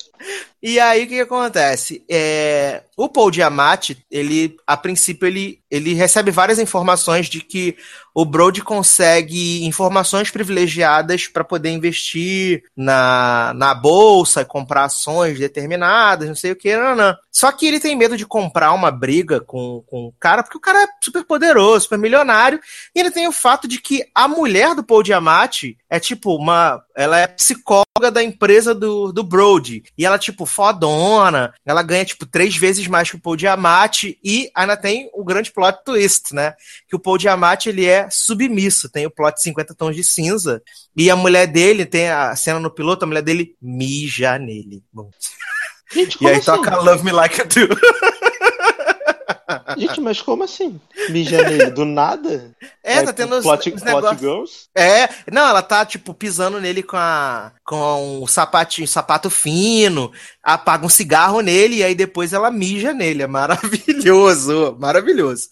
E 0.62 0.80
aí, 0.80 1.04
o 1.04 1.06
que, 1.06 1.14
que 1.14 1.20
acontece? 1.20 2.02
É, 2.10 2.82
o 2.96 3.08
Paul 3.08 3.30
Diamante, 3.30 4.04
ele, 4.10 4.56
a 4.66 4.76
princípio, 4.76 5.26
ele, 5.26 5.60
ele 5.70 5.94
recebe 5.94 6.30
várias 6.30 6.58
informações 6.58 7.26
de 7.26 7.40
que 7.40 7.76
o 8.18 8.24
Brody 8.24 8.62
consegue 8.62 9.64
informações 9.64 10.28
privilegiadas 10.28 11.28
para 11.28 11.44
poder 11.44 11.70
investir 11.70 12.64
na, 12.76 13.52
na 13.54 13.72
bolsa, 13.72 14.44
comprar 14.44 14.86
ações 14.86 15.38
determinadas, 15.38 16.26
não 16.26 16.34
sei 16.34 16.50
o 16.50 16.56
que, 16.56 16.76
não, 16.76 16.96
não. 16.96 17.16
Só 17.30 17.52
que 17.52 17.64
ele 17.64 17.78
tem 17.78 17.94
medo 17.94 18.16
de 18.16 18.26
comprar 18.26 18.72
uma 18.72 18.90
briga 18.90 19.40
com, 19.40 19.84
com 19.86 20.06
o 20.06 20.12
cara, 20.18 20.42
porque 20.42 20.58
o 20.58 20.60
cara 20.60 20.82
é 20.82 20.88
super 21.00 21.24
poderoso, 21.24 21.82
super 21.82 21.96
milionário, 21.96 22.58
e 22.92 22.98
ele 22.98 23.12
tem 23.12 23.28
o 23.28 23.32
fato 23.32 23.68
de 23.68 23.80
que 23.80 24.04
a 24.12 24.26
mulher 24.26 24.74
do 24.74 24.82
Paul 24.82 25.04
Diamante 25.04 25.78
é 25.88 26.00
tipo 26.00 26.34
uma. 26.34 26.82
Ela 26.96 27.20
é 27.20 27.26
psicóloga 27.28 28.10
da 28.10 28.22
empresa 28.22 28.74
do, 28.74 29.12
do 29.12 29.22
Brody. 29.22 29.84
E 29.96 30.04
ela, 30.04 30.18
tipo, 30.18 30.44
fodona. 30.44 31.54
Ela 31.64 31.82
ganha, 31.82 32.04
tipo, 32.04 32.26
três 32.26 32.56
vezes 32.56 32.86
mais 32.86 33.08
que 33.08 33.16
o 33.16 33.20
Paul 33.20 33.36
Diamante. 33.36 34.18
E 34.22 34.50
ainda 34.54 34.76
tem 34.76 35.08
o 35.14 35.24
grande 35.24 35.52
plot 35.52 35.78
twist, 35.84 36.34
né? 36.34 36.54
Que 36.88 36.96
o 36.96 36.98
Paul 36.98 37.16
Diamante, 37.16 37.68
ele 37.68 37.86
é 37.86 38.07
submisso. 38.10 38.88
Tem 38.88 39.06
o 39.06 39.10
plot 39.10 39.40
50 39.40 39.74
tons 39.74 39.96
de 39.96 40.04
cinza. 40.04 40.62
E 40.96 41.10
a 41.10 41.16
mulher 41.16 41.46
dele, 41.46 41.86
tem 41.86 42.08
a 42.08 42.34
cena 42.36 42.60
no 42.60 42.70
piloto, 42.70 43.04
a 43.04 43.08
mulher 43.08 43.22
dele 43.22 43.54
mija 43.60 44.38
nele. 44.38 44.82
Bom. 44.92 45.10
Gente, 45.92 46.22
e 46.22 46.26
aí 46.26 46.36
assim? 46.36 46.44
toca 46.44 46.76
Love 46.76 47.04
Me 47.04 47.12
Like 47.12 47.40
I 47.40 47.44
Do. 47.44 47.68
Gente, 49.76 50.00
mas 50.00 50.20
como 50.20 50.44
assim? 50.44 50.80
Mija 51.08 51.42
nele 51.42 51.70
do 51.70 51.84
nada? 51.84 52.54
É, 52.82 52.96
Vai 52.96 53.06
tá 53.06 53.12
tendo 53.12 53.36
os, 53.36 53.42
plot, 53.42 53.70
os 53.70 53.82
plot 53.82 54.18
girls? 54.18 54.68
É, 54.74 55.08
não, 55.30 55.48
ela 55.48 55.62
tá, 55.62 55.86
tipo, 55.86 56.12
pisando 56.12 56.60
nele 56.60 56.82
com 56.82 56.96
a 56.96 57.52
com 57.64 58.22
um 58.22 58.26
sapatinho, 58.26 58.86
sapato 58.86 59.30
fino, 59.30 60.12
apaga 60.42 60.84
um 60.84 60.90
cigarro 60.90 61.40
nele 61.40 61.76
e 61.76 61.84
aí 61.84 61.94
depois 61.94 62.32
ela 62.32 62.50
mija 62.50 62.92
nele. 62.92 63.22
É 63.22 63.26
maravilhoso, 63.26 64.76
maravilhoso. 64.78 65.48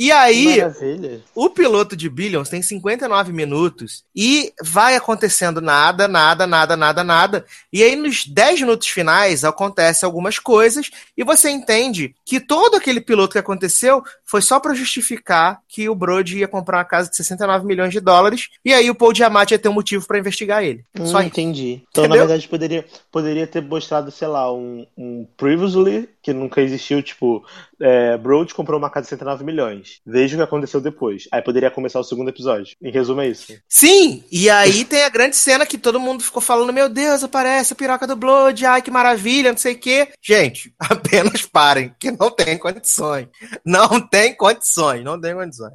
E 0.00 0.10
aí, 0.10 0.56
Maravilha. 0.56 1.20
o 1.34 1.50
piloto 1.50 1.94
de 1.94 2.08
Billions 2.08 2.48
tem 2.48 2.62
59 2.62 3.34
minutos 3.34 4.02
e 4.16 4.50
vai 4.64 4.96
acontecendo 4.96 5.60
nada, 5.60 6.08
nada, 6.08 6.46
nada, 6.46 6.74
nada, 6.74 7.04
nada. 7.04 7.44
E 7.70 7.82
aí, 7.82 7.94
nos 7.94 8.24
10 8.24 8.62
minutos 8.62 8.88
finais, 8.88 9.44
acontece 9.44 10.06
algumas 10.06 10.38
coisas 10.38 10.90
e 11.14 11.22
você 11.22 11.50
entende 11.50 12.14
que 12.24 12.40
todo 12.40 12.76
aquele 12.76 13.02
piloto 13.02 13.32
que 13.32 13.38
aconteceu 13.38 14.02
foi 14.24 14.40
só 14.40 14.58
para 14.58 14.72
justificar 14.72 15.60
que 15.68 15.86
o 15.86 15.94
Brody 15.94 16.38
ia 16.38 16.48
comprar 16.48 16.78
uma 16.78 16.84
casa 16.86 17.10
de 17.10 17.16
69 17.16 17.66
milhões 17.66 17.92
de 17.92 18.00
dólares 18.00 18.48
e 18.64 18.72
aí 18.72 18.88
o 18.88 18.94
Paul 18.94 19.12
Diamante 19.12 19.52
ia 19.52 19.58
ter 19.58 19.68
um 19.68 19.74
motivo 19.74 20.06
para 20.06 20.18
investigar 20.18 20.64
ele. 20.64 20.82
Hum, 20.98 21.04
só 21.04 21.20
entendi. 21.20 21.82
Então, 21.90 22.04
Entendeu? 22.04 22.22
na 22.22 22.26
verdade, 22.26 22.48
poderia, 22.48 22.86
poderia 23.12 23.46
ter 23.46 23.60
mostrado, 23.60 24.10
sei 24.10 24.28
lá, 24.28 24.50
um, 24.50 24.86
um 24.96 25.26
previously 25.36 26.08
que 26.22 26.32
nunca 26.32 26.62
existiu, 26.62 27.02
tipo, 27.02 27.44
é, 27.80 28.16
Brody 28.16 28.54
comprou 28.54 28.78
uma 28.78 28.90
casa 28.90 29.04
de 29.04 29.10
109 29.10 29.44
milhões. 29.44 30.00
Veja 30.06 30.34
o 30.34 30.38
que 30.38 30.44
aconteceu 30.44 30.80
depois. 30.80 31.28
Aí 31.32 31.42
poderia 31.42 31.70
começar 31.70 31.98
o 32.00 32.04
segundo 32.04 32.28
episódio. 32.28 32.76
Em 32.82 32.90
resumo, 32.90 33.20
é 33.20 33.28
isso. 33.28 33.52
Sim! 33.68 34.24
E 34.30 34.50
aí 34.50 34.84
tem 34.86 35.02
a 35.02 35.08
grande 35.08 35.36
cena 35.36 35.66
que 35.66 35.78
todo 35.78 36.00
mundo 36.00 36.22
ficou 36.22 36.42
falando: 36.42 36.72
Meu 36.72 36.88
Deus, 36.88 37.24
aparece 37.24 37.72
a 37.72 37.76
piroca 37.76 38.06
do 38.06 38.16
Blood, 38.16 38.64
ai 38.66 38.82
que 38.82 38.90
maravilha, 38.90 39.52
não 39.52 39.58
sei 39.58 39.74
o 39.74 39.78
quê. 39.78 40.08
Gente, 40.22 40.72
apenas 40.78 41.46
parem, 41.46 41.94
que 41.98 42.10
não 42.10 42.30
tem 42.30 42.58
condições. 42.58 43.28
Não 43.64 44.00
tem 44.00 44.34
condições, 44.36 45.02
não 45.04 45.20
tem 45.20 45.34
condições. 45.34 45.72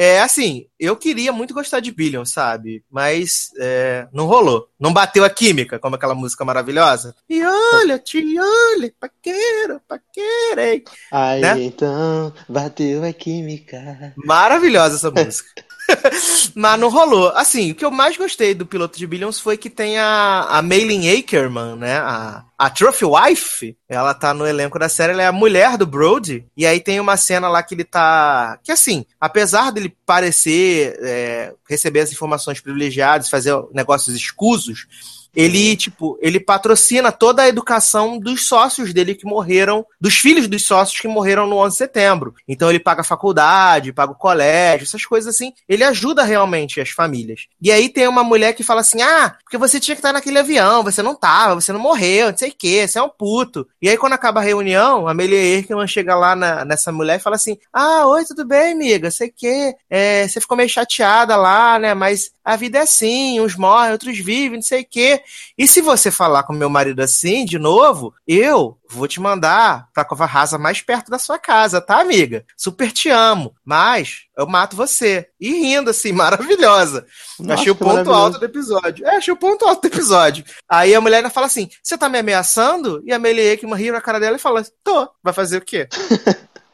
É 0.00 0.20
assim, 0.20 0.66
eu 0.78 0.94
queria 0.94 1.32
muito 1.32 1.52
gostar 1.52 1.80
de 1.80 1.90
Billion, 1.90 2.24
sabe? 2.24 2.84
Mas 2.88 3.50
é, 3.58 4.06
não 4.12 4.26
rolou. 4.26 4.68
Não 4.78 4.92
bateu 4.92 5.24
a 5.24 5.30
química, 5.30 5.76
como 5.76 5.96
aquela 5.96 6.14
música 6.14 6.44
maravilhosa. 6.44 7.16
E 7.28 7.42
olha, 7.44 7.98
te 7.98 8.22
olha, 8.38 8.94
paqueiro, 9.00 9.80
paqueirei. 9.88 10.84
Aí 11.10 11.40
né? 11.40 11.64
então, 11.64 12.32
bateu 12.48 13.02
a 13.02 13.12
química. 13.12 14.14
Maravilhosa 14.16 14.94
essa 14.94 15.10
música. 15.10 15.50
Mas 16.54 16.78
não 16.78 16.88
rolou. 16.88 17.28
Assim, 17.34 17.70
o 17.70 17.74
que 17.74 17.84
eu 17.84 17.90
mais 17.90 18.16
gostei 18.16 18.54
do 18.54 18.66
piloto 18.66 18.98
de 18.98 19.06
Billions 19.06 19.40
foi 19.40 19.56
que 19.56 19.70
tem 19.70 19.98
a, 19.98 20.46
a 20.48 20.62
Maylin 20.62 21.08
Akerman, 21.18 21.76
né? 21.76 21.98
A, 21.98 22.44
a 22.58 22.70
Trophy 22.70 23.04
Wife, 23.04 23.76
ela 23.88 24.14
tá 24.14 24.34
no 24.34 24.46
elenco 24.46 24.78
da 24.78 24.88
série, 24.88 25.12
ela 25.12 25.22
é 25.22 25.26
a 25.26 25.32
mulher 25.32 25.76
do 25.76 25.86
Brody. 25.86 26.46
E 26.56 26.66
aí 26.66 26.80
tem 26.80 27.00
uma 27.00 27.16
cena 27.16 27.48
lá 27.48 27.62
que 27.62 27.74
ele 27.74 27.84
tá. 27.84 28.58
Que 28.62 28.72
assim, 28.72 29.04
apesar 29.20 29.72
dele 29.72 29.94
parecer 30.04 30.98
é, 31.02 31.54
receber 31.68 32.00
as 32.00 32.12
informações 32.12 32.60
privilegiadas, 32.60 33.30
fazer 33.30 33.54
negócios 33.72 34.14
escusos 34.14 34.86
ele, 35.34 35.76
tipo, 35.76 36.18
ele 36.20 36.40
patrocina 36.40 37.12
toda 37.12 37.42
a 37.42 37.48
educação 37.48 38.18
dos 38.18 38.46
sócios 38.46 38.92
dele 38.92 39.14
que 39.14 39.24
morreram, 39.24 39.86
dos 40.00 40.16
filhos 40.16 40.48
dos 40.48 40.64
sócios 40.64 41.00
que 41.00 41.08
morreram 41.08 41.46
no 41.46 41.56
11 41.56 41.74
de 41.74 41.78
setembro. 41.78 42.34
Então 42.46 42.68
ele 42.70 42.80
paga 42.80 43.02
a 43.02 43.04
faculdade, 43.04 43.92
paga 43.92 44.12
o 44.12 44.16
colégio, 44.16 44.84
essas 44.84 45.04
coisas 45.04 45.34
assim. 45.34 45.52
Ele 45.68 45.84
ajuda 45.84 46.24
realmente 46.24 46.80
as 46.80 46.90
famílias. 46.90 47.46
E 47.60 47.70
aí 47.70 47.88
tem 47.88 48.08
uma 48.08 48.24
mulher 48.24 48.52
que 48.52 48.62
fala 48.62 48.80
assim: 48.80 49.02
ah, 49.02 49.36
porque 49.42 49.58
você 49.58 49.78
tinha 49.78 49.94
que 49.94 50.00
estar 50.00 50.12
naquele 50.12 50.38
avião, 50.38 50.82
você 50.82 51.02
não 51.02 51.14
tava, 51.14 51.54
você 51.54 51.72
não 51.72 51.80
morreu, 51.80 52.30
não 52.30 52.38
sei 52.38 52.50
o 52.50 52.54
quê, 52.56 52.86
você 52.86 52.98
é 52.98 53.02
um 53.02 53.08
puto. 53.08 53.66
E 53.80 53.88
aí 53.88 53.96
quando 53.96 54.14
acaba 54.14 54.40
a 54.40 54.44
reunião, 54.44 55.06
a 55.06 55.12
Amelia 55.12 55.38
Erkman 55.38 55.86
chega 55.86 56.14
lá 56.14 56.34
na, 56.34 56.64
nessa 56.64 56.90
mulher 56.90 57.18
e 57.18 57.22
fala 57.22 57.36
assim: 57.36 57.58
ah, 57.72 58.06
oi, 58.06 58.24
tudo 58.24 58.44
bem, 58.44 58.72
amiga, 58.72 59.10
sei 59.10 59.30
que 59.30 59.74
é, 59.88 60.26
você 60.26 60.40
ficou 60.40 60.56
meio 60.56 60.68
chateada 60.68 61.36
lá, 61.36 61.78
né, 61.78 61.94
mas 61.94 62.30
a 62.44 62.56
vida 62.56 62.78
é 62.78 62.82
assim, 62.82 63.40
uns 63.40 63.56
morrem, 63.56 63.92
outros 63.92 64.18
vivem, 64.18 64.56
não 64.56 64.62
sei 64.62 64.82
o 64.82 64.86
quê. 64.88 65.22
E 65.56 65.66
se 65.66 65.80
você 65.80 66.10
falar 66.10 66.42
com 66.42 66.52
meu 66.52 66.70
marido 66.70 67.00
assim, 67.00 67.44
de 67.44 67.58
novo, 67.58 68.14
eu 68.26 68.78
vou 68.88 69.06
te 69.06 69.20
mandar 69.20 69.88
pra 69.92 70.04
cova 70.04 70.26
rasa 70.26 70.58
mais 70.58 70.80
perto 70.80 71.10
da 71.10 71.18
sua 71.18 71.38
casa, 71.38 71.80
tá, 71.80 72.00
amiga? 72.00 72.44
Super 72.56 72.90
te 72.90 73.08
amo, 73.08 73.54
mas 73.64 74.26
eu 74.36 74.46
mato 74.46 74.76
você. 74.76 75.28
E 75.40 75.50
rindo, 75.50 75.90
assim, 75.90 76.12
maravilhosa. 76.12 77.06
Nossa, 77.38 77.54
achei 77.54 77.72
o 77.72 77.76
ponto 77.76 78.12
alto 78.12 78.38
do 78.38 78.44
episódio. 78.44 79.06
É, 79.06 79.16
achei 79.16 79.32
o 79.32 79.36
ponto 79.36 79.64
alto 79.66 79.82
do 79.82 79.88
episódio. 79.88 80.44
Aí 80.68 80.94
a 80.94 81.00
mulher 81.00 81.18
ainda 81.18 81.30
fala 81.30 81.46
assim: 81.46 81.68
Você 81.82 81.98
tá 81.98 82.08
me 82.08 82.18
ameaçando? 82.18 83.02
E 83.04 83.12
a 83.12 83.18
Melie 83.18 83.56
que 83.56 83.66
ri 83.66 83.90
na 83.90 84.00
cara 84.00 84.18
dela 84.20 84.36
e 84.36 84.40
fala: 84.40 84.64
Tô, 84.82 85.08
vai 85.22 85.32
fazer 85.32 85.58
o 85.58 85.64
quê? 85.64 85.88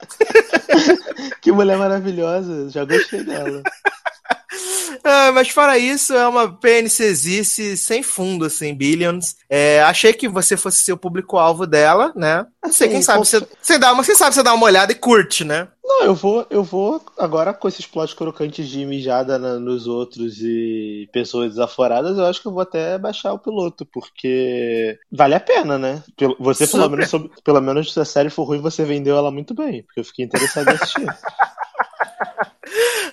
que 1.41 1.53
mulher 1.53 1.79
maravilhosa, 1.79 2.69
já 2.71 2.85
gostei 2.85 3.25
dela. 3.25 3.63
Ah, 5.03 5.33
mas 5.33 5.51
fora 5.51 5.77
isso, 5.77 6.15
é 6.15 6.27
uma 6.27 6.51
PNCzice 6.51 7.77
sem 7.77 8.03
fundo, 8.03 8.47
assim, 8.47 8.73
Billions. 8.73 9.37
É, 9.51 9.83
achei 9.83 10.13
que 10.13 10.29
você 10.29 10.57
fosse 10.57 10.81
ser 10.81 10.93
o 10.93 10.97
público-alvo 10.97 11.67
dela, 11.67 12.13
né? 12.17 12.47
Não 12.65 12.73
sei, 12.73 12.89
quem 12.89 13.03
sabe 13.03 13.19
você, 13.19 13.47
você, 13.61 13.79
dá 13.79 13.93
uma, 13.93 14.03
você 14.03 14.15
sabe 14.15 14.35
você 14.35 14.43
dá 14.43 14.55
uma 14.55 14.65
olhada 14.65 14.93
e 14.93 14.95
curte, 14.95 15.45
né? 15.45 15.69
Não, 15.85 16.05
eu 16.05 16.15
vou, 16.15 16.47
eu 16.49 16.65
vou 16.65 17.03
agora 17.19 17.53
com 17.53 17.69
esses 17.69 17.85
plots 17.85 18.15
crocantes 18.15 18.67
de 18.67 18.87
mijada 18.87 19.39
na, 19.39 19.59
nos 19.59 19.87
outros 19.87 20.41
e 20.41 21.07
pessoas 21.13 21.51
desaforadas, 21.51 22.17
eu 22.17 22.25
acho 22.25 22.41
que 22.41 22.49
eu 22.49 22.53
vou 22.53 22.63
até 22.63 22.97
baixar 22.97 23.35
o 23.35 23.39
piloto, 23.39 23.85
porque 23.85 24.99
vale 25.13 25.35
a 25.35 25.41
pena, 25.41 25.77
né? 25.77 26.03
Você, 26.41 26.67
pelo 26.67 26.89
menos, 26.89 27.11
pelo 27.45 27.61
menos 27.61 27.93
se 27.93 28.01
a 28.01 28.05
série 28.05 28.31
for 28.31 28.45
ruim, 28.45 28.61
você 28.61 28.85
vendeu 28.85 29.17
ela 29.17 29.31
muito 29.31 29.53
bem, 29.53 29.83
porque 29.83 30.01
eu 30.01 30.05
fiquei 30.05 30.25
interessado 30.25 30.71
em 30.71 30.75
assistir. 30.75 31.07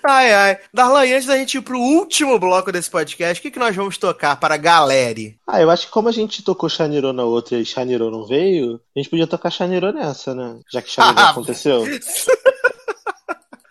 Ai, 0.03 0.33
ai. 0.33 0.57
Darlan, 0.73 1.01
antes 1.03 1.25
da 1.25 1.37
gente 1.37 1.57
ir 1.57 1.61
pro 1.61 1.77
último 1.79 2.39
bloco 2.39 2.71
desse 2.71 2.89
podcast, 2.89 3.39
o 3.39 3.41
que, 3.41 3.51
que 3.51 3.59
nós 3.59 3.75
vamos 3.75 3.97
tocar 3.97 4.35
para 4.39 4.55
a 4.55 4.57
galera? 4.57 5.19
Ah, 5.47 5.61
eu 5.61 5.69
acho 5.69 5.85
que 5.87 5.91
como 5.91 6.09
a 6.09 6.11
gente 6.11 6.43
tocou 6.43 6.69
Shaniro 6.69 7.13
na 7.13 7.23
outra 7.23 7.57
e 7.57 7.65
Shaniro 7.65 8.09
não 8.09 8.25
veio, 8.25 8.79
a 8.95 8.99
gente 8.99 9.09
podia 9.09 9.27
tocar 9.27 9.49
Shaniro 9.51 9.91
nessa, 9.91 10.33
né? 10.33 10.59
Já 10.71 10.81
que 10.81 10.89
Shaniro 10.89 11.19
aconteceu. 11.19 11.83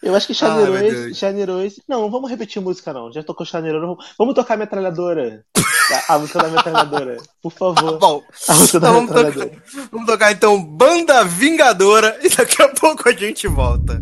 Eu 0.02 0.14
acho 0.16 0.26
que 0.26 0.34
Chaneirões. 0.34 1.16
Chaneirões. 1.16 1.74
Não, 1.86 2.10
vamos 2.10 2.30
repetir 2.30 2.60
música, 2.62 2.92
não. 2.92 3.12
Já 3.12 3.22
tocou 3.22 3.44
Chaneirões. 3.44 3.98
Vamos 4.18 4.34
tocar 4.34 4.56
metralhadora. 4.56 5.44
A, 6.08 6.14
a 6.14 6.18
música 6.18 6.38
da 6.38 6.48
metralhadora. 6.48 7.16
Por 7.42 7.52
favor. 7.52 7.98
Bom, 7.98 8.22
A 8.48 8.54
música 8.54 8.80
da 8.80 8.88
então 8.90 8.94
vamos, 9.06 9.10
metralhadora. 9.10 9.48
tocar, 9.50 9.88
vamos 9.90 10.06
tocar 10.06 10.32
então 10.32 10.64
Banda 10.64 11.24
Vingadora 11.24 12.18
e 12.22 12.28
daqui 12.28 12.62
a 12.62 12.68
pouco 12.68 13.08
a 13.08 13.12
gente 13.12 13.46
volta. 13.48 14.00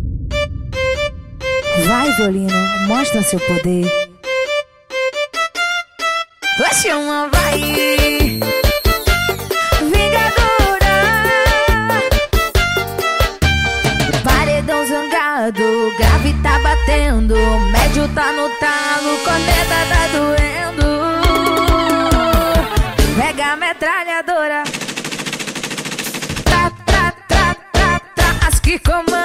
Vai, 1.87 2.13
violino, 2.13 2.59
mostra 2.87 3.23
seu 3.23 3.39
poder. 3.41 3.87
Vai 6.59 6.75
chama, 6.75 7.31
vai. 7.33 7.61
Vingadora. 9.81 10.95
Paredão 14.25 14.87
zangado, 14.87 15.95
grave 15.97 16.35
tá 16.43 16.59
batendo, 16.59 17.37
médio 17.71 18.09
tá 18.09 18.33
no 18.33 18.51
talo, 18.59 19.19
corneta 19.25 19.87
tá 19.89 20.09
doendo. 20.13 20.89
Pega 23.17 23.53
a 23.53 23.57
metralhadora. 23.57 24.65
Tra, 26.45 26.71
tra, 26.85 27.13
tra, 27.29 27.55
tra, 27.73 28.01
tra. 28.15 28.49
As 28.49 28.59
que 28.59 28.79
comandam 28.81 29.18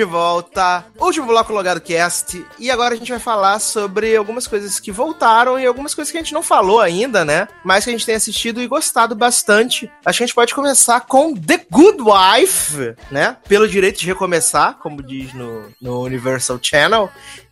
de 0.00 0.04
volta, 0.04 0.86
último 0.98 1.26
bloco 1.26 1.52
logado 1.52 1.78
cast, 1.78 2.42
e 2.58 2.70
agora 2.70 2.94
a 2.94 2.96
gente 2.96 3.10
vai 3.10 3.20
falar 3.20 3.58
sobre 3.58 4.16
algumas 4.16 4.46
coisas 4.46 4.80
que 4.80 4.90
voltaram 4.90 5.60
e 5.60 5.66
algumas 5.66 5.94
coisas 5.94 6.10
que 6.10 6.16
a 6.16 6.22
gente 6.22 6.32
não 6.32 6.42
falou 6.42 6.80
ainda, 6.80 7.22
né? 7.22 7.46
Mas 7.62 7.84
que 7.84 7.90
a 7.90 7.92
gente 7.92 8.06
tem 8.06 8.14
assistido 8.14 8.62
e 8.62 8.66
gostado 8.66 9.14
bastante. 9.14 9.90
Acho 10.02 10.16
que 10.16 10.24
a 10.24 10.26
gente 10.26 10.34
pode 10.34 10.54
começar 10.54 11.02
com 11.02 11.36
The 11.36 11.66
Good 11.70 11.98
Wife, 12.00 12.94
né? 13.10 13.36
Pelo 13.46 13.68
direito 13.68 14.00
de 14.00 14.06
recomeçar, 14.06 14.78
como 14.78 15.02
diz 15.02 15.34
no, 15.34 15.70
no 15.78 16.00
Universal 16.00 16.58
Channel. 16.62 17.10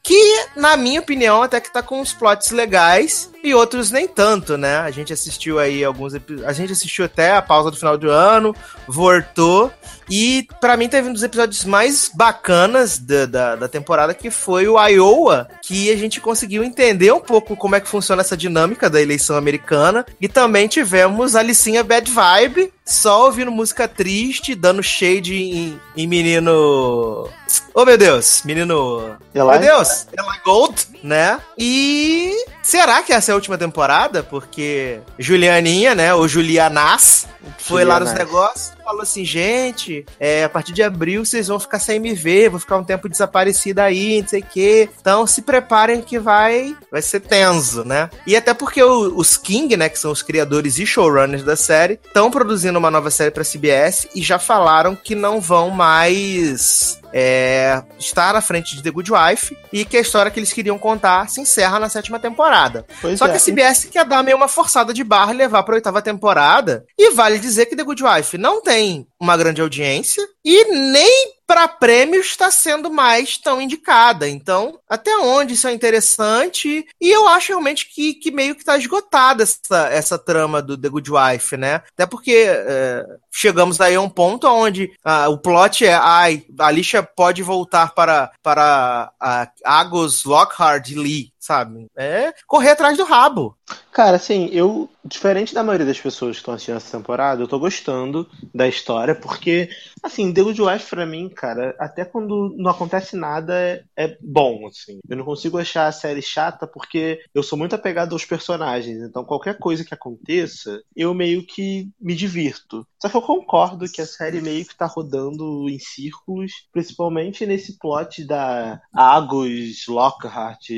Que, 0.08 0.46
na 0.56 0.74
minha 0.74 1.00
opinião, 1.00 1.42
até 1.42 1.60
que 1.60 1.70
tá 1.70 1.82
com 1.82 2.00
uns 2.00 2.14
plots 2.14 2.50
legais 2.50 3.30
e 3.44 3.52
outros 3.52 3.90
nem 3.90 4.08
tanto, 4.08 4.56
né? 4.56 4.78
A 4.78 4.90
gente 4.90 5.12
assistiu 5.12 5.58
aí 5.58 5.84
alguns 5.84 6.14
A 6.46 6.52
gente 6.54 6.72
assistiu 6.72 7.04
até 7.04 7.36
a 7.36 7.42
pausa 7.42 7.70
do 7.70 7.76
final 7.76 7.98
do 7.98 8.08
ano, 8.10 8.56
voltou. 8.86 9.70
E 10.08 10.48
pra 10.62 10.78
mim 10.78 10.88
teve 10.88 11.10
um 11.10 11.12
dos 11.12 11.22
episódios 11.22 11.62
mais 11.66 12.10
bacanas 12.14 12.96
da, 12.98 13.26
da, 13.26 13.56
da 13.56 13.68
temporada, 13.68 14.14
que 14.14 14.30
foi 14.30 14.66
o 14.66 14.82
Iowa, 14.82 15.46
que 15.62 15.92
a 15.92 15.96
gente 15.96 16.22
conseguiu 16.22 16.64
entender 16.64 17.12
um 17.12 17.20
pouco 17.20 17.54
como 17.54 17.76
é 17.76 17.80
que 17.80 17.86
funciona 17.86 18.22
essa 18.22 18.34
dinâmica 18.34 18.88
da 18.88 19.02
eleição 19.02 19.36
americana. 19.36 20.06
E 20.18 20.26
também 20.26 20.68
tivemos 20.68 21.36
a 21.36 21.42
Licinha 21.42 21.84
Bad 21.84 22.10
Vibe, 22.10 22.72
só 22.88 23.26
ouvindo 23.26 23.50
música 23.50 23.86
triste, 23.86 24.54
dando 24.54 24.82
shade 24.82 25.34
em, 25.34 25.80
em 25.94 26.06
menino. 26.06 27.28
Oh 27.74 27.84
meu 27.84 27.98
Deus, 27.98 28.42
menino. 28.44 29.16
Eli? 29.34 29.44
Meu 29.44 29.58
Deus, 29.58 30.06
Eli 30.10 30.38
Gold, 30.42 30.86
né? 31.02 31.38
E 31.58 32.34
será 32.68 33.02
que 33.02 33.12
essa 33.12 33.30
é 33.30 33.32
a 33.32 33.36
última 33.36 33.56
temporada? 33.56 34.22
Porque 34.22 35.00
Julianinha, 35.18 35.94
né? 35.94 36.12
Ou 36.14 36.28
Julianas, 36.28 37.26
foi 37.58 37.84
lá 37.84 37.98
nos 38.00 38.12
negócios 38.12 38.72
e 38.78 38.84
falou 38.84 39.02
assim: 39.02 39.24
gente, 39.24 40.04
é, 40.20 40.44
a 40.44 40.48
partir 40.48 40.72
de 40.72 40.82
abril 40.82 41.24
vocês 41.24 41.48
vão 41.48 41.58
ficar 41.58 41.78
sem 41.78 41.98
me 41.98 42.14
ver, 42.14 42.50
vou 42.50 42.60
ficar 42.60 42.76
um 42.76 42.84
tempo 42.84 43.08
desaparecida 43.08 43.84
aí, 43.84 44.20
não 44.20 44.28
sei 44.28 44.40
o 44.40 44.44
quê. 44.46 44.88
Então 45.00 45.26
se 45.26 45.42
preparem 45.42 46.02
que 46.02 46.18
vai, 46.18 46.76
vai 46.90 47.00
ser 47.02 47.20
tenso, 47.20 47.84
né? 47.84 48.10
E 48.26 48.36
até 48.36 48.52
porque 48.52 48.82
o- 48.82 49.16
os 49.16 49.36
King, 49.36 49.76
né, 49.76 49.88
que 49.88 49.98
são 49.98 50.10
os 50.12 50.22
criadores 50.22 50.78
e 50.78 50.86
showrunners 50.86 51.44
da 51.44 51.56
série, 51.56 51.98
estão 52.04 52.30
produzindo 52.30 52.78
uma 52.78 52.90
nova 52.90 53.10
série 53.10 53.30
pra 53.30 53.44
CBS 53.44 54.08
e 54.14 54.22
já 54.22 54.38
falaram 54.38 54.94
que 54.94 55.14
não 55.14 55.40
vão 55.40 55.70
mais 55.70 56.98
é, 57.12 57.82
estar 57.98 58.36
à 58.36 58.40
frente 58.42 58.76
de 58.76 58.82
The 58.82 58.90
Good 58.90 59.10
Wife 59.12 59.56
e 59.72 59.84
que 59.86 59.96
a 59.96 60.00
história 60.00 60.30
que 60.30 60.38
eles 60.38 60.52
queriam 60.52 60.78
contar 60.78 61.28
se 61.30 61.40
encerra 61.40 61.78
na 61.80 61.88
sétima 61.88 62.18
temporada. 62.18 62.57
Pois 63.00 63.18
Só 63.18 63.26
é. 63.26 63.30
que 63.30 63.36
a 63.36 63.40
CBS 63.40 63.84
quer 63.90 64.04
dar 64.04 64.22
meio 64.22 64.36
uma 64.36 64.48
forçada 64.48 64.92
de 64.92 65.04
barra 65.04 65.32
e 65.32 65.36
levar 65.36 65.62
pra 65.62 65.74
oitava 65.74 66.02
temporada. 66.02 66.86
E 66.98 67.10
vale 67.10 67.38
dizer 67.38 67.66
que 67.66 67.76
The 67.76 67.84
Good 67.84 68.02
Wife 68.02 68.38
não 68.38 68.62
tem 68.62 69.06
uma 69.20 69.36
grande 69.36 69.60
audiência 69.60 70.22
e 70.44 70.64
nem 70.64 71.38
pra 71.48 71.66
prêmios 71.66 72.26
está 72.26 72.50
sendo 72.50 72.90
mais 72.90 73.38
tão 73.38 73.60
indicada. 73.60 74.28
Então, 74.28 74.78
até 74.86 75.16
onde 75.16 75.54
isso 75.54 75.66
é 75.66 75.72
interessante? 75.72 76.86
E 77.00 77.10
eu 77.10 77.26
acho 77.26 77.48
realmente 77.48 77.88
que, 77.88 78.12
que 78.12 78.30
meio 78.30 78.54
que 78.54 78.64
tá 78.64 78.76
esgotada 78.76 79.42
essa, 79.42 79.88
essa 79.88 80.18
trama 80.18 80.60
do 80.60 80.76
The 80.76 80.90
Good 80.90 81.10
Wife, 81.10 81.56
né? 81.56 81.82
Até 81.94 82.04
porque 82.04 82.44
é, 82.46 83.02
chegamos 83.32 83.80
aí 83.80 83.94
a 83.94 84.00
um 84.00 84.10
ponto 84.10 84.46
onde 84.46 84.92
ah, 85.02 85.30
o 85.30 85.38
plot 85.38 85.86
é 85.86 85.94
ai, 85.94 86.44
a 86.58 86.66
Alicia 86.66 87.02
pode 87.02 87.42
voltar 87.42 87.94
para, 87.94 88.30
para 88.42 89.10
a 89.18 89.50
Agos 89.64 90.24
Lockhart 90.24 90.90
Lee, 90.90 91.32
sabe? 91.48 91.86
É 91.96 92.34
correr 92.46 92.72
atrás 92.72 92.98
do 92.98 93.04
rabo. 93.04 93.56
Cara, 93.90 94.16
assim, 94.16 94.50
eu, 94.52 94.88
diferente 95.02 95.54
da 95.54 95.64
maioria 95.64 95.86
das 95.86 95.98
pessoas 95.98 96.36
que 96.36 96.40
estão 96.40 96.52
assistindo 96.52 96.76
essa 96.76 96.96
temporada, 96.96 97.42
eu 97.42 97.48
tô 97.48 97.58
gostando 97.58 98.28
da 98.54 98.68
história, 98.68 99.14
porque, 99.14 99.70
assim, 100.02 100.32
The 100.32 100.42
Good 100.42 100.60
Wife 100.60 100.90
pra 100.90 101.06
mim, 101.06 101.28
cara, 101.28 101.74
até 101.78 102.04
quando 102.04 102.54
não 102.56 102.70
acontece 102.70 103.16
nada 103.16 103.54
é, 103.54 103.82
é 103.96 104.16
bom, 104.20 104.66
assim. 104.66 104.98
Eu 105.08 105.16
não 105.16 105.24
consigo 105.24 105.58
achar 105.58 105.86
a 105.86 105.92
série 105.92 106.22
chata 106.22 106.66
porque 106.66 107.22
eu 107.34 107.42
sou 107.42 107.58
muito 107.58 107.74
apegado 107.74 108.12
aos 108.12 108.26
personagens, 108.26 109.00
então 109.00 109.24
qualquer 109.24 109.58
coisa 109.58 109.84
que 109.84 109.94
aconteça, 109.94 110.82
eu 110.94 111.14
meio 111.14 111.44
que 111.44 111.88
me 111.98 112.14
divirto. 112.14 112.86
Só 113.00 113.08
que 113.08 113.16
eu 113.16 113.22
concordo 113.22 113.90
que 113.90 114.00
a 114.00 114.06
série 114.06 114.40
meio 114.40 114.64
que 114.64 114.76
tá 114.76 114.86
rodando 114.86 115.68
em 115.68 115.78
círculos, 115.78 116.52
principalmente 116.72 117.46
nesse 117.46 117.78
plot 117.78 118.24
da 118.24 118.80
Agus 118.92 119.86
Lockhart 119.86 120.68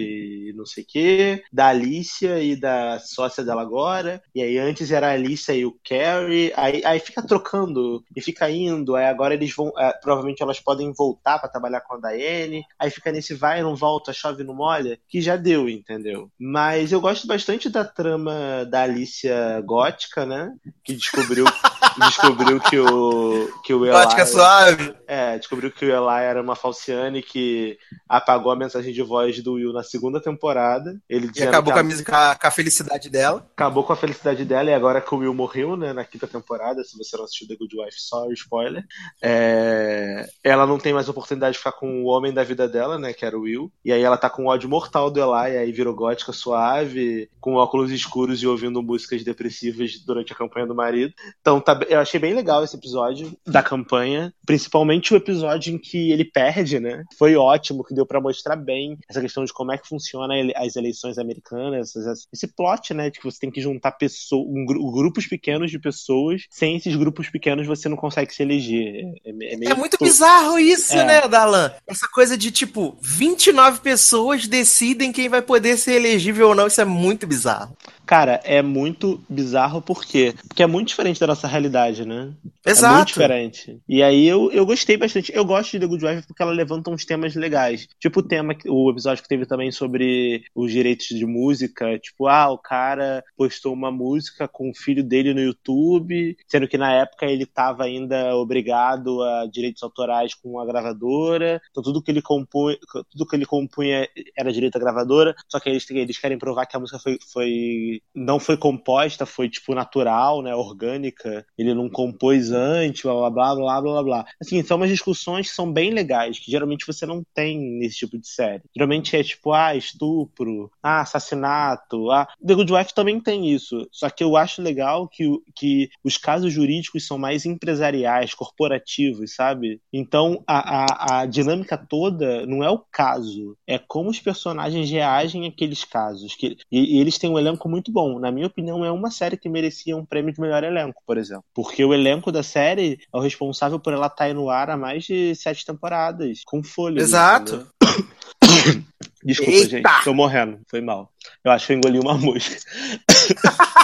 não 0.54 0.66
sei 0.66 0.84
o 0.84 0.86
quê, 0.86 1.42
da 1.52 1.68
Alicia 1.68 2.42
e 2.42 2.54
da 2.54 2.98
sócia 3.00 3.42
dela 3.42 3.62
agora, 3.62 4.22
e 4.34 4.42
aí 4.42 4.58
antes 4.58 4.90
era 4.90 5.08
a 5.08 5.12
Alicia 5.12 5.54
e 5.54 5.64
o 5.64 5.76
Carrie, 5.82 6.52
aí, 6.56 6.82
aí 6.84 7.00
fica 7.00 7.22
trocando 7.22 8.04
e 8.14 8.20
fica 8.20 8.50
indo, 8.50 8.96
aí 8.96 9.06
agora 9.06 9.34
eles 9.34 9.54
vão, 9.54 9.72
é, 9.78 9.92
provavelmente 9.92 10.42
elas 10.42 10.60
podem 10.60 10.92
voltar 10.92 11.38
pra 11.38 11.48
trabalhar 11.48 11.80
com 11.80 11.94
a 11.94 12.10
Diane, 12.10 12.64
aí 12.78 12.90
fica 12.90 13.10
nesse 13.10 13.34
vai 13.34 13.62
não 13.62 13.74
volta, 13.74 14.12
chove 14.12 14.44
não 14.44 14.54
molha, 14.54 14.98
que 15.08 15.20
já 15.20 15.36
deu, 15.36 15.68
entendeu? 15.68 16.30
Mas 16.38 16.92
eu 16.92 17.00
gosto 17.00 17.26
bastante 17.26 17.68
da 17.68 17.84
trama 17.84 18.66
da 18.68 18.82
Alicia 18.82 19.60
gótica, 19.64 20.26
né? 20.26 20.52
Que 20.84 20.94
descobriu, 20.94 21.44
descobriu 21.98 22.60
que 22.60 22.78
o 22.78 23.48
que 23.64 23.74
o 23.74 23.84
Eli, 23.86 24.26
suave. 24.26 24.94
é, 25.06 25.38
descobriu 25.38 25.70
que 25.70 25.84
o 25.84 25.88
Eli 25.88 26.24
era 26.24 26.40
uma 26.40 26.54
falciane 26.56 27.22
que 27.22 27.78
apagou 28.08 28.52
a 28.52 28.56
mensagem 28.56 28.92
de 28.92 29.02
voz 29.02 29.42
do 29.42 29.54
Will 29.54 29.72
na 29.72 29.82
segunda 29.82 30.20
temporada. 30.20 31.00
Ele 31.08 31.30
E 31.36 31.42
acabou 31.42 31.72
que 31.72 31.80
com 31.82 31.86
a, 31.86 32.04
com 32.04 32.14
a- 32.14 32.34
com 32.36 32.46
a 32.46 32.50
felicidade 32.50 33.08
dela. 33.08 33.46
acabou 33.52 33.84
com 33.84 33.92
a 33.92 33.96
felicidade 33.96 34.44
dela 34.44 34.70
e 34.70 34.74
agora 34.74 35.00
que 35.00 35.14
o 35.14 35.18
Will 35.18 35.34
morreu, 35.34 35.76
né, 35.76 35.92
na 35.92 36.04
quinta 36.04 36.26
temporada, 36.26 36.82
se 36.84 36.96
você 36.96 37.16
não 37.16 37.24
assistiu 37.24 37.48
The 37.48 37.56
Good 37.56 37.76
Wife, 37.76 38.00
sorry, 38.00 38.34
spoiler. 38.34 38.84
É, 39.22 40.26
ela 40.42 40.66
não 40.66 40.78
tem 40.78 40.92
mais 40.92 41.08
oportunidade 41.08 41.52
de 41.52 41.58
ficar 41.58 41.72
com 41.72 42.02
o 42.02 42.06
homem 42.06 42.32
da 42.32 42.42
vida 42.44 42.68
dela, 42.68 42.98
né, 42.98 43.12
que 43.12 43.24
era 43.24 43.36
o 43.38 43.42
Will. 43.42 43.72
E 43.84 43.92
aí 43.92 44.02
ela 44.02 44.16
tá 44.16 44.28
com 44.28 44.46
ódio 44.46 44.68
mortal 44.68 45.10
do 45.10 45.20
Eli, 45.20 45.56
aí 45.56 45.72
virou 45.72 45.94
gótica 45.94 46.32
suave, 46.32 47.28
com 47.40 47.54
óculos 47.54 47.90
escuros 47.92 48.42
e 48.42 48.46
ouvindo 48.46 48.82
músicas 48.82 49.22
depressivas 49.24 49.98
durante 50.04 50.32
a 50.32 50.36
campanha 50.36 50.66
do 50.66 50.74
marido. 50.74 51.12
Então 51.40 51.60
tá, 51.60 51.78
eu 51.90 51.98
achei 51.98 52.20
bem 52.20 52.32
legal 52.32 52.62
esse 52.62 52.76
episódio 52.76 53.36
da 53.44 53.62
campanha, 53.62 54.32
principalmente 54.46 55.12
o 55.12 55.16
episódio 55.16 55.74
em 55.74 55.78
que 55.78 56.12
ele 56.12 56.24
perde, 56.24 56.78
né? 56.78 57.02
Foi 57.18 57.34
ótimo, 57.34 57.84
que 57.84 57.92
deu 57.92 58.06
para 58.06 58.20
mostrar 58.20 58.54
bem 58.54 58.96
essa 59.08 59.20
questão 59.20 59.44
de 59.44 59.52
como 59.52 59.72
é 59.72 59.78
que 59.78 59.88
funciona 59.88 60.34
as 60.56 60.76
eleições 60.76 61.18
americanas, 61.18 61.92
esse 62.32 62.46
plot, 62.46 62.94
né, 62.94 63.10
de 63.10 63.18
que 63.18 63.24
você 63.24 63.40
tem 63.40 63.50
que 63.50 63.60
juntar 63.60 63.92
pessoas, 63.92 64.46
um, 64.46 64.64
grupos 64.64 65.26
pequenos 65.26 65.70
de 65.70 65.78
pessoas, 65.78 66.42
sem 66.48 66.76
esses 66.76 66.94
grupos 66.94 67.28
pequenos 67.28 67.66
você 67.66 67.88
não 67.88 67.96
consegue 67.96 68.32
se 68.32 68.42
eleger. 68.42 69.04
É, 69.24 69.30
é, 69.30 69.70
é 69.70 69.74
muito 69.74 69.96
bizarro 70.00 70.58
isso, 70.58 70.94
é. 70.94 71.04
né, 71.04 71.28
Dalan? 71.28 71.72
Essa 71.86 72.06
coisa 72.06 72.36
de 72.36 72.52
tipo 72.52 72.96
29 73.00 73.80
pessoas 73.80 74.46
decidem 74.46 75.10
quem 75.12 75.28
vai 75.28 75.42
poder 75.42 75.76
ser 75.76 75.94
elegível 75.94 76.48
ou 76.48 76.54
não, 76.54 76.68
isso 76.68 76.80
é 76.80 76.84
muito 76.84 77.26
bizarro. 77.26 77.76
Cara, 78.10 78.40
é 78.42 78.60
muito 78.60 79.22
bizarro 79.28 79.80
por 79.80 80.04
quê? 80.04 80.34
Porque 80.48 80.64
é 80.64 80.66
muito 80.66 80.88
diferente 80.88 81.20
da 81.20 81.28
nossa 81.28 81.46
realidade, 81.46 81.69
né? 81.70 82.34
Exato. 82.66 82.92
É 82.92 82.96
muito 82.96 83.08
diferente. 83.08 83.80
E 83.88 84.02
aí 84.02 84.26
eu, 84.26 84.50
eu 84.52 84.66
gostei 84.66 84.96
bastante. 84.96 85.32
Eu 85.34 85.44
gosto 85.44 85.72
de 85.72 85.80
The 85.80 85.86
Good 85.86 86.04
Wife 86.04 86.26
porque 86.26 86.42
ela 86.42 86.52
levanta 86.52 86.90
uns 86.90 87.04
temas 87.04 87.34
legais. 87.34 87.88
Tipo 87.98 88.20
o 88.20 88.22
tema, 88.22 88.54
o 88.66 88.90
episódio 88.90 89.22
que 89.22 89.28
teve 89.28 89.46
também 89.46 89.70
sobre 89.70 90.44
os 90.54 90.70
direitos 90.70 91.08
de 91.08 91.24
música. 91.24 91.98
Tipo, 91.98 92.26
ah, 92.26 92.50
o 92.50 92.58
cara 92.58 93.24
postou 93.36 93.72
uma 93.72 93.90
música 93.90 94.46
com 94.46 94.70
o 94.70 94.74
filho 94.74 95.02
dele 95.02 95.32
no 95.32 95.40
YouTube, 95.40 96.36
sendo 96.46 96.68
que 96.68 96.78
na 96.78 96.92
época 96.92 97.26
ele 97.26 97.44
estava 97.44 97.84
ainda 97.84 98.36
obrigado 98.36 99.22
a 99.22 99.46
direitos 99.46 99.82
autorais 99.82 100.34
com 100.34 100.60
a 100.60 100.66
gravadora. 100.66 101.60
Então 101.70 101.82
tudo 101.82 102.02
que 102.02 102.10
ele 102.10 102.22
compunha, 102.22 102.76
tudo 103.10 103.26
que 103.26 103.36
ele 103.36 103.46
compunha 103.46 104.08
era 104.36 104.52
direito 104.52 104.76
à 104.76 104.80
gravadora. 104.80 105.34
Só 105.48 105.58
que 105.58 105.68
eles, 105.68 105.88
eles 105.90 106.18
querem 106.18 106.38
provar 106.38 106.66
que 106.66 106.76
a 106.76 106.80
música 106.80 106.98
foi, 106.98 107.18
foi 107.32 108.02
não 108.14 108.38
foi 108.38 108.56
composta, 108.56 109.24
foi 109.24 109.48
tipo 109.48 109.74
natural, 109.74 110.42
né, 110.42 110.54
orgânica. 110.54 111.46
Ele 111.60 111.74
não 111.74 111.88
compôs 111.90 112.50
antes, 112.50 113.02
blá 113.02 113.30
blá 113.30 113.30
blá 113.30 113.54
blá 113.54 113.80
blá 113.82 114.02
blá. 114.02 114.26
Assim, 114.40 114.62
são 114.62 114.78
umas 114.78 114.88
discussões 114.88 115.48
que 115.48 115.54
são 115.54 115.70
bem 115.70 115.90
legais, 115.90 116.38
que 116.38 116.50
geralmente 116.50 116.86
você 116.86 117.04
não 117.04 117.22
tem 117.34 117.58
nesse 117.58 117.98
tipo 117.98 118.18
de 118.18 118.26
série. 118.26 118.62
Geralmente 118.74 119.14
é 119.16 119.22
tipo, 119.22 119.52
ah, 119.52 119.74
estupro, 119.76 120.70
ah, 120.82 121.02
assassinato, 121.02 122.10
ah. 122.10 122.26
The 122.44 122.54
Good 122.54 122.72
Wife 122.72 122.94
também 122.94 123.20
tem 123.20 123.50
isso. 123.50 123.86
Só 123.92 124.08
que 124.08 124.24
eu 124.24 124.36
acho 124.36 124.62
legal 124.62 125.06
que, 125.06 125.24
que 125.54 125.90
os 126.02 126.16
casos 126.16 126.52
jurídicos 126.52 127.06
são 127.06 127.18
mais 127.18 127.44
empresariais, 127.44 128.34
corporativos, 128.34 129.34
sabe? 129.34 129.80
Então 129.92 130.42
a, 130.46 131.18
a, 131.18 131.20
a 131.20 131.26
dinâmica 131.26 131.76
toda 131.76 132.46
não 132.46 132.64
é 132.64 132.70
o 132.70 132.78
caso, 132.78 133.56
é 133.66 133.78
como 133.78 134.10
os 134.10 134.20
personagens 134.20 134.90
reagem 134.90 135.46
àqueles 135.46 135.84
casos. 135.84 136.34
Que, 136.34 136.56
e, 136.70 136.96
e 136.96 137.00
eles 137.00 137.18
têm 137.18 137.30
um 137.30 137.38
elenco 137.38 137.68
muito 137.68 137.92
bom. 137.92 138.18
Na 138.18 138.30
minha 138.30 138.46
opinião, 138.46 138.84
é 138.84 138.90
uma 138.90 139.10
série 139.10 139.36
que 139.36 139.48
merecia 139.48 139.96
um 139.96 140.04
prêmio 140.04 140.32
de 140.32 140.40
melhor 140.40 140.64
elenco, 140.64 141.02
por 141.06 141.18
exemplo. 141.18 141.44
Porque 141.54 141.84
o 141.84 141.92
elenco 141.92 142.30
da 142.30 142.42
série 142.42 142.98
é 143.12 143.16
o 143.16 143.20
responsável 143.20 143.78
por 143.78 143.92
ela 143.92 144.06
estar 144.06 144.32
no 144.34 144.48
ar 144.48 144.70
há 144.70 144.76
mais 144.76 145.04
de 145.04 145.34
sete 145.34 145.64
temporadas, 145.64 146.42
com 146.44 146.62
folha. 146.62 147.00
Exato. 147.00 147.66
Desculpa, 149.22 149.52
Eita. 149.52 149.68
gente. 149.68 150.04
Tô 150.04 150.14
morrendo. 150.14 150.60
Foi 150.68 150.80
mal. 150.80 151.12
Eu 151.44 151.52
acho 151.52 151.66
que 151.66 151.72
eu 151.72 151.76
engoli 151.76 151.98
uma 151.98 152.14
música. 152.14 152.56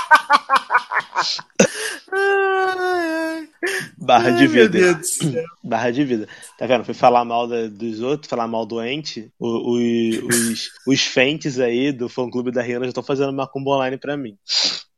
Barra 3.98 4.28
Ai, 4.28 4.36
de 4.36 4.46
vida. 4.46 5.00
Barra 5.62 5.90
de 5.90 6.04
vida. 6.04 6.28
Tá 6.56 6.66
vendo? 6.66 6.84
Foi 6.84 6.94
falar 6.94 7.24
mal 7.24 7.48
da, 7.48 7.66
dos 7.66 8.00
outros, 8.00 8.30
falar 8.30 8.46
mal 8.46 8.64
doente. 8.64 9.30
O, 9.38 9.74
o, 9.74 10.26
os, 10.28 10.70
os 10.86 11.00
fentes 11.02 11.58
aí 11.58 11.92
do 11.92 12.08
fã 12.08 12.30
clube 12.30 12.52
da 12.52 12.62
Rihanna 12.62 12.84
já 12.84 12.90
estão 12.90 13.02
fazendo 13.02 13.30
uma 13.30 13.48
combo 13.48 13.74
online 13.74 13.98
pra 13.98 14.16
mim. 14.16 14.38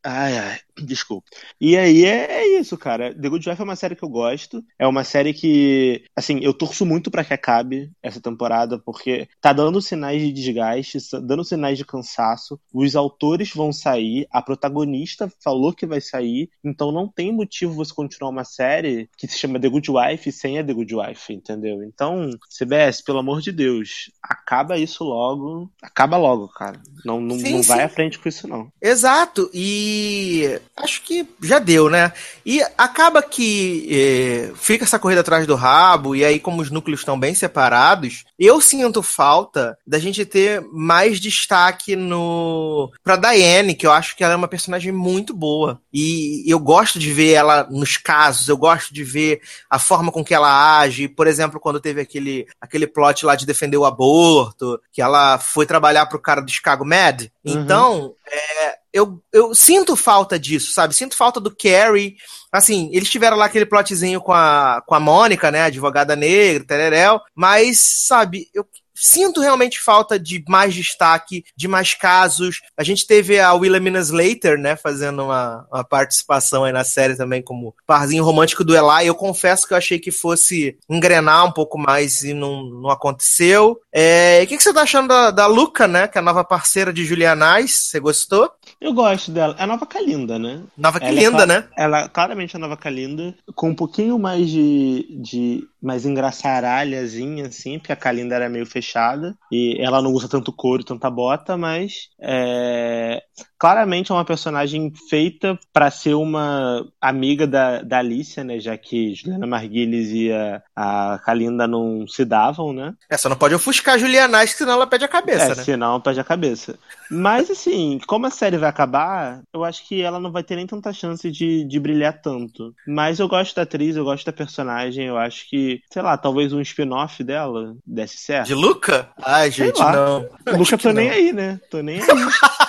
Ai, 0.03 0.37
ai, 0.37 0.59
desculpa. 0.77 1.27
E 1.59 1.77
aí 1.77 2.05
é, 2.05 2.31
é, 2.31 2.59
isso, 2.59 2.77
cara. 2.77 3.13
The 3.13 3.27
Good 3.27 3.49
Wife 3.49 3.61
é 3.61 3.65
uma 3.65 3.75
série 3.75 3.95
que 3.95 4.03
eu 4.03 4.09
gosto. 4.09 4.63
É 4.77 4.87
uma 4.87 5.03
série 5.03 5.33
que, 5.33 6.05
assim, 6.15 6.39
eu 6.41 6.53
torço 6.53 6.85
muito 6.85 7.11
para 7.11 7.23
que 7.23 7.33
acabe 7.33 7.91
essa 8.01 8.21
temporada, 8.21 8.79
porque 8.79 9.27
tá 9.41 9.51
dando 9.51 9.81
sinais 9.81 10.21
de 10.21 10.31
desgaste, 10.31 10.99
dando 11.21 11.43
sinais 11.43 11.77
de 11.77 11.83
cansaço. 11.83 12.57
Os 12.73 12.95
autores 12.95 13.51
vão 13.53 13.73
sair, 13.73 14.25
a 14.31 14.41
protagonista 14.41 15.31
falou 15.43 15.73
que 15.73 15.85
vai 15.85 15.99
sair, 15.99 16.49
então 16.63 16.93
não 16.93 17.07
tem 17.07 17.33
motivo 17.33 17.73
você 17.73 17.93
continuar 17.93 18.31
uma 18.31 18.45
série 18.45 19.09
que 19.17 19.27
se 19.27 19.37
chama 19.37 19.59
The 19.59 19.67
Good 19.67 19.91
Wife 19.91 20.31
sem 20.31 20.59
a 20.59 20.63
The 20.63 20.73
Good 20.73 20.95
Wife, 20.95 21.33
entendeu? 21.33 21.83
Então, 21.83 22.29
CBS, 22.49 23.01
pelo 23.03 23.19
amor 23.19 23.41
de 23.41 23.51
Deus, 23.51 24.09
acaba 24.23 24.77
isso 24.77 25.03
logo. 25.03 25.69
Acaba 25.81 26.15
logo, 26.15 26.47
cara. 26.47 26.81
Não, 27.03 27.19
não, 27.19 27.37
sim, 27.37 27.51
não 27.51 27.63
vai 27.63 27.83
à 27.83 27.89
frente 27.89 28.17
com 28.17 28.29
isso, 28.29 28.47
não. 28.47 28.71
Exato. 28.81 29.49
E 29.53 29.88
e 29.89 30.59
acho 30.77 31.01
que 31.01 31.27
já 31.41 31.57
deu, 31.59 31.89
né? 31.89 32.11
E 32.45 32.61
acaba 32.77 33.21
que 33.21 33.87
é, 33.91 34.51
fica 34.55 34.83
essa 34.83 34.99
corrida 34.99 35.21
atrás 35.21 35.47
do 35.47 35.55
rabo, 35.55 36.15
e 36.15 36.23
aí, 36.23 36.39
como 36.39 36.61
os 36.61 36.69
núcleos 36.69 37.01
estão 37.01 37.19
bem 37.19 37.33
separados, 37.33 38.25
eu 38.37 38.61
sinto 38.61 39.01
falta 39.01 39.77
da 39.85 39.97
gente 39.97 40.25
ter 40.25 40.61
mais 40.71 41.19
destaque 41.19 41.95
no 41.95 42.91
pra 43.03 43.15
Diane, 43.15 43.75
que 43.75 43.85
eu 43.85 43.91
acho 43.91 44.15
que 44.15 44.23
ela 44.23 44.33
é 44.33 44.35
uma 44.35 44.47
personagem 44.47 44.91
muito 44.91 45.33
boa. 45.33 45.81
E 45.91 46.43
eu 46.47 46.59
gosto 46.59 46.99
de 46.99 47.11
ver 47.11 47.33
ela 47.33 47.67
nos 47.69 47.97
casos, 47.97 48.47
eu 48.47 48.57
gosto 48.57 48.93
de 48.93 49.03
ver 49.03 49.41
a 49.69 49.79
forma 49.79 50.11
com 50.11 50.23
que 50.23 50.33
ela 50.33 50.79
age. 50.79 51.07
Por 51.07 51.27
exemplo, 51.27 51.59
quando 51.59 51.79
teve 51.79 52.01
aquele, 52.01 52.45
aquele 52.61 52.87
plot 52.87 53.25
lá 53.25 53.35
de 53.35 53.45
defender 53.45 53.77
o 53.77 53.85
aborto, 53.85 54.79
que 54.91 55.01
ela 55.01 55.39
foi 55.39 55.65
trabalhar 55.65 56.05
pro 56.05 56.21
cara 56.21 56.41
do 56.41 56.51
Chicago 56.51 56.85
Med. 56.85 57.31
Uhum. 57.43 57.61
Então, 57.61 58.13
é, 58.31 58.78
eu, 58.93 59.21
eu 59.31 59.53
sinto 59.53 59.95
falta 59.95 60.39
disso, 60.39 60.73
sabe? 60.73 60.95
Sinto 60.95 61.15
falta 61.15 61.39
do 61.39 61.55
Carrie. 61.55 62.15
Assim, 62.51 62.89
eles 62.91 63.09
tiveram 63.09 63.37
lá 63.37 63.45
aquele 63.45 63.65
plotzinho 63.65 64.21
com 64.21 64.33
a, 64.33 64.81
com 64.85 64.95
a 64.95 64.99
Mônica, 64.99 65.51
né? 65.51 65.63
Advogada 65.63 66.15
negra, 66.15 66.65
tereréu. 66.65 67.19
Mas, 67.35 67.79
sabe, 67.79 68.47
eu 68.53 68.65
sinto 68.99 69.39
realmente 69.39 69.79
falta 69.79 70.19
de 70.19 70.43
mais 70.47 70.73
destaque, 70.73 71.43
de 71.55 71.67
mais 71.67 71.93
casos. 71.93 72.61
A 72.77 72.83
gente 72.83 73.07
teve 73.07 73.39
a 73.39 73.53
Wilhelmina 73.53 73.99
Slater, 73.99 74.57
né, 74.57 74.75
fazendo 74.75 75.23
uma, 75.23 75.65
uma 75.71 75.83
participação 75.83 76.65
aí 76.65 76.73
na 76.73 76.83
série 76.83 77.15
também 77.15 77.41
como 77.41 77.73
parzinho 77.87 78.23
romântico 78.23 78.63
do 78.63 78.75
Eli. 78.75 79.07
Eu 79.07 79.15
confesso 79.15 79.65
que 79.65 79.73
eu 79.73 79.77
achei 79.77 79.99
que 79.99 80.11
fosse 80.11 80.77
engrenar 80.89 81.45
um 81.45 81.51
pouco 81.51 81.77
mais 81.77 82.23
e 82.23 82.33
não, 82.33 82.63
não 82.63 82.89
aconteceu. 82.89 83.79
É, 83.91 84.41
o 84.43 84.47
que, 84.47 84.57
que 84.57 84.63
você 84.63 84.73
tá 84.73 84.81
achando 84.81 85.07
da, 85.07 85.31
da 85.31 85.47
Luca, 85.47 85.87
né, 85.87 86.07
que 86.07 86.17
é 86.17 86.21
a 86.21 86.23
nova 86.23 86.43
parceira 86.43 86.91
de 86.91 87.05
Julianais? 87.05 87.89
Você 87.89 87.99
gostou? 87.99 88.51
Eu 88.81 88.93
gosto 88.93 89.31
dela. 89.31 89.55
É 89.59 89.63
a 89.63 89.67
nova 89.67 89.85
Kalinda, 89.85 90.39
né? 90.39 90.63
Nova 90.77 90.99
Kalinda, 90.99 91.43
é, 91.43 91.45
né? 91.45 91.67
Ela 91.77 92.07
claramente 92.07 92.55
é 92.55 92.57
a 92.57 92.61
nova 92.61 92.77
Kalinda, 92.77 93.35
com 93.53 93.69
um 93.69 93.75
pouquinho 93.75 94.17
mais 94.17 94.49
de, 94.49 95.19
de 95.21 95.67
mais 95.81 96.05
engraçaralhazinha, 96.05 97.47
assim, 97.47 97.77
porque 97.77 97.91
a 97.91 97.95
Kalinda 97.95 98.35
era 98.35 98.49
meio 98.49 98.65
fechada 98.65 99.37
e 99.51 99.77
ela 99.79 100.01
não 100.01 100.13
usa 100.13 100.29
tanto 100.29 100.53
couro, 100.53 100.83
tanta 100.83 101.09
bota, 101.09 101.57
mas 101.57 102.09
é, 102.21 103.21
claramente 103.59 104.11
é 104.11 104.15
uma 104.15 104.23
personagem 104.23 104.91
feita 105.09 105.59
para 105.73 105.91
ser 105.91 106.13
uma 106.13 106.87
amiga 107.01 107.45
da, 107.45 107.81
da 107.81 107.99
Alicia, 107.99 108.43
né? 108.43 108.59
Já 108.59 108.77
que 108.77 109.13
Juliana 109.13 109.45
Marguilis 109.45 110.09
e 110.11 110.31
a, 110.31 110.63
a 110.75 111.19
Kalinda 111.19 111.67
não 111.67 112.07
se 112.07 112.23
davam, 112.23 112.71
né? 112.71 112.93
É, 113.09 113.17
só 113.17 113.27
não 113.27 113.35
pode 113.35 113.53
ofuscar 113.53 113.95
a 113.95 113.97
Juliana, 113.97 114.47
senão 114.47 114.73
ela 114.73 114.87
perde 114.87 115.03
a 115.03 115.09
cabeça, 115.09 115.51
é, 115.51 115.55
né? 115.55 115.63
senão 115.63 115.99
perde 115.99 116.21
a 116.21 116.23
cabeça. 116.23 116.79
Mas, 117.11 117.49
assim, 117.49 117.99
como 118.07 118.27
a 118.27 118.29
série 118.29 118.57
vai 118.57 118.69
acabar, 118.69 119.41
eu 119.53 119.63
acho 119.63 119.85
que 119.87 120.01
ela 120.01 120.19
não 120.19 120.31
vai 120.31 120.43
ter 120.43 120.55
nem 120.55 120.67
tanta 120.67 120.93
chance 120.93 121.29
de, 121.29 121.65
de 121.65 121.79
brilhar 121.79 122.21
tanto. 122.21 122.73
Mas 122.87 123.19
eu 123.19 123.27
gosto 123.27 123.55
da 123.55 123.63
atriz, 123.63 123.95
eu 123.95 124.05
gosto 124.05 124.25
da 124.25 124.31
personagem, 124.31 125.07
eu 125.07 125.17
acho 125.17 125.49
que, 125.49 125.81
sei 125.91 126.01
lá, 126.01 126.17
talvez 126.17 126.53
um 126.53 126.61
spin-off 126.61 127.23
dela 127.23 127.75
desse 127.85 128.17
certo. 128.17 128.47
De 128.47 128.53
Luca? 128.53 129.09
Ai, 129.21 129.51
gente, 129.51 129.79
não. 129.79 130.29
Luca 130.55 130.77
tô 130.77 130.91
nem 130.91 131.09
aí, 131.09 131.33
né? 131.33 131.59
Tô 131.69 131.81
nem 131.81 131.99
aí. 131.99 132.07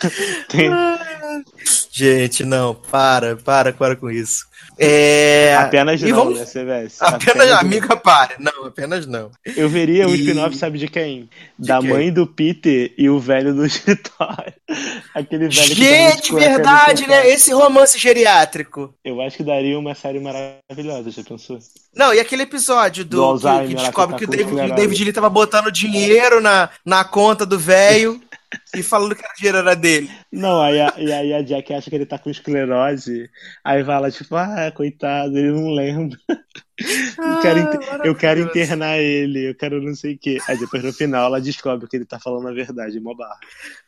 Tem... 0.48 0.70
Gente, 1.90 2.44
não, 2.44 2.74
para, 2.74 3.36
para, 3.36 3.72
para 3.72 3.96
com 3.96 4.10
isso. 4.10 4.46
É... 4.78 5.56
Apenas 5.58 6.02
não, 6.02 6.16
vamos... 6.16 6.38
né, 6.38 6.44
CBS? 6.44 7.00
Apenas, 7.00 7.28
apenas 7.28 7.50
amiga, 7.52 7.96
pare. 7.96 8.34
Não, 8.38 8.66
apenas 8.66 9.06
não. 9.06 9.30
Eu 9.56 9.68
veria 9.68 10.06
um 10.06 10.14
e... 10.14 10.20
spin-off, 10.20 10.56
sabe 10.56 10.78
de 10.78 10.88
quem? 10.88 11.30
De 11.58 11.68
da 11.68 11.80
quem? 11.80 11.88
mãe 11.88 12.12
do 12.12 12.26
Peter 12.26 12.92
e 12.98 13.08
o 13.08 13.18
velho 13.18 13.54
do 13.54 13.64
escritório. 13.66 14.52
Aquele 15.14 15.48
velho 15.48 15.74
Gente, 15.74 16.34
verdade, 16.34 17.06
né? 17.06 17.28
Esse 17.30 17.52
romance 17.52 17.98
geriátrico. 17.98 18.94
Eu 19.02 19.20
acho 19.22 19.38
que 19.38 19.42
daria 19.42 19.78
uma 19.78 19.94
série 19.94 20.20
maravilhosa, 20.20 21.10
já 21.10 21.22
pensou? 21.22 21.58
Não, 21.94 22.12
e 22.12 22.20
aquele 22.20 22.42
episódio 22.42 23.06
do, 23.06 23.38
do 23.38 23.40
que, 23.40 23.68
que 23.68 23.74
descobre 23.74 24.16
que, 24.16 24.26
tá 24.26 24.36
que 24.36 24.42
o 24.42 24.56
David, 24.56 24.74
David 24.74 25.04
Lee 25.04 25.12
tava 25.14 25.30
botando 25.30 25.72
dinheiro 25.72 26.42
na, 26.42 26.68
na 26.84 27.02
conta 27.04 27.46
do 27.46 27.58
velho 27.58 28.20
e 28.74 28.82
falando 28.82 29.14
que 29.14 29.24
a 29.24 29.32
dinheiro 29.34 29.58
era 29.58 29.74
dele. 29.74 30.10
Não, 30.32 30.60
aí 30.60 30.80
a, 30.80 30.94
e 30.98 31.12
aí 31.12 31.34
a 31.34 31.42
Jack 31.42 31.72
acha 31.72 31.90
que 31.90 31.96
ele 31.96 32.06
tá 32.06 32.18
com 32.18 32.30
esclerose, 32.30 33.30
aí 33.64 33.84
fala, 33.84 34.10
tipo, 34.10 34.36
ah, 34.36 34.70
coitado, 34.72 35.36
ele 35.36 35.50
não 35.50 35.70
lembra. 35.70 36.18
Eu 36.78 37.40
quero, 37.40 37.58
inter- 37.60 37.80
Ah, 37.90 38.00
eu 38.04 38.14
quero 38.14 38.40
maravilhoso. 38.40 38.50
internar 38.50 38.98
ele, 38.98 39.50
eu 39.50 39.54
quero 39.54 39.80
não 39.82 39.94
sei 39.94 40.14
o 40.14 40.18
quê. 40.18 40.38
Aí 40.46 40.58
depois 40.58 40.82
no 40.82 40.92
final 40.92 41.26
ela 41.26 41.40
descobre 41.40 41.88
que 41.88 41.96
ele 41.96 42.04
tá 42.04 42.18
falando 42.18 42.48
a 42.48 42.52
verdade, 42.52 43.00
mó 43.00 43.14
barra. 43.14 43.38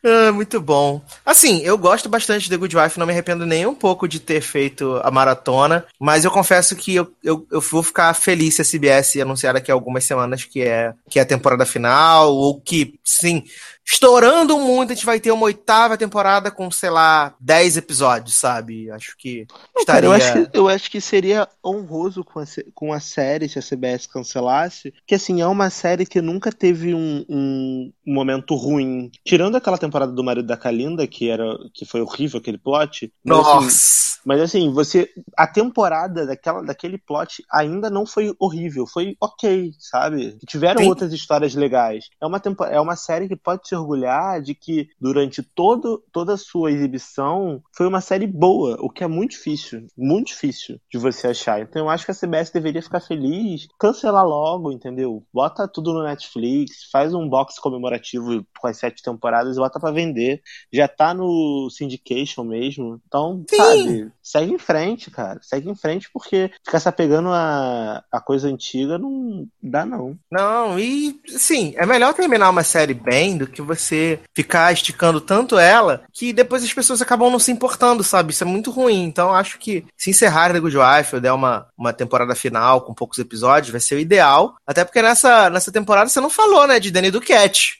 Ah, 0.03 0.31
muito 0.31 0.59
bom. 0.59 1.01
Assim, 1.25 1.61
eu 1.61 1.77
gosto 1.77 2.09
bastante 2.09 2.43
de 2.43 2.49
The 2.49 2.57
Good 2.57 2.75
Wife, 2.77 2.97
não 2.99 3.05
me 3.05 3.11
arrependo 3.13 3.45
nem 3.45 3.65
um 3.65 3.75
pouco 3.75 4.07
de 4.07 4.19
ter 4.19 4.41
feito 4.41 4.99
a 5.03 5.11
maratona, 5.11 5.85
mas 5.99 6.25
eu 6.25 6.31
confesso 6.31 6.75
que 6.75 6.95
eu, 6.95 7.11
eu, 7.23 7.45
eu 7.51 7.61
vou 7.61 7.83
ficar 7.83 8.13
feliz 8.13 8.55
se 8.55 8.61
a 8.61 8.65
CBS 8.65 9.17
anunciar 9.21 9.53
daqui 9.53 9.71
a 9.71 9.73
algumas 9.73 10.03
semanas 10.03 10.43
que 10.43 10.61
é, 10.61 10.93
que 11.09 11.19
é 11.19 11.21
a 11.21 11.25
temporada 11.25 11.65
final, 11.65 12.33
ou 12.35 12.59
que, 12.59 12.95
sim, 13.03 13.43
estourando 13.85 14.57
muito, 14.59 14.91
a 14.91 14.95
gente 14.95 15.05
vai 15.05 15.19
ter 15.19 15.31
uma 15.31 15.45
oitava 15.45 15.97
temporada 15.97 16.51
com, 16.51 16.69
sei 16.69 16.89
lá, 16.91 17.33
10 17.39 17.77
episódios, 17.77 18.35
sabe? 18.35 18.89
Acho 18.91 19.15
que 19.17 19.45
Cara, 19.85 20.05
estaria... 20.05 20.07
eu 20.07 20.11
acho, 20.13 20.33
que, 20.33 20.57
eu 20.57 20.67
acho 20.69 20.91
que 20.91 21.01
seria 21.01 21.47
honroso 21.65 22.23
com 22.23 22.39
a, 22.39 22.43
com 22.79 22.93
a 22.93 23.01
série 23.01 23.49
se 23.49 23.59
a 23.59 23.61
CBS 23.61 24.07
cancelasse, 24.07 24.93
que 25.05 25.13
assim, 25.13 25.41
é 25.41 25.45
uma 25.45 25.69
série 25.69 26.05
que 26.05 26.21
nunca 26.21 26.49
teve 26.49 26.95
um, 26.95 27.25
um 27.27 27.91
momento 28.05 28.55
ruim. 28.55 29.11
Tirando 29.25 29.57
aquela 29.57 29.77
temporada 29.77 30.13
do 30.13 30.23
Marido 30.23 30.47
da 30.47 30.55
Kalinda, 30.55 31.05
que, 31.05 31.29
era, 31.29 31.57
que 31.73 31.83
foi 31.83 31.99
horrível 31.99 32.39
aquele 32.39 32.57
plot. 32.57 33.11
mas, 33.21 33.37
assim, 33.37 33.53
Nossa! 33.53 34.09
Mas 34.25 34.41
assim, 34.41 34.71
você. 34.71 35.09
A 35.35 35.47
temporada 35.47 36.25
daquela, 36.25 36.61
daquele 36.61 36.97
plot 36.97 37.43
ainda 37.51 37.89
não 37.89 38.05
foi 38.05 38.31
horrível, 38.39 38.85
foi 38.85 39.15
ok, 39.19 39.71
sabe? 39.79 40.37
Tiveram 40.45 40.81
Sim. 40.81 40.89
outras 40.89 41.11
histórias 41.11 41.55
legais. 41.55 42.09
É 42.21 42.27
uma, 42.27 42.39
tempo, 42.39 42.63
é 42.63 42.79
uma 42.79 42.95
série 42.95 43.27
que 43.27 43.35
pode 43.35 43.67
se 43.67 43.75
orgulhar 43.75 44.39
de 44.39 44.53
que 44.53 44.89
durante 45.01 45.41
todo, 45.41 46.03
toda 46.11 46.33
a 46.33 46.37
sua 46.37 46.71
exibição 46.71 47.59
foi 47.75 47.87
uma 47.87 48.01
série 48.01 48.27
boa, 48.27 48.77
o 48.79 48.89
que 48.89 49.03
é 49.03 49.07
muito 49.07 49.31
difícil. 49.31 49.87
Muito 49.97 50.27
difícil 50.27 50.79
de 50.91 50.99
você 50.99 51.27
achar. 51.27 51.61
Então 51.61 51.83
eu 51.83 51.89
acho 51.89 52.05
que 52.05 52.11
a 52.11 52.15
CBS 52.15 52.51
deveria 52.51 52.68
ficar 52.81 52.99
feliz, 52.99 53.67
cancelar 53.79 54.25
logo, 54.25 54.71
entendeu? 54.71 55.23
Bota 55.33 55.67
tudo 55.67 55.93
no 55.93 56.03
Netflix, 56.03 56.89
faz 56.91 57.13
um 57.13 57.27
box 57.27 57.59
comemorativo 57.59 58.45
com 58.59 58.67
as 58.67 58.77
sete 58.77 59.01
temporadas 59.01 59.55
e 59.55 59.59
bota 59.59 59.79
pra 59.79 59.91
vender. 59.91 60.41
Já 60.71 60.87
tá 60.87 61.13
no 61.13 61.69
Syndication 61.69 62.43
mesmo. 62.43 63.01
Então, 63.07 63.43
Sim. 63.49 63.57
sabe? 63.57 64.11
segue 64.29 64.53
em 64.53 64.59
frente, 64.59 65.09
cara. 65.09 65.39
Segue 65.41 65.69
em 65.69 65.75
frente 65.75 66.07
porque 66.13 66.51
ficar 66.63 66.79
se 66.79 66.87
apegando 66.87 67.29
a, 67.29 68.03
a 68.11 68.21
coisa 68.21 68.47
antiga 68.47 68.99
não 68.99 69.47
dá, 69.61 69.85
não. 69.85 70.15
Não, 70.31 70.77
e 70.77 71.19
sim, 71.25 71.73
é 71.75 71.85
melhor 71.85 72.13
terminar 72.13 72.49
uma 72.51 72.63
série 72.63 72.93
bem 72.93 73.37
do 73.37 73.47
que 73.47 73.61
você 73.61 74.19
ficar 74.35 74.71
esticando 74.71 75.19
tanto 75.19 75.57
ela 75.57 76.03
que 76.13 76.31
depois 76.31 76.63
as 76.63 76.71
pessoas 76.71 77.01
acabam 77.01 77.31
não 77.31 77.39
se 77.39 77.51
importando, 77.51 78.03
sabe? 78.03 78.31
Isso 78.31 78.43
é 78.43 78.47
muito 78.47 78.69
ruim. 78.69 79.03
Então 79.03 79.33
acho 79.33 79.57
que 79.57 79.83
se 79.97 80.11
encerrar 80.11 80.53
The 80.53 80.59
Good 80.59 80.77
Wife 80.77 81.15
ou 81.15 81.21
der 81.21 81.31
uma, 81.31 81.67
uma 81.75 81.91
temporada 81.91 82.35
final 82.35 82.58
com 82.81 82.93
poucos 82.93 83.17
episódios, 83.19 83.71
vai 83.71 83.81
ser 83.81 83.95
o 83.95 83.99
ideal. 83.99 84.55
Até 84.65 84.83
porque 84.85 85.01
nessa, 85.01 85.49
nessa 85.49 85.71
temporada 85.71 86.09
você 86.09 86.19
não 86.21 86.29
falou, 86.29 86.67
né, 86.67 86.79
de 86.79 86.91
Danny 86.91 87.11
Duquette. 87.11 87.79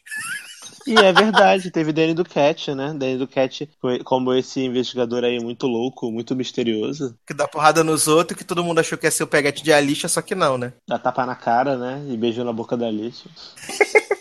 E 0.87 0.95
é 0.95 1.13
verdade, 1.13 1.69
teve 1.69 1.91
Danny 1.93 2.15
Duquette, 2.15 2.73
né? 2.73 2.93
Danny 2.95 3.17
Duquette, 3.17 3.69
foi- 3.79 3.99
como 4.03 4.33
esse 4.33 4.59
investigador 4.61 5.23
aí 5.23 5.39
muito 5.39 5.67
louco, 5.67 6.09
muito 6.11 6.35
misterioso, 6.35 7.15
Que 7.27 7.33
dá 7.33 7.47
porrada 7.47 7.83
nos 7.83 8.07
outros, 8.07 8.35
que 8.37 8.43
todo 8.45 8.63
mundo 8.63 8.79
achou 8.79 8.97
que 8.97 9.05
ia 9.05 9.11
ser 9.11 9.23
o 9.23 9.27
peguete 9.27 9.61
de 9.61 9.71
Alicia, 9.71 10.09
só 10.09 10.21
que 10.21 10.33
não, 10.33 10.57
né? 10.57 10.73
dá 10.87 10.97
tapa 10.97 11.25
na 11.27 11.35
cara, 11.35 11.77
né? 11.77 12.01
E 12.09 12.17
beijo 12.17 12.43
na 12.43 12.53
boca 12.53 12.75
da 12.75 12.87
Alice. 12.87 13.23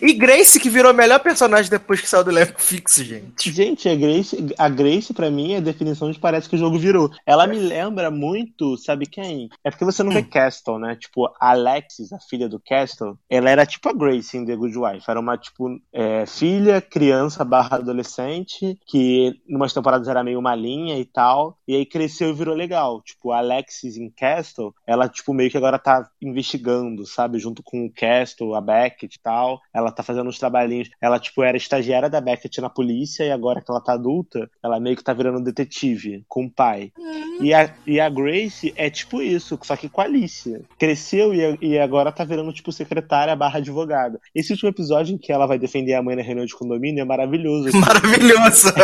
E 0.00 0.12
Grace, 0.12 0.60
que 0.60 0.70
virou 0.70 0.90
a 0.90 0.94
melhor 0.94 1.20
personagem 1.20 1.70
depois 1.70 2.00
que 2.00 2.08
saiu 2.08 2.24
do 2.24 2.30
elenco 2.30 2.60
fixo, 2.60 3.02
gente. 3.04 3.50
Gente, 3.50 3.88
a 3.88 3.94
Grace, 3.94 4.54
a 4.58 4.68
Grace 4.68 5.12
pra 5.12 5.30
mim 5.30 5.52
é 5.52 5.56
a 5.56 5.60
definição 5.60 6.10
de 6.10 6.18
parece 6.18 6.48
que 6.48 6.56
o 6.56 6.58
jogo 6.58 6.78
virou. 6.78 7.10
Ela 7.24 7.46
me 7.46 7.58
lembra 7.58 8.10
muito, 8.10 8.76
sabe 8.76 9.06
quem? 9.06 9.48
É 9.64 9.70
porque 9.70 9.84
você 9.84 10.02
não 10.02 10.12
vê 10.12 10.22
Castle, 10.22 10.78
né? 10.78 10.96
Tipo, 10.96 11.26
a 11.40 11.50
Alexis, 11.50 12.12
a 12.12 12.18
filha 12.18 12.48
do 12.48 12.60
Castle, 12.60 13.18
ela 13.28 13.50
era 13.50 13.64
tipo 13.64 13.88
a 13.88 13.92
Grace 13.92 14.36
em 14.36 14.44
The 14.44 14.56
Good 14.56 14.76
Wife. 14.76 15.10
Era 15.10 15.18
uma, 15.18 15.38
tipo, 15.38 15.80
é, 15.92 16.26
filha, 16.26 16.80
criança 16.80 17.44
barra 17.44 17.76
adolescente, 17.76 18.78
que 18.86 19.34
numas 19.48 19.72
temporadas 19.72 20.08
era 20.08 20.22
meio 20.22 20.42
malinha 20.42 20.98
e 20.98 21.04
tal. 21.04 21.58
E 21.66 21.74
aí 21.74 21.86
cresceu 21.86 22.30
e 22.30 22.34
virou 22.34 22.54
legal. 22.54 23.00
Tipo, 23.02 23.32
a 23.32 23.38
Alexis 23.38 23.96
em 23.96 24.10
Castle, 24.10 24.74
ela, 24.86 25.08
tipo, 25.08 25.32
meio 25.32 25.50
que 25.50 25.56
agora 25.56 25.78
tá 25.78 26.08
investigando, 26.20 27.06
sabe? 27.06 27.38
Junto 27.38 27.62
com 27.62 27.86
o 27.86 27.92
Castle, 27.92 28.54
a 28.54 28.60
Beckett 28.60 29.16
e 29.16 29.20
tal. 29.20 29.60
Ela 29.72 29.79
tá 29.88 30.02
fazendo 30.02 30.28
uns 30.28 30.38
trabalhinhos. 30.38 30.90
Ela, 31.00 31.20
tipo, 31.20 31.42
era 31.42 31.56
estagiária 31.56 32.10
da 32.10 32.20
Beckett 32.20 32.60
na 32.60 32.68
polícia 32.68 33.24
e 33.24 33.30
agora 33.30 33.60
que 33.60 33.70
ela 33.70 33.80
tá 33.80 33.92
adulta, 33.92 34.50
ela 34.62 34.80
meio 34.80 34.96
que 34.96 35.04
tá 35.04 35.12
virando 35.12 35.40
detetive 35.42 36.24
com 36.28 36.46
o 36.46 36.50
pai. 36.50 36.92
E, 37.40 37.54
a, 37.54 37.72
e 37.86 38.00
a 38.00 38.08
Grace 38.08 38.72
é 38.76 38.90
tipo 38.90 39.22
isso, 39.22 39.58
só 39.62 39.76
que 39.76 39.88
com 39.88 40.00
a 40.00 40.04
Alicia. 40.04 40.62
Cresceu 40.78 41.32
e, 41.34 41.58
e 41.62 41.78
agora 41.78 42.12
tá 42.12 42.24
virando, 42.24 42.52
tipo, 42.52 42.72
secretária 42.72 43.36
barra 43.36 43.58
advogada. 43.58 44.20
Esse 44.34 44.52
último 44.52 44.70
episódio 44.70 45.14
em 45.14 45.18
que 45.18 45.32
ela 45.32 45.46
vai 45.46 45.58
defender 45.58 45.94
a 45.94 46.02
mãe 46.02 46.16
na 46.16 46.22
reunião 46.22 46.44
de 46.44 46.54
condomínio 46.54 47.02
é 47.02 47.04
maravilhoso. 47.04 47.70
Maravilhoso. 47.76 48.70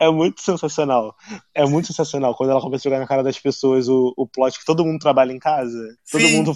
É, 0.00 0.06
é 0.06 0.10
muito 0.10 0.40
sensacional. 0.40 1.14
É 1.54 1.64
muito 1.64 1.86
sensacional 1.88 2.34
quando 2.34 2.50
ela 2.50 2.60
começa 2.60 2.82
a 2.82 2.90
jogar 2.90 3.00
na 3.00 3.06
cara 3.06 3.22
das 3.22 3.38
pessoas 3.38 3.88
o, 3.88 4.12
o 4.16 4.26
plot 4.26 4.58
que 4.58 4.64
todo 4.64 4.84
mundo 4.84 4.98
trabalha 4.98 5.32
em 5.32 5.38
casa. 5.38 5.96
Todo 6.10 6.22
Sim. 6.22 6.36
mundo 6.36 6.52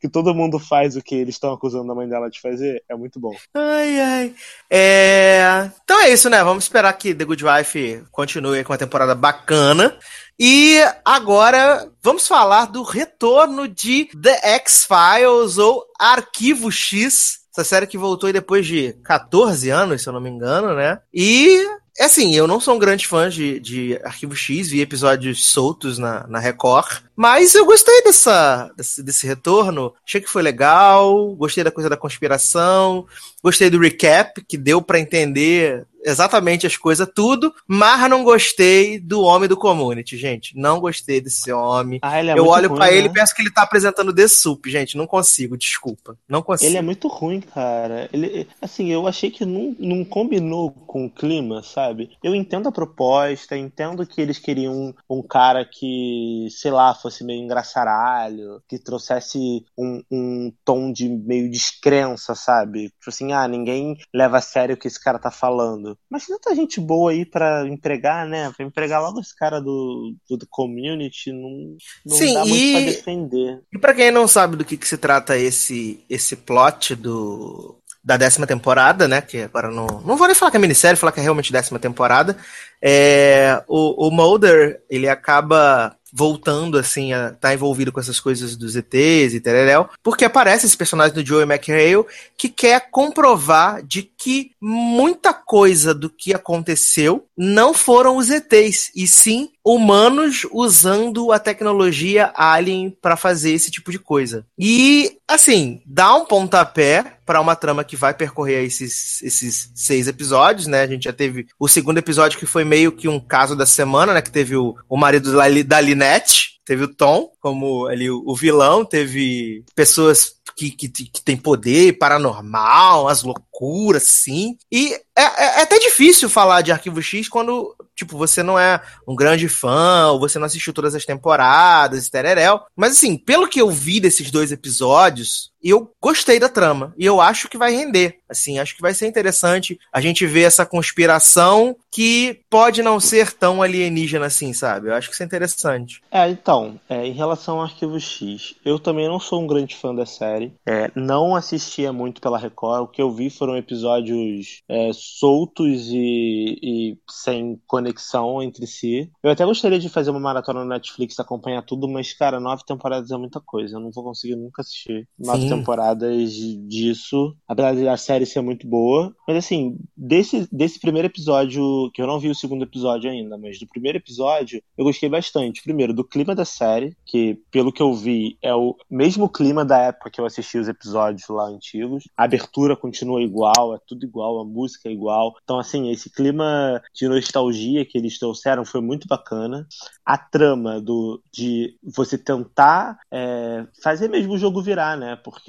que 0.00 0.08
todo 0.08 0.34
mundo 0.34 0.58
faz 0.58 0.96
o 0.96 1.02
que 1.02 1.14
eles 1.14 1.34
estão 1.34 1.52
acusando 1.52 1.90
a 1.90 1.94
mãe 1.94 2.08
dela 2.08 2.30
de 2.30 2.40
fazer. 2.40 2.79
É 2.88 2.94
muito 2.94 3.18
bom. 3.20 3.34
Ai, 3.54 4.00
ai. 4.00 4.34
É... 4.70 5.70
Então 5.84 6.00
é 6.00 6.10
isso, 6.10 6.28
né? 6.28 6.42
Vamos 6.42 6.64
esperar 6.64 6.92
que 6.94 7.14
The 7.14 7.24
Good 7.24 7.44
Wife 7.44 8.04
continue 8.10 8.64
com 8.64 8.72
uma 8.72 8.78
temporada 8.78 9.14
bacana. 9.14 9.96
E 10.38 10.80
agora 11.04 11.90
vamos 12.02 12.26
falar 12.26 12.64
do 12.66 12.82
retorno 12.82 13.68
de 13.68 14.06
The 14.20 14.40
X-Files 14.56 15.58
ou 15.58 15.84
Arquivo 15.98 16.72
X. 16.72 17.40
Essa 17.52 17.64
série 17.64 17.86
que 17.86 17.98
voltou 17.98 18.32
depois 18.32 18.66
de 18.66 18.94
14 19.04 19.68
anos, 19.68 20.02
se 20.02 20.08
eu 20.08 20.12
não 20.12 20.20
me 20.20 20.30
engano, 20.30 20.74
né? 20.74 20.98
E, 21.12 21.62
assim, 21.98 22.34
eu 22.34 22.46
não 22.46 22.60
sou 22.60 22.74
um 22.74 22.78
grande 22.78 23.06
fã 23.06 23.28
de, 23.28 23.58
de 23.60 24.00
Arquivo 24.04 24.34
X, 24.34 24.68
vi 24.68 24.80
episódios 24.80 25.46
soltos 25.46 25.98
na, 25.98 26.26
na 26.26 26.38
Record, 26.38 27.02
mas 27.16 27.54
eu 27.54 27.64
gostei 27.64 28.02
dessa, 28.02 28.70
desse, 28.76 29.02
desse 29.02 29.26
retorno. 29.26 29.94
Achei 30.06 30.20
que 30.20 30.30
foi 30.30 30.42
legal, 30.42 31.34
gostei 31.34 31.64
da 31.64 31.70
coisa 31.70 31.90
da 31.90 31.96
conspiração, 31.96 33.06
gostei 33.42 33.68
do 33.68 33.80
recap, 33.80 34.44
que 34.46 34.56
deu 34.56 34.80
pra 34.80 35.00
entender 35.00 35.86
exatamente 36.04 36.66
as 36.66 36.76
coisas, 36.76 37.08
tudo, 37.14 37.54
mas 37.66 38.08
não 38.08 38.24
gostei 38.24 38.98
do 38.98 39.22
homem 39.22 39.48
do 39.48 39.56
community, 39.56 40.16
gente. 40.16 40.56
Não 40.56 40.80
gostei 40.80 41.20
desse 41.20 41.52
homem. 41.52 41.98
Ah, 42.02 42.22
é 42.22 42.38
eu 42.38 42.46
olho 42.46 42.68
ruim, 42.68 42.78
pra 42.78 42.90
ele 42.90 43.06
e 43.06 43.08
né? 43.08 43.14
penso 43.14 43.34
que 43.34 43.42
ele 43.42 43.50
tá 43.50 43.62
apresentando 43.62 44.14
The 44.14 44.26
gente. 44.66 44.96
Não 44.96 45.06
consigo, 45.06 45.56
desculpa. 45.56 46.16
Não 46.28 46.42
consigo. 46.42 46.70
Ele 46.70 46.78
é 46.78 46.82
muito 46.82 47.08
ruim, 47.08 47.40
cara. 47.40 48.08
Ele, 48.12 48.46
assim, 48.60 48.90
eu 48.90 49.06
achei 49.06 49.30
que 49.30 49.44
não, 49.44 49.74
não 49.78 50.04
combinou 50.04 50.70
com 50.70 51.06
o 51.06 51.10
clima, 51.10 51.62
sabe? 51.62 52.10
Eu 52.22 52.34
entendo 52.34 52.68
a 52.68 52.72
proposta, 52.72 53.56
entendo 53.56 54.06
que 54.06 54.20
eles 54.20 54.38
queriam 54.38 54.94
um, 55.08 55.18
um 55.18 55.22
cara 55.22 55.64
que, 55.64 56.48
sei 56.50 56.70
lá, 56.70 56.94
fosse 56.94 57.24
meio 57.24 57.42
engraçaralho, 57.42 58.62
que 58.68 58.78
trouxesse 58.78 59.64
um, 59.76 60.02
um 60.10 60.52
tom 60.64 60.92
de 60.92 61.08
meio 61.08 61.50
descrença, 61.50 62.34
sabe? 62.34 62.90
Tipo 62.90 63.08
assim, 63.08 63.32
ah, 63.32 63.46
ninguém 63.46 63.96
leva 64.14 64.38
a 64.38 64.42
sério 64.42 64.74
o 64.74 64.78
que 64.78 64.88
esse 64.88 65.02
cara 65.02 65.18
tá 65.18 65.30
falando. 65.30 65.89
Mas 66.10 66.26
tem 66.26 66.36
tanta 66.38 66.54
gente 66.54 66.80
boa 66.80 67.10
aí 67.10 67.24
pra 67.24 67.66
empregar, 67.66 68.26
né? 68.26 68.52
Pra 68.56 68.64
empregar 68.66 69.00
logo 69.02 69.20
esse 69.20 69.34
cara 69.36 69.60
do, 69.60 70.14
do, 70.28 70.36
do 70.36 70.46
community, 70.48 71.32
não, 71.32 71.76
não 72.06 72.16
Sim, 72.16 72.34
dá 72.34 72.44
muito 72.44 72.54
e- 72.62 72.72
pra 72.72 72.80
defender. 72.80 73.60
E 73.72 73.78
pra 73.78 73.94
quem 73.94 74.10
não 74.10 74.26
sabe 74.28 74.56
do 74.56 74.64
que, 74.64 74.76
que 74.76 74.88
se 74.88 74.96
trata 74.98 75.36
esse, 75.36 76.04
esse 76.08 76.36
plot 76.36 76.94
do, 76.94 77.76
da 78.02 78.16
décima 78.16 78.46
temporada, 78.46 79.06
né? 79.06 79.20
Que 79.20 79.42
agora 79.42 79.70
não. 79.70 79.86
Não 80.04 80.16
vou 80.16 80.26
nem 80.26 80.34
falar 80.34 80.50
que 80.50 80.56
é 80.56 80.60
minissérie, 80.60 80.96
falar 80.98 81.12
que 81.12 81.20
é 81.20 81.22
realmente 81.22 81.52
décima 81.52 81.78
temporada. 81.78 82.36
É, 82.82 83.62
o, 83.68 84.08
o 84.08 84.10
Mulder, 84.10 84.82
ele 84.88 85.08
acaba 85.08 85.94
voltando, 86.12 86.78
assim, 86.78 87.12
a 87.12 87.26
estar 87.26 87.36
tá 87.36 87.54
envolvido 87.54 87.92
com 87.92 88.00
essas 88.00 88.20
coisas 88.20 88.56
dos 88.56 88.76
ETs 88.76 89.34
e 89.34 89.40
tereréu, 89.40 89.88
porque 90.02 90.24
aparece 90.24 90.66
esse 90.66 90.76
personagem 90.76 91.14
do 91.14 91.24
Joey 91.24 91.44
McHale 91.44 92.04
que 92.36 92.48
quer 92.48 92.90
comprovar 92.90 93.82
de 93.82 94.02
que 94.02 94.52
muita 94.60 95.32
coisa 95.32 95.94
do 95.94 96.10
que 96.10 96.34
aconteceu 96.34 97.26
não 97.36 97.72
foram 97.72 98.16
os 98.16 98.30
ETs, 98.30 98.90
e 98.94 99.06
sim 99.06 99.50
humanos 99.64 100.46
usando 100.50 101.32
a 101.32 101.38
tecnologia 101.38 102.32
alien 102.34 102.96
para 103.00 103.16
fazer 103.16 103.52
esse 103.52 103.70
tipo 103.70 103.90
de 103.90 103.98
coisa. 103.98 104.46
E, 104.58 105.18
assim, 105.28 105.82
dá 105.86 106.14
um 106.14 106.24
pontapé 106.24 107.18
para 107.26 107.40
uma 107.40 107.54
trama 107.54 107.84
que 107.84 107.96
vai 107.96 108.12
percorrer 108.14 108.64
esses, 108.64 109.22
esses 109.22 109.70
seis 109.74 110.08
episódios, 110.08 110.66
né? 110.66 110.82
A 110.82 110.86
gente 110.86 111.04
já 111.04 111.12
teve 111.12 111.46
o 111.58 111.68
segundo 111.68 111.98
episódio 111.98 112.38
que 112.38 112.46
foi 112.46 112.64
meio 112.64 112.90
que 112.92 113.06
um 113.08 113.20
caso 113.20 113.54
da 113.54 113.66
semana, 113.66 114.12
né? 114.14 114.22
Que 114.22 114.30
teve 114.32 114.56
o, 114.56 114.74
o 114.88 114.96
marido 114.96 115.32
da, 115.36 115.46
Li- 115.46 115.62
da 115.62 115.80
Linette, 115.80 116.58
teve 116.64 116.84
o 116.84 116.88
Tom 116.94 117.30
como 117.40 117.86
ali 117.86 118.10
o, 118.10 118.22
o 118.26 118.34
vilão, 118.34 118.84
teve 118.84 119.64
pessoas 119.74 120.32
que, 120.56 120.70
que, 120.70 120.88
que 120.88 121.22
tem 121.22 121.36
poder 121.36 121.96
paranormal, 121.98 123.08
as 123.08 123.22
loucuras, 123.22 124.04
sim. 124.04 124.56
E 124.70 124.92
é, 125.16 125.22
é- 125.22 125.58
é 125.58 125.62
até 125.62 125.78
difícil 125.78 126.28
falar 126.28 126.60
de 126.62 126.72
Arquivo 126.72 127.00
X 127.00 127.28
quando, 127.28 127.74
tipo, 128.00 128.16
você 128.16 128.42
não 128.42 128.58
é 128.58 128.80
um 129.06 129.14
grande 129.14 129.48
fã, 129.48 130.08
ou 130.08 130.20
você 130.20 130.38
não 130.38 130.46
assistiu 130.46 130.72
todas 130.72 130.94
as 130.94 131.04
temporadas, 131.04 132.08
tereréu. 132.08 132.60
Mas 132.74 132.92
assim, 132.92 133.16
pelo 133.16 133.48
que 133.48 133.60
eu 133.60 133.70
vi 133.70 134.00
desses 134.00 134.30
dois 134.30 134.52
episódios, 134.52 135.49
eu 135.68 135.90
gostei 136.00 136.38
da 136.38 136.48
trama. 136.48 136.94
E 136.96 137.04
eu 137.04 137.20
acho 137.20 137.48
que 137.48 137.58
vai 137.58 137.74
render. 137.74 138.18
Assim, 138.28 138.58
acho 138.58 138.76
que 138.76 138.82
vai 138.82 138.94
ser 138.94 139.08
interessante 139.08 139.78
a 139.92 140.00
gente 140.00 140.24
ver 140.24 140.42
essa 140.42 140.64
conspiração 140.64 141.76
que 141.90 142.40
pode 142.48 142.82
não 142.82 143.00
ser 143.00 143.32
tão 143.32 143.60
alienígena 143.60 144.26
assim, 144.26 144.52
sabe? 144.52 144.88
Eu 144.88 144.94
acho 144.94 145.08
que 145.08 145.14
isso 145.14 145.22
é 145.22 145.26
interessante. 145.26 146.00
É, 146.10 146.28
então, 146.28 146.78
é, 146.88 147.04
em 147.06 147.12
relação 147.12 147.56
ao 147.56 147.64
Arquivo 147.64 147.98
X, 147.98 148.54
eu 148.64 148.78
também 148.78 149.08
não 149.08 149.18
sou 149.18 149.42
um 149.42 149.46
grande 149.46 149.74
fã 149.74 149.94
da 149.94 150.06
série. 150.06 150.52
É, 150.64 150.90
não 150.94 151.34
assistia 151.34 151.92
muito 151.92 152.20
pela 152.20 152.38
Record. 152.38 152.84
O 152.84 152.88
que 152.88 153.02
eu 153.02 153.10
vi 153.10 153.28
foram 153.28 153.56
episódios 153.56 154.62
é, 154.68 154.90
soltos 154.94 155.88
e, 155.88 156.58
e, 156.62 156.98
sem 157.08 157.60
conexão 157.66 158.40
entre 158.42 158.66
si. 158.66 159.10
Eu 159.22 159.30
até 159.30 159.44
gostaria 159.44 159.78
de 159.80 159.88
fazer 159.88 160.10
uma 160.10 160.20
maratona 160.20 160.60
no 160.60 160.70
Netflix, 160.70 161.18
acompanhar 161.18 161.62
tudo, 161.62 161.88
mas, 161.88 162.12
cara, 162.12 162.38
nove 162.38 162.62
temporadas 162.64 163.10
é 163.10 163.16
muita 163.16 163.40
coisa. 163.40 163.76
Eu 163.76 163.80
não 163.80 163.90
vou 163.90 164.04
conseguir 164.04 164.36
nunca 164.36 164.62
assistir 164.62 165.08
nove 165.18 165.42
Sim. 165.42 165.49
Temporadas 165.56 166.32
disso, 166.68 167.34
apesar 167.46 167.74
da 167.74 167.96
série 167.96 168.26
ser 168.26 168.40
muito 168.40 168.66
boa. 168.66 169.14
Mas, 169.26 169.36
assim, 169.36 169.76
desse, 169.96 170.48
desse 170.50 170.80
primeiro 170.80 171.06
episódio, 171.06 171.90
que 171.92 172.00
eu 172.00 172.06
não 172.06 172.18
vi 172.18 172.28
o 172.28 172.34
segundo 172.34 172.64
episódio 172.64 173.10
ainda, 173.10 173.36
mas 173.36 173.58
do 173.58 173.66
primeiro 173.66 173.98
episódio, 173.98 174.62
eu 174.76 174.84
gostei 174.84 175.08
bastante. 175.08 175.62
Primeiro, 175.62 175.92
do 175.92 176.04
clima 176.04 176.34
da 176.34 176.44
série, 176.44 176.96
que, 177.06 177.38
pelo 177.50 177.72
que 177.72 177.82
eu 177.82 177.92
vi, 177.94 178.38
é 178.42 178.54
o 178.54 178.76
mesmo 178.90 179.28
clima 179.28 179.64
da 179.64 179.78
época 179.78 180.10
que 180.10 180.20
eu 180.20 180.26
assisti 180.26 180.58
os 180.58 180.68
episódios 180.68 181.28
lá 181.28 181.44
antigos. 181.44 182.04
A 182.16 182.24
abertura 182.24 182.76
continua 182.76 183.22
igual, 183.22 183.74
é 183.74 183.78
tudo 183.86 184.04
igual, 184.04 184.40
a 184.40 184.44
música 184.44 184.88
é 184.88 184.92
igual. 184.92 185.34
Então, 185.42 185.58
assim, 185.58 185.90
esse 185.90 186.10
clima 186.10 186.82
de 186.94 187.08
nostalgia 187.08 187.84
que 187.84 187.98
eles 187.98 188.18
trouxeram 188.18 188.64
foi 188.64 188.80
muito 188.80 189.06
bacana. 189.06 189.66
A 190.04 190.18
trama 190.18 190.80
do, 190.80 191.22
de 191.32 191.76
você 191.82 192.18
tentar 192.18 192.98
é, 193.10 193.66
fazer 193.82 194.08
mesmo 194.08 194.34
o 194.34 194.38
jogo 194.38 194.62
virar, 194.62 194.96
né? 194.96 195.16
Porque 195.16 195.39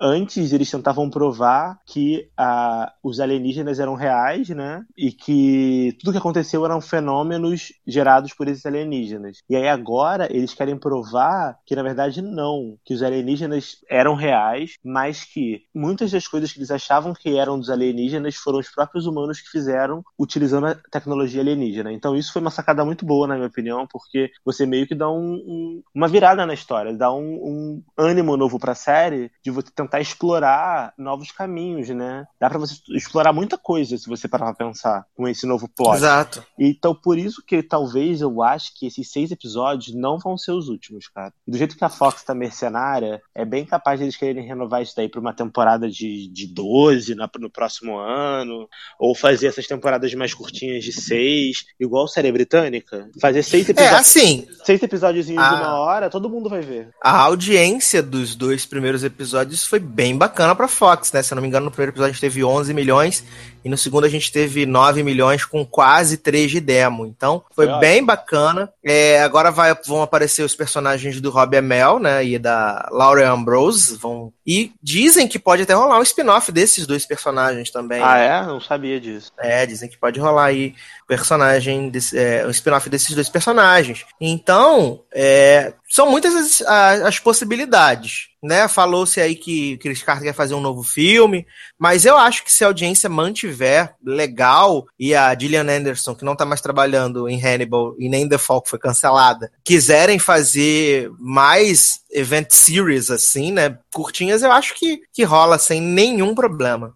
antes 0.00 0.52
eles 0.52 0.70
tentavam 0.70 1.08
provar 1.10 1.78
que 1.86 2.28
a, 2.36 2.92
os 3.02 3.20
alienígenas 3.20 3.78
eram 3.78 3.94
reais, 3.94 4.48
né? 4.50 4.84
E 4.96 5.12
que 5.12 5.96
tudo 6.00 6.12
que 6.12 6.18
aconteceu 6.18 6.64
eram 6.64 6.80
fenômenos 6.80 7.72
gerados 7.86 8.32
por 8.32 8.48
esses 8.48 8.64
alienígenas. 8.66 9.38
E 9.48 9.56
aí 9.56 9.68
agora 9.68 10.28
eles 10.30 10.54
querem 10.54 10.78
provar 10.78 11.58
que 11.64 11.76
na 11.76 11.82
verdade 11.82 12.22
não, 12.22 12.76
que 12.84 12.94
os 12.94 13.02
alienígenas 13.02 13.76
eram 13.88 14.14
reais, 14.14 14.76
mas 14.84 15.24
que 15.24 15.62
muitas 15.74 16.10
das 16.10 16.26
coisas 16.26 16.52
que 16.52 16.58
eles 16.58 16.70
achavam 16.70 17.14
que 17.14 17.36
eram 17.36 17.58
dos 17.58 17.70
alienígenas 17.70 18.36
foram 18.36 18.58
os 18.58 18.68
próprios 18.68 19.06
humanos 19.06 19.40
que 19.40 19.48
fizeram 19.48 20.02
utilizando 20.18 20.66
a 20.66 20.74
tecnologia 20.90 21.40
alienígena. 21.40 21.92
Então 21.92 22.16
isso 22.16 22.32
foi 22.32 22.42
uma 22.42 22.50
sacada 22.50 22.84
muito 22.84 23.04
boa, 23.04 23.26
na 23.26 23.34
minha 23.34 23.48
opinião, 23.48 23.86
porque 23.90 24.30
você 24.44 24.66
meio 24.66 24.86
que 24.86 24.94
dá 24.94 25.10
um, 25.10 25.34
um, 25.34 25.82
uma 25.94 26.08
virada 26.08 26.44
na 26.46 26.54
história, 26.54 26.92
dá 26.94 27.12
um, 27.12 27.22
um 27.22 27.82
ânimo 27.96 28.36
novo 28.36 28.58
pra 28.58 28.74
série 28.74 29.30
de 29.42 29.50
você 29.50 29.68
tentar 29.74 30.00
explorar 30.00 30.92
novos 30.98 31.30
caminhos, 31.30 31.88
né? 31.90 32.26
Dá 32.40 32.48
pra 32.48 32.58
você 32.58 32.74
explorar 32.90 33.32
muita 33.32 33.56
coisa 33.56 33.96
se 33.96 34.08
você 34.08 34.28
parar 34.28 34.52
pra 34.54 34.66
pensar 34.66 35.04
com 35.14 35.28
esse 35.28 35.46
novo 35.46 35.68
plot. 35.68 35.96
Exato. 35.96 36.44
Então 36.58 36.94
por 36.94 37.18
isso 37.18 37.42
que 37.46 37.62
talvez 37.62 38.20
eu 38.20 38.42
acho 38.42 38.72
que 38.74 38.86
esses 38.86 39.10
seis 39.10 39.30
episódios 39.30 39.94
não 39.94 40.18
vão 40.18 40.36
ser 40.36 40.52
os 40.52 40.68
últimos, 40.68 41.08
cara. 41.08 41.32
E 41.46 41.50
do 41.50 41.58
jeito 41.58 41.76
que 41.76 41.84
a 41.84 41.88
Fox 41.88 42.22
tá 42.22 42.34
mercenária, 42.34 43.20
é 43.34 43.44
bem 43.44 43.64
capaz 43.64 43.98
de 43.98 44.04
eles 44.04 44.16
quererem 44.16 44.46
renovar 44.46 44.82
isso 44.82 44.94
daí 44.96 45.08
pra 45.08 45.20
uma 45.20 45.34
temporada 45.34 45.88
de, 45.88 46.28
de 46.28 46.46
12 46.46 47.14
na, 47.14 47.30
no 47.38 47.50
próximo 47.50 47.96
ano, 47.96 48.68
ou 48.98 49.14
fazer 49.14 49.46
essas 49.46 49.66
temporadas 49.66 50.12
mais 50.14 50.34
curtinhas 50.34 50.84
de 50.84 50.92
seis, 50.92 51.64
igual 51.78 52.04
a 52.04 52.08
série 52.08 52.32
britânica. 52.32 53.08
Fazer 53.20 53.42
seis 53.42 53.68
episódios. 53.68 53.96
É, 53.96 54.00
assim. 54.00 54.46
Seis 54.64 54.82
episódios 54.82 55.26
a... 55.26 55.30
de 55.30 55.32
uma 55.32 55.78
hora, 55.78 56.10
todo 56.10 56.28
mundo 56.28 56.48
vai 56.48 56.60
ver. 56.60 56.90
A 57.02 57.18
audiência 57.20 58.02
dos 58.02 58.34
dois 58.34 58.66
primeiros 58.66 59.04
episódios 59.04 59.27
foi 59.66 59.78
bem 59.78 60.16
bacana 60.16 60.54
pra 60.54 60.68
Fox, 60.68 61.12
né? 61.12 61.22
Se 61.22 61.32
eu 61.32 61.36
não 61.36 61.42
me 61.42 61.48
engano, 61.48 61.66
no 61.66 61.70
primeiro 61.70 61.92
episódio 61.92 62.10
a 62.10 62.12
gente 62.12 62.20
teve 62.20 62.44
11 62.44 62.72
milhões 62.74 63.24
e 63.64 63.68
no 63.68 63.76
segundo 63.76 64.04
a 64.04 64.08
gente 64.08 64.30
teve 64.30 64.64
9 64.64 65.02
milhões 65.02 65.44
com 65.44 65.64
quase 65.64 66.16
3 66.16 66.50
de 66.50 66.60
demo. 66.60 67.06
Então 67.06 67.42
foi 67.54 67.68
é 67.68 67.78
bem 67.78 68.04
bacana. 68.04 68.72
É, 68.84 69.20
agora 69.22 69.50
vai, 69.50 69.74
vão 69.86 70.02
aparecer 70.02 70.42
os 70.42 70.54
personagens 70.54 71.20
do 71.20 71.30
Robbie 71.30 71.58
Amell, 71.58 71.98
né? 71.98 72.24
E 72.24 72.38
da 72.38 72.88
Laura 72.90 73.30
Ambrose. 73.30 73.96
Vão... 73.96 74.32
E 74.46 74.72
dizem 74.82 75.28
que 75.28 75.38
pode 75.38 75.62
até 75.62 75.74
rolar 75.74 75.98
um 75.98 76.02
spin-off 76.02 76.50
desses 76.50 76.86
dois 76.86 77.04
personagens 77.04 77.70
também. 77.70 78.02
Ah, 78.02 78.18
é? 78.18 78.46
Não 78.46 78.60
sabia 78.60 79.00
disso. 79.00 79.32
É, 79.38 79.66
dizem 79.66 79.88
que 79.88 79.98
pode 79.98 80.18
rolar 80.18 80.46
aí 80.46 80.74
personagem, 81.06 81.88
desse, 81.88 82.18
é, 82.18 82.46
um 82.46 82.50
spin-off 82.50 82.88
desses 82.88 83.14
dois 83.14 83.28
personagens. 83.28 84.04
Então, 84.20 85.02
é, 85.12 85.72
são 85.88 86.10
muitas 86.10 86.34
as, 86.34 86.62
as, 86.62 87.02
as 87.02 87.18
possibilidades. 87.18 88.28
Né? 88.40 88.68
Falou-se 88.68 89.20
aí 89.20 89.34
que 89.34 89.74
o 89.74 89.78
Chris 89.78 90.02
Carter 90.02 90.28
quer 90.28 90.34
fazer 90.34 90.54
um 90.54 90.60
novo 90.60 90.84
filme, 90.84 91.44
mas 91.76 92.04
eu 92.04 92.16
acho 92.16 92.44
que 92.44 92.52
se 92.52 92.62
a 92.62 92.68
audiência 92.68 93.08
mantiver 93.08 93.94
legal 94.04 94.86
e 94.98 95.14
a 95.14 95.36
Gillian 95.36 95.68
Anderson, 95.68 96.14
que 96.14 96.24
não 96.24 96.36
tá 96.36 96.44
mais 96.44 96.60
trabalhando 96.60 97.28
em 97.28 97.42
Hannibal 97.42 97.96
e 97.98 98.08
nem 98.08 98.28
The 98.28 98.38
Fall, 98.38 98.62
que 98.62 98.70
foi 98.70 98.78
cancelada, 98.78 99.50
quiserem 99.64 100.18
fazer 100.18 101.10
mais 101.18 102.00
event 102.12 102.50
series 102.50 103.10
assim, 103.10 103.50
né? 103.50 103.78
Curtinhas, 103.92 104.42
eu 104.42 104.52
acho 104.52 104.74
que, 104.74 105.00
que 105.12 105.24
rola 105.24 105.58
sem 105.58 105.80
nenhum 105.80 106.34
problema. 106.34 106.94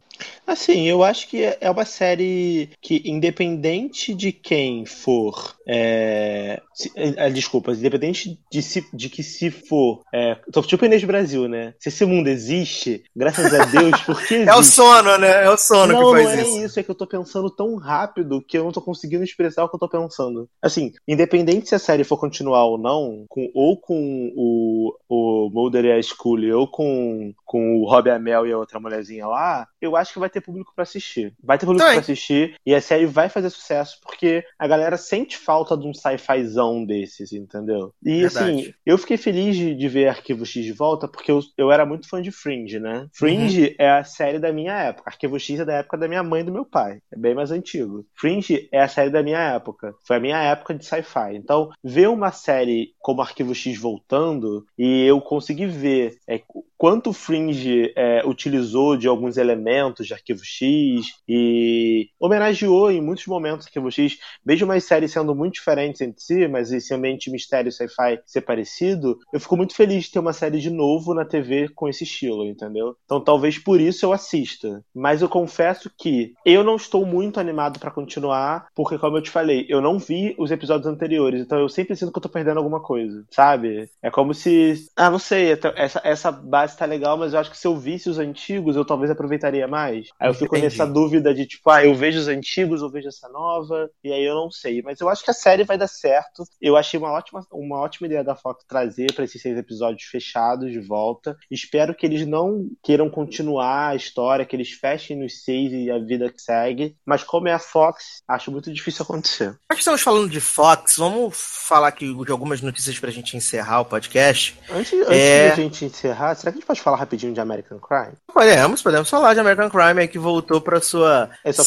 Assim, 0.53 0.87
eu 0.87 1.03
acho 1.03 1.29
que 1.29 1.57
é 1.59 1.71
uma 1.71 1.87
série 1.87 2.69
que, 2.83 3.03
independente 3.07 4.13
de 4.13 4.33
quem 4.33 4.85
for. 4.85 5.57
É... 5.67 6.61
Se, 6.75 6.93
é, 6.95 7.31
desculpa, 7.31 7.73
independente 7.73 8.39
de, 8.51 8.61
se, 8.61 8.87
de 8.93 9.09
que 9.09 9.23
se 9.23 9.51
for. 9.51 10.03
É... 10.13 10.37
Tô 10.53 10.61
tipo 10.61 10.85
Inês 10.85 11.03
Brasil, 11.05 11.49
né? 11.49 11.73
Se 11.79 11.89
esse 11.89 12.05
mundo 12.05 12.29
existe, 12.29 13.03
graças 13.17 13.53
a 13.55 13.65
Deus, 13.65 13.99
porque 14.03 14.35
existe. 14.35 14.51
é 14.51 14.55
o 14.55 14.63
sono, 14.63 15.17
né? 15.17 15.45
É 15.45 15.49
o 15.49 15.57
sono 15.57 15.95
não, 15.95 16.01
que 16.01 16.23
faz 16.23 16.25
não 16.25 16.43
isso. 16.43 16.51
Não 16.51 16.61
é 16.61 16.65
isso, 16.67 16.81
é 16.81 16.83
que 16.83 16.91
eu 16.91 16.95
tô 16.95 17.07
pensando 17.07 17.49
tão 17.49 17.75
rápido 17.77 18.45
que 18.47 18.59
eu 18.59 18.65
não 18.65 18.73
tô 18.73 18.83
conseguindo 18.83 19.25
expressar 19.25 19.65
o 19.65 19.71
que 19.71 19.77
eu 19.77 19.81
tô 19.81 19.89
pensando. 19.89 20.47
Assim, 20.61 20.93
independente 21.09 21.71
se 21.71 21.75
a 21.75 21.79
série 21.79 22.05
for 22.05 22.19
continuar 22.19 22.67
ou 22.67 22.77
não, 22.77 23.25
com, 23.27 23.51
ou 23.55 23.81
com 23.81 24.31
o, 24.37 24.95
o 25.09 25.51
Mulder 25.51 25.87
e 25.87 25.93
a 25.93 26.03
Scully, 26.03 26.53
ou 26.53 26.69
com, 26.69 27.33
com 27.47 27.79
o 27.79 27.89
Robbie 27.89 28.11
Amell 28.11 28.47
e 28.47 28.53
a 28.53 28.59
outra 28.59 28.79
mulherzinha 28.79 29.27
lá, 29.27 29.67
eu 29.81 29.97
acho 29.97 30.13
que 30.13 30.19
vai 30.19 30.29
ter 30.29 30.42
público 30.43 30.73
para 30.75 30.83
assistir. 30.83 31.35
Vai 31.43 31.59
ter 31.59 31.67
público 31.67 31.89
para 31.89 32.01
assistir 32.01 32.57
e 32.67 32.75
a 32.75 32.81
série 32.81 33.07
vai 33.07 33.29
fazer 33.29 33.51
sucesso 33.51 33.99
porque 34.03 34.45
a 34.59 34.67
galera 34.67 34.97
sente 34.97 35.37
falta 35.37 35.77
de 35.77 35.87
um 35.87 35.95
sci-fizão 35.95 36.85
desses, 36.85 37.33
entendeu? 37.33 37.93
E 38.03 38.23
Verdade. 38.23 38.51
assim, 38.51 38.75
eu 38.85 38.99
fiquei 38.99 39.17
feliz 39.17 39.57
de, 39.57 39.75
de, 39.75 39.89
ver 39.89 40.09
Arquivo 40.09 40.45
X 40.45 40.65
de 40.65 40.73
volta 40.73 41.09
porque 41.09 41.31
eu, 41.31 41.41
eu 41.57 41.71
era 41.71 41.87
muito 41.87 42.09
fã 42.09 42.21
de 42.21 42.31
Fringe, 42.31 42.79
né? 42.79 43.07
Fringe 43.13 43.69
uhum. 43.69 43.75
é 43.79 43.91
a 43.91 44.05
série 44.05 44.39
da 44.39 44.53
minha 44.53 44.75
época. 44.75 45.11
Arquivo 45.11 45.39
X 45.39 45.61
é 45.61 45.65
da 45.65 45.75
época 45.75 45.99
da 45.99 46.09
minha 46.09 46.23
mãe 46.23 46.41
e 46.41 46.45
do 46.45 46.53
meu 46.53 46.65
pai. 46.65 47.01
É 47.13 47.19
bem 47.19 47.35
mais 47.35 47.51
antigo. 47.51 48.05
Fringe 48.15 48.69
é 48.73 48.81
a 48.81 48.89
série 48.89 49.11
da 49.11 49.23
minha 49.23 49.39
época. 49.55 49.95
Foi 50.05 50.17
a 50.17 50.21
minha 50.21 50.41
época 50.43 50.75
de 50.75 50.85
sci-fi. 50.85 51.35
Então, 51.35 51.71
ver 51.83 52.09
uma 52.09 52.33
série 52.33 52.95
como 52.99 53.23
Arquivo 53.23 53.55
X 53.55 53.79
voltando 53.79 54.65
e 54.79 55.05
eu 55.05 55.21
conseguir 55.21 55.67
ver 55.67 56.19
é, 56.29 56.41
quanto 56.83 57.11
o 57.11 57.13
Fringe 57.13 57.93
é, 57.95 58.27
utilizou 58.27 58.97
de 58.97 59.07
alguns 59.07 59.37
elementos 59.37 60.05
de 60.05 60.15
Arquivo 60.15 60.45
X 60.45 61.15
e 61.29 62.09
homenageou 62.19 62.91
em 62.91 63.01
muitos 63.01 63.25
momentos 63.29 63.69
Arquivo 63.69 63.89
X, 63.89 64.19
mesmo 64.45 64.73
as 64.73 64.83
séries 64.83 65.13
sendo 65.13 65.33
muito 65.33 65.55
diferentes 65.55 66.01
entre 66.01 66.21
si, 66.21 66.49
mas 66.49 66.73
esse 66.73 66.93
ambiente 66.93 67.31
mistério 67.31 67.71
sci-fi 67.71 68.21
ser 68.27 68.41
parecido, 68.41 69.17
eu 69.33 69.39
fico 69.39 69.57
muito 69.57 69.77
feliz 69.77 70.07
de 70.07 70.11
ter 70.11 70.19
uma 70.19 70.33
série 70.33 70.59
de 70.59 70.71
novo 70.71 71.15
na 71.15 71.25
TV 71.25 71.69
com 71.69 71.89
esse 71.89 72.03
estilo, 72.03 72.45
entendeu? 72.45 72.97
Então 73.05 73.23
talvez 73.23 73.57
por 73.59 73.81
isso 73.81 74.05
eu 74.05 74.13
assista. 74.13 74.85
Mas 74.93 75.23
eu 75.23 75.29
confesso 75.29 75.89
que 75.97 76.35
eu 76.45 76.65
não 76.65 76.75
estou 76.75 77.07
muito 77.07 77.39
animado 77.39 77.79
para 77.79 77.93
continuar, 77.93 78.67
porque 78.75 78.99
como 78.99 79.19
eu 79.19 79.23
te 79.23 79.31
falei, 79.31 79.67
eu 79.69 79.81
não 79.81 80.01
vi 80.01 80.35
os 80.37 80.51
episódios 80.51 80.89
anteriores, 80.89 81.43
então 81.43 81.61
eu 81.61 81.69
sempre 81.69 81.95
sinto 81.95 82.11
que 82.11 82.19
eu 82.19 82.23
tô 82.23 82.29
perdendo 82.29 82.59
alguma 82.59 82.81
coisa, 82.81 83.25
sabe? 83.31 83.89
É 84.03 84.11
como 84.11 84.35
se, 84.35 84.75
ah, 84.97 85.09
não 85.09 85.21
sei, 85.21 85.57
essa, 85.77 86.01
essa 86.03 86.33
base 86.33 86.72
tá 86.77 86.85
legal, 86.85 87.17
mas 87.17 87.33
eu 87.33 87.41
acho 87.41 87.51
que 87.51 87.59
se 87.59 87.67
eu 87.67 87.77
visse 87.77 88.09
os 88.09 88.19
antigos, 88.19 88.77
eu 88.77 88.85
talvez 88.85 89.11
aproveitaria 89.11 89.67
mais. 89.67 90.09
Aí 90.19 90.29
eu 90.29 90.35
fico 90.35 90.57
Entendi. 90.57 90.75
nessa 90.75 90.87
dúvida 90.87 91.35
de 91.35 91.47
tipo, 91.47 91.71
ah, 91.71 91.85
eu 91.85 91.95
vejo 91.95 92.19
os 92.19 92.29
antigos, 92.29 92.83
eu 92.83 92.91
vejo 92.91 93.09
essa 93.09 93.29
nova, 93.29 93.91
e 94.03 94.13
aí 94.13 94.25
eu 94.25 94.35
não 94.35 94.51
sei. 94.51 94.83
Mas 94.83 95.01
eu 95.01 95.09
acho 95.09 95.25
que 95.25 95.31
a 95.31 95.35
série 95.35 95.65
vai 95.65 95.79
dar 95.79 95.89
certo. 95.89 96.45
Eu 96.61 96.77
achei 96.77 96.99
uma 96.99 97.13
ótima, 97.13 97.47
uma 97.53 97.79
ótima 97.79 98.07
ideia 98.07 98.25
da 98.25 98.35
Fox 98.35 98.65
trazer 98.67 99.13
para 99.13 99.25
esses 99.25 99.41
seis 99.41 99.57
episódios 99.57 100.05
fechados 100.05 100.71
de 100.71 100.81
volta. 100.81 101.37
Espero 101.51 101.95
que 101.95 102.07
eles 102.07 102.27
não 102.27 102.69
queiram 102.83 103.11
continuar 103.11 103.89
a 103.89 103.97
história, 103.97 104.45
que 104.45 104.57
eles 104.57 104.73
fechem 104.73 105.17
nos 105.17 105.45
seis 105.45 105.73
e 105.73 105.91
a 105.91 105.99
vida 105.99 106.31
que 106.31 106.41
segue. 106.41 106.97
Mas 107.05 107.23
como 107.23 107.49
é 107.49 107.53
a 107.53 107.59
Fox, 107.59 108.23
acho 108.29 108.51
muito 108.51 108.73
difícil 108.73 109.03
acontecer. 109.03 109.51
Já 109.71 109.75
que 109.75 109.79
estamos 109.79 110.01
falando 110.01 110.29
de 110.29 110.41
Fox, 110.41 110.97
vamos 110.97 111.35
falar 111.37 111.89
aqui 111.89 112.13
de 112.13 112.33
algumas 112.33 112.61
notícias 112.61 112.99
pra 112.99 113.11
gente 113.11 113.37
encerrar 113.37 113.81
o 113.81 113.85
podcast. 113.85 114.59
Antes, 114.71 114.93
antes 114.93 115.11
é... 115.11 115.47
de 115.47 115.53
a 115.53 115.57
gente 115.57 115.85
encerrar, 115.85 116.35
será 116.35 116.53
que 116.53 116.62
gente 116.63 116.67
pode 116.67 116.81
falar 116.81 116.97
rapidinho 116.97 117.33
de 117.35 117.41
American 117.41 117.79
Crime? 117.79 118.13
Podemos, 118.33 118.83
podemos 118.83 119.11
falar 119.11 119.35
de 119.35 119.41
American 119.41 119.69
Crime 119.69 120.01
aí 120.01 120.09
que 120.09 120.19
voltou 120.19 120.61
pra 120.61 120.81
sua 120.81 121.29
dizer 121.45 121.61
o- 121.61 121.65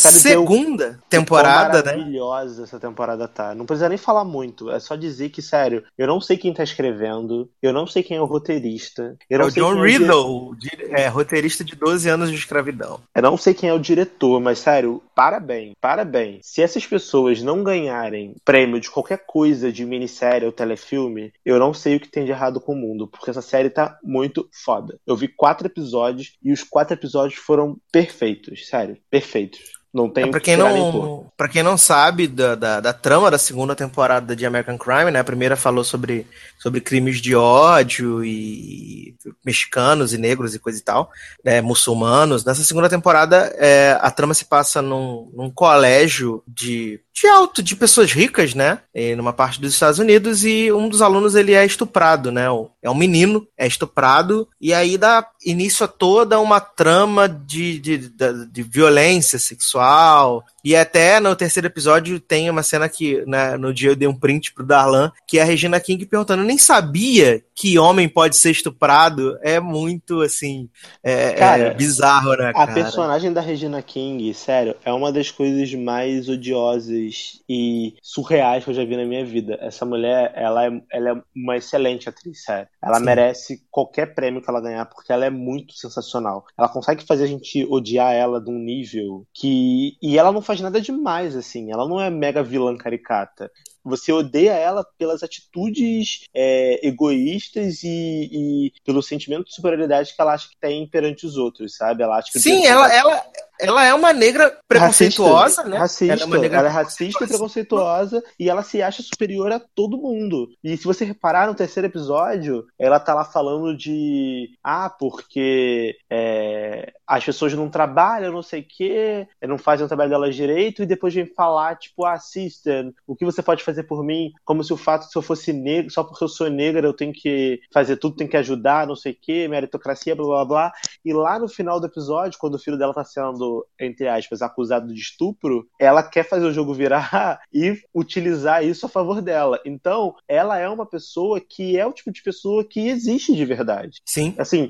segunda 0.47 0.99
temporada, 1.09 1.83
né? 1.83 1.91
maravilhosa 1.97 2.63
essa 2.63 2.79
temporada 2.79 3.27
tá. 3.27 3.53
Não 3.53 3.65
precisa 3.65 3.89
nem 3.89 3.97
falar 3.97 4.23
muito. 4.25 4.69
É 4.71 4.79
só 4.79 4.95
dizer 4.95 5.29
que, 5.29 5.41
sério, 5.41 5.83
eu 5.97 6.07
não 6.07 6.19
sei 6.21 6.37
quem 6.37 6.53
tá 6.53 6.63
escrevendo, 6.63 7.49
eu 7.61 7.71
não 7.73 7.85
sei 7.85 8.01
quem 8.03 8.17
é 8.17 8.21
o 8.21 8.25
roteirista. 8.25 9.15
É 9.29 9.37
o 9.37 9.49
John 9.51 9.71
é 9.71 9.81
o 9.81 9.85
dire- 9.85 9.97
Riddle, 9.99 10.55
di- 10.57 10.91
é, 10.91 11.07
roteirista 11.07 11.63
de 11.63 11.75
12 11.75 12.09
anos 12.09 12.29
de 12.29 12.35
escravidão. 12.35 12.99
Eu 13.13 13.21
não 13.21 13.37
sei 13.37 13.53
quem 13.53 13.69
é 13.69 13.73
o 13.73 13.79
diretor, 13.79 14.39
mas 14.39 14.59
sério, 14.59 15.01
parabéns, 15.13 15.73
parabéns. 15.79 16.39
Se 16.43 16.61
essas 16.61 16.85
pessoas 16.85 17.41
não 17.41 17.63
ganharem 17.63 18.35
prêmio 18.43 18.79
de 18.79 18.89
qualquer 18.89 19.19
coisa 19.25 19.71
de 19.71 19.85
minissérie 19.85 20.45
ou 20.45 20.51
telefilme, 20.51 21.31
eu 21.45 21.59
não 21.59 21.73
sei 21.73 21.95
o 21.95 21.99
que 21.99 22.07
tem 22.07 22.25
de 22.25 22.31
errado 22.31 22.59
com 22.59 22.73
o 22.73 22.75
mundo, 22.75 23.07
porque 23.07 23.29
essa 23.29 23.41
série 23.41 23.69
tá 23.69 23.97
muito 24.03 24.47
foda. 24.51 24.84
Eu 25.05 25.15
vi 25.15 25.27
quatro 25.27 25.67
episódios 25.67 26.33
e 26.43 26.51
os 26.51 26.63
quatro 26.63 26.93
episódios 26.93 27.39
foram 27.39 27.77
perfeitos, 27.91 28.67
sério, 28.67 28.97
perfeitos. 29.09 29.59
Não 29.93 30.09
tem 30.09 30.25
É, 30.25 30.27
pra, 30.27 30.41
que 30.41 30.47
quem 30.47 30.57
pôr. 30.57 30.65
não, 30.67 31.31
pra 31.37 31.47
quem 31.47 31.63
não 31.63 31.77
sabe 31.77 32.27
da, 32.27 32.53
da, 32.53 32.79
da 32.81 32.91
trama 32.91 33.31
da 33.31 33.37
segunda 33.37 33.73
temporada 33.73 34.35
de 34.35 34.45
American 34.45 34.77
Crime, 34.77 35.09
né? 35.09 35.19
A 35.21 35.23
primeira 35.23 35.55
falou 35.55 35.85
sobre, 35.85 36.27
sobre 36.59 36.81
crimes 36.81 37.21
de 37.21 37.33
ódio 37.33 38.21
e 38.21 39.15
mexicanos 39.45 40.13
e 40.13 40.17
negros 40.17 40.53
e 40.53 40.59
coisa 40.59 40.77
e 40.77 40.81
tal, 40.81 41.09
né, 41.45 41.61
muçulmanos. 41.61 42.43
Nessa 42.43 42.61
segunda 42.63 42.89
temporada, 42.89 43.55
é, 43.57 43.97
a 44.01 44.11
trama 44.11 44.33
se 44.33 44.43
passa 44.43 44.81
num, 44.81 45.31
num 45.33 45.49
colégio 45.49 46.43
de, 46.45 46.99
de 47.13 47.27
alto, 47.27 47.63
de 47.63 47.73
pessoas 47.73 48.11
ricas, 48.11 48.53
né? 48.53 48.79
em 48.93 49.15
numa 49.15 49.31
parte 49.31 49.61
dos 49.61 49.71
Estados 49.73 49.97
Unidos, 49.99 50.43
e 50.43 50.73
um 50.73 50.89
dos 50.89 51.01
alunos 51.01 51.35
ele 51.35 51.53
é 51.53 51.65
estuprado, 51.65 52.33
né? 52.33 52.49
o- 52.49 52.69
É 52.85 52.89
um 52.91 52.93
menino, 52.93 53.47
é 53.57 53.65
estuprado, 53.65 54.47
e 54.61 54.71
aí 54.71 54.95
dá 54.95 55.27
início 55.43 55.83
a 55.83 55.87
toda 55.87 56.39
uma 56.39 56.59
trama 56.59 57.27
de, 57.27 57.79
de, 57.79 57.97
de, 57.97 58.45
de 58.45 58.61
violência 58.61 59.39
sexual. 59.39 60.45
E 60.65 60.75
até 60.75 61.19
no 61.19 61.35
terceiro 61.35 61.67
episódio 61.67 62.19
tem 62.19 62.49
uma 62.49 62.63
cena 62.63 62.89
que 62.89 63.23
né, 63.27 63.55
no 63.55 63.71
dia 63.71 63.91
eu 63.91 63.95
dei 63.95 64.07
um 64.07 64.19
print 64.19 64.51
pro 64.51 64.65
Darlan, 64.65 65.11
que 65.27 65.37
é 65.37 65.43
a 65.43 65.45
Regina 65.45 65.79
King 65.79 66.03
perguntando: 66.07 66.41
eu 66.41 66.47
nem 66.47 66.57
sabia 66.57 67.43
que 67.53 67.77
homem 67.77 68.09
pode 68.09 68.35
ser 68.35 68.49
estuprado. 68.49 69.37
É 69.43 69.59
muito 69.59 70.21
assim. 70.21 70.67
É, 71.03 71.33
Cara, 71.33 71.63
é 71.65 71.73
bizarro, 71.75 72.35
né? 72.35 72.49
A 72.49 72.65
Cara? 72.65 72.73
personagem 72.73 73.31
da 73.31 73.41
Regina 73.41 73.79
King, 73.83 74.33
sério, 74.33 74.75
é 74.83 74.91
uma 74.91 75.11
das 75.11 75.29
coisas 75.29 75.71
mais 75.75 76.27
odiosas 76.27 77.39
e 77.47 77.93
surreais 78.01 78.63
que 78.63 78.71
eu 78.71 78.73
já 78.73 78.83
vi 78.83 78.97
na 78.97 79.05
minha 79.05 79.23
vida. 79.23 79.59
Essa 79.61 79.85
mulher, 79.85 80.33
ela 80.35 80.65
é, 80.65 80.81
ela 80.91 81.09
é 81.11 81.21
uma 81.35 81.57
excelente 81.57 82.09
atriz, 82.09 82.43
sério. 82.43 82.67
Ela 82.83 82.97
Sim. 82.97 83.05
merece 83.05 83.61
qualquer 83.69 84.15
prêmio 84.15 84.41
que 84.41 84.49
ela 84.49 84.61
ganhar, 84.61 84.85
porque 84.85 85.13
ela 85.13 85.25
é 85.25 85.29
muito 85.29 85.75
sensacional. 85.75 86.43
Ela 86.57 86.69
consegue 86.69 87.05
fazer 87.05 87.25
a 87.25 87.27
gente 87.27 87.67
odiar 87.69 88.13
ela 88.13 88.41
de 88.41 88.49
um 88.49 88.57
nível 88.57 89.27
que. 89.31 89.95
E 90.01 90.17
ela 90.17 90.31
não 90.31 90.41
faz 90.41 90.54
nada 90.61 90.81
demais, 90.81 91.35
assim. 91.35 91.71
Ela 91.71 91.87
não 91.87 91.99
é 91.99 92.09
mega 92.09 92.43
vilã 92.43 92.75
caricata. 92.77 93.51
Você 93.85 94.11
odeia 94.11 94.53
ela 94.53 94.85
pelas 94.97 95.23
atitudes 95.23 96.21
é, 96.33 96.85
egoístas 96.85 97.83
e, 97.83 98.29
e 98.31 98.73
pelo 98.83 99.01
sentimento 99.01 99.45
de 99.45 99.53
superioridade 99.53 100.13
que 100.13 100.21
ela 100.21 100.33
acha 100.33 100.49
que 100.49 100.57
tem 100.59 100.87
perante 100.87 101.25
os 101.25 101.37
outros, 101.37 101.75
sabe? 101.75 102.03
Ela 102.03 102.17
acha 102.17 102.31
que 102.31 102.39
Sim, 102.39 102.65
ela, 102.65 102.89
tá- 102.89 102.95
ela, 102.95 103.25
ela 103.59 103.85
é 103.85 103.93
uma 103.93 104.11
negra 104.11 104.57
preconceituosa, 104.67 105.61
racista, 105.61 105.63
né? 105.69 105.77
Racista, 105.77 106.13
ela 106.13 106.21
é 106.21 106.25
uma 106.25 106.37
negra 106.37 106.57
ela 106.59 106.67
é 106.67 106.71
racista 106.71 107.23
e 107.23 107.27
preconceituosa 107.27 108.23
e 108.39 108.49
ela 108.49 108.63
se 108.63 108.81
acha 108.81 109.01
superior 109.01 109.51
a 109.51 109.59
todo 109.59 109.97
mundo. 109.97 110.49
E 110.63 110.75
se 110.75 110.83
você 110.83 111.05
reparar 111.05 111.47
no 111.47 111.55
terceiro 111.55 111.87
episódio, 111.87 112.65
ela 112.77 112.99
tá 112.99 113.13
lá 113.13 113.23
falando 113.23 113.75
de 113.75 114.49
ah, 114.63 114.89
porque 114.89 115.95
é, 116.09 116.93
as 117.07 117.23
pessoas 117.23 117.53
não 117.53 117.69
trabalham, 117.69 118.33
não 118.33 118.41
sei 118.41 118.61
o 118.61 118.67
quê, 118.67 119.27
não 119.43 119.57
fazem 119.57 119.85
o 119.85 119.87
trabalho 119.87 120.09
delas 120.09 120.35
direito, 120.35 120.83
e 120.83 120.87
depois 120.87 121.13
vem 121.13 121.25
falar, 121.25 121.77
tipo, 121.77 122.05
ah, 122.05 122.17
sister, 122.17 122.91
o 123.07 123.15
que 123.15 123.25
você 123.25 123.41
pode 123.41 123.63
fazer 123.63 123.74
por 123.83 124.03
mim? 124.03 124.31
Como 124.43 124.63
se 124.63 124.73
o 124.73 124.77
fato 124.77 125.05
de 125.05 125.11
se 125.11 125.17
eu 125.17 125.21
fosse 125.21 125.53
negro, 125.53 125.91
só 125.91 126.03
porque 126.03 126.23
eu 126.23 126.27
sou 126.27 126.49
negra, 126.49 126.87
eu 126.87 126.93
tenho 126.93 127.13
que 127.13 127.59
fazer 127.73 127.97
tudo, 127.97 128.15
tenho 128.15 128.29
que 128.29 128.37
ajudar, 128.37 128.87
não 128.87 128.95
sei 128.95 129.13
o 129.13 129.17
quê, 129.19 129.47
meritocracia, 129.47 130.15
blá 130.15 130.25
blá 130.25 130.45
blá. 130.45 130.71
E 131.03 131.13
lá 131.13 131.39
no 131.39 131.47
final 131.47 131.79
do 131.79 131.87
episódio, 131.87 132.39
quando 132.39 132.55
o 132.55 132.59
filho 132.59 132.77
dela 132.77 132.93
tá 132.93 133.03
sendo, 133.03 133.65
entre 133.79 134.07
aspas, 134.07 134.41
acusado 134.41 134.93
de 134.93 134.99
estupro, 134.99 135.67
ela 135.79 136.03
quer 136.03 136.23
fazer 136.23 136.45
o 136.45 136.53
jogo 136.53 136.73
virar 136.73 137.39
e 137.53 137.77
utilizar 137.93 138.63
isso 138.63 138.85
a 138.85 138.89
favor 138.89 139.21
dela. 139.21 139.59
Então, 139.65 140.15
ela 140.27 140.57
é 140.57 140.67
uma 140.67 140.85
pessoa 140.85 141.39
que 141.39 141.77
é 141.77 141.85
o 141.85 141.93
tipo 141.93 142.11
de 142.11 142.21
pessoa 142.21 142.63
que 142.63 142.87
existe 142.87 143.35
de 143.35 143.45
verdade. 143.45 143.99
Sim. 144.05 144.33
Assim, 144.37 144.69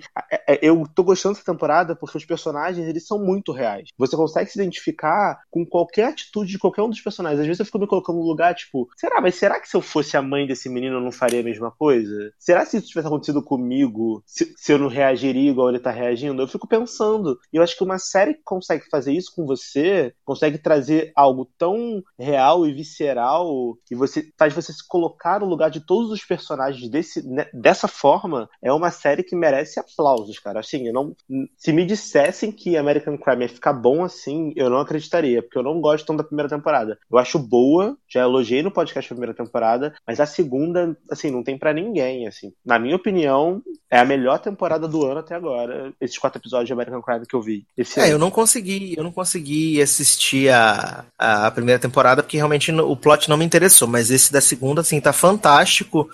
eu 0.62 0.84
tô 0.94 1.04
gostando 1.04 1.36
dessa 1.36 1.52
temporada 1.52 1.96
porque 1.96 2.18
os 2.18 2.26
personagens, 2.26 2.88
eles 2.88 3.06
são 3.06 3.20
muito 3.20 3.52
reais. 3.52 3.90
Você 3.98 4.16
consegue 4.16 4.50
se 4.50 4.60
identificar 4.60 5.42
com 5.50 5.66
qualquer 5.66 6.10
atitude 6.10 6.52
de 6.52 6.60
qualquer 6.60 6.82
um 6.82 6.90
dos 6.90 7.02
personagens. 7.02 7.40
Às 7.40 7.48
vezes 7.48 7.60
eu 7.60 7.66
fico 7.66 7.80
me 7.80 7.88
colocando 7.88 8.20
no 8.20 8.26
lugar, 8.26 8.54
tipo, 8.56 8.88
será, 8.96 9.22
mas 9.22 9.36
será 9.36 9.60
que 9.60 9.68
se 9.68 9.76
eu 9.76 9.82
fosse 9.82 10.18
a 10.18 10.22
mãe 10.22 10.48
desse 10.48 10.70
menino 10.70 10.98
eu 10.98 11.02
não 11.02 11.12
faria 11.12 11.42
a 11.42 11.44
mesma 11.44 11.72
coisa? 11.72 12.32
Será 12.40 12.66
se 12.66 12.78
isso 12.78 12.88
tivesse 12.88 13.08
acontecido 13.08 13.44
comigo, 13.44 14.24
se, 14.26 14.54
se 14.58 14.72
eu 14.72 14.80
não 14.80 14.88
reagiria 14.88 15.52
igual 15.52 15.70
ele 15.70 15.80
tá 15.80 15.92
reagindo? 15.92 16.42
Eu 16.42 16.48
fico 16.48 16.68
pensando. 16.68 17.38
E 17.52 17.58
eu 17.58 17.64
acho 17.64 17.78
que 17.78 17.84
uma 17.84 18.00
série 18.00 18.34
que 18.34 18.44
consegue 18.44 18.86
fazer 18.90 19.14
isso 19.14 19.32
com 19.36 19.46
você, 19.46 20.14
consegue 20.24 20.58
trazer 20.58 21.12
algo 21.16 21.50
tão 21.58 22.02
real 22.18 22.66
e 22.66 22.74
visceral, 22.74 23.78
e 23.90 23.96
você 23.96 24.28
faz 24.38 24.54
você 24.54 24.72
se 24.74 24.88
colocar 24.88 25.40
no 25.40 25.46
lugar 25.46 25.70
de 25.70 25.86
todos 25.86 26.12
os 26.12 26.24
personagens 26.24 26.90
desse, 26.90 27.28
né, 27.28 27.48
dessa 27.54 27.88
forma, 27.88 28.50
é 28.62 28.72
uma 28.72 28.92
série 28.92 29.24
que 29.24 29.36
merece 29.36 29.80
aplausos, 29.80 30.40
cara. 30.40 30.60
Assim, 30.60 30.88
eu 30.88 30.94
não. 30.94 31.16
Se 31.58 31.72
me 31.72 31.86
dissessem 31.86 32.52
que 32.52 32.78
American 32.78 33.18
Crime 33.18 33.44
ia 33.44 33.50
ficar 33.50 33.74
bom 33.74 34.04
assim, 34.04 34.54
eu 34.56 34.70
não 34.70 34.80
acreditaria, 34.80 35.42
porque 35.42 35.58
eu 35.58 35.64
não 35.64 35.82
gosto 35.82 36.06
tanto 36.06 36.18
da 36.18 36.24
primeira 36.24 36.50
temporada. 36.50 36.98
Eu 37.12 37.18
acho 37.18 37.38
boa, 37.38 37.98
já 38.08 38.22
elogiei 38.22 38.64
no 38.64 38.72
podcast 38.72 38.85
a 38.92 39.02
primeira 39.02 39.34
temporada, 39.34 39.94
mas 40.06 40.20
a 40.20 40.26
segunda, 40.26 40.98
assim, 41.10 41.32
não 41.32 41.44
tem 41.44 41.58
pra 41.58 41.74
ninguém, 41.74 42.28
assim. 42.28 42.52
Na 42.66 42.78
minha 42.78 42.96
opinião, 42.96 43.62
é 43.90 44.00
a 44.00 44.06
melhor 44.06 44.40
temporada 44.40 44.88
do 44.88 45.06
ano 45.06 45.20
até 45.20 45.36
agora, 45.36 45.94
esses 46.00 46.18
quatro 46.18 46.40
episódios 46.40 46.68
de 46.68 46.74
American 46.74 47.02
Crime 47.02 47.26
que 47.26 47.36
eu 47.36 47.42
vi. 47.42 47.66
É, 47.78 48.02
ano. 48.04 48.12
eu 48.12 48.20
não 48.20 48.32
consegui, 48.32 48.94
eu 48.98 49.04
não 49.04 49.12
consegui 49.12 49.82
assistir 49.82 50.50
a, 50.50 51.06
a 51.18 51.52
primeira 51.52 51.80
temporada 51.80 52.22
porque 52.22 52.38
realmente 52.38 52.72
o 52.72 52.96
plot 52.96 53.30
não 53.30 53.38
me 53.38 53.46
interessou, 53.46 53.88
mas 53.88 54.12
esse 54.12 54.32
da 54.32 54.42
segunda, 54.42 54.82
assim, 54.82 55.00
tá 55.00 55.14
fantástico. 55.14 56.10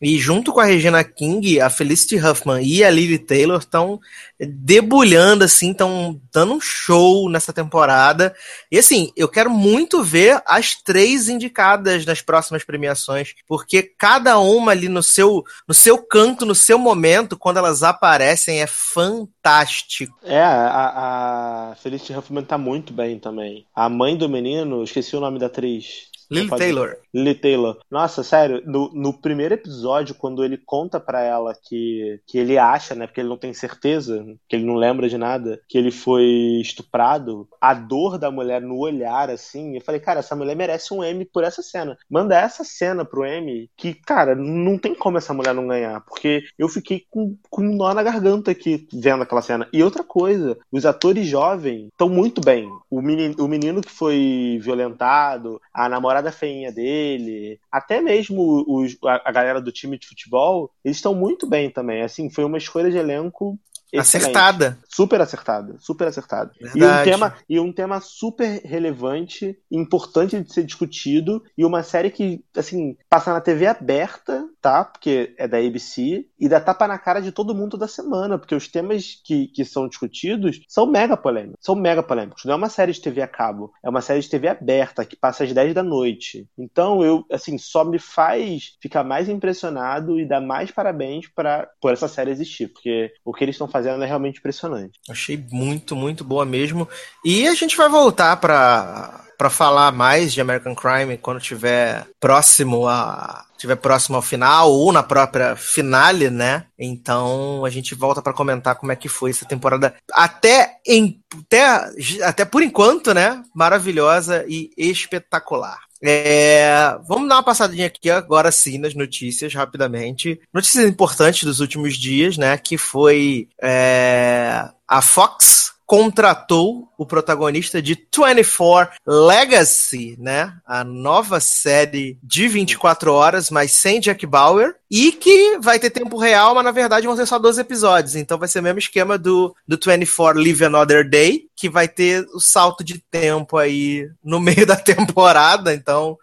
E 0.00 0.18
junto 0.18 0.52
com 0.52 0.60
a 0.60 0.64
Regina 0.64 1.02
King, 1.02 1.60
a 1.60 1.70
Felicity 1.70 2.16
Huffman 2.16 2.62
e 2.62 2.84
a 2.84 2.90
Lily 2.90 3.18
Taylor 3.18 3.58
estão 3.58 3.98
debulhando, 4.38 5.44
assim, 5.44 5.70
estão 5.70 6.20
dando 6.32 6.54
um 6.54 6.60
show 6.60 7.30
nessa 7.30 7.52
temporada. 7.52 8.34
E 8.70 8.78
assim, 8.78 9.10
eu 9.16 9.28
quero 9.28 9.50
muito 9.50 10.02
ver 10.02 10.42
as 10.46 10.74
três 10.74 11.28
indicadas 11.28 12.04
nas 12.04 12.20
próximas 12.20 12.64
premiações, 12.64 13.34
porque 13.48 13.82
cada 13.82 14.38
uma 14.38 14.72
ali 14.72 14.88
no 14.88 15.02
seu, 15.02 15.42
no 15.66 15.72
seu 15.72 15.98
canto, 15.98 16.44
no 16.44 16.54
seu 16.54 16.78
momento, 16.78 17.38
quando 17.38 17.58
elas 17.58 17.82
aparecem, 17.82 18.60
é 18.60 18.66
fantástico. 18.66 20.18
É, 20.22 20.40
a, 20.40 21.70
a 21.72 21.74
Felicity 21.76 22.12
Huffman 22.12 22.44
tá 22.44 22.58
muito 22.58 22.92
bem 22.92 23.18
também. 23.18 23.66
A 23.74 23.88
mãe 23.88 24.16
do 24.16 24.28
menino, 24.28 24.84
esqueci 24.84 25.16
o 25.16 25.20
nome 25.20 25.38
da 25.38 25.46
atriz. 25.46 26.14
Lily 26.30 26.48
Taylor. 26.48 26.96
Lily 27.14 27.34
Taylor. 27.34 27.78
Nossa, 27.90 28.22
sério, 28.22 28.62
no, 28.66 28.90
no 28.92 29.12
primeiro 29.12 29.54
episódio, 29.54 30.14
quando 30.14 30.44
ele 30.44 30.56
conta 30.56 31.00
pra 31.00 31.22
ela 31.22 31.54
que, 31.54 32.20
que 32.26 32.38
ele 32.38 32.58
acha, 32.58 32.94
né, 32.94 33.06
porque 33.06 33.20
ele 33.20 33.28
não 33.28 33.36
tem 33.36 33.52
certeza, 33.52 34.24
que 34.48 34.56
ele 34.56 34.64
não 34.64 34.74
lembra 34.74 35.08
de 35.08 35.16
nada, 35.16 35.60
que 35.68 35.78
ele 35.78 35.90
foi 35.90 36.24
estuprado, 36.60 37.48
a 37.60 37.74
dor 37.74 38.18
da 38.18 38.30
mulher 38.30 38.60
no 38.60 38.78
olhar, 38.78 39.30
assim, 39.30 39.76
eu 39.76 39.80
falei, 39.80 40.00
cara, 40.00 40.20
essa 40.20 40.36
mulher 40.36 40.56
merece 40.56 40.92
um 40.92 41.02
M 41.02 41.24
por 41.24 41.44
essa 41.44 41.62
cena. 41.62 41.96
Manda 42.10 42.38
essa 42.38 42.64
cena 42.64 43.04
pro 43.04 43.24
M, 43.24 43.70
que, 43.76 43.94
cara, 43.94 44.34
não 44.34 44.78
tem 44.78 44.94
como 44.94 45.18
essa 45.18 45.32
mulher 45.32 45.54
não 45.54 45.66
ganhar, 45.66 46.00
porque 46.00 46.44
eu 46.58 46.68
fiquei 46.68 47.04
com, 47.10 47.36
com 47.48 47.62
um 47.62 47.76
nó 47.76 47.94
na 47.94 48.02
garganta 48.02 48.50
aqui 48.50 48.86
vendo 48.92 49.22
aquela 49.22 49.42
cena. 49.42 49.68
E 49.72 49.82
outra 49.82 50.02
coisa, 50.02 50.58
os 50.70 50.84
atores 50.84 51.26
jovens 51.26 51.88
estão 51.88 52.08
muito 52.08 52.40
bem. 52.40 52.68
O 52.90 53.00
menino, 53.00 53.34
o 53.38 53.48
menino 53.48 53.80
que 53.80 53.90
foi 53.90 54.58
violentado, 54.60 55.60
a 55.72 55.88
namorada 55.88 56.15
feinha 56.32 56.72
dele, 56.72 57.60
até 57.70 58.00
mesmo 58.00 58.64
os, 58.66 58.96
a, 59.04 59.28
a 59.28 59.32
galera 59.32 59.60
do 59.60 59.72
time 59.72 59.98
de 59.98 60.06
futebol, 60.06 60.70
eles 60.84 60.98
estão 60.98 61.14
muito 61.14 61.46
bem 61.48 61.70
também. 61.70 62.02
Assim, 62.02 62.30
foi 62.30 62.44
uma 62.44 62.58
escolha 62.58 62.90
de 62.90 62.98
elenco 62.98 63.58
excelente. 63.92 64.30
Acertada. 64.30 64.78
Super 64.88 65.20
acertada, 65.20 65.76
super 65.78 66.08
acertada. 66.08 66.52
E 66.74 66.84
um, 66.84 67.04
tema, 67.04 67.34
e 67.48 67.60
um 67.60 67.72
tema 67.72 68.00
super 68.00 68.60
relevante, 68.64 69.58
importante 69.70 70.40
de 70.40 70.52
ser 70.52 70.64
discutido, 70.64 71.42
e 71.56 71.64
uma 71.64 71.82
série 71.82 72.10
que, 72.10 72.44
assim, 72.56 72.96
passa 73.08 73.32
na 73.32 73.40
TV 73.40 73.66
aberta, 73.66 74.44
tá? 74.60 74.84
Porque 74.84 75.34
é 75.38 75.46
da 75.46 75.58
ABC, 75.58 76.26
e 76.38 76.48
dá 76.48 76.60
tapa 76.60 76.86
na 76.86 76.98
cara 76.98 77.20
de 77.20 77.32
todo 77.32 77.54
mundo 77.54 77.76
da 77.76 77.88
semana, 77.88 78.38
porque 78.38 78.54
os 78.54 78.68
temas 78.68 79.20
que, 79.24 79.48
que 79.48 79.64
são 79.64 79.88
discutidos 79.88 80.60
são 80.68 80.86
mega 80.86 81.16
polêmicos. 81.16 81.58
São 81.60 81.74
mega 81.74 82.02
polêmicos. 82.02 82.44
Não 82.44 82.52
é 82.52 82.56
uma 82.56 82.68
série 82.68 82.92
de 82.92 83.00
TV 83.00 83.22
a 83.22 83.28
cabo, 83.28 83.72
é 83.82 83.88
uma 83.88 84.00
série 84.00 84.20
de 84.20 84.28
TV 84.28 84.48
aberta, 84.48 85.04
que 85.04 85.16
passa 85.16 85.44
às 85.44 85.52
10 85.52 85.74
da 85.74 85.82
noite. 85.82 86.46
Então, 86.58 87.02
eu, 87.04 87.24
assim, 87.30 87.58
só 87.58 87.84
me 87.84 87.98
faz 87.98 88.76
ficar 88.80 89.04
mais 89.04 89.28
impressionado 89.28 90.18
e 90.18 90.26
dar 90.26 90.40
mais 90.40 90.70
parabéns 90.70 91.28
para 91.28 91.68
por 91.80 91.92
essa 91.92 92.08
série 92.08 92.30
existir, 92.30 92.68
porque 92.68 93.12
o 93.24 93.32
que 93.32 93.44
eles 93.44 93.54
estão 93.54 93.68
fazendo 93.68 94.02
é 94.02 94.06
realmente 94.06 94.38
impressionante. 94.38 94.98
Achei 95.08 95.42
muito, 95.50 95.96
muito 95.96 96.24
boa 96.24 96.44
mesmo. 96.44 96.88
E 97.24 97.46
a 97.46 97.54
gente 97.54 97.76
vai 97.76 97.88
voltar 97.88 98.36
para 98.36 99.25
para 99.36 99.50
falar 99.50 99.92
mais 99.92 100.32
de 100.32 100.40
American 100.40 100.74
Crime 100.74 101.18
quando 101.18 101.40
tiver 101.40 102.06
próximo 102.20 102.86
a 102.86 103.44
tiver 103.56 103.76
próximo 103.76 104.16
ao 104.16 104.22
final 104.22 104.70
ou 104.70 104.92
na 104.92 105.02
própria 105.02 105.56
finale, 105.56 106.30
né? 106.30 106.66
Então 106.78 107.64
a 107.64 107.70
gente 107.70 107.94
volta 107.94 108.20
para 108.20 108.32
comentar 108.32 108.74
como 108.76 108.92
é 108.92 108.96
que 108.96 109.08
foi 109.08 109.30
essa 109.30 109.46
temporada 109.46 109.94
até 110.12 110.76
em 110.86 111.20
até, 111.34 111.90
até 112.22 112.44
por 112.44 112.62
enquanto, 112.62 113.14
né? 113.14 113.42
Maravilhosa 113.54 114.44
e 114.46 114.70
espetacular. 114.76 115.78
É, 116.02 116.96
vamos 117.08 117.28
dar 117.28 117.36
uma 117.36 117.42
passadinha 117.42 117.86
aqui 117.86 118.10
agora 118.10 118.52
sim 118.52 118.78
nas 118.78 118.94
notícias, 118.94 119.54
rapidamente. 119.54 120.40
Notícias 120.52 120.84
importantes 120.84 121.44
dos 121.44 121.60
últimos 121.60 121.96
dias, 121.96 122.36
né? 122.36 122.56
Que 122.58 122.76
foi 122.76 123.48
é, 123.62 124.68
a 124.86 125.00
Fox 125.00 125.75
contratou 125.86 126.88
o 126.98 127.06
protagonista 127.06 127.80
de 127.80 127.94
24 127.94 128.90
Legacy, 129.06 130.16
né? 130.18 130.52
A 130.66 130.82
nova 130.82 131.38
série 131.38 132.18
de 132.22 132.48
24 132.48 133.12
horas, 133.12 133.50
mas 133.50 133.72
sem 133.72 134.00
Jack 134.00 134.26
Bauer. 134.26 134.74
E 134.90 135.12
que 135.12 135.58
vai 135.58 135.78
ter 135.78 135.90
tempo 135.90 136.16
real, 136.16 136.54
mas 136.54 136.64
na 136.64 136.70
verdade 136.70 137.06
vão 137.06 137.16
ser 137.16 137.26
só 137.26 137.38
12 137.38 137.60
episódios. 137.60 138.16
Então 138.16 138.38
vai 138.38 138.48
ser 138.48 138.60
o 138.60 138.62
mesmo 138.62 138.78
esquema 138.78 139.16
do, 139.16 139.54
do 139.66 139.78
24 139.78 140.40
Live 140.40 140.64
Another 140.64 141.08
Day, 141.08 141.48
que 141.54 141.68
vai 141.68 141.86
ter 141.86 142.26
o 142.34 142.40
salto 142.40 142.82
de 142.82 142.98
tempo 143.10 143.56
aí 143.56 144.08
no 144.24 144.40
meio 144.40 144.66
da 144.66 144.76
temporada. 144.76 145.72
Então 145.72 146.18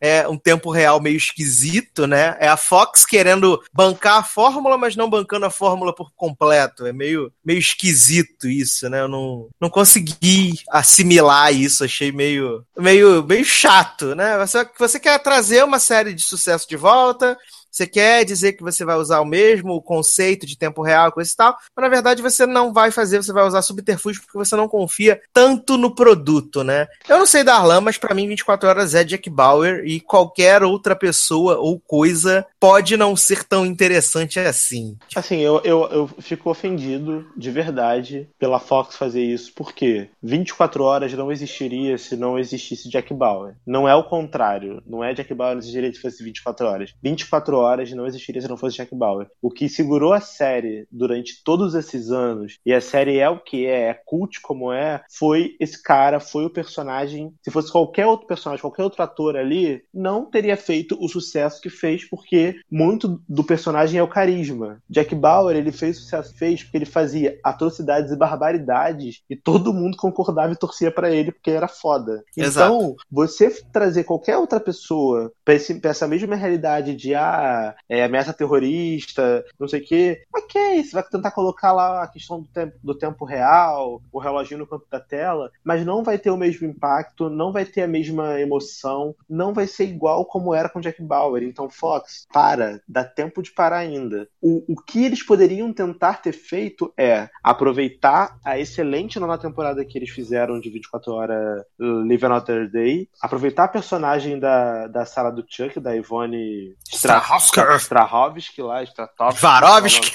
é 0.00 0.28
um 0.28 0.36
tempo 0.36 0.70
real 0.70 1.00
meio 1.00 1.16
esquisito, 1.16 2.06
né? 2.06 2.36
É 2.38 2.48
a 2.48 2.56
Fox 2.56 3.04
querendo 3.04 3.62
bancar 3.72 4.18
a 4.18 4.22
fórmula, 4.22 4.76
mas 4.76 4.96
não 4.96 5.08
bancando 5.08 5.46
a 5.46 5.50
fórmula 5.50 5.94
por 5.94 6.12
completo. 6.14 6.86
É 6.86 6.92
meio, 6.92 7.32
meio 7.44 7.58
esquisito 7.58 8.48
isso, 8.48 8.88
né? 8.88 9.00
Eu 9.00 9.08
não, 9.08 9.48
não 9.60 9.70
consegui 9.70 10.54
assimilar 10.70 11.52
isso, 11.54 11.84
achei 11.84 12.12
meio, 12.12 12.64
meio, 12.76 13.22
meio 13.22 13.44
chato, 13.44 14.14
né? 14.14 14.38
Você, 14.38 14.68
você 14.78 15.00
quer 15.00 15.18
trazer 15.18 15.64
uma 15.64 15.78
série 15.78 16.14
de 16.14 16.22
sucesso 16.22 16.68
de 16.68 16.76
volta, 16.76 17.36
você 17.74 17.88
quer 17.88 18.24
dizer 18.24 18.52
que 18.52 18.62
você 18.62 18.84
vai 18.84 18.96
usar 18.96 19.20
o 19.20 19.24
mesmo 19.24 19.82
conceito 19.82 20.46
de 20.46 20.56
tempo 20.56 20.80
real, 20.80 21.10
coisa 21.10 21.30
e 21.32 21.36
tal, 21.36 21.56
mas 21.74 21.82
na 21.82 21.88
verdade 21.88 22.22
você 22.22 22.46
não 22.46 22.72
vai 22.72 22.92
fazer, 22.92 23.20
você 23.20 23.32
vai 23.32 23.44
usar 23.44 23.62
subterfúgio 23.62 24.22
porque 24.22 24.38
você 24.38 24.54
não 24.54 24.68
confia 24.68 25.20
tanto 25.32 25.76
no 25.76 25.92
produto, 25.92 26.62
né? 26.62 26.86
Eu 27.08 27.18
não 27.18 27.26
sei 27.26 27.42
da 27.42 27.56
Arlan, 27.56 27.80
mas 27.80 27.98
para 27.98 28.14
mim 28.14 28.28
24 28.28 28.68
horas 28.68 28.94
é 28.94 29.02
Jack 29.02 29.28
Bauer 29.28 29.82
e 29.84 29.98
qualquer 30.00 30.62
outra 30.62 30.94
pessoa 30.94 31.58
ou 31.58 31.80
coisa 31.80 32.46
pode 32.64 32.96
não 32.96 33.14
ser 33.14 33.44
tão 33.44 33.66
interessante 33.66 34.40
assim. 34.40 34.96
Assim, 35.14 35.36
eu, 35.36 35.60
eu, 35.64 35.86
eu 35.90 36.10
fico 36.18 36.48
ofendido 36.48 37.30
de 37.36 37.50
verdade 37.50 38.26
pela 38.38 38.58
Fox 38.58 38.96
fazer 38.96 39.22
isso, 39.22 39.52
porque 39.54 40.08
24 40.22 40.82
horas 40.82 41.12
não 41.12 41.30
existiria 41.30 41.98
se 41.98 42.16
não 42.16 42.38
existisse 42.38 42.88
Jack 42.88 43.12
Bauer. 43.12 43.54
Não 43.66 43.86
é 43.86 43.94
o 43.94 44.02
contrário. 44.02 44.82
Não 44.86 45.04
é 45.04 45.12
Jack 45.12 45.34
Bauer 45.34 45.52
não 45.52 45.60
existiria 45.60 45.92
se 45.92 46.00
fosse 46.00 46.24
24 46.24 46.66
horas. 46.66 46.94
24 47.02 47.54
horas 47.54 47.92
não 47.92 48.06
existiria 48.06 48.40
se 48.40 48.48
não 48.48 48.56
fosse 48.56 48.78
Jack 48.78 48.94
Bauer. 48.94 49.26
O 49.42 49.50
que 49.50 49.68
segurou 49.68 50.14
a 50.14 50.20
série 50.22 50.86
durante 50.90 51.44
todos 51.44 51.74
esses 51.74 52.10
anos, 52.10 52.56
e 52.64 52.72
a 52.72 52.80
série 52.80 53.18
é 53.18 53.28
o 53.28 53.38
que 53.38 53.66
é, 53.66 53.88
é 53.88 53.94
cult 54.06 54.40
como 54.40 54.72
é, 54.72 55.04
foi 55.10 55.54
esse 55.60 55.82
cara, 55.82 56.18
foi 56.18 56.46
o 56.46 56.50
personagem. 56.50 57.34
Se 57.42 57.50
fosse 57.50 57.70
qualquer 57.70 58.06
outro 58.06 58.26
personagem, 58.26 58.62
qualquer 58.62 58.84
outro 58.84 59.02
ator 59.02 59.36
ali, 59.36 59.82
não 59.92 60.24
teria 60.24 60.56
feito 60.56 60.96
o 60.98 61.08
sucesso 61.10 61.60
que 61.60 61.68
fez, 61.68 62.08
porque 62.08 62.53
muito 62.70 63.20
do 63.28 63.44
personagem 63.44 63.98
é 63.98 64.02
o 64.02 64.08
carisma. 64.08 64.78
Jack 64.88 65.14
Bauer, 65.14 65.56
ele 65.56 65.72
fez 65.72 65.98
o 65.98 66.00
sucesso 66.00 66.32
que 66.32 66.38
fez 66.38 66.62
porque 66.62 66.76
ele 66.78 66.86
fazia 66.86 67.38
atrocidades 67.42 68.10
e 68.10 68.16
barbaridades 68.16 69.22
e 69.28 69.36
todo 69.36 69.72
mundo 69.72 69.96
concordava 69.96 70.52
e 70.52 70.56
torcia 70.56 70.90
para 70.90 71.10
ele 71.10 71.32
porque 71.32 71.50
era 71.50 71.68
foda. 71.68 72.24
Exato. 72.36 72.74
Então, 72.74 72.96
você 73.10 73.50
trazer 73.72 74.04
qualquer 74.04 74.36
outra 74.36 74.60
pessoa 74.60 75.32
pra, 75.44 75.54
esse, 75.54 75.74
pra 75.80 75.90
essa 75.90 76.08
mesma 76.08 76.34
realidade 76.34 76.94
de 76.94 77.14
ah, 77.14 77.74
é, 77.88 78.04
ameaça 78.04 78.32
terrorista, 78.32 79.44
não 79.58 79.68
sei 79.68 79.80
o 79.80 79.84
quê. 79.84 80.22
Ok, 80.34 80.82
você 80.82 80.92
vai 80.92 81.02
tentar 81.02 81.30
colocar 81.30 81.72
lá 81.72 82.02
a 82.02 82.08
questão 82.08 82.40
do 82.40 82.48
tempo, 82.48 82.76
do 82.82 82.94
tempo 82.94 83.24
real, 83.24 84.02
o 84.12 84.18
reloginho 84.18 84.60
no 84.60 84.66
canto 84.66 84.86
da 84.90 85.00
tela, 85.00 85.50
mas 85.62 85.84
não 85.84 86.02
vai 86.02 86.18
ter 86.18 86.30
o 86.30 86.36
mesmo 86.36 86.66
impacto, 86.66 87.30
não 87.30 87.52
vai 87.52 87.64
ter 87.64 87.82
a 87.82 87.88
mesma 87.88 88.40
emoção, 88.40 89.14
não 89.28 89.52
vai 89.52 89.66
ser 89.66 89.84
igual 89.84 90.24
como 90.24 90.54
era 90.54 90.68
com 90.68 90.80
Jack 90.80 91.02
Bauer. 91.02 91.42
Então, 91.42 91.68
Fox, 91.68 92.26
para, 92.44 92.82
dá 92.86 93.02
tempo 93.02 93.42
de 93.42 93.50
parar 93.50 93.78
ainda. 93.78 94.28
O, 94.40 94.74
o 94.74 94.76
que 94.76 95.04
eles 95.04 95.22
poderiam 95.22 95.72
tentar 95.72 96.20
ter 96.20 96.32
feito 96.32 96.92
é 96.96 97.30
aproveitar 97.42 98.36
a 98.44 98.58
excelente 98.58 99.18
nona 99.18 99.38
temporada 99.38 99.84
que 99.84 99.96
eles 99.96 100.10
fizeram 100.10 100.60
de 100.60 100.68
24 100.68 101.12
horas 101.12 101.64
Live 101.78 102.26
Another 102.26 102.70
Day, 102.70 103.08
aproveitar 103.20 103.64
a 103.64 103.68
personagem 103.68 104.38
da, 104.38 104.86
da 104.88 105.06
sala 105.06 105.30
do 105.30 105.44
Chuck, 105.48 105.80
da 105.80 105.96
Ivone 105.96 106.76
Strahovski, 106.86 107.60
Strahovski 107.78 108.62
lá, 108.62 108.82
Stratovski. 108.82 109.40
Varovski. 109.40 110.12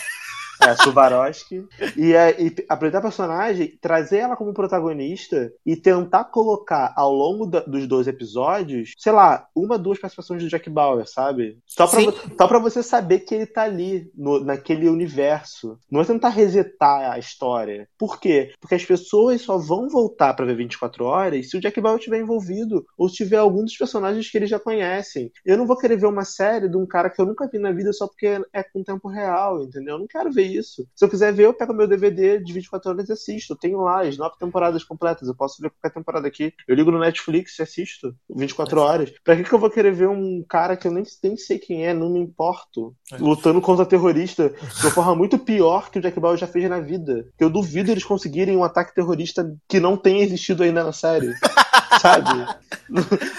É, 0.61 0.75
Suvarovski. 0.75 1.65
e, 1.95 2.13
é, 2.13 2.41
e 2.41 2.53
apresentar 2.67 2.99
a 2.99 3.03
personagem, 3.03 3.77
trazer 3.81 4.17
ela 4.17 4.35
como 4.35 4.53
protagonista 4.53 5.51
e 5.65 5.75
tentar 5.75 6.25
colocar 6.25 6.93
ao 6.95 7.13
longo 7.13 7.45
da, 7.45 7.61
dos 7.61 7.87
dois 7.87 8.07
episódios, 8.07 8.93
sei 8.97 9.11
lá, 9.11 9.47
uma, 9.55 9.77
duas 9.77 9.99
participações 9.99 10.43
do 10.43 10.49
Jack 10.49 10.69
Bauer, 10.69 11.07
sabe? 11.07 11.57
Só 11.65 11.87
pra, 11.87 11.99
só 12.37 12.47
pra 12.47 12.59
você 12.59 12.83
saber 12.83 13.19
que 13.19 13.33
ele 13.33 13.45
tá 13.45 13.63
ali, 13.63 14.11
no, 14.15 14.43
naquele 14.43 14.89
universo. 14.89 15.77
Não 15.89 16.01
é 16.01 16.05
tentar 16.05 16.29
resetar 16.29 17.11
a 17.11 17.19
história. 17.19 17.87
Por 17.97 18.19
quê? 18.19 18.51
Porque 18.59 18.75
as 18.75 18.85
pessoas 18.85 19.41
só 19.41 19.57
vão 19.57 19.87
voltar 19.87 20.33
para 20.33 20.45
ver 20.45 20.55
24 20.55 21.05
horas 21.05 21.49
se 21.49 21.57
o 21.57 21.61
Jack 21.61 21.79
Bauer 21.79 21.97
estiver 21.97 22.19
envolvido 22.19 22.85
ou 22.97 23.07
se 23.07 23.15
tiver 23.15 23.37
algum 23.37 23.63
dos 23.63 23.77
personagens 23.77 24.29
que 24.29 24.37
eles 24.37 24.49
já 24.49 24.59
conhecem. 24.59 25.31
Eu 25.45 25.57
não 25.57 25.65
vou 25.65 25.77
querer 25.77 25.97
ver 25.97 26.07
uma 26.07 26.25
série 26.25 26.67
de 26.67 26.77
um 26.77 26.85
cara 26.85 27.09
que 27.09 27.21
eu 27.21 27.25
nunca 27.25 27.47
vi 27.47 27.59
na 27.59 27.71
vida 27.71 27.93
só 27.93 28.07
porque 28.07 28.41
é 28.53 28.63
com 28.63 28.83
tempo 28.83 29.07
real, 29.07 29.63
entendeu? 29.63 29.95
Eu 29.95 29.99
não 29.99 30.07
quero 30.07 30.31
ver 30.31 30.48
isso. 30.49 30.87
Se 30.95 31.05
eu 31.05 31.09
quiser 31.09 31.33
ver, 31.33 31.45
eu 31.45 31.53
pego 31.53 31.73
meu 31.73 31.87
DVD 31.87 32.39
de 32.39 32.53
24 32.53 32.91
horas 32.91 33.09
e 33.09 33.13
assisto. 33.13 33.53
Eu 33.53 33.57
tenho 33.57 33.79
lá 33.81 34.01
as 34.01 34.17
nove 34.17 34.35
temporadas 34.39 34.83
completas. 34.83 35.27
Eu 35.27 35.35
posso 35.35 35.61
ver 35.61 35.69
qualquer 35.69 35.93
temporada 35.93 36.27
aqui. 36.27 36.53
Eu 36.67 36.75
ligo 36.75 36.91
no 36.91 36.99
Netflix 36.99 37.57
e 37.59 37.63
assisto 37.63 38.15
24 38.29 38.79
horas. 38.79 39.13
Pra 39.23 39.35
que, 39.35 39.43
que 39.43 39.53
eu 39.53 39.59
vou 39.59 39.69
querer 39.69 39.93
ver 39.93 40.09
um 40.09 40.43
cara 40.47 40.75
que 40.75 40.87
eu 40.87 40.91
nem, 40.91 41.03
nem 41.23 41.37
sei 41.37 41.57
quem 41.57 41.85
é, 41.85 41.93
não 41.93 42.09
me 42.09 42.19
importo, 42.19 42.95
lutando 43.19 43.61
contra 43.61 43.85
terrorista 43.85 44.49
de 44.49 44.85
uma 44.85 44.91
forma 44.91 45.15
muito 45.15 45.37
pior 45.37 45.89
que 45.89 45.99
o 45.99 46.01
Jack 46.01 46.19
Bauer 46.19 46.37
já 46.37 46.47
fez 46.47 46.69
na 46.69 46.79
vida? 46.79 47.27
Que 47.37 47.43
eu 47.43 47.49
duvido 47.49 47.91
eles 47.91 48.03
conseguirem 48.03 48.57
um 48.57 48.63
ataque 48.63 48.93
terrorista 48.93 49.55
que 49.67 49.79
não 49.79 49.97
tenha 49.97 50.23
existido 50.23 50.63
ainda 50.63 50.83
na 50.83 50.91
série. 50.91 51.33
Sabe? 52.01 52.45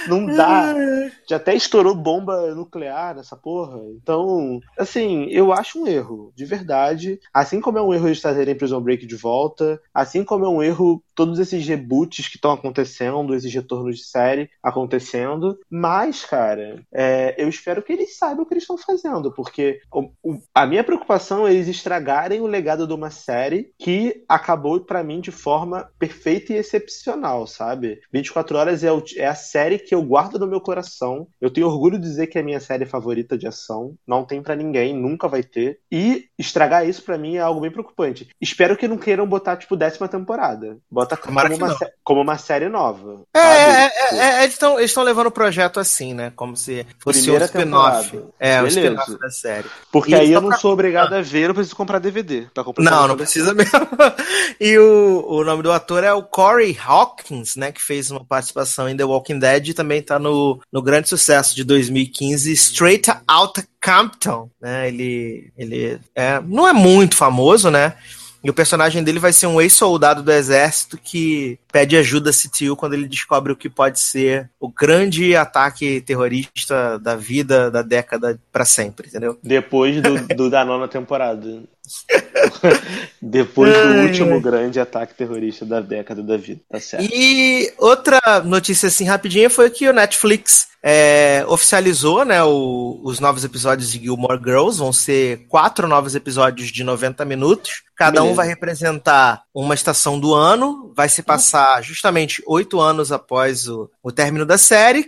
não 0.09 0.27
dá. 0.27 0.75
Já 1.29 1.37
até 1.37 1.55
estourou 1.55 1.95
bomba 1.95 2.55
nuclear 2.55 3.15
nessa 3.15 3.37
porra. 3.37 3.79
Então, 3.97 4.61
assim, 4.79 5.27
eu 5.31 5.53
acho 5.53 5.81
um 5.81 5.87
erro, 5.87 6.33
de 6.35 6.45
verdade. 6.45 7.21
Assim 7.33 7.61
como 7.61 7.79
é 7.79 7.83
um 7.83 7.95
erro 7.95 8.09
eles 8.09 8.21
trazerem 8.21 8.57
Prison 8.57 8.81
Break 8.81 9.07
de 9.07 9.17
volta, 9.17 9.81
assim 9.95 10.25
como 10.25 10.45
é 10.45 10.49
um 10.49 10.63
erro 10.63 11.03
todos 11.21 11.39
esses 11.39 11.67
reboots 11.67 12.29
que 12.29 12.37
estão 12.37 12.51
acontecendo, 12.51 13.35
esses 13.35 13.53
retornos 13.53 13.99
de 13.99 14.05
série 14.05 14.49
acontecendo. 14.63 15.59
Mas, 15.69 16.25
cara, 16.25 16.83
é, 16.91 17.35
eu 17.37 17.47
espero 17.47 17.83
que 17.83 17.93
eles 17.93 18.17
saibam 18.17 18.43
o 18.43 18.47
que 18.47 18.55
eles 18.55 18.63
estão 18.63 18.79
fazendo, 18.79 19.31
porque 19.31 19.83
o, 19.93 20.11
o, 20.23 20.41
a 20.55 20.67
minha 20.67 20.83
preocupação 20.83 21.47
é 21.47 21.53
eles 21.53 21.69
estragarem 21.69 22.41
o 22.41 22.47
legado 22.47 22.87
de 22.87 22.95
uma 22.95 23.11
série 23.11 23.71
que 23.79 24.25
acabou 24.27 24.81
para 24.81 25.05
mim 25.05 25.21
de 25.21 25.31
forma 25.31 25.91
perfeita 25.99 26.55
e 26.55 26.57
excepcional, 26.57 27.47
sabe? 27.47 28.01
24 28.11 28.57
Horas 28.57 28.83
é, 28.83 28.91
o, 28.91 29.03
é 29.17 29.27
a 29.27 29.35
série 29.35 29.79
que 29.79 29.95
eu 29.95 30.03
guardo 30.03 30.39
no 30.39 30.47
meu 30.47 30.61
coração. 30.63 31.29
Eu 31.39 31.51
tenho 31.51 31.67
orgulho 31.67 31.99
de 31.99 32.09
dizer 32.09 32.29
que 32.29 32.39
é 32.39 32.41
a 32.41 32.45
minha 32.45 32.61
série 32.61 32.87
favorita 32.87 33.37
de 33.37 33.47
ação. 33.47 33.95
Não 34.07 34.25
tem 34.25 34.43
para 34.43 34.57
ninguém, 34.57 34.97
nunca 34.97 35.29
vai 35.29 35.43
ter. 35.43 35.81
E 35.93 36.29
estragar 36.39 36.89
isso 36.89 37.03
para 37.03 37.19
mim 37.19 37.37
é 37.37 37.41
algo 37.41 37.61
bem 37.61 37.71
preocupante. 37.71 38.31
Espero 38.41 38.75
que 38.75 38.89
não 38.89 38.97
queiram 38.97 39.29
botar, 39.29 39.59
tipo, 39.59 39.77
décima 39.77 40.09
temporada. 40.09 40.79
Bota 40.91 41.10
Tomara 41.17 41.51
como 41.51 41.65
uma, 41.65 41.79
como 42.05 42.21
uma 42.21 42.39
série 42.39 42.69
nova. 42.69 43.23
É, 43.35 43.41
é, 43.41 43.89
Tipo, 43.89 44.15
é, 44.17 44.19
é, 44.19 44.43
eles 44.43 44.55
estão 44.55 44.79
eles 44.79 44.93
tão 44.95 45.03
levando 45.03 45.27
o 45.29 45.31
projeto 45.31 45.79
assim, 45.81 46.15
né? 46.15 46.33
Como 46.37 46.57
se 46.57 46.87
fosse 46.99 47.21
Primeira 47.23 47.45
um 47.45 47.49
spin-off. 47.49 48.21
É, 48.39 48.61
um 48.61 48.65
Beleza. 48.65 48.81
spin-off 48.81 49.19
da 49.19 49.31
série. 49.31 49.69
Porque 49.93 50.13
E 50.13 50.15
aí 50.15 50.33
eu 50.33 50.41
não 50.41 50.49
pra- 50.51 50.59
sou 50.59 50.73
obrigado 50.73 51.13
a 51.15 51.21
ver, 51.23 51.49
eu 51.51 51.55
preciso 51.55 51.77
comprar 51.77 51.99
DVD 51.99 52.47
pra 52.55 52.65
comprar 52.65 52.83
Não, 52.85 53.09
não 53.09 53.17
precisa 53.17 53.55
mesmo. 53.55 53.71
E 54.61 54.77
o, 54.79 55.25
o 55.27 55.45
nome 55.45 55.63
do 55.63 55.73
ator 55.73 56.05
é 56.05 56.13
o 56.13 56.23
Corey 56.23 56.77
Hawkins, 56.85 57.57
né? 57.57 57.73
Que 57.73 57.81
fez 57.81 58.11
uma 58.11 58.25
participação 58.25 58.89
em 58.89 58.97
The 58.97 59.05
Walking 59.05 59.39
Dead 59.39 59.69
e 59.69 59.75
também 59.75 60.03
tá 60.03 60.19
no, 60.19 60.61
no 60.71 60.83
grande 60.83 61.09
sucesso 61.09 61.55
de 61.57 61.65
2015, 61.65 62.53
Straight 62.53 63.11
Outta 63.31 63.67
Compton, 63.83 64.51
né? 64.61 64.89
Ele, 64.89 65.51
ele 65.57 65.99
é, 66.15 66.41
não 66.45 66.69
é 66.69 66.73
muito 66.75 67.17
famoso, 67.17 67.71
né? 67.71 67.95
E 68.43 68.49
o 68.49 68.55
personagem 68.55 69.05
dele 69.05 69.19
vai 69.19 69.33
ser 69.33 69.47
um 69.47 69.61
ex-soldado 69.61 70.23
do 70.23 70.33
exército 70.33 70.97
que 70.97 71.59
pede 71.71 71.97
ajuda 71.97 72.31
a 72.31 72.33
CTU 72.33 72.75
quando 72.75 72.95
ele 72.95 73.07
descobre 73.07 73.53
o 73.53 73.57
que 73.57 73.69
pode 73.69 74.01
ser 74.01 74.49
o 74.59 74.69
grande 74.71 75.37
ataque 75.37 76.01
terrorista 76.01 76.99
da 76.99 77.15
vida 77.15 77.71
da 77.71 77.83
década 77.83 78.41
pra 78.51 78.65
sempre, 78.65 79.09
entendeu? 79.09 79.39
Depois 79.43 80.01
do, 80.01 80.19
do- 80.35 80.51
da 80.51 80.65
nona 80.65 80.89
temporada. 80.89 81.63
Depois 83.21 83.73
do 83.73 83.79
Ai, 83.79 84.07
último 84.07 84.35
ai. 84.35 84.41
grande 84.41 84.81
ataque 84.81 85.15
terrorista 85.15 85.65
da 85.65 85.81
década 85.81 86.23
da 86.23 86.37
vida. 86.37 86.61
Tá 86.71 86.81
certo. 86.81 87.09
E 87.13 87.73
outra 87.79 88.21
notícia 88.45 88.89
assim 88.89 89.05
rapidinha 89.05 89.51
foi 89.51 89.71
que 89.71 89.89
o 89.89 89.93
Netflix 89.93 90.69
é, 90.83 91.45
oficializou 91.47 92.25
né, 92.25 92.43
o- 92.43 93.01
os 93.05 93.21
novos 93.21 93.45
episódios 93.45 93.91
de 93.93 94.01
Gilmore 94.01 94.41
Girls. 94.43 94.79
Vão 94.79 94.93
ser 94.93 95.47
quatro 95.49 95.87
novos 95.87 96.15
episódios 96.15 96.71
de 96.71 96.83
90 96.83 97.25
minutos. 97.25 97.83
Cada 97.97 98.21
um 98.23 98.27
Beleza. 98.27 98.37
vai 98.37 98.49
representar 98.49 99.43
uma 99.55 99.75
estação 99.75 100.19
do 100.19 100.33
ano. 100.35 100.93
Vai 100.97 101.09
se 101.09 101.23
passar 101.23 101.83
justamente 101.83 102.43
oito 102.47 102.81
anos 102.81 103.13
após 103.13 103.69
o, 103.69 103.91
o 104.03 104.11
término 104.11 104.47
da 104.47 104.57
série. 104.57 105.07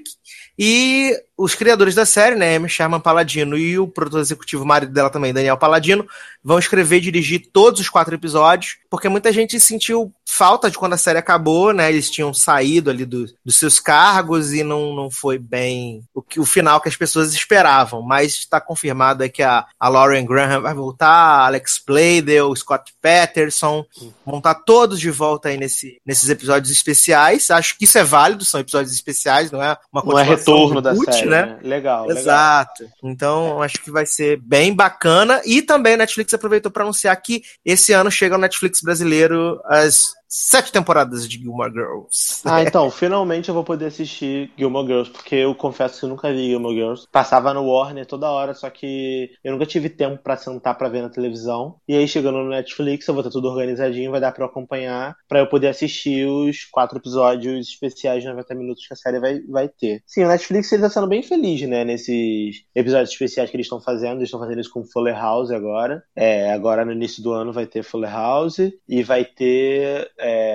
E 0.59 1.16
os 1.43 1.55
criadores 1.55 1.94
da 1.94 2.06
série, 2.06 2.36
né, 2.36 2.56
Amy 2.56 2.69
Sherman 2.69 3.01
Paladino 3.01 3.56
e 3.56 3.78
o 3.78 3.89
produtor 3.89 4.20
executivo 4.20 4.64
marido 4.64 4.93
dela 4.93 5.10
também, 5.10 5.32
Daniel 5.32 5.56
Paladino, 5.56 6.06
vão 6.44 6.59
escrever 6.59 6.97
e 6.98 7.01
dirigir 7.01 7.48
todos 7.52 7.81
os 7.81 7.89
quatro 7.89 8.14
episódios, 8.14 8.77
porque 8.90 9.09
muita 9.09 9.32
gente 9.32 9.59
sentiu 9.60 10.12
falta 10.27 10.70
de 10.70 10.78
quando 10.78 10.94
a 10.94 10.98
série 10.98 11.19
acabou, 11.19 11.73
né? 11.74 11.90
Eles 11.90 12.10
tinham 12.10 12.32
saído 12.32 12.89
ali 12.90 13.05
do- 13.05 13.27
dos 13.44 13.56
seus 13.56 13.78
cargos 13.78 14.52
e 14.52 14.62
não, 14.64 14.94
não 14.94 15.10
foi 15.10 15.39
bem 15.39 16.02
o, 16.14 16.23
que, 16.23 16.40
o 16.40 16.44
final 16.47 16.81
que 16.81 16.89
as 16.89 16.97
pessoas 16.97 17.35
esperavam. 17.35 18.01
Mas 18.01 18.32
está 18.32 18.59
confirmado 18.60 19.23
é 19.23 19.28
que 19.28 19.43
a, 19.43 19.66
a 19.78 19.89
Lauren 19.89 20.24
Graham 20.24 20.62
vai 20.62 20.73
voltar, 20.74 21.06
a 21.06 21.47
Alex 21.47 21.82
Bladel, 21.86 22.48
o 22.48 22.56
Scott 22.56 22.93
Patterson, 23.02 23.85
vão 24.24 24.39
estar 24.39 24.55
todos 24.55 24.98
de 24.98 25.10
volta 25.10 25.51
aí 25.51 25.59
nesse, 25.59 26.01
nesses 26.05 26.31
episódios 26.31 26.73
especiais. 26.73 27.51
Acho 27.51 27.77
que 27.77 27.85
isso 27.85 27.98
é 27.98 28.05
válido, 28.05 28.44
são 28.44 28.59
episódios 28.60 28.94
especiais, 28.94 29.51
não 29.51 29.62
é 29.62 29.77
uma 29.93 30.02
Não 30.02 30.19
é 30.19 30.23
retorno 30.23 30.81
da 30.81 30.94
série, 31.12 31.28
né? 31.32 31.59
Legal, 31.62 32.06
legal. 32.06 32.10
Exato. 32.10 32.84
Então, 33.02 33.62
acho 33.62 33.82
que 33.82 33.90
vai 33.90 34.06
ser 34.06 34.40
bem 34.40 34.74
bacana. 34.74 35.40
E 35.44 35.62
também 35.62 35.94
a 35.94 35.98
Netflix 35.98 36.32
aproveitou 36.32 36.70
para 36.70 36.84
anunciar 36.84 37.16
que 37.20 37.42
esse 37.64 37.92
ano 37.92 38.10
chega 38.10 38.34
ao 38.34 38.40
Netflix 38.40 38.80
brasileiro 38.80 39.60
as 39.66 40.12
sete 40.32 40.72
temporadas 40.72 41.28
de 41.28 41.38
Gilmore 41.38 41.70
Girls. 41.70 42.40
Ah, 42.46 42.62
então, 42.64 42.90
finalmente 42.90 43.50
eu 43.50 43.54
vou 43.54 43.62
poder 43.62 43.86
assistir 43.86 44.50
Gilmore 44.56 44.86
Girls, 44.86 45.10
porque 45.10 45.36
eu 45.36 45.54
confesso 45.54 46.00
que 46.00 46.06
eu 46.06 46.09
nunca 46.09 46.32
vi 46.32 46.46
Gilmore 46.46 46.74
Girls. 46.74 47.06
Passava 47.12 47.52
no 47.52 47.66
Warner 47.66 48.06
toda 48.06 48.30
hora, 48.30 48.54
só 48.54 48.70
que 48.70 49.30
eu 49.44 49.52
nunca 49.52 49.66
tive 49.66 49.90
tempo 49.90 50.22
pra 50.22 50.38
sentar 50.38 50.78
pra 50.78 50.88
ver 50.88 51.02
na 51.02 51.10
televisão. 51.10 51.76
E 51.86 51.94
aí, 51.94 52.09
chegando 52.09 52.38
no 52.38 52.48
Netflix, 52.48 53.06
eu 53.06 53.12
vou 53.12 53.22
ter 53.22 53.28
tudo 53.28 53.48
organizadinho, 53.48 54.10
vai 54.10 54.20
dar 54.20 54.32
pra 54.32 54.44
eu 54.44 54.48
acompanhar, 54.48 55.14
pra 55.28 55.40
eu 55.40 55.46
poder 55.46 55.68
assistir 55.68 56.26
os 56.26 56.64
quatro 56.64 56.96
episódios 56.96 57.68
especiais 57.68 58.22
de 58.22 58.28
90 58.30 58.54
minutos 58.54 58.86
que 58.86 58.94
a 58.94 58.96
série 58.96 59.20
vai, 59.20 59.40
vai 59.40 59.68
ter. 59.68 60.02
Sim, 60.06 60.24
o 60.24 60.28
Netflix 60.28 60.72
ele 60.72 60.82
tá 60.82 60.88
sendo 60.88 61.06
bem 61.06 61.22
feliz, 61.22 61.60
né, 61.68 61.84
nesses 61.84 62.64
episódios 62.74 63.10
especiais 63.10 63.50
que 63.50 63.56
eles 63.56 63.66
estão 63.66 63.82
fazendo. 63.82 64.16
Eles 64.16 64.28
estão 64.28 64.40
fazendo 64.40 64.60
isso 64.60 64.72
com 64.72 64.82
Fuller 64.84 65.14
House 65.14 65.50
agora. 65.50 66.02
É, 66.16 66.52
agora 66.52 66.86
no 66.86 66.92
início 66.92 67.22
do 67.22 67.32
ano 67.32 67.52
vai 67.52 67.66
ter 67.66 67.82
Fuller 67.82 68.10
House 68.10 68.59
e 68.88 69.02
vai 69.02 69.24
ter 69.26 70.10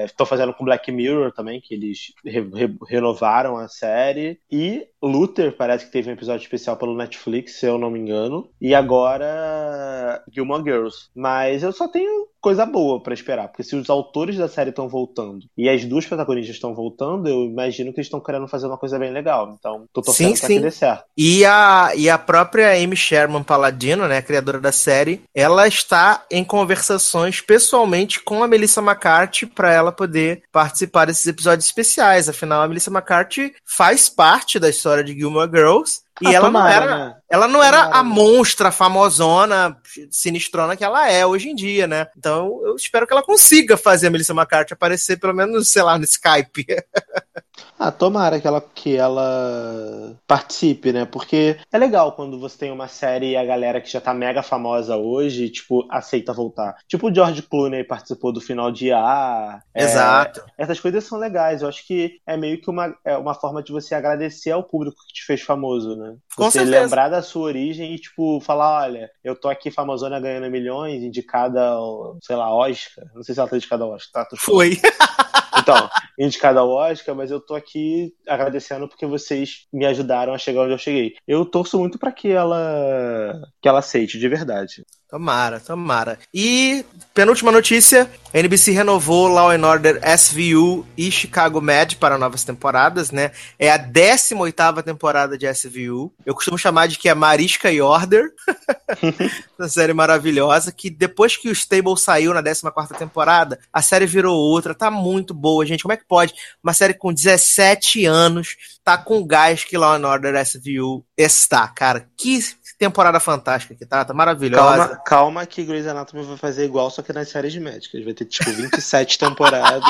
Estou 0.06 0.26
fazendo 0.26 0.54
com 0.54 0.66
Black 0.66 0.92
Mirror 0.92 1.32
também, 1.32 1.62
que 1.62 1.74
eles 1.74 2.14
re- 2.26 2.50
re- 2.54 2.78
renovaram 2.88 3.58
a 3.58 3.68
série. 3.68 4.40
E 4.52 4.88
Luther 5.02 5.56
parece 5.56 5.86
que 5.86 5.92
teve 5.92 6.10
um 6.10 6.14
episódio 6.14 6.44
especial 6.44 6.78
pelo 6.78 6.96
Netflix, 6.96 7.60
se 7.60 7.66
eu 7.66 7.78
não 7.78 7.90
me 7.92 8.00
engano. 8.00 8.50
E 8.62 8.74
agora 8.74 10.24
Gilmore 10.32 10.64
Girls. 10.64 11.10
Mas 11.16 11.64
eu 11.64 11.72
só 11.72 11.88
tenho 11.88 12.28
coisa 12.48 12.66
boa 12.66 13.04
pra 13.04 13.14
esperar, 13.14 13.50
porque 13.50 13.62
se 13.62 13.76
os 13.76 13.90
autores 13.90 14.38
da 14.38 14.48
série 14.48 14.70
estão 14.70 14.88
voltando 14.88 15.46
e 15.58 15.68
as 15.68 15.84
duas 15.84 16.06
protagonistas 16.06 16.56
estão 16.56 16.74
voltando, 16.74 17.28
eu 17.28 17.44
imagino 17.44 17.92
que 17.92 18.00
eles 18.00 18.08
estão 18.08 18.22
querendo 18.22 18.48
fazer 18.48 18.68
uma 18.68 18.78
coisa 18.78 18.98
bem 18.98 19.12
legal. 19.12 19.54
Então, 19.60 19.84
tô 19.92 20.02
torcendo 20.02 20.34
Sim, 20.34 20.40
pra 20.40 20.48
sim. 20.48 20.56
que 20.56 20.62
dê 20.62 20.72
certo. 20.72 21.04
E 21.18 21.44
a, 21.44 21.92
e 21.94 22.10
a 22.10 22.18
própria 22.18 22.72
Amy 22.72 22.96
Sherman 22.96 23.44
Paladino, 23.44 24.08
né, 24.08 24.22
criadora 24.22 24.62
da 24.62 24.72
série, 24.72 25.22
ela 25.36 25.68
está 25.68 26.26
em 26.32 26.42
conversações 26.42 27.42
pessoalmente 27.42 28.24
com 28.24 28.42
a 28.42 28.48
Melissa 28.48 28.80
McCarthy 28.80 29.46
para 29.46 29.74
ela 29.74 29.92
poder 29.92 30.44
participar 30.50 31.04
desses 31.04 31.28
episódios 31.28 31.66
especiais. 31.66 32.30
Afinal, 32.30 32.62
a 32.62 32.68
Melissa 32.70 32.90
McCarthy 32.90 33.54
faz 33.66 34.08
parte 34.08 34.58
da 34.58 34.70
história 34.70 35.04
de 35.04 35.12
Gilmore 35.12 35.52
Girls. 35.54 36.07
E 36.22 36.34
Ah, 36.34 36.34
ela 36.34 36.48
tomara, 36.48 36.52
não 36.52 36.68
era, 36.68 36.98
né? 37.10 37.16
ela 37.30 37.48
não 37.48 37.64
era 37.64 37.84
Tomara, 37.84 38.00
a 38.00 38.04
né? 38.04 38.10
monstra 38.10 38.72
famosona, 38.72 39.78
sinistrona 40.10 40.76
que 40.76 40.84
ela 40.84 41.10
é 41.12 41.26
hoje 41.26 41.50
em 41.50 41.56
dia, 41.56 41.88
né? 41.88 42.08
Então 42.18 42.60
eu 42.66 42.76
espero 42.76 43.06
que 43.08 43.14
ela 43.14 43.24
consiga 43.24 43.78
fazer 43.78 44.08
a 44.08 44.10
Melissa 44.10 44.34
McCarthy 44.34 44.74
aparecer 44.74 45.18
pelo 45.20 45.34
menos, 45.34 45.70
sei 45.72 45.84
lá, 45.84 45.98
no 45.98 46.04
Skype. 46.06 46.66
Ah, 47.80 47.92
tomara 47.92 48.40
que 48.40 48.48
ela, 48.48 48.62
que 48.62 48.96
ela 48.96 50.16
participe, 50.28 50.92
né? 50.92 51.06
Porque 51.06 51.60
é 51.72 51.78
legal 51.78 52.12
quando 52.16 52.40
você 52.40 52.58
tem 52.58 52.72
uma 52.72 52.88
série 52.88 53.32
e 53.32 53.38
a 53.38 53.46
galera 53.46 53.82
que 53.82 53.90
já 53.92 54.02
tá 54.02 54.14
mega 54.14 54.42
famosa 54.44 54.96
hoje, 54.96 55.50
tipo, 55.50 55.88
aceita 55.92 56.34
voltar. 56.34 56.76
Tipo 56.88 57.08
o 57.10 57.14
George 57.14 57.42
Clooney 57.44 57.84
participou 57.84 58.32
do 58.32 58.42
final 58.42 58.72
de 58.72 58.92
A. 58.92 59.62
é, 59.76 59.84
Exato. 59.84 60.44
essas 60.58 60.80
coisas 60.80 61.04
são 61.04 61.20
legais. 61.20 61.62
Eu 61.62 61.70
acho 61.70 61.86
que 61.86 62.20
é 62.28 62.36
meio 62.38 62.60
que 62.62 62.70
uma, 62.70 62.96
é 63.06 63.18
uma 63.18 63.34
forma 63.36 63.62
de 63.64 63.72
você 63.72 63.94
agradecer 63.96 64.52
ao 64.52 64.64
público 64.64 64.98
que 65.08 65.14
te 65.14 65.26
fez 65.26 65.42
famoso, 65.42 65.96
né? 65.96 66.07
Com 66.36 66.46
Você 66.46 66.60
certeza. 66.60 66.82
lembrar 66.82 67.10
da 67.10 67.22
sua 67.22 67.44
origem 67.44 67.94
e, 67.94 68.00
tipo, 68.00 68.40
falar, 68.42 68.84
olha, 68.84 69.10
eu 69.24 69.36
tô 69.36 69.50
aqui 69.50 69.72
famosona 69.72 70.20
ganhando 70.20 70.50
milhões, 70.50 71.04
indicada 71.04 71.78
sei 72.22 72.36
lá, 72.36 72.54
Oscar. 72.54 73.06
Não 73.14 73.24
sei 73.24 73.34
se 73.34 73.40
ela 73.40 73.50
tá 73.50 73.56
indicada 73.56 73.84
ao 73.84 73.92
Oscar, 73.92 74.26
tá? 74.26 74.38
Foi. 74.38 74.78
então, 75.60 75.90
indicada 76.18 76.60
ao 76.60 76.70
Oscar, 76.70 77.16
mas 77.16 77.32
eu 77.32 77.40
tô 77.40 77.56
aqui 77.56 78.14
agradecendo 78.28 78.88
porque 78.88 79.06
vocês 79.06 79.66
me 79.72 79.86
ajudaram 79.86 80.34
a 80.34 80.38
chegar 80.38 80.62
onde 80.62 80.74
eu 80.74 80.78
cheguei. 80.78 81.16
Eu 81.28 81.46
torço 81.46 81.78
muito 81.80 81.98
pra 81.98 82.12
que 82.12 82.30
ela 82.30 83.42
que 83.62 83.68
ela 83.68 83.80
aceite, 83.80 84.20
de 84.20 84.28
verdade. 84.30 84.86
Tomara, 85.10 85.62
tomara. 85.62 86.20
E 86.34 86.86
penúltima 87.14 87.50
notícia: 87.50 88.12
a 88.34 88.38
NBC 88.38 88.72
renovou 88.72 89.30
Law 89.30 89.52
and 89.52 89.66
Order 89.66 90.02
SVU 90.18 90.86
e 90.98 91.10
Chicago 91.10 91.62
Med 91.62 91.96
para 91.96 92.18
novas 92.18 92.44
temporadas, 92.44 93.10
né? 93.10 93.32
É 93.58 93.72
a 93.72 93.80
18ª 93.80 94.84
temporada 94.84 95.38
de 95.38 95.48
SVU. 95.48 96.14
Eu 96.26 96.36
costumo 96.36 96.58
chamar 96.58 96.88
de 96.88 96.98
que 96.98 97.08
é 97.08 97.16
Marisca 97.16 97.72
e 97.72 97.82
Order. 97.82 98.30
Essa 99.58 99.70
série 99.70 99.94
maravilhosa 99.94 100.74
que 100.74 100.90
depois 100.90 101.38
que 101.38 101.48
o 101.48 101.54
Stable 101.54 101.98
saiu 101.98 102.34
na 102.34 102.44
14ª 102.44 102.98
temporada, 102.98 103.60
a 103.72 103.82
série 103.82 104.06
virou 104.06 104.38
outra, 104.38 104.76
tá 104.76 104.92
muito 104.92 105.34
boa, 105.34 105.66
gente. 105.66 105.84
Como 105.84 105.94
é 105.94 105.98
que 105.98 106.06
pode? 106.06 106.34
Uma 106.62 106.74
série 106.74 106.94
com 106.94 107.14
17 107.14 108.06
anos, 108.06 108.58
tá 108.84 108.98
com 108.98 109.20
o 109.20 109.26
gás 109.26 109.64
que 109.64 109.78
Law 109.78 109.94
and 109.94 110.06
Order 110.06 110.36
SVU 110.46 111.06
está, 111.18 111.66
cara. 111.70 112.10
Que 112.18 112.38
temporada 112.78 113.20
fantástica 113.20 113.76
que 113.76 113.86
tá, 113.86 114.04
tá 114.04 114.14
maravilhosa. 114.14 114.88
Calma, 114.88 115.02
calma 115.06 115.46
que 115.46 115.64
Grey's 115.64 115.88
Anatomy 115.88 116.24
vai 116.24 116.38
fazer 116.38 116.66
igual, 116.66 116.90
só 116.90 117.02
que 117.02 117.14
nas 117.14 117.30
séries 117.30 117.56
médicas. 117.56 118.04
Vai 118.04 118.14
ter, 118.14 118.26
tipo, 118.26 118.52
27 118.52 119.18
temporadas. 119.20 119.84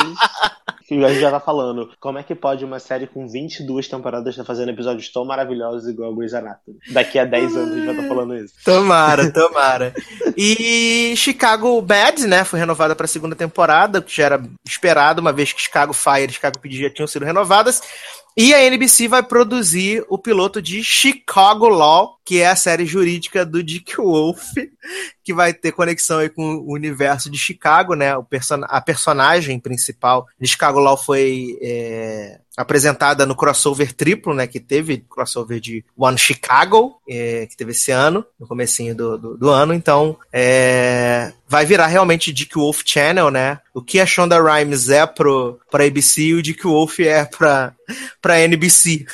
Que 0.88 1.04
a 1.04 1.10
gente 1.10 1.20
já 1.20 1.30
tá 1.30 1.40
falando. 1.40 1.90
Como 2.00 2.18
é 2.18 2.24
que 2.24 2.34
pode 2.34 2.64
uma 2.64 2.80
série 2.80 3.08
com 3.08 3.28
22 3.28 3.90
temporadas 3.90 4.30
estar 4.30 4.46
fazendo 4.46 4.70
episódios 4.70 5.12
tão 5.12 5.26
maravilhosos 5.26 5.90
igual 5.90 6.16
Grey's 6.16 6.34
Anatomy? 6.34 6.78
Daqui 6.92 7.20
a 7.20 7.26
10 7.26 7.58
anos 7.58 7.72
a 7.72 7.76
gente 7.76 7.86
vai 7.86 7.96
estar 7.96 8.08
falando 8.08 8.36
isso. 8.38 8.54
Tomara, 8.64 9.32
tomara. 9.34 9.94
E 10.38 11.14
Chicago 11.18 11.82
Bad, 11.82 12.26
né, 12.26 12.46
foi 12.46 12.60
renovada 12.60 12.96
para 12.96 13.06
a 13.06 13.10
segunda 13.10 13.36
temporada, 13.36 14.00
o 14.00 14.02
que 14.02 14.16
já 14.16 14.26
era 14.26 14.44
esperado, 14.66 15.20
uma 15.20 15.34
vez 15.34 15.52
que 15.52 15.62
Chicago 15.62 15.92
Fire 15.92 16.30
e 16.30 16.34
Chicago 16.34 16.60
PD 16.60 16.84
já 16.84 16.90
tinham 16.90 17.08
sido 17.08 17.26
renovadas. 17.26 17.82
E 18.38 18.54
a 18.54 18.64
NBC 18.64 19.08
vai 19.08 19.24
produzir 19.24 20.06
o 20.08 20.18
piloto 20.18 20.62
de 20.62 20.84
Chicago 20.84 21.68
Law, 21.68 22.17
que 22.28 22.42
é 22.42 22.48
a 22.48 22.58
série 22.58 22.86
jurídica 22.86 23.46
do 23.46 23.64
Dick 23.64 23.96
Wolf, 23.96 24.42
que 25.24 25.34
vai 25.34 25.54
ter 25.54 25.72
conexão 25.72 26.20
aí 26.20 26.28
com 26.28 26.58
o 26.58 26.74
universo 26.74 27.30
de 27.30 27.38
Chicago, 27.38 27.94
né? 27.94 28.18
O 28.18 28.24
person 28.24 28.60
a 28.64 28.82
personagem 28.82 29.58
principal 29.62 30.28
de 30.38 30.46
Chicago 30.46 30.78
Law 30.78 30.98
foi 30.98 31.58
é, 31.62 32.42
apresentada 32.58 33.26
no 33.26 33.34
crossover 33.34 33.94
triplo, 33.94 34.34
né? 34.34 34.46
Que 34.46 34.60
teve 34.60 35.06
crossover 35.10 35.62
de 35.62 35.86
One 35.96 36.18
Chicago, 36.18 37.00
é, 37.10 37.48
que 37.48 37.56
teve 37.56 37.72
esse 37.72 37.92
ano, 37.92 38.26
no 38.38 38.46
comecinho 38.46 38.94
do, 38.94 39.18
do, 39.18 39.38
do 39.38 39.50
ano. 39.50 39.74
Então, 39.74 40.18
é, 40.34 41.32
vai 41.48 41.66
virar 41.66 41.88
realmente 41.88 42.34
Dick 42.34 42.56
Wolf 42.56 42.82
Channel, 42.86 43.32
né? 43.32 43.62
O 43.74 43.82
que 43.82 44.02
a 44.02 44.06
Shonda 44.06 44.38
Rhimes 44.38 44.90
é 44.90 45.06
pro, 45.06 45.62
pra 45.72 45.86
ABC, 45.86 46.34
o 46.34 46.42
Dick 46.42 46.62
Wolf 46.64 47.00
é 47.00 47.24
pra, 47.24 47.74
pra 48.22 48.42
NBC. 48.42 49.06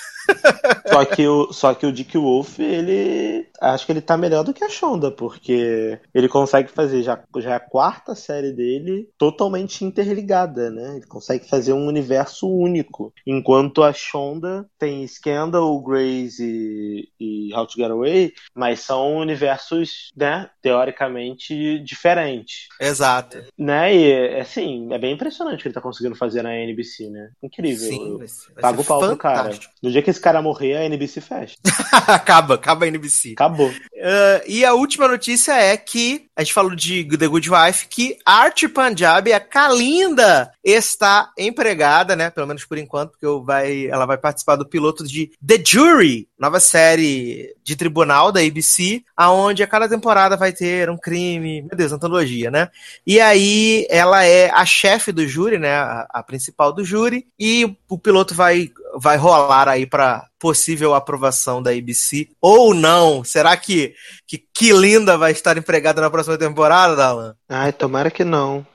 Só 0.88 1.06
que, 1.06 1.28
o, 1.28 1.52
só 1.54 1.74
que 1.74 1.86
o 1.86 1.92
Dick 1.92 2.18
Wolf, 2.18 2.60
ele. 2.60 3.48
Acho 3.60 3.86
que 3.86 3.92
ele 3.92 4.02
tá 4.02 4.18
melhor 4.18 4.44
do 4.44 4.54
que 4.54 4.64
a 4.64 4.70
Shonda, 4.70 5.10
porque 5.10 6.00
ele 6.14 6.28
consegue 6.28 6.70
fazer 6.70 7.02
já, 7.02 7.22
já 7.38 7.52
é 7.52 7.56
a 7.56 7.60
quarta 7.60 8.14
série 8.14 8.52
dele 8.52 9.08
totalmente 9.18 9.86
interligada, 9.86 10.70
né? 10.70 10.98
Ele 10.98 11.06
consegue 11.08 11.48
fazer 11.48 11.74
um 11.74 11.88
universo 11.88 12.48
único. 12.50 13.14
Enquanto 13.26 13.82
a 13.84 13.94
Shonda 13.94 14.68
tem 14.78 15.08
Scandal, 15.08 15.82
Grace 15.82 16.44
e, 16.44 17.50
e 17.50 17.56
How 17.56 17.66
to 17.66 17.74
Get 17.78 17.90
Away, 17.90 18.34
mas 18.54 18.82
são 18.82 19.16
universos, 19.18 20.12
né? 20.16 20.50
Teoricamente 20.62 21.80
diferentes. 21.80 22.68
Exato. 22.80 23.44
Né? 23.58 23.96
E 23.96 24.40
assim, 24.40 24.94
é 24.94 24.98
bem 24.98 25.14
impressionante 25.14 25.60
o 25.60 25.62
que 25.62 25.68
ele 25.70 25.76
tá 25.76 25.82
conseguindo 25.82 26.16
fazer 26.16 26.42
na 26.42 26.56
NBC, 26.56 27.10
né? 27.10 27.30
Incrível. 27.42 27.88
Sim, 27.90 28.18
vai 28.18 28.28
ser- 28.28 28.54
vai 28.54 28.62
Paga 28.62 28.78
ser 28.78 28.84
o 28.84 28.86
pau 28.86 29.00
pro 29.00 29.18
cara. 29.18 29.50
No 29.82 29.90
dia 29.92 30.02
que 30.02 30.13
esse 30.14 30.22
cara 30.22 30.42
morrer, 30.42 30.78
a 30.78 30.86
NBC 30.86 31.20
fecha. 31.20 31.58
acaba, 32.08 32.56
acaba 32.56 32.86
a 32.86 32.88
NBC. 32.88 33.34
Acabou. 33.34 33.70
Uh, 33.70 34.42
e 34.48 34.64
a 34.64 34.74
última 34.74 35.08
notícia 35.08 35.54
é 35.54 35.76
que 35.76 36.28
a 36.36 36.44
gente 36.44 36.54
falou 36.54 36.76
de 36.76 37.06
The 37.06 37.28
Good 37.28 37.50
Wife, 37.50 37.88
que 37.88 38.18
Art 38.26 38.64
Punjabi, 38.70 39.34
a 39.34 39.40
Kalinda, 39.40 40.52
está 40.64 41.32
empregada, 41.38 42.16
né? 42.16 42.30
Pelo 42.30 42.48
menos 42.48 42.66
por 42.66 42.78
enquanto, 42.78 43.12
porque 43.12 43.46
vai, 43.46 43.88
ela 43.88 44.06
vai 44.06 44.18
participar 44.18 44.56
do 44.56 44.68
piloto 44.68 45.06
de 45.06 45.32
The 45.46 45.62
Jury, 45.66 46.28
nova 46.44 46.60
série 46.60 47.56
de 47.64 47.74
tribunal 47.74 48.30
da 48.30 48.42
ABC, 48.42 49.02
aonde 49.16 49.64
a 49.64 49.68
cada 49.68 49.88
temporada 49.88 50.36
vai 50.36 50.52
ter 50.52 50.90
um 50.90 50.98
crime, 50.98 51.62
meu 51.62 51.78
Deus, 51.78 51.94
antologia, 51.94 52.52
né? 52.52 52.68
E 53.08 53.22
aí 53.22 53.88
ela 53.90 54.26
é 54.26 54.50
a 54.52 54.66
chefe 54.66 55.14
do 55.14 55.26
júri, 55.26 55.58
né? 55.58 55.74
A, 55.74 56.06
a 56.10 56.22
principal 56.22 56.74
do 56.74 56.84
júri, 56.84 57.26
e 57.40 57.78
o 57.88 57.98
piloto 57.98 58.36
vai, 58.36 58.70
vai 58.98 59.16
rolar 59.16 59.70
aí 59.70 59.86
para 59.86 60.28
possível 60.44 60.94
aprovação 60.94 61.64
da 61.64 61.72
ABC 61.72 62.28
ou 62.42 62.74
não. 62.74 63.24
Será 63.24 63.56
que 63.56 63.96
que, 64.28 64.44
que 64.54 64.74
linda 64.74 65.18
vai 65.18 65.32
estar 65.32 65.58
empregada 65.58 66.02
na 66.02 66.10
próxima 66.10 66.38
temporada, 66.38 66.98
Dalan? 66.98 67.34
Ai, 67.48 67.72
tomara 67.72 68.12
que 68.12 68.26
não. 68.26 68.68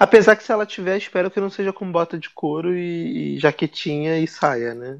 Apesar 0.00 0.34
que 0.34 0.42
se 0.42 0.50
ela 0.50 0.66
tiver, 0.66 0.96
espero 0.96 1.30
que 1.30 1.38
não 1.38 1.48
seja 1.48 1.72
com 1.72 1.92
bota 1.92 2.18
de 2.18 2.28
couro 2.30 2.74
e, 2.74 3.36
e 3.36 3.38
jaquetinha 3.38 4.18
e 4.18 4.26
saia, 4.26 4.74
né? 4.74 4.98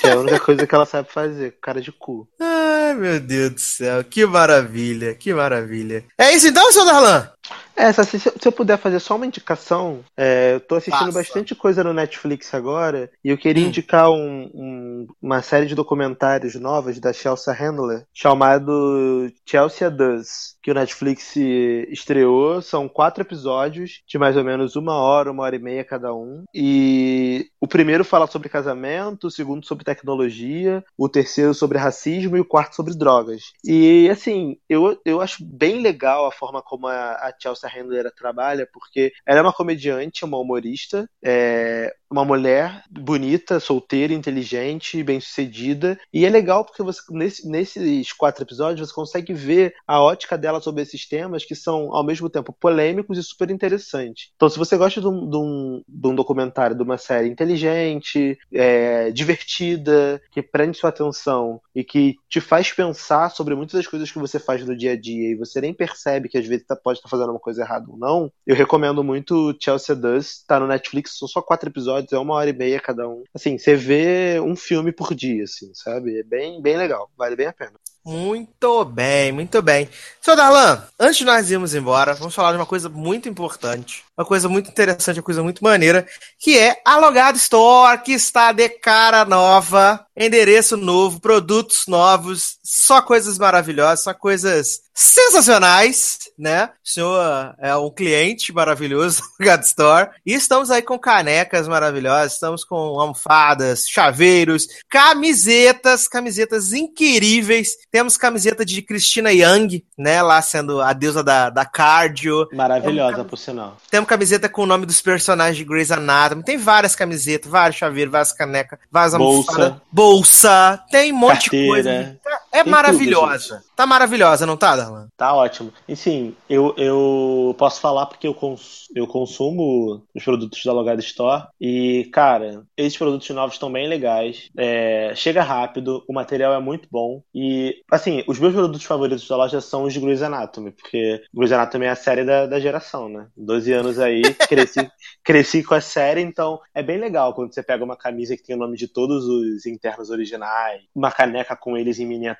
Que 0.00 0.06
é 0.06 0.12
a 0.12 0.18
única 0.18 0.38
coisa 0.38 0.64
que 0.64 0.74
ela 0.74 0.86
sabe 0.86 1.10
fazer, 1.10 1.56
cara 1.60 1.80
de 1.80 1.90
cu. 1.90 2.28
Ai, 2.38 2.94
meu 2.94 3.18
Deus 3.18 3.50
do 3.50 3.60
céu, 3.60 4.04
que 4.04 4.24
maravilha, 4.24 5.14
que 5.14 5.34
maravilha. 5.34 6.04
É 6.16 6.32
isso 6.32 6.46
então, 6.46 6.70
seu 6.70 6.84
Darlan? 6.84 7.28
É, 7.74 7.92
se, 7.92 8.18
se 8.20 8.30
eu 8.44 8.52
puder 8.52 8.76
fazer 8.76 9.00
só 9.00 9.16
uma 9.16 9.26
indicação, 9.26 10.04
é, 10.16 10.54
eu 10.54 10.60
tô 10.60 10.74
assistindo 10.74 11.06
Faça. 11.06 11.18
bastante 11.18 11.54
coisa 11.54 11.82
no 11.82 11.94
Netflix 11.94 12.52
agora, 12.52 13.10
e 13.24 13.30
eu 13.30 13.38
queria 13.38 13.64
Hum. 13.64 13.68
indicar 13.68 14.10
um- 14.10 14.50
um- 14.54 15.06
uma 15.20 15.40
série 15.40 15.66
de 15.66 15.74
documentários 15.74 16.54
novos 16.56 16.98
da 17.00 17.12
Chelsea 17.12 17.52
Handler, 17.54 18.04
chamado 18.12 19.30
Chelsea 19.46 19.90
Does, 19.90 20.56
que 20.62 20.70
o 20.70 20.74
Netflix 20.74 21.34
estreou. 21.36 22.60
São 22.60 22.88
quatro 22.88 23.22
episódios, 23.22 24.02
de 24.06 24.18
mais 24.18 24.36
ou 24.36 24.44
menos 24.44 24.76
uma 24.76 24.94
hora, 24.94 25.30
uma 25.30 25.42
hora 25.44 25.56
e 25.56 25.58
meia 25.58 25.84
cada 25.84 26.14
um. 26.14 26.44
E 26.54 27.46
o 27.60 27.66
primeiro 27.66 28.04
fala 28.04 28.26
sobre 28.26 28.48
casamento, 28.48 29.28
o 29.28 29.30
segundo 29.30 29.64
sobre 29.64 29.84
tecnologia, 29.84 30.84
o 30.98 31.08
terceiro 31.08 31.54
sobre 31.54 31.78
racismo 31.78 32.36
e 32.36 32.40
o 32.40 32.44
quarto 32.44 32.76
sobre 32.76 32.94
drogas. 32.94 33.42
E 33.64 34.08
assim, 34.10 34.58
eu, 34.68 35.00
eu 35.04 35.20
acho 35.20 35.42
bem 35.44 35.80
legal 35.80 36.26
a 36.26 36.32
forma 36.32 36.60
como 36.62 36.86
a, 36.86 37.12
a 37.12 37.32
Chelsea 37.40 37.68
Handler 37.68 38.10
trabalha, 38.12 38.68
porque 38.72 39.12
ela 39.26 39.40
é 39.40 39.42
uma 39.42 39.52
comediante, 39.52 40.24
uma 40.24 40.38
humorista, 40.38 41.08
é 41.22 41.94
uma 42.10 42.24
mulher 42.24 42.82
bonita, 42.90 43.60
solteira, 43.60 44.12
inteligente, 44.12 45.02
bem-sucedida. 45.02 45.98
E 46.12 46.24
é 46.26 46.30
legal 46.30 46.64
porque 46.64 46.82
você 46.82 47.00
nesse- 47.10 47.48
nesses 47.48 48.12
quatro 48.12 48.42
episódios 48.44 48.88
você 48.88 48.94
consegue 48.94 49.32
ver 49.32 49.74
a 49.86 50.00
ótica 50.00 50.36
dela 50.36 50.60
sobre 50.60 50.82
esses 50.82 51.06
temas 51.08 51.44
que 51.44 51.54
são 51.54 51.94
ao 51.94 52.04
mesmo 52.04 52.28
tempo 52.28 52.52
polêmicos 52.52 53.16
e 53.18 53.22
super 53.22 53.50
interessantes. 53.50 54.30
Então, 54.36 54.48
se 54.48 54.58
você 54.58 54.76
gosta 54.76 55.00
de 55.00 55.06
um, 55.06 55.28
de 55.30 55.36
um- 55.36 55.82
de 55.88 56.08
um 56.08 56.14
documentário, 56.14 56.76
de 56.76 56.82
uma 56.82 56.98
série 56.98 57.28
inteligente, 57.28 58.36
é, 58.52 59.10
divertida, 59.12 60.20
que 60.30 60.42
prende 60.42 60.76
sua 60.78 60.90
atenção 60.90 61.60
e 61.74 61.84
que 61.84 62.16
te 62.28 62.40
faz 62.40 62.72
pensar 62.72 63.30
sobre 63.30 63.54
muitas 63.54 63.74
das 63.74 63.86
coisas 63.86 64.10
que 64.10 64.18
você 64.18 64.38
faz 64.38 64.64
no 64.64 64.76
dia 64.76 64.92
a 64.92 64.96
dia 65.00 65.30
e 65.32 65.36
você 65.36 65.60
nem 65.60 65.72
percebe 65.74 66.28
que 66.28 66.38
às 66.38 66.46
vezes 66.46 66.66
tá- 66.66 66.76
pode 66.76 66.98
estar 66.98 67.08
fazendo 67.08 67.30
uma 67.30 67.38
coisa 67.40 67.62
errada 67.62 67.86
ou 67.88 67.96
não, 67.96 68.32
eu 68.46 68.54
recomendo 68.56 69.02
muito 69.04 69.56
Chelsea 69.60 69.94
Does, 69.94 70.42
tá 70.46 70.58
no 70.60 70.66
Netflix, 70.66 71.16
são 71.18 71.28
só 71.28 71.40
quatro 71.42 71.68
episódios, 71.68 71.99
é 72.10 72.18
uma 72.18 72.34
hora 72.34 72.50
e 72.50 72.52
meia 72.52 72.80
cada 72.80 73.08
um. 73.08 73.24
Assim, 73.34 73.58
você 73.58 73.74
vê 73.74 74.40
um 74.40 74.56
filme 74.56 74.92
por 74.92 75.14
dia, 75.14 75.44
assim, 75.44 75.70
sabe? 75.74 76.18
É 76.18 76.22
bem, 76.22 76.60
bem 76.60 76.76
legal, 76.76 77.10
vale 77.16 77.36
bem 77.36 77.46
a 77.46 77.52
pena. 77.52 77.72
Muito 78.04 78.84
bem, 78.84 79.30
muito 79.30 79.60
bem. 79.60 79.88
Seu 80.22 80.34
Darlan, 80.34 80.82
antes 80.98 81.18
de 81.18 81.24
nós 81.24 81.50
irmos 81.50 81.74
embora, 81.74 82.14
vamos 82.14 82.34
falar 82.34 82.52
de 82.52 82.56
uma 82.56 82.66
coisa 82.66 82.88
muito 82.88 83.28
importante, 83.28 84.04
uma 84.20 84.24
coisa 84.26 84.48
muito 84.50 84.68
interessante, 84.70 85.18
uma 85.18 85.24
coisa 85.24 85.42
muito 85.42 85.64
maneira, 85.64 86.06
que 86.38 86.58
é 86.58 86.76
a 86.84 86.98
Logado 86.98 87.36
Store, 87.36 88.02
que 88.02 88.12
está 88.12 88.52
de 88.52 88.68
cara 88.68 89.24
nova, 89.24 90.04
endereço 90.14 90.76
novo, 90.76 91.20
produtos 91.20 91.84
novos, 91.88 92.58
só 92.62 93.00
coisas 93.00 93.38
maravilhosas, 93.38 94.04
só 94.04 94.12
coisas 94.12 94.82
sensacionais, 94.92 96.18
né? 96.38 96.70
O 96.84 96.88
senhor 96.88 97.54
é 97.58 97.74
um 97.74 97.90
cliente 97.90 98.52
maravilhoso 98.52 99.22
da 99.40 99.46
Logado 99.46 99.64
Store, 99.64 100.10
e 100.26 100.34
estamos 100.34 100.70
aí 100.70 100.82
com 100.82 100.98
canecas 100.98 101.66
maravilhosas, 101.66 102.34
estamos 102.34 102.64
com 102.64 102.76
almofadas, 103.00 103.86
chaveiros, 103.88 104.66
camisetas, 104.90 106.06
camisetas 106.06 106.74
incríveis. 106.74 107.70
Temos 107.90 108.18
camiseta 108.18 108.62
de 108.62 108.82
Christina 108.82 109.32
Young, 109.32 109.82
né? 109.96 110.20
Lá 110.20 110.42
sendo 110.42 110.82
a 110.82 110.92
deusa 110.92 111.24
da, 111.24 111.48
da 111.48 111.64
cardio. 111.64 112.46
Maravilhosa, 112.52 113.24
por 113.24 113.38
sinal. 113.38 113.78
Temos 113.90 114.09
camiseta 114.10 114.48
com 114.48 114.62
o 114.62 114.66
nome 114.66 114.86
dos 114.86 115.00
personagens 115.00 115.56
de 115.56 115.64
Grey's 115.64 115.92
Anatomy. 115.92 116.42
Tem 116.42 116.58
várias 116.58 116.96
camisetas, 116.96 117.48
vários 117.48 117.76
chaveiros, 117.76 118.10
várias 118.10 118.32
canecas, 118.32 118.78
várias 118.90 119.14
Bolsa. 119.14 119.52
almofadas. 119.52 119.82
Bolsa. 119.92 120.84
Tem 120.90 121.12
um 121.12 121.16
monte 121.16 121.44
de 121.44 121.50
Carteira. 121.50 121.68
coisa. 121.68 122.20
É 122.52 122.56
Tem 122.56 122.64
tudo, 122.64 122.70
maravilhosa. 122.72 123.62
tá 123.76 123.86
maravilhosa, 123.86 124.44
não 124.44 124.56
tá, 124.56 124.76
Darlan? 124.76 125.08
Tá 125.16 125.34
ótimo. 125.34 125.72
Enfim, 125.88 126.34
eu, 126.48 126.74
eu 126.76 127.54
posso 127.56 127.80
falar 127.80 128.06
porque 128.06 128.26
eu, 128.26 128.34
cons 128.34 128.88
eu 128.94 129.06
consumo 129.06 130.02
os 130.14 130.24
produtos 130.24 130.64
da 130.64 130.72
Logado 130.72 131.00
Store 131.00 131.44
e, 131.60 132.08
cara, 132.12 132.64
esses 132.76 132.98
produtos 132.98 133.28
novos 133.30 133.54
estão 133.54 133.70
bem 133.70 133.88
legais. 133.88 134.48
É, 134.56 135.12
chega 135.14 135.42
rápido, 135.42 136.04
o 136.08 136.12
material 136.12 136.52
é 136.52 136.60
muito 136.60 136.88
bom 136.90 137.22
e, 137.34 137.82
assim, 137.90 138.24
os 138.26 138.38
meus 138.38 138.52
produtos 138.52 138.82
favoritos 138.82 139.28
da 139.28 139.36
loja 139.36 139.60
são 139.60 139.84
os 139.84 139.92
de 139.92 140.00
Grey's 140.00 140.22
Anatomy, 140.22 140.72
porque 140.72 141.22
Grey's 141.32 141.52
Anatomy 141.52 141.86
é 141.86 141.90
a 141.90 141.96
série 141.96 142.24
da, 142.24 142.46
da 142.46 142.58
geração, 142.58 143.08
né? 143.08 143.28
12 143.36 143.72
anos 143.72 143.98
aí, 143.98 144.22
cresci, 144.48 144.90
cresci 145.22 145.62
com 145.62 145.74
a 145.74 145.80
série, 145.80 146.20
então 146.20 146.58
é 146.74 146.82
bem 146.82 146.98
legal 146.98 147.32
quando 147.32 147.54
você 147.54 147.62
pega 147.62 147.84
uma 147.84 147.96
camisa 147.96 148.36
que 148.36 148.42
tem 148.42 148.56
o 148.56 148.58
nome 148.58 148.76
de 148.76 148.88
todos 148.88 149.24
os 149.24 149.66
internos 149.66 150.10
originais, 150.10 150.82
uma 150.94 151.12
caneca 151.12 151.54
com 151.54 151.76
eles 151.76 152.00
em 152.00 152.06
miniatura. 152.06 152.39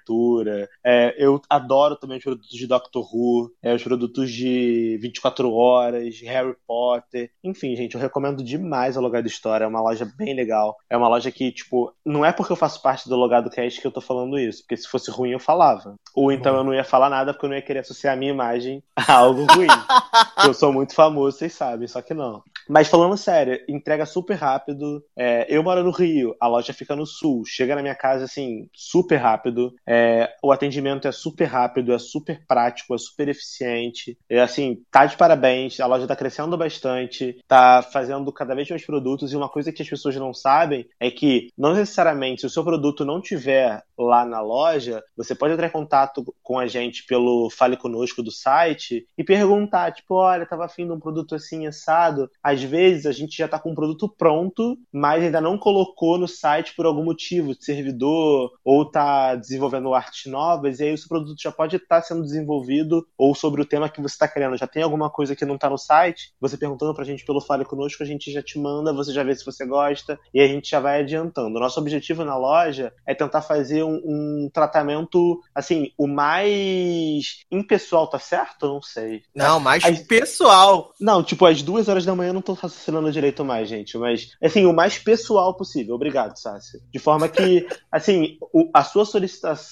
É, 0.84 1.14
eu 1.18 1.40
adoro 1.48 1.96
também 1.96 2.18
os 2.18 2.24
produtos 2.24 2.50
de 2.50 2.66
Doctor 2.66 3.04
Who, 3.14 3.52
é, 3.62 3.74
os 3.74 3.82
produtos 3.82 4.30
de 4.30 4.98
24 5.00 5.52
horas, 5.52 6.20
Harry 6.22 6.54
Potter. 6.66 7.30
Enfim, 7.42 7.74
gente, 7.76 7.94
eu 7.94 8.00
recomendo 8.00 8.42
demais 8.42 8.96
a 8.96 9.00
Logado 9.00 9.26
Store. 9.26 9.64
É 9.64 9.66
uma 9.66 9.80
loja 9.80 10.10
bem 10.16 10.34
legal. 10.34 10.76
É 10.88 10.96
uma 10.96 11.08
loja 11.08 11.30
que, 11.30 11.52
tipo, 11.52 11.92
não 12.04 12.24
é 12.24 12.32
porque 12.32 12.52
eu 12.52 12.56
faço 12.56 12.82
parte 12.82 13.08
do 13.08 13.16
Logado 13.16 13.50
Cast 13.50 13.80
que 13.80 13.86
eu 13.86 13.92
tô 13.92 14.00
falando 14.00 14.38
isso, 14.38 14.62
porque 14.62 14.76
se 14.76 14.88
fosse 14.88 15.10
ruim 15.10 15.30
eu 15.30 15.40
falava. 15.40 15.94
Ou 16.14 16.32
então 16.32 16.56
eu 16.56 16.64
não 16.64 16.74
ia 16.74 16.84
falar 16.84 17.10
nada 17.10 17.32
porque 17.32 17.46
eu 17.46 17.50
não 17.50 17.56
ia 17.56 17.62
querer 17.62 17.80
associar 17.80 18.14
a 18.14 18.16
minha 18.16 18.32
imagem 18.32 18.82
a 18.96 19.12
algo 19.14 19.44
ruim. 19.52 19.66
eu 20.44 20.54
sou 20.54 20.72
muito 20.72 20.94
famoso, 20.94 21.38
vocês 21.38 21.52
sabem, 21.52 21.86
só 21.86 22.02
que 22.02 22.14
não. 22.14 22.42
Mas 22.68 22.88
falando 22.88 23.16
sério, 23.16 23.60
entrega 23.68 24.06
super 24.06 24.34
rápido. 24.34 25.04
É, 25.16 25.46
eu 25.48 25.62
moro 25.62 25.82
no 25.82 25.90
Rio, 25.90 26.36
a 26.40 26.46
loja 26.46 26.72
fica 26.72 26.94
no 26.94 27.06
sul. 27.06 27.44
Chega 27.44 27.74
na 27.74 27.82
minha 27.82 27.94
casa, 27.94 28.24
assim, 28.24 28.68
super 28.72 29.16
rápido. 29.16 29.74
É, 29.92 30.32
o 30.40 30.52
atendimento 30.52 31.08
é 31.08 31.12
super 31.12 31.46
rápido, 31.46 31.92
é 31.92 31.98
super 31.98 32.46
prático, 32.46 32.94
é 32.94 32.98
super 32.98 33.28
eficiente. 33.28 34.16
É, 34.28 34.40
assim, 34.40 34.84
tá 34.88 35.04
de 35.04 35.16
parabéns. 35.16 35.80
A 35.80 35.86
loja 35.86 36.06
tá 36.06 36.14
crescendo 36.14 36.56
bastante, 36.56 37.36
tá 37.48 37.82
fazendo 37.82 38.32
cada 38.32 38.54
vez 38.54 38.70
mais 38.70 38.86
produtos. 38.86 39.32
E 39.32 39.36
uma 39.36 39.48
coisa 39.48 39.72
que 39.72 39.82
as 39.82 39.88
pessoas 39.90 40.14
não 40.14 40.32
sabem 40.32 40.88
é 41.00 41.10
que, 41.10 41.48
não 41.58 41.74
necessariamente, 41.74 42.42
se 42.42 42.46
o 42.46 42.50
seu 42.50 42.62
produto 42.62 43.04
não 43.04 43.20
tiver 43.20 43.82
lá 43.98 44.24
na 44.24 44.40
loja, 44.40 45.02
você 45.16 45.34
pode 45.34 45.54
entrar 45.54 45.66
em 45.66 45.72
contato 45.72 46.24
com 46.40 46.56
a 46.56 46.68
gente 46.68 47.04
pelo 47.04 47.50
Fale 47.50 47.76
Conosco 47.76 48.22
do 48.22 48.30
site 48.30 49.06
e 49.18 49.24
perguntar, 49.24 49.92
tipo, 49.92 50.14
olha, 50.14 50.46
tava 50.46 50.66
afim 50.66 50.86
de 50.86 50.92
um 50.92 51.00
produto 51.00 51.34
assim 51.34 51.66
assado. 51.66 52.30
Às 52.40 52.62
vezes 52.62 53.06
a 53.06 53.12
gente 53.12 53.36
já 53.36 53.48
tá 53.48 53.58
com 53.58 53.72
um 53.72 53.74
produto 53.74 54.08
pronto, 54.08 54.78
mas 54.92 55.24
ainda 55.24 55.40
não 55.40 55.58
colocou 55.58 56.16
no 56.16 56.28
site 56.28 56.74
por 56.76 56.86
algum 56.86 57.04
motivo, 57.04 57.56
servidor, 57.60 58.52
ou 58.64 58.84
tá 58.84 59.34
desenvolvendo 59.34 59.79
artes 59.94 60.30
novas, 60.30 60.80
e 60.80 60.84
aí 60.84 60.92
o 60.92 60.98
seu 60.98 61.08
produto 61.08 61.40
já 61.40 61.50
pode 61.50 61.76
estar 61.76 62.02
sendo 62.02 62.22
desenvolvido, 62.22 63.06
ou 63.16 63.34
sobre 63.34 63.62
o 63.62 63.66
tema 63.66 63.88
que 63.88 64.00
você 64.00 64.14
está 64.14 64.28
querendo. 64.28 64.56
Já 64.56 64.66
tem 64.66 64.82
alguma 64.82 65.10
coisa 65.10 65.34
que 65.34 65.44
não 65.44 65.58
tá 65.58 65.68
no 65.70 65.78
site? 65.78 66.32
Você 66.40 66.56
perguntando 66.56 66.94
pra 66.94 67.04
gente 67.04 67.24
pelo 67.24 67.40
Fale 67.40 67.64
Conosco, 67.64 68.02
a 68.02 68.06
gente 68.06 68.32
já 68.32 68.42
te 68.42 68.58
manda, 68.58 68.92
você 68.92 69.12
já 69.12 69.22
vê 69.22 69.34
se 69.34 69.44
você 69.44 69.66
gosta, 69.66 70.18
e 70.34 70.40
a 70.40 70.46
gente 70.46 70.70
já 70.70 70.80
vai 70.80 71.00
adiantando. 71.00 71.56
O 71.56 71.60
nosso 71.60 71.80
objetivo 71.80 72.24
na 72.24 72.36
loja 72.36 72.92
é 73.06 73.14
tentar 73.14 73.42
fazer 73.42 73.82
um, 73.82 74.00
um 74.04 74.50
tratamento, 74.52 75.40
assim, 75.54 75.92
o 75.96 76.06
mais 76.06 77.44
impessoal, 77.50 78.06
tá 78.08 78.18
certo? 78.18 78.66
Eu 78.66 78.74
não 78.74 78.82
sei. 78.82 79.22
Não, 79.34 79.58
mais 79.60 79.84
As- 79.84 80.00
pessoal. 80.00 80.92
Não, 81.00 81.22
tipo, 81.22 81.44
às 81.46 81.62
duas 81.62 81.88
horas 81.88 82.04
da 82.04 82.14
manhã 82.14 82.30
eu 82.30 82.34
não 82.34 82.42
tô 82.42 82.52
raciocinando 82.52 83.10
direito 83.12 83.44
mais, 83.44 83.68
gente. 83.68 83.96
Mas, 83.98 84.32
assim, 84.42 84.66
o 84.66 84.72
mais 84.72 84.98
pessoal 84.98 85.56
possível. 85.56 85.94
Obrigado, 85.94 86.36
Sácia. 86.36 86.80
De 86.92 86.98
forma 86.98 87.28
que, 87.28 87.66
assim, 87.90 88.38
a 88.74 88.84
sua 88.84 89.04
solicitação 89.04 89.69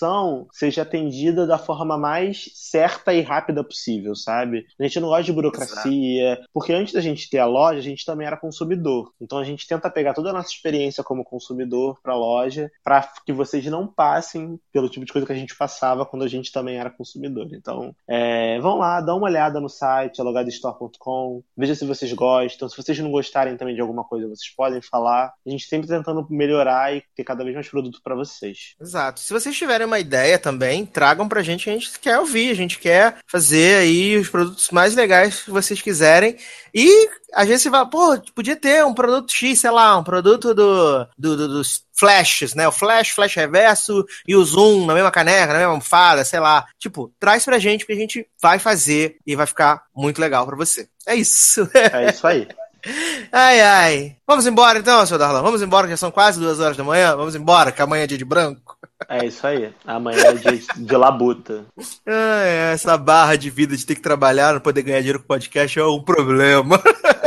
seja 0.52 0.82
atendida 0.82 1.46
da 1.46 1.58
forma 1.58 1.96
mais 1.96 2.50
certa 2.54 3.12
e 3.12 3.20
rápida 3.20 3.64
possível, 3.64 4.14
sabe? 4.14 4.66
A 4.78 4.82
gente 4.82 5.00
não 5.00 5.08
gosta 5.08 5.24
de 5.24 5.32
burocracia, 5.32 6.40
porque 6.52 6.72
antes 6.72 6.92
da 6.92 7.00
gente 7.00 7.28
ter 7.28 7.38
a 7.38 7.46
loja, 7.46 7.78
a 7.78 7.82
gente 7.82 8.04
também 8.04 8.26
era 8.26 8.36
consumidor. 8.36 9.12
Então 9.20 9.38
a 9.38 9.44
gente 9.44 9.66
tenta 9.66 9.90
pegar 9.90 10.14
toda 10.14 10.30
a 10.30 10.32
nossa 10.32 10.50
experiência 10.50 11.04
como 11.04 11.24
consumidor 11.24 11.98
pra 12.02 12.16
loja, 12.16 12.70
pra 12.82 13.08
que 13.24 13.32
vocês 13.32 13.64
não 13.66 13.86
passem 13.86 14.58
pelo 14.72 14.88
tipo 14.88 15.04
de 15.04 15.12
coisa 15.12 15.26
que 15.26 15.32
a 15.32 15.36
gente 15.36 15.56
passava 15.56 16.06
quando 16.06 16.24
a 16.24 16.28
gente 16.28 16.52
também 16.52 16.78
era 16.78 16.90
consumidor. 16.90 17.48
Então, 17.52 17.94
é, 18.06 18.58
vão 18.60 18.78
lá, 18.78 19.00
dá 19.00 19.14
uma 19.14 19.26
olhada 19.26 19.60
no 19.60 19.68
site, 19.68 20.20
alogadostore.com, 20.20 21.42
veja 21.56 21.74
se 21.74 21.84
vocês 21.84 22.12
gostam. 22.12 22.68
Se 22.68 22.76
vocês 22.76 22.98
não 22.98 23.10
gostarem 23.10 23.56
também 23.56 23.74
de 23.74 23.80
alguma 23.80 24.04
coisa, 24.04 24.28
vocês 24.28 24.50
podem 24.54 24.80
falar. 24.80 25.32
A 25.46 25.50
gente 25.50 25.66
sempre 25.66 25.88
tentando 25.88 26.26
melhorar 26.30 26.94
e 26.94 27.02
ter 27.14 27.24
cada 27.24 27.42
vez 27.42 27.54
mais 27.54 27.68
produto 27.68 28.00
pra 28.02 28.14
vocês. 28.14 28.74
Exato. 28.80 29.20
Se 29.20 29.32
vocês 29.32 29.56
tiverem 29.56 29.86
uma 29.88 29.98
ideia 29.98 30.38
também, 30.38 30.86
tragam 30.86 31.28
pra 31.28 31.42
gente 31.42 31.64
que 31.64 31.70
a 31.70 31.72
gente 31.72 31.98
quer 31.98 32.18
ouvir, 32.20 32.50
a 32.50 32.54
gente 32.54 32.78
quer 32.78 33.16
fazer 33.26 33.80
aí 33.80 34.16
os 34.16 34.28
produtos 34.28 34.70
mais 34.70 34.94
legais 34.94 35.40
que 35.42 35.50
vocês 35.50 35.82
quiserem. 35.82 36.36
E 36.74 37.08
às 37.34 37.48
vezes 37.48 37.62
você 37.62 37.70
vai, 37.70 37.84
pô, 37.86 38.16
podia 38.34 38.54
ter 38.54 38.84
um 38.84 38.94
produto 38.94 39.32
X, 39.32 39.60
sei 39.60 39.70
lá, 39.70 39.98
um 39.98 40.04
produto 40.04 40.54
do, 40.54 41.04
do- 41.18 41.36
do- 41.36 41.48
dos 41.48 41.82
flashes, 41.98 42.54
né? 42.54 42.68
O 42.68 42.72
flash, 42.72 43.08
flash 43.10 43.34
reverso 43.34 44.04
e 44.26 44.36
o 44.36 44.44
zoom 44.44 44.86
na 44.86 44.94
mesma 44.94 45.10
caneca, 45.10 45.48
na 45.52 45.58
mesma 45.58 45.72
almofada, 45.72 46.24
sei 46.24 46.38
lá. 46.40 46.64
Tipo, 46.78 47.12
traz 47.18 47.44
pra 47.44 47.58
gente 47.58 47.84
que 47.84 47.92
a 47.92 47.96
gente 47.96 48.26
vai 48.40 48.58
fazer 48.58 49.16
e 49.26 49.34
vai 49.34 49.46
ficar 49.46 49.82
muito 49.96 50.20
legal 50.20 50.46
pra 50.46 50.56
você. 50.56 50.88
É 51.06 51.14
isso. 51.14 51.68
É 51.74 52.10
isso 52.10 52.26
aí. 52.26 52.46
Ai, 53.32 53.60
ai. 53.60 54.16
Vamos 54.26 54.46
embora 54.46 54.78
então, 54.78 55.04
seu 55.04 55.18
Darlan. 55.18 55.42
Vamos 55.42 55.60
embora, 55.60 55.86
que 55.86 55.90
já 55.92 55.96
são 55.96 56.12
quase 56.12 56.38
duas 56.38 56.60
horas 56.60 56.76
da 56.76 56.84
manhã. 56.84 57.16
Vamos 57.16 57.34
embora, 57.34 57.72
que 57.72 57.82
amanhã 57.82 58.04
é 58.04 58.06
dia 58.06 58.16
de 58.16 58.24
branco. 58.24 58.78
É 59.06 59.24
isso 59.24 59.46
aí. 59.46 59.72
Amanhã 59.86 60.24
é 60.24 60.32
dia 60.32 60.60
de 60.76 60.96
labuta. 60.96 61.64
Ai, 62.06 62.72
essa 62.72 62.96
barra 62.96 63.36
de 63.36 63.48
vida 63.48 63.76
de 63.76 63.86
ter 63.86 63.94
que 63.94 64.00
trabalhar, 64.00 64.52
não 64.52 64.60
poder 64.60 64.82
ganhar 64.82 64.98
dinheiro 64.98 65.20
com 65.20 65.26
podcast 65.26 65.78
é 65.78 65.84
um 65.84 66.02
problema. 66.02 66.82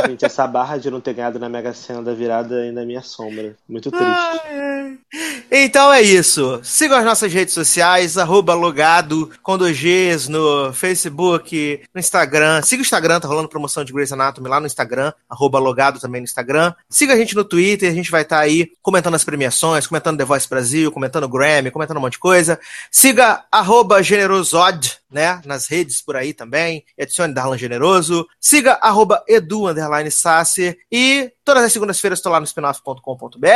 Gente, 0.06 0.24
essa 0.24 0.46
barra 0.46 0.76
de 0.76 0.90
não 0.90 1.00
ter 1.00 1.14
ganhado 1.14 1.38
na 1.38 1.48
Mega 1.48 1.72
Sena 1.72 2.02
da 2.02 2.12
virada 2.12 2.56
ainda 2.56 2.82
é 2.82 2.84
minha 2.84 3.02
sombra. 3.02 3.54
Muito 3.68 3.90
triste. 3.90 4.06
Ai, 4.06 4.40
ai. 4.44 4.98
Então 5.50 5.92
é 5.92 6.00
isso. 6.00 6.60
Sigam 6.62 6.98
as 6.98 7.04
nossas 7.04 7.32
redes 7.32 7.54
sociais, 7.54 8.18
arroba 8.18 8.54
logado 8.54 9.30
com 9.42 9.56
dois 9.56 9.78
Gs 9.78 10.28
no 10.28 10.72
Facebook, 10.72 11.82
no 11.94 11.98
Instagram. 11.98 12.62
Siga 12.62 12.80
o 12.80 12.84
Instagram, 12.84 13.20
tá 13.20 13.28
rolando 13.28 13.48
promoção 13.48 13.84
de 13.84 13.92
Grey's 13.92 14.12
Anatomy 14.12 14.48
lá 14.48 14.60
no 14.60 14.66
Instagram, 14.66 15.12
arroba 15.28 15.58
logado 15.58 16.00
também 16.00 16.20
no 16.20 16.24
Instagram. 16.24 16.74
Siga 16.88 17.14
a 17.14 17.16
gente 17.16 17.36
no 17.36 17.44
Twitter, 17.44 17.90
a 17.90 17.94
gente 17.94 18.10
vai 18.10 18.22
estar 18.22 18.38
aí 18.38 18.72
comentando 18.82 19.14
as 19.14 19.24
premiações, 19.24 19.86
comentando 19.86 20.18
The 20.18 20.24
Voice 20.24 20.48
Brasil, 20.48 20.90
comentando 20.90 21.24
o 21.24 21.28
Grammy, 21.62 21.70
comentando 21.70 21.98
um 21.98 22.00
monte 22.00 22.14
de 22.14 22.18
coisa. 22.18 22.58
Siga 22.90 23.44
arroba 23.50 24.02
generosod, 24.02 24.98
né, 25.12 25.40
nas 25.44 25.66
redes 25.66 26.00
por 26.00 26.16
aí 26.16 26.32
também. 26.32 26.84
Adicione 27.00 27.34
Darlan 27.34 27.58
Generoso. 27.58 28.26
Siga 28.40 28.78
arroba 28.80 29.22
edu, 29.28 29.64
Sasser. 30.10 30.78
E 30.90 31.32
todas 31.44 31.64
as 31.64 31.72
segundas-feiras 31.72 32.18
estou 32.18 32.32
lá 32.32 32.40
no 32.40 32.46
spinoff.com.br. 32.46 33.46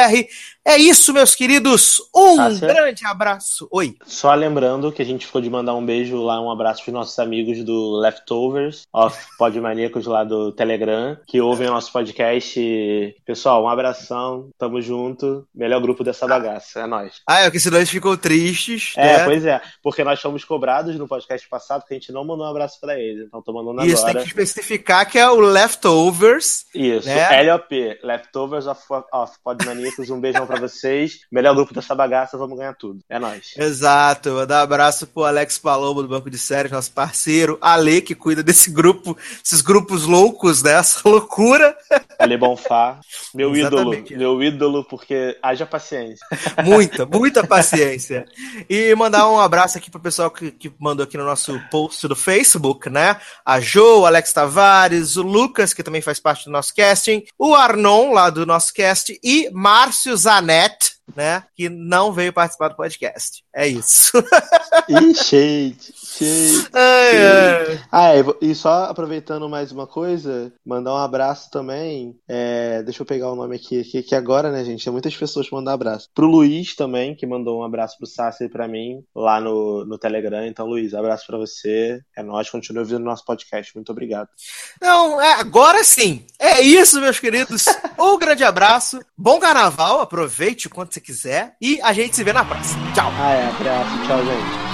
É 0.65 0.77
isso, 0.77 1.12
meus 1.12 1.35
queridos. 1.35 2.01
Um 2.15 2.59
grande 2.59 3.07
abraço. 3.07 3.69
Oi. 3.70 3.97
Só 4.05 4.35
lembrando 4.35 4.93
que 4.93 5.03
a 5.03 5.05
gente 5.05 5.27
ficou 5.27 5.41
de 5.41 5.51
mandar 5.51 5.74
um 5.74 5.85
beijo 5.85 6.16
lá, 6.23 6.41
um 6.41 6.51
abraço 6.51 6.83
pros 6.83 6.95
nossos 6.95 7.19
amigos 7.19 7.62
do 7.65 7.99
Leftovers, 8.01 8.87
of 8.93 9.16
Podmaníacos 9.39 10.07
lá 10.07 10.24
do 10.24 10.53
Telegram, 10.53 11.16
que 11.27 11.41
ouvem 11.41 11.69
o 11.69 11.73
nosso 11.73 11.93
podcast. 11.93 13.16
Pessoal, 13.24 13.65
um 13.65 13.69
abração, 13.69 14.51
tamo 14.59 14.81
junto. 14.81 15.47
Melhor 15.55 15.81
grupo 15.81 16.03
dessa 16.03 16.27
bagaça, 16.27 16.81
é 16.81 16.87
nóis. 16.87 17.20
Ah, 17.27 17.43
é 17.43 17.51
que 17.51 17.61
senão 17.61 17.78
eles 17.78 17.91
ficam 17.91 18.16
tristes. 18.16 18.95
É, 18.97 19.19
né? 19.19 19.24
pois 19.24 19.45
é, 19.45 19.61
porque 19.83 20.05
nós 20.05 20.20
fomos 20.20 20.45
cobrados 20.45 20.97
no 20.97 21.09
podcast 21.09 21.45
passado 21.48 21.85
que 21.86 21.94
a 21.94 21.97
gente 21.97 22.12
não 22.12 22.24
mandou 22.24 22.47
um 22.47 22.51
abraço 22.51 22.78
pra 22.81 22.98
eles, 22.98 23.27
então 23.27 23.43
tô 23.43 23.52
mandando 23.52 23.86
Isso 23.86 24.02
tem 24.02 24.10
agora. 24.10 24.24
que 24.24 24.28
especificar 24.28 25.09
que 25.09 25.18
é 25.18 25.28
o 25.28 25.40
Leftovers. 25.40 26.66
Isso, 26.74 27.09
né? 27.09 27.43
LOP, 27.43 27.98
Leftovers 28.02 28.66
of, 28.66 28.81
of 29.12 29.32
Podmaníacos, 29.43 30.10
um 30.10 30.20
beijão 30.20 30.47
pra 30.47 30.59
vocês. 30.59 31.20
Melhor 31.31 31.55
grupo 31.55 31.74
dessa 31.74 31.94
bagaça, 31.94 32.36
vamos 32.36 32.59
ganhar 32.59 32.74
tudo. 32.74 33.01
É 33.09 33.18
nóis. 33.18 33.55
Exato. 33.56 34.32
Vou 34.32 34.47
dar 34.47 34.60
um 34.60 34.64
abraço 34.64 35.06
pro 35.06 35.24
Alex 35.24 35.59
Palombo 35.59 36.02
do 36.02 36.09
Banco 36.09 36.31
de 36.31 36.39
Séries, 36.39 36.73
nosso 36.73 36.93
parceiro. 36.93 37.59
Ale, 37.60 38.01
que 38.01 38.14
cuida 38.14 38.43
desse 38.43 38.70
grupo, 38.70 39.16
esses 39.44 39.60
grupos 39.60 40.05
loucos, 40.05 40.62
né? 40.62 40.73
Essa 40.73 41.09
loucura. 41.09 41.77
Ale 42.18 42.36
Bonfá, 42.36 43.01
meu 43.35 43.55
ídolo, 43.55 43.90
meu 44.10 44.43
ídolo, 44.43 44.85
porque 44.85 45.36
haja 45.43 45.66
paciência. 45.66 46.27
Muita, 46.64 47.05
muita 47.06 47.47
paciência. 47.47 48.24
E 48.68 48.94
mandar 48.94 49.28
um 49.28 49.39
abraço 49.39 49.78
aqui 49.78 49.90
pro 49.90 50.01
pessoal 50.01 50.31
que, 50.31 50.51
que 50.51 50.73
mandou 50.78 51.05
aqui 51.05 51.16
no 51.16 51.24
nosso 51.24 51.36
post 51.71 52.07
do 52.09 52.17
Facebook, 52.17 52.89
né? 52.91 53.21
A 53.45 53.61
Jo, 53.61 54.01
o 54.01 54.07
Alex 54.07 54.33
Tavares, 54.33 55.17
o 55.17 55.23
Lucas, 55.23 55.73
que 55.73 55.83
também 55.83 56.03
faz 56.03 56.19
parte 56.19 56.47
do 56.47 56.51
nosso 56.51 56.75
casting, 56.75 57.25
o 57.39 57.55
Arnon, 57.55 58.13
lá 58.13 58.31
do 58.31 58.47
nosso 58.47 58.73
cast, 58.73 59.19
e 59.23 59.51
Márcio 59.53 60.17
Zanetti, 60.17 60.95
né? 61.15 61.45
Que 61.55 61.69
não 61.69 62.12
veio 62.12 62.33
participar 62.33 62.69
do 62.69 62.77
podcast. 62.77 63.45
É 63.55 63.66
isso. 63.66 64.12
Ih, 64.89 65.15
shade, 65.15 65.93
shade. 65.95 66.69
Ai, 66.73 67.27
ai. 67.27 67.81
Ah, 67.91 68.15
é, 68.15 68.24
e 68.41 68.55
só 68.55 68.85
aproveitando 68.85 69.49
mais 69.49 69.73
uma 69.73 69.87
coisa, 69.87 70.53
mandar 70.65 70.95
um 70.95 70.99
abraço 70.99 71.51
também. 71.51 72.16
é, 72.28 72.83
deixa 72.83 73.03
eu 73.03 73.07
pegar 73.07 73.31
o 73.31 73.37
nome 73.37 73.57
aqui, 73.57 73.83
que, 73.85 74.03
que 74.03 74.15
agora, 74.15 74.51
né, 74.51 74.65
gente? 74.65 74.85
Tem 74.85 74.93
muitas 74.93 75.16
pessoas 75.16 75.49
pra 75.49 75.59
mandar 75.59 75.73
abraço. 75.73 76.09
Pro 76.15 76.27
Luiz 76.27 76.74
também, 76.74 77.15
que 77.15 77.27
mandou 77.27 77.61
um 77.61 77.65
abraço 77.65 77.97
pro 77.99 78.07
Sassi 78.07 78.45
e 78.45 78.49
pra 78.49 78.69
mim, 78.69 79.03
lá 79.15 79.41
no, 79.41 79.85
no 79.85 79.99
Telegram. 79.99 80.47
Então, 80.47 80.66
Luiz, 80.66 80.95
abraço 80.95 81.27
pra 81.27 81.39
você. 81.39 82.01
É 82.16 82.23
nóis, 82.23 82.51
continue 82.51 82.81
ouvindo 82.81 83.01
o 83.01 83.05
nosso 83.05 83.24
podcast. 83.24 83.74
Muito 83.74 83.91
obrigado. 83.91 84.28
Então, 84.77 85.20
é, 85.20 85.35
agora 85.35 85.83
sim. 85.85 86.24
É 86.39 86.61
isso, 86.61 87.01
meus 87.01 87.19
queridos. 87.19 87.65
Um 87.99 88.19
grande 88.19 88.45
abraço. 88.45 89.01
Bom 89.16 89.39
carnaval. 89.39 90.01
Aproveite 90.01 90.66
o 90.66 90.70
quanto 90.70 90.95
você 90.97 91.01
quiser. 91.01 91.55
E 91.60 91.81
a 91.82 91.93
gente 91.93 92.16
se 92.16 92.24
vê 92.24 92.32
na 92.32 92.44
próxima. 92.44 92.93
Tchau. 92.93 93.12
Ah, 93.18 93.32
é, 93.32 93.48
abraço, 93.48 93.98
tchau, 94.06 94.24
gente. 94.24 94.66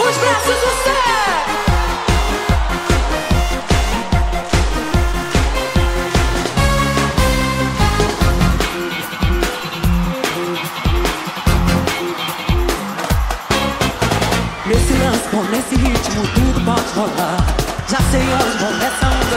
Os 0.00 0.16
braços 0.16 0.54
do 0.54 0.70
céu! 0.84 1.00
Nesse 14.66 14.92
lance, 14.92 15.28
bom, 15.32 15.42
nesse 15.44 15.74
ritmo, 15.74 16.22
tudo 16.34 16.64
pode 16.64 16.92
rolar. 16.94 17.60
Já 17.88 17.98
sei 18.12 18.22
onde 18.22 18.69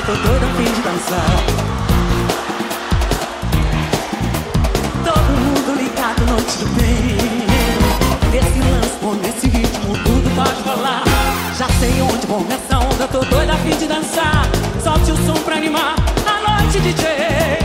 tô 0.06 0.12
doido 0.16 0.44
a 0.44 0.50
fim 0.58 0.64
de 0.66 0.82
dançar. 0.82 1.26
Todo 5.06 5.32
mundo 5.40 5.82
ligado, 5.82 6.26
noite 6.26 6.58
do 6.58 6.66
bem. 6.76 7.18
Nesse 8.32 8.60
lance, 8.60 9.22
nesse 9.22 9.48
ritmo, 9.48 9.94
tudo 10.04 10.36
pode 10.36 10.62
rolar. 10.64 11.04
Já 11.58 11.68
sei 11.80 12.02
onde 12.02 12.28
vou 12.28 12.42
nessa 12.46 12.80
onda, 12.80 13.08
tô 13.08 13.20
doido 13.20 13.52
a 13.52 13.58
fim 13.58 13.78
de 13.78 13.88
dançar. 13.88 14.46
Solte 14.84 15.12
o 15.12 15.18
som 15.26 15.42
pra 15.44 15.56
animar 15.56 15.96
a 16.28 16.62
noite, 16.62 16.80
DJ. 16.80 17.63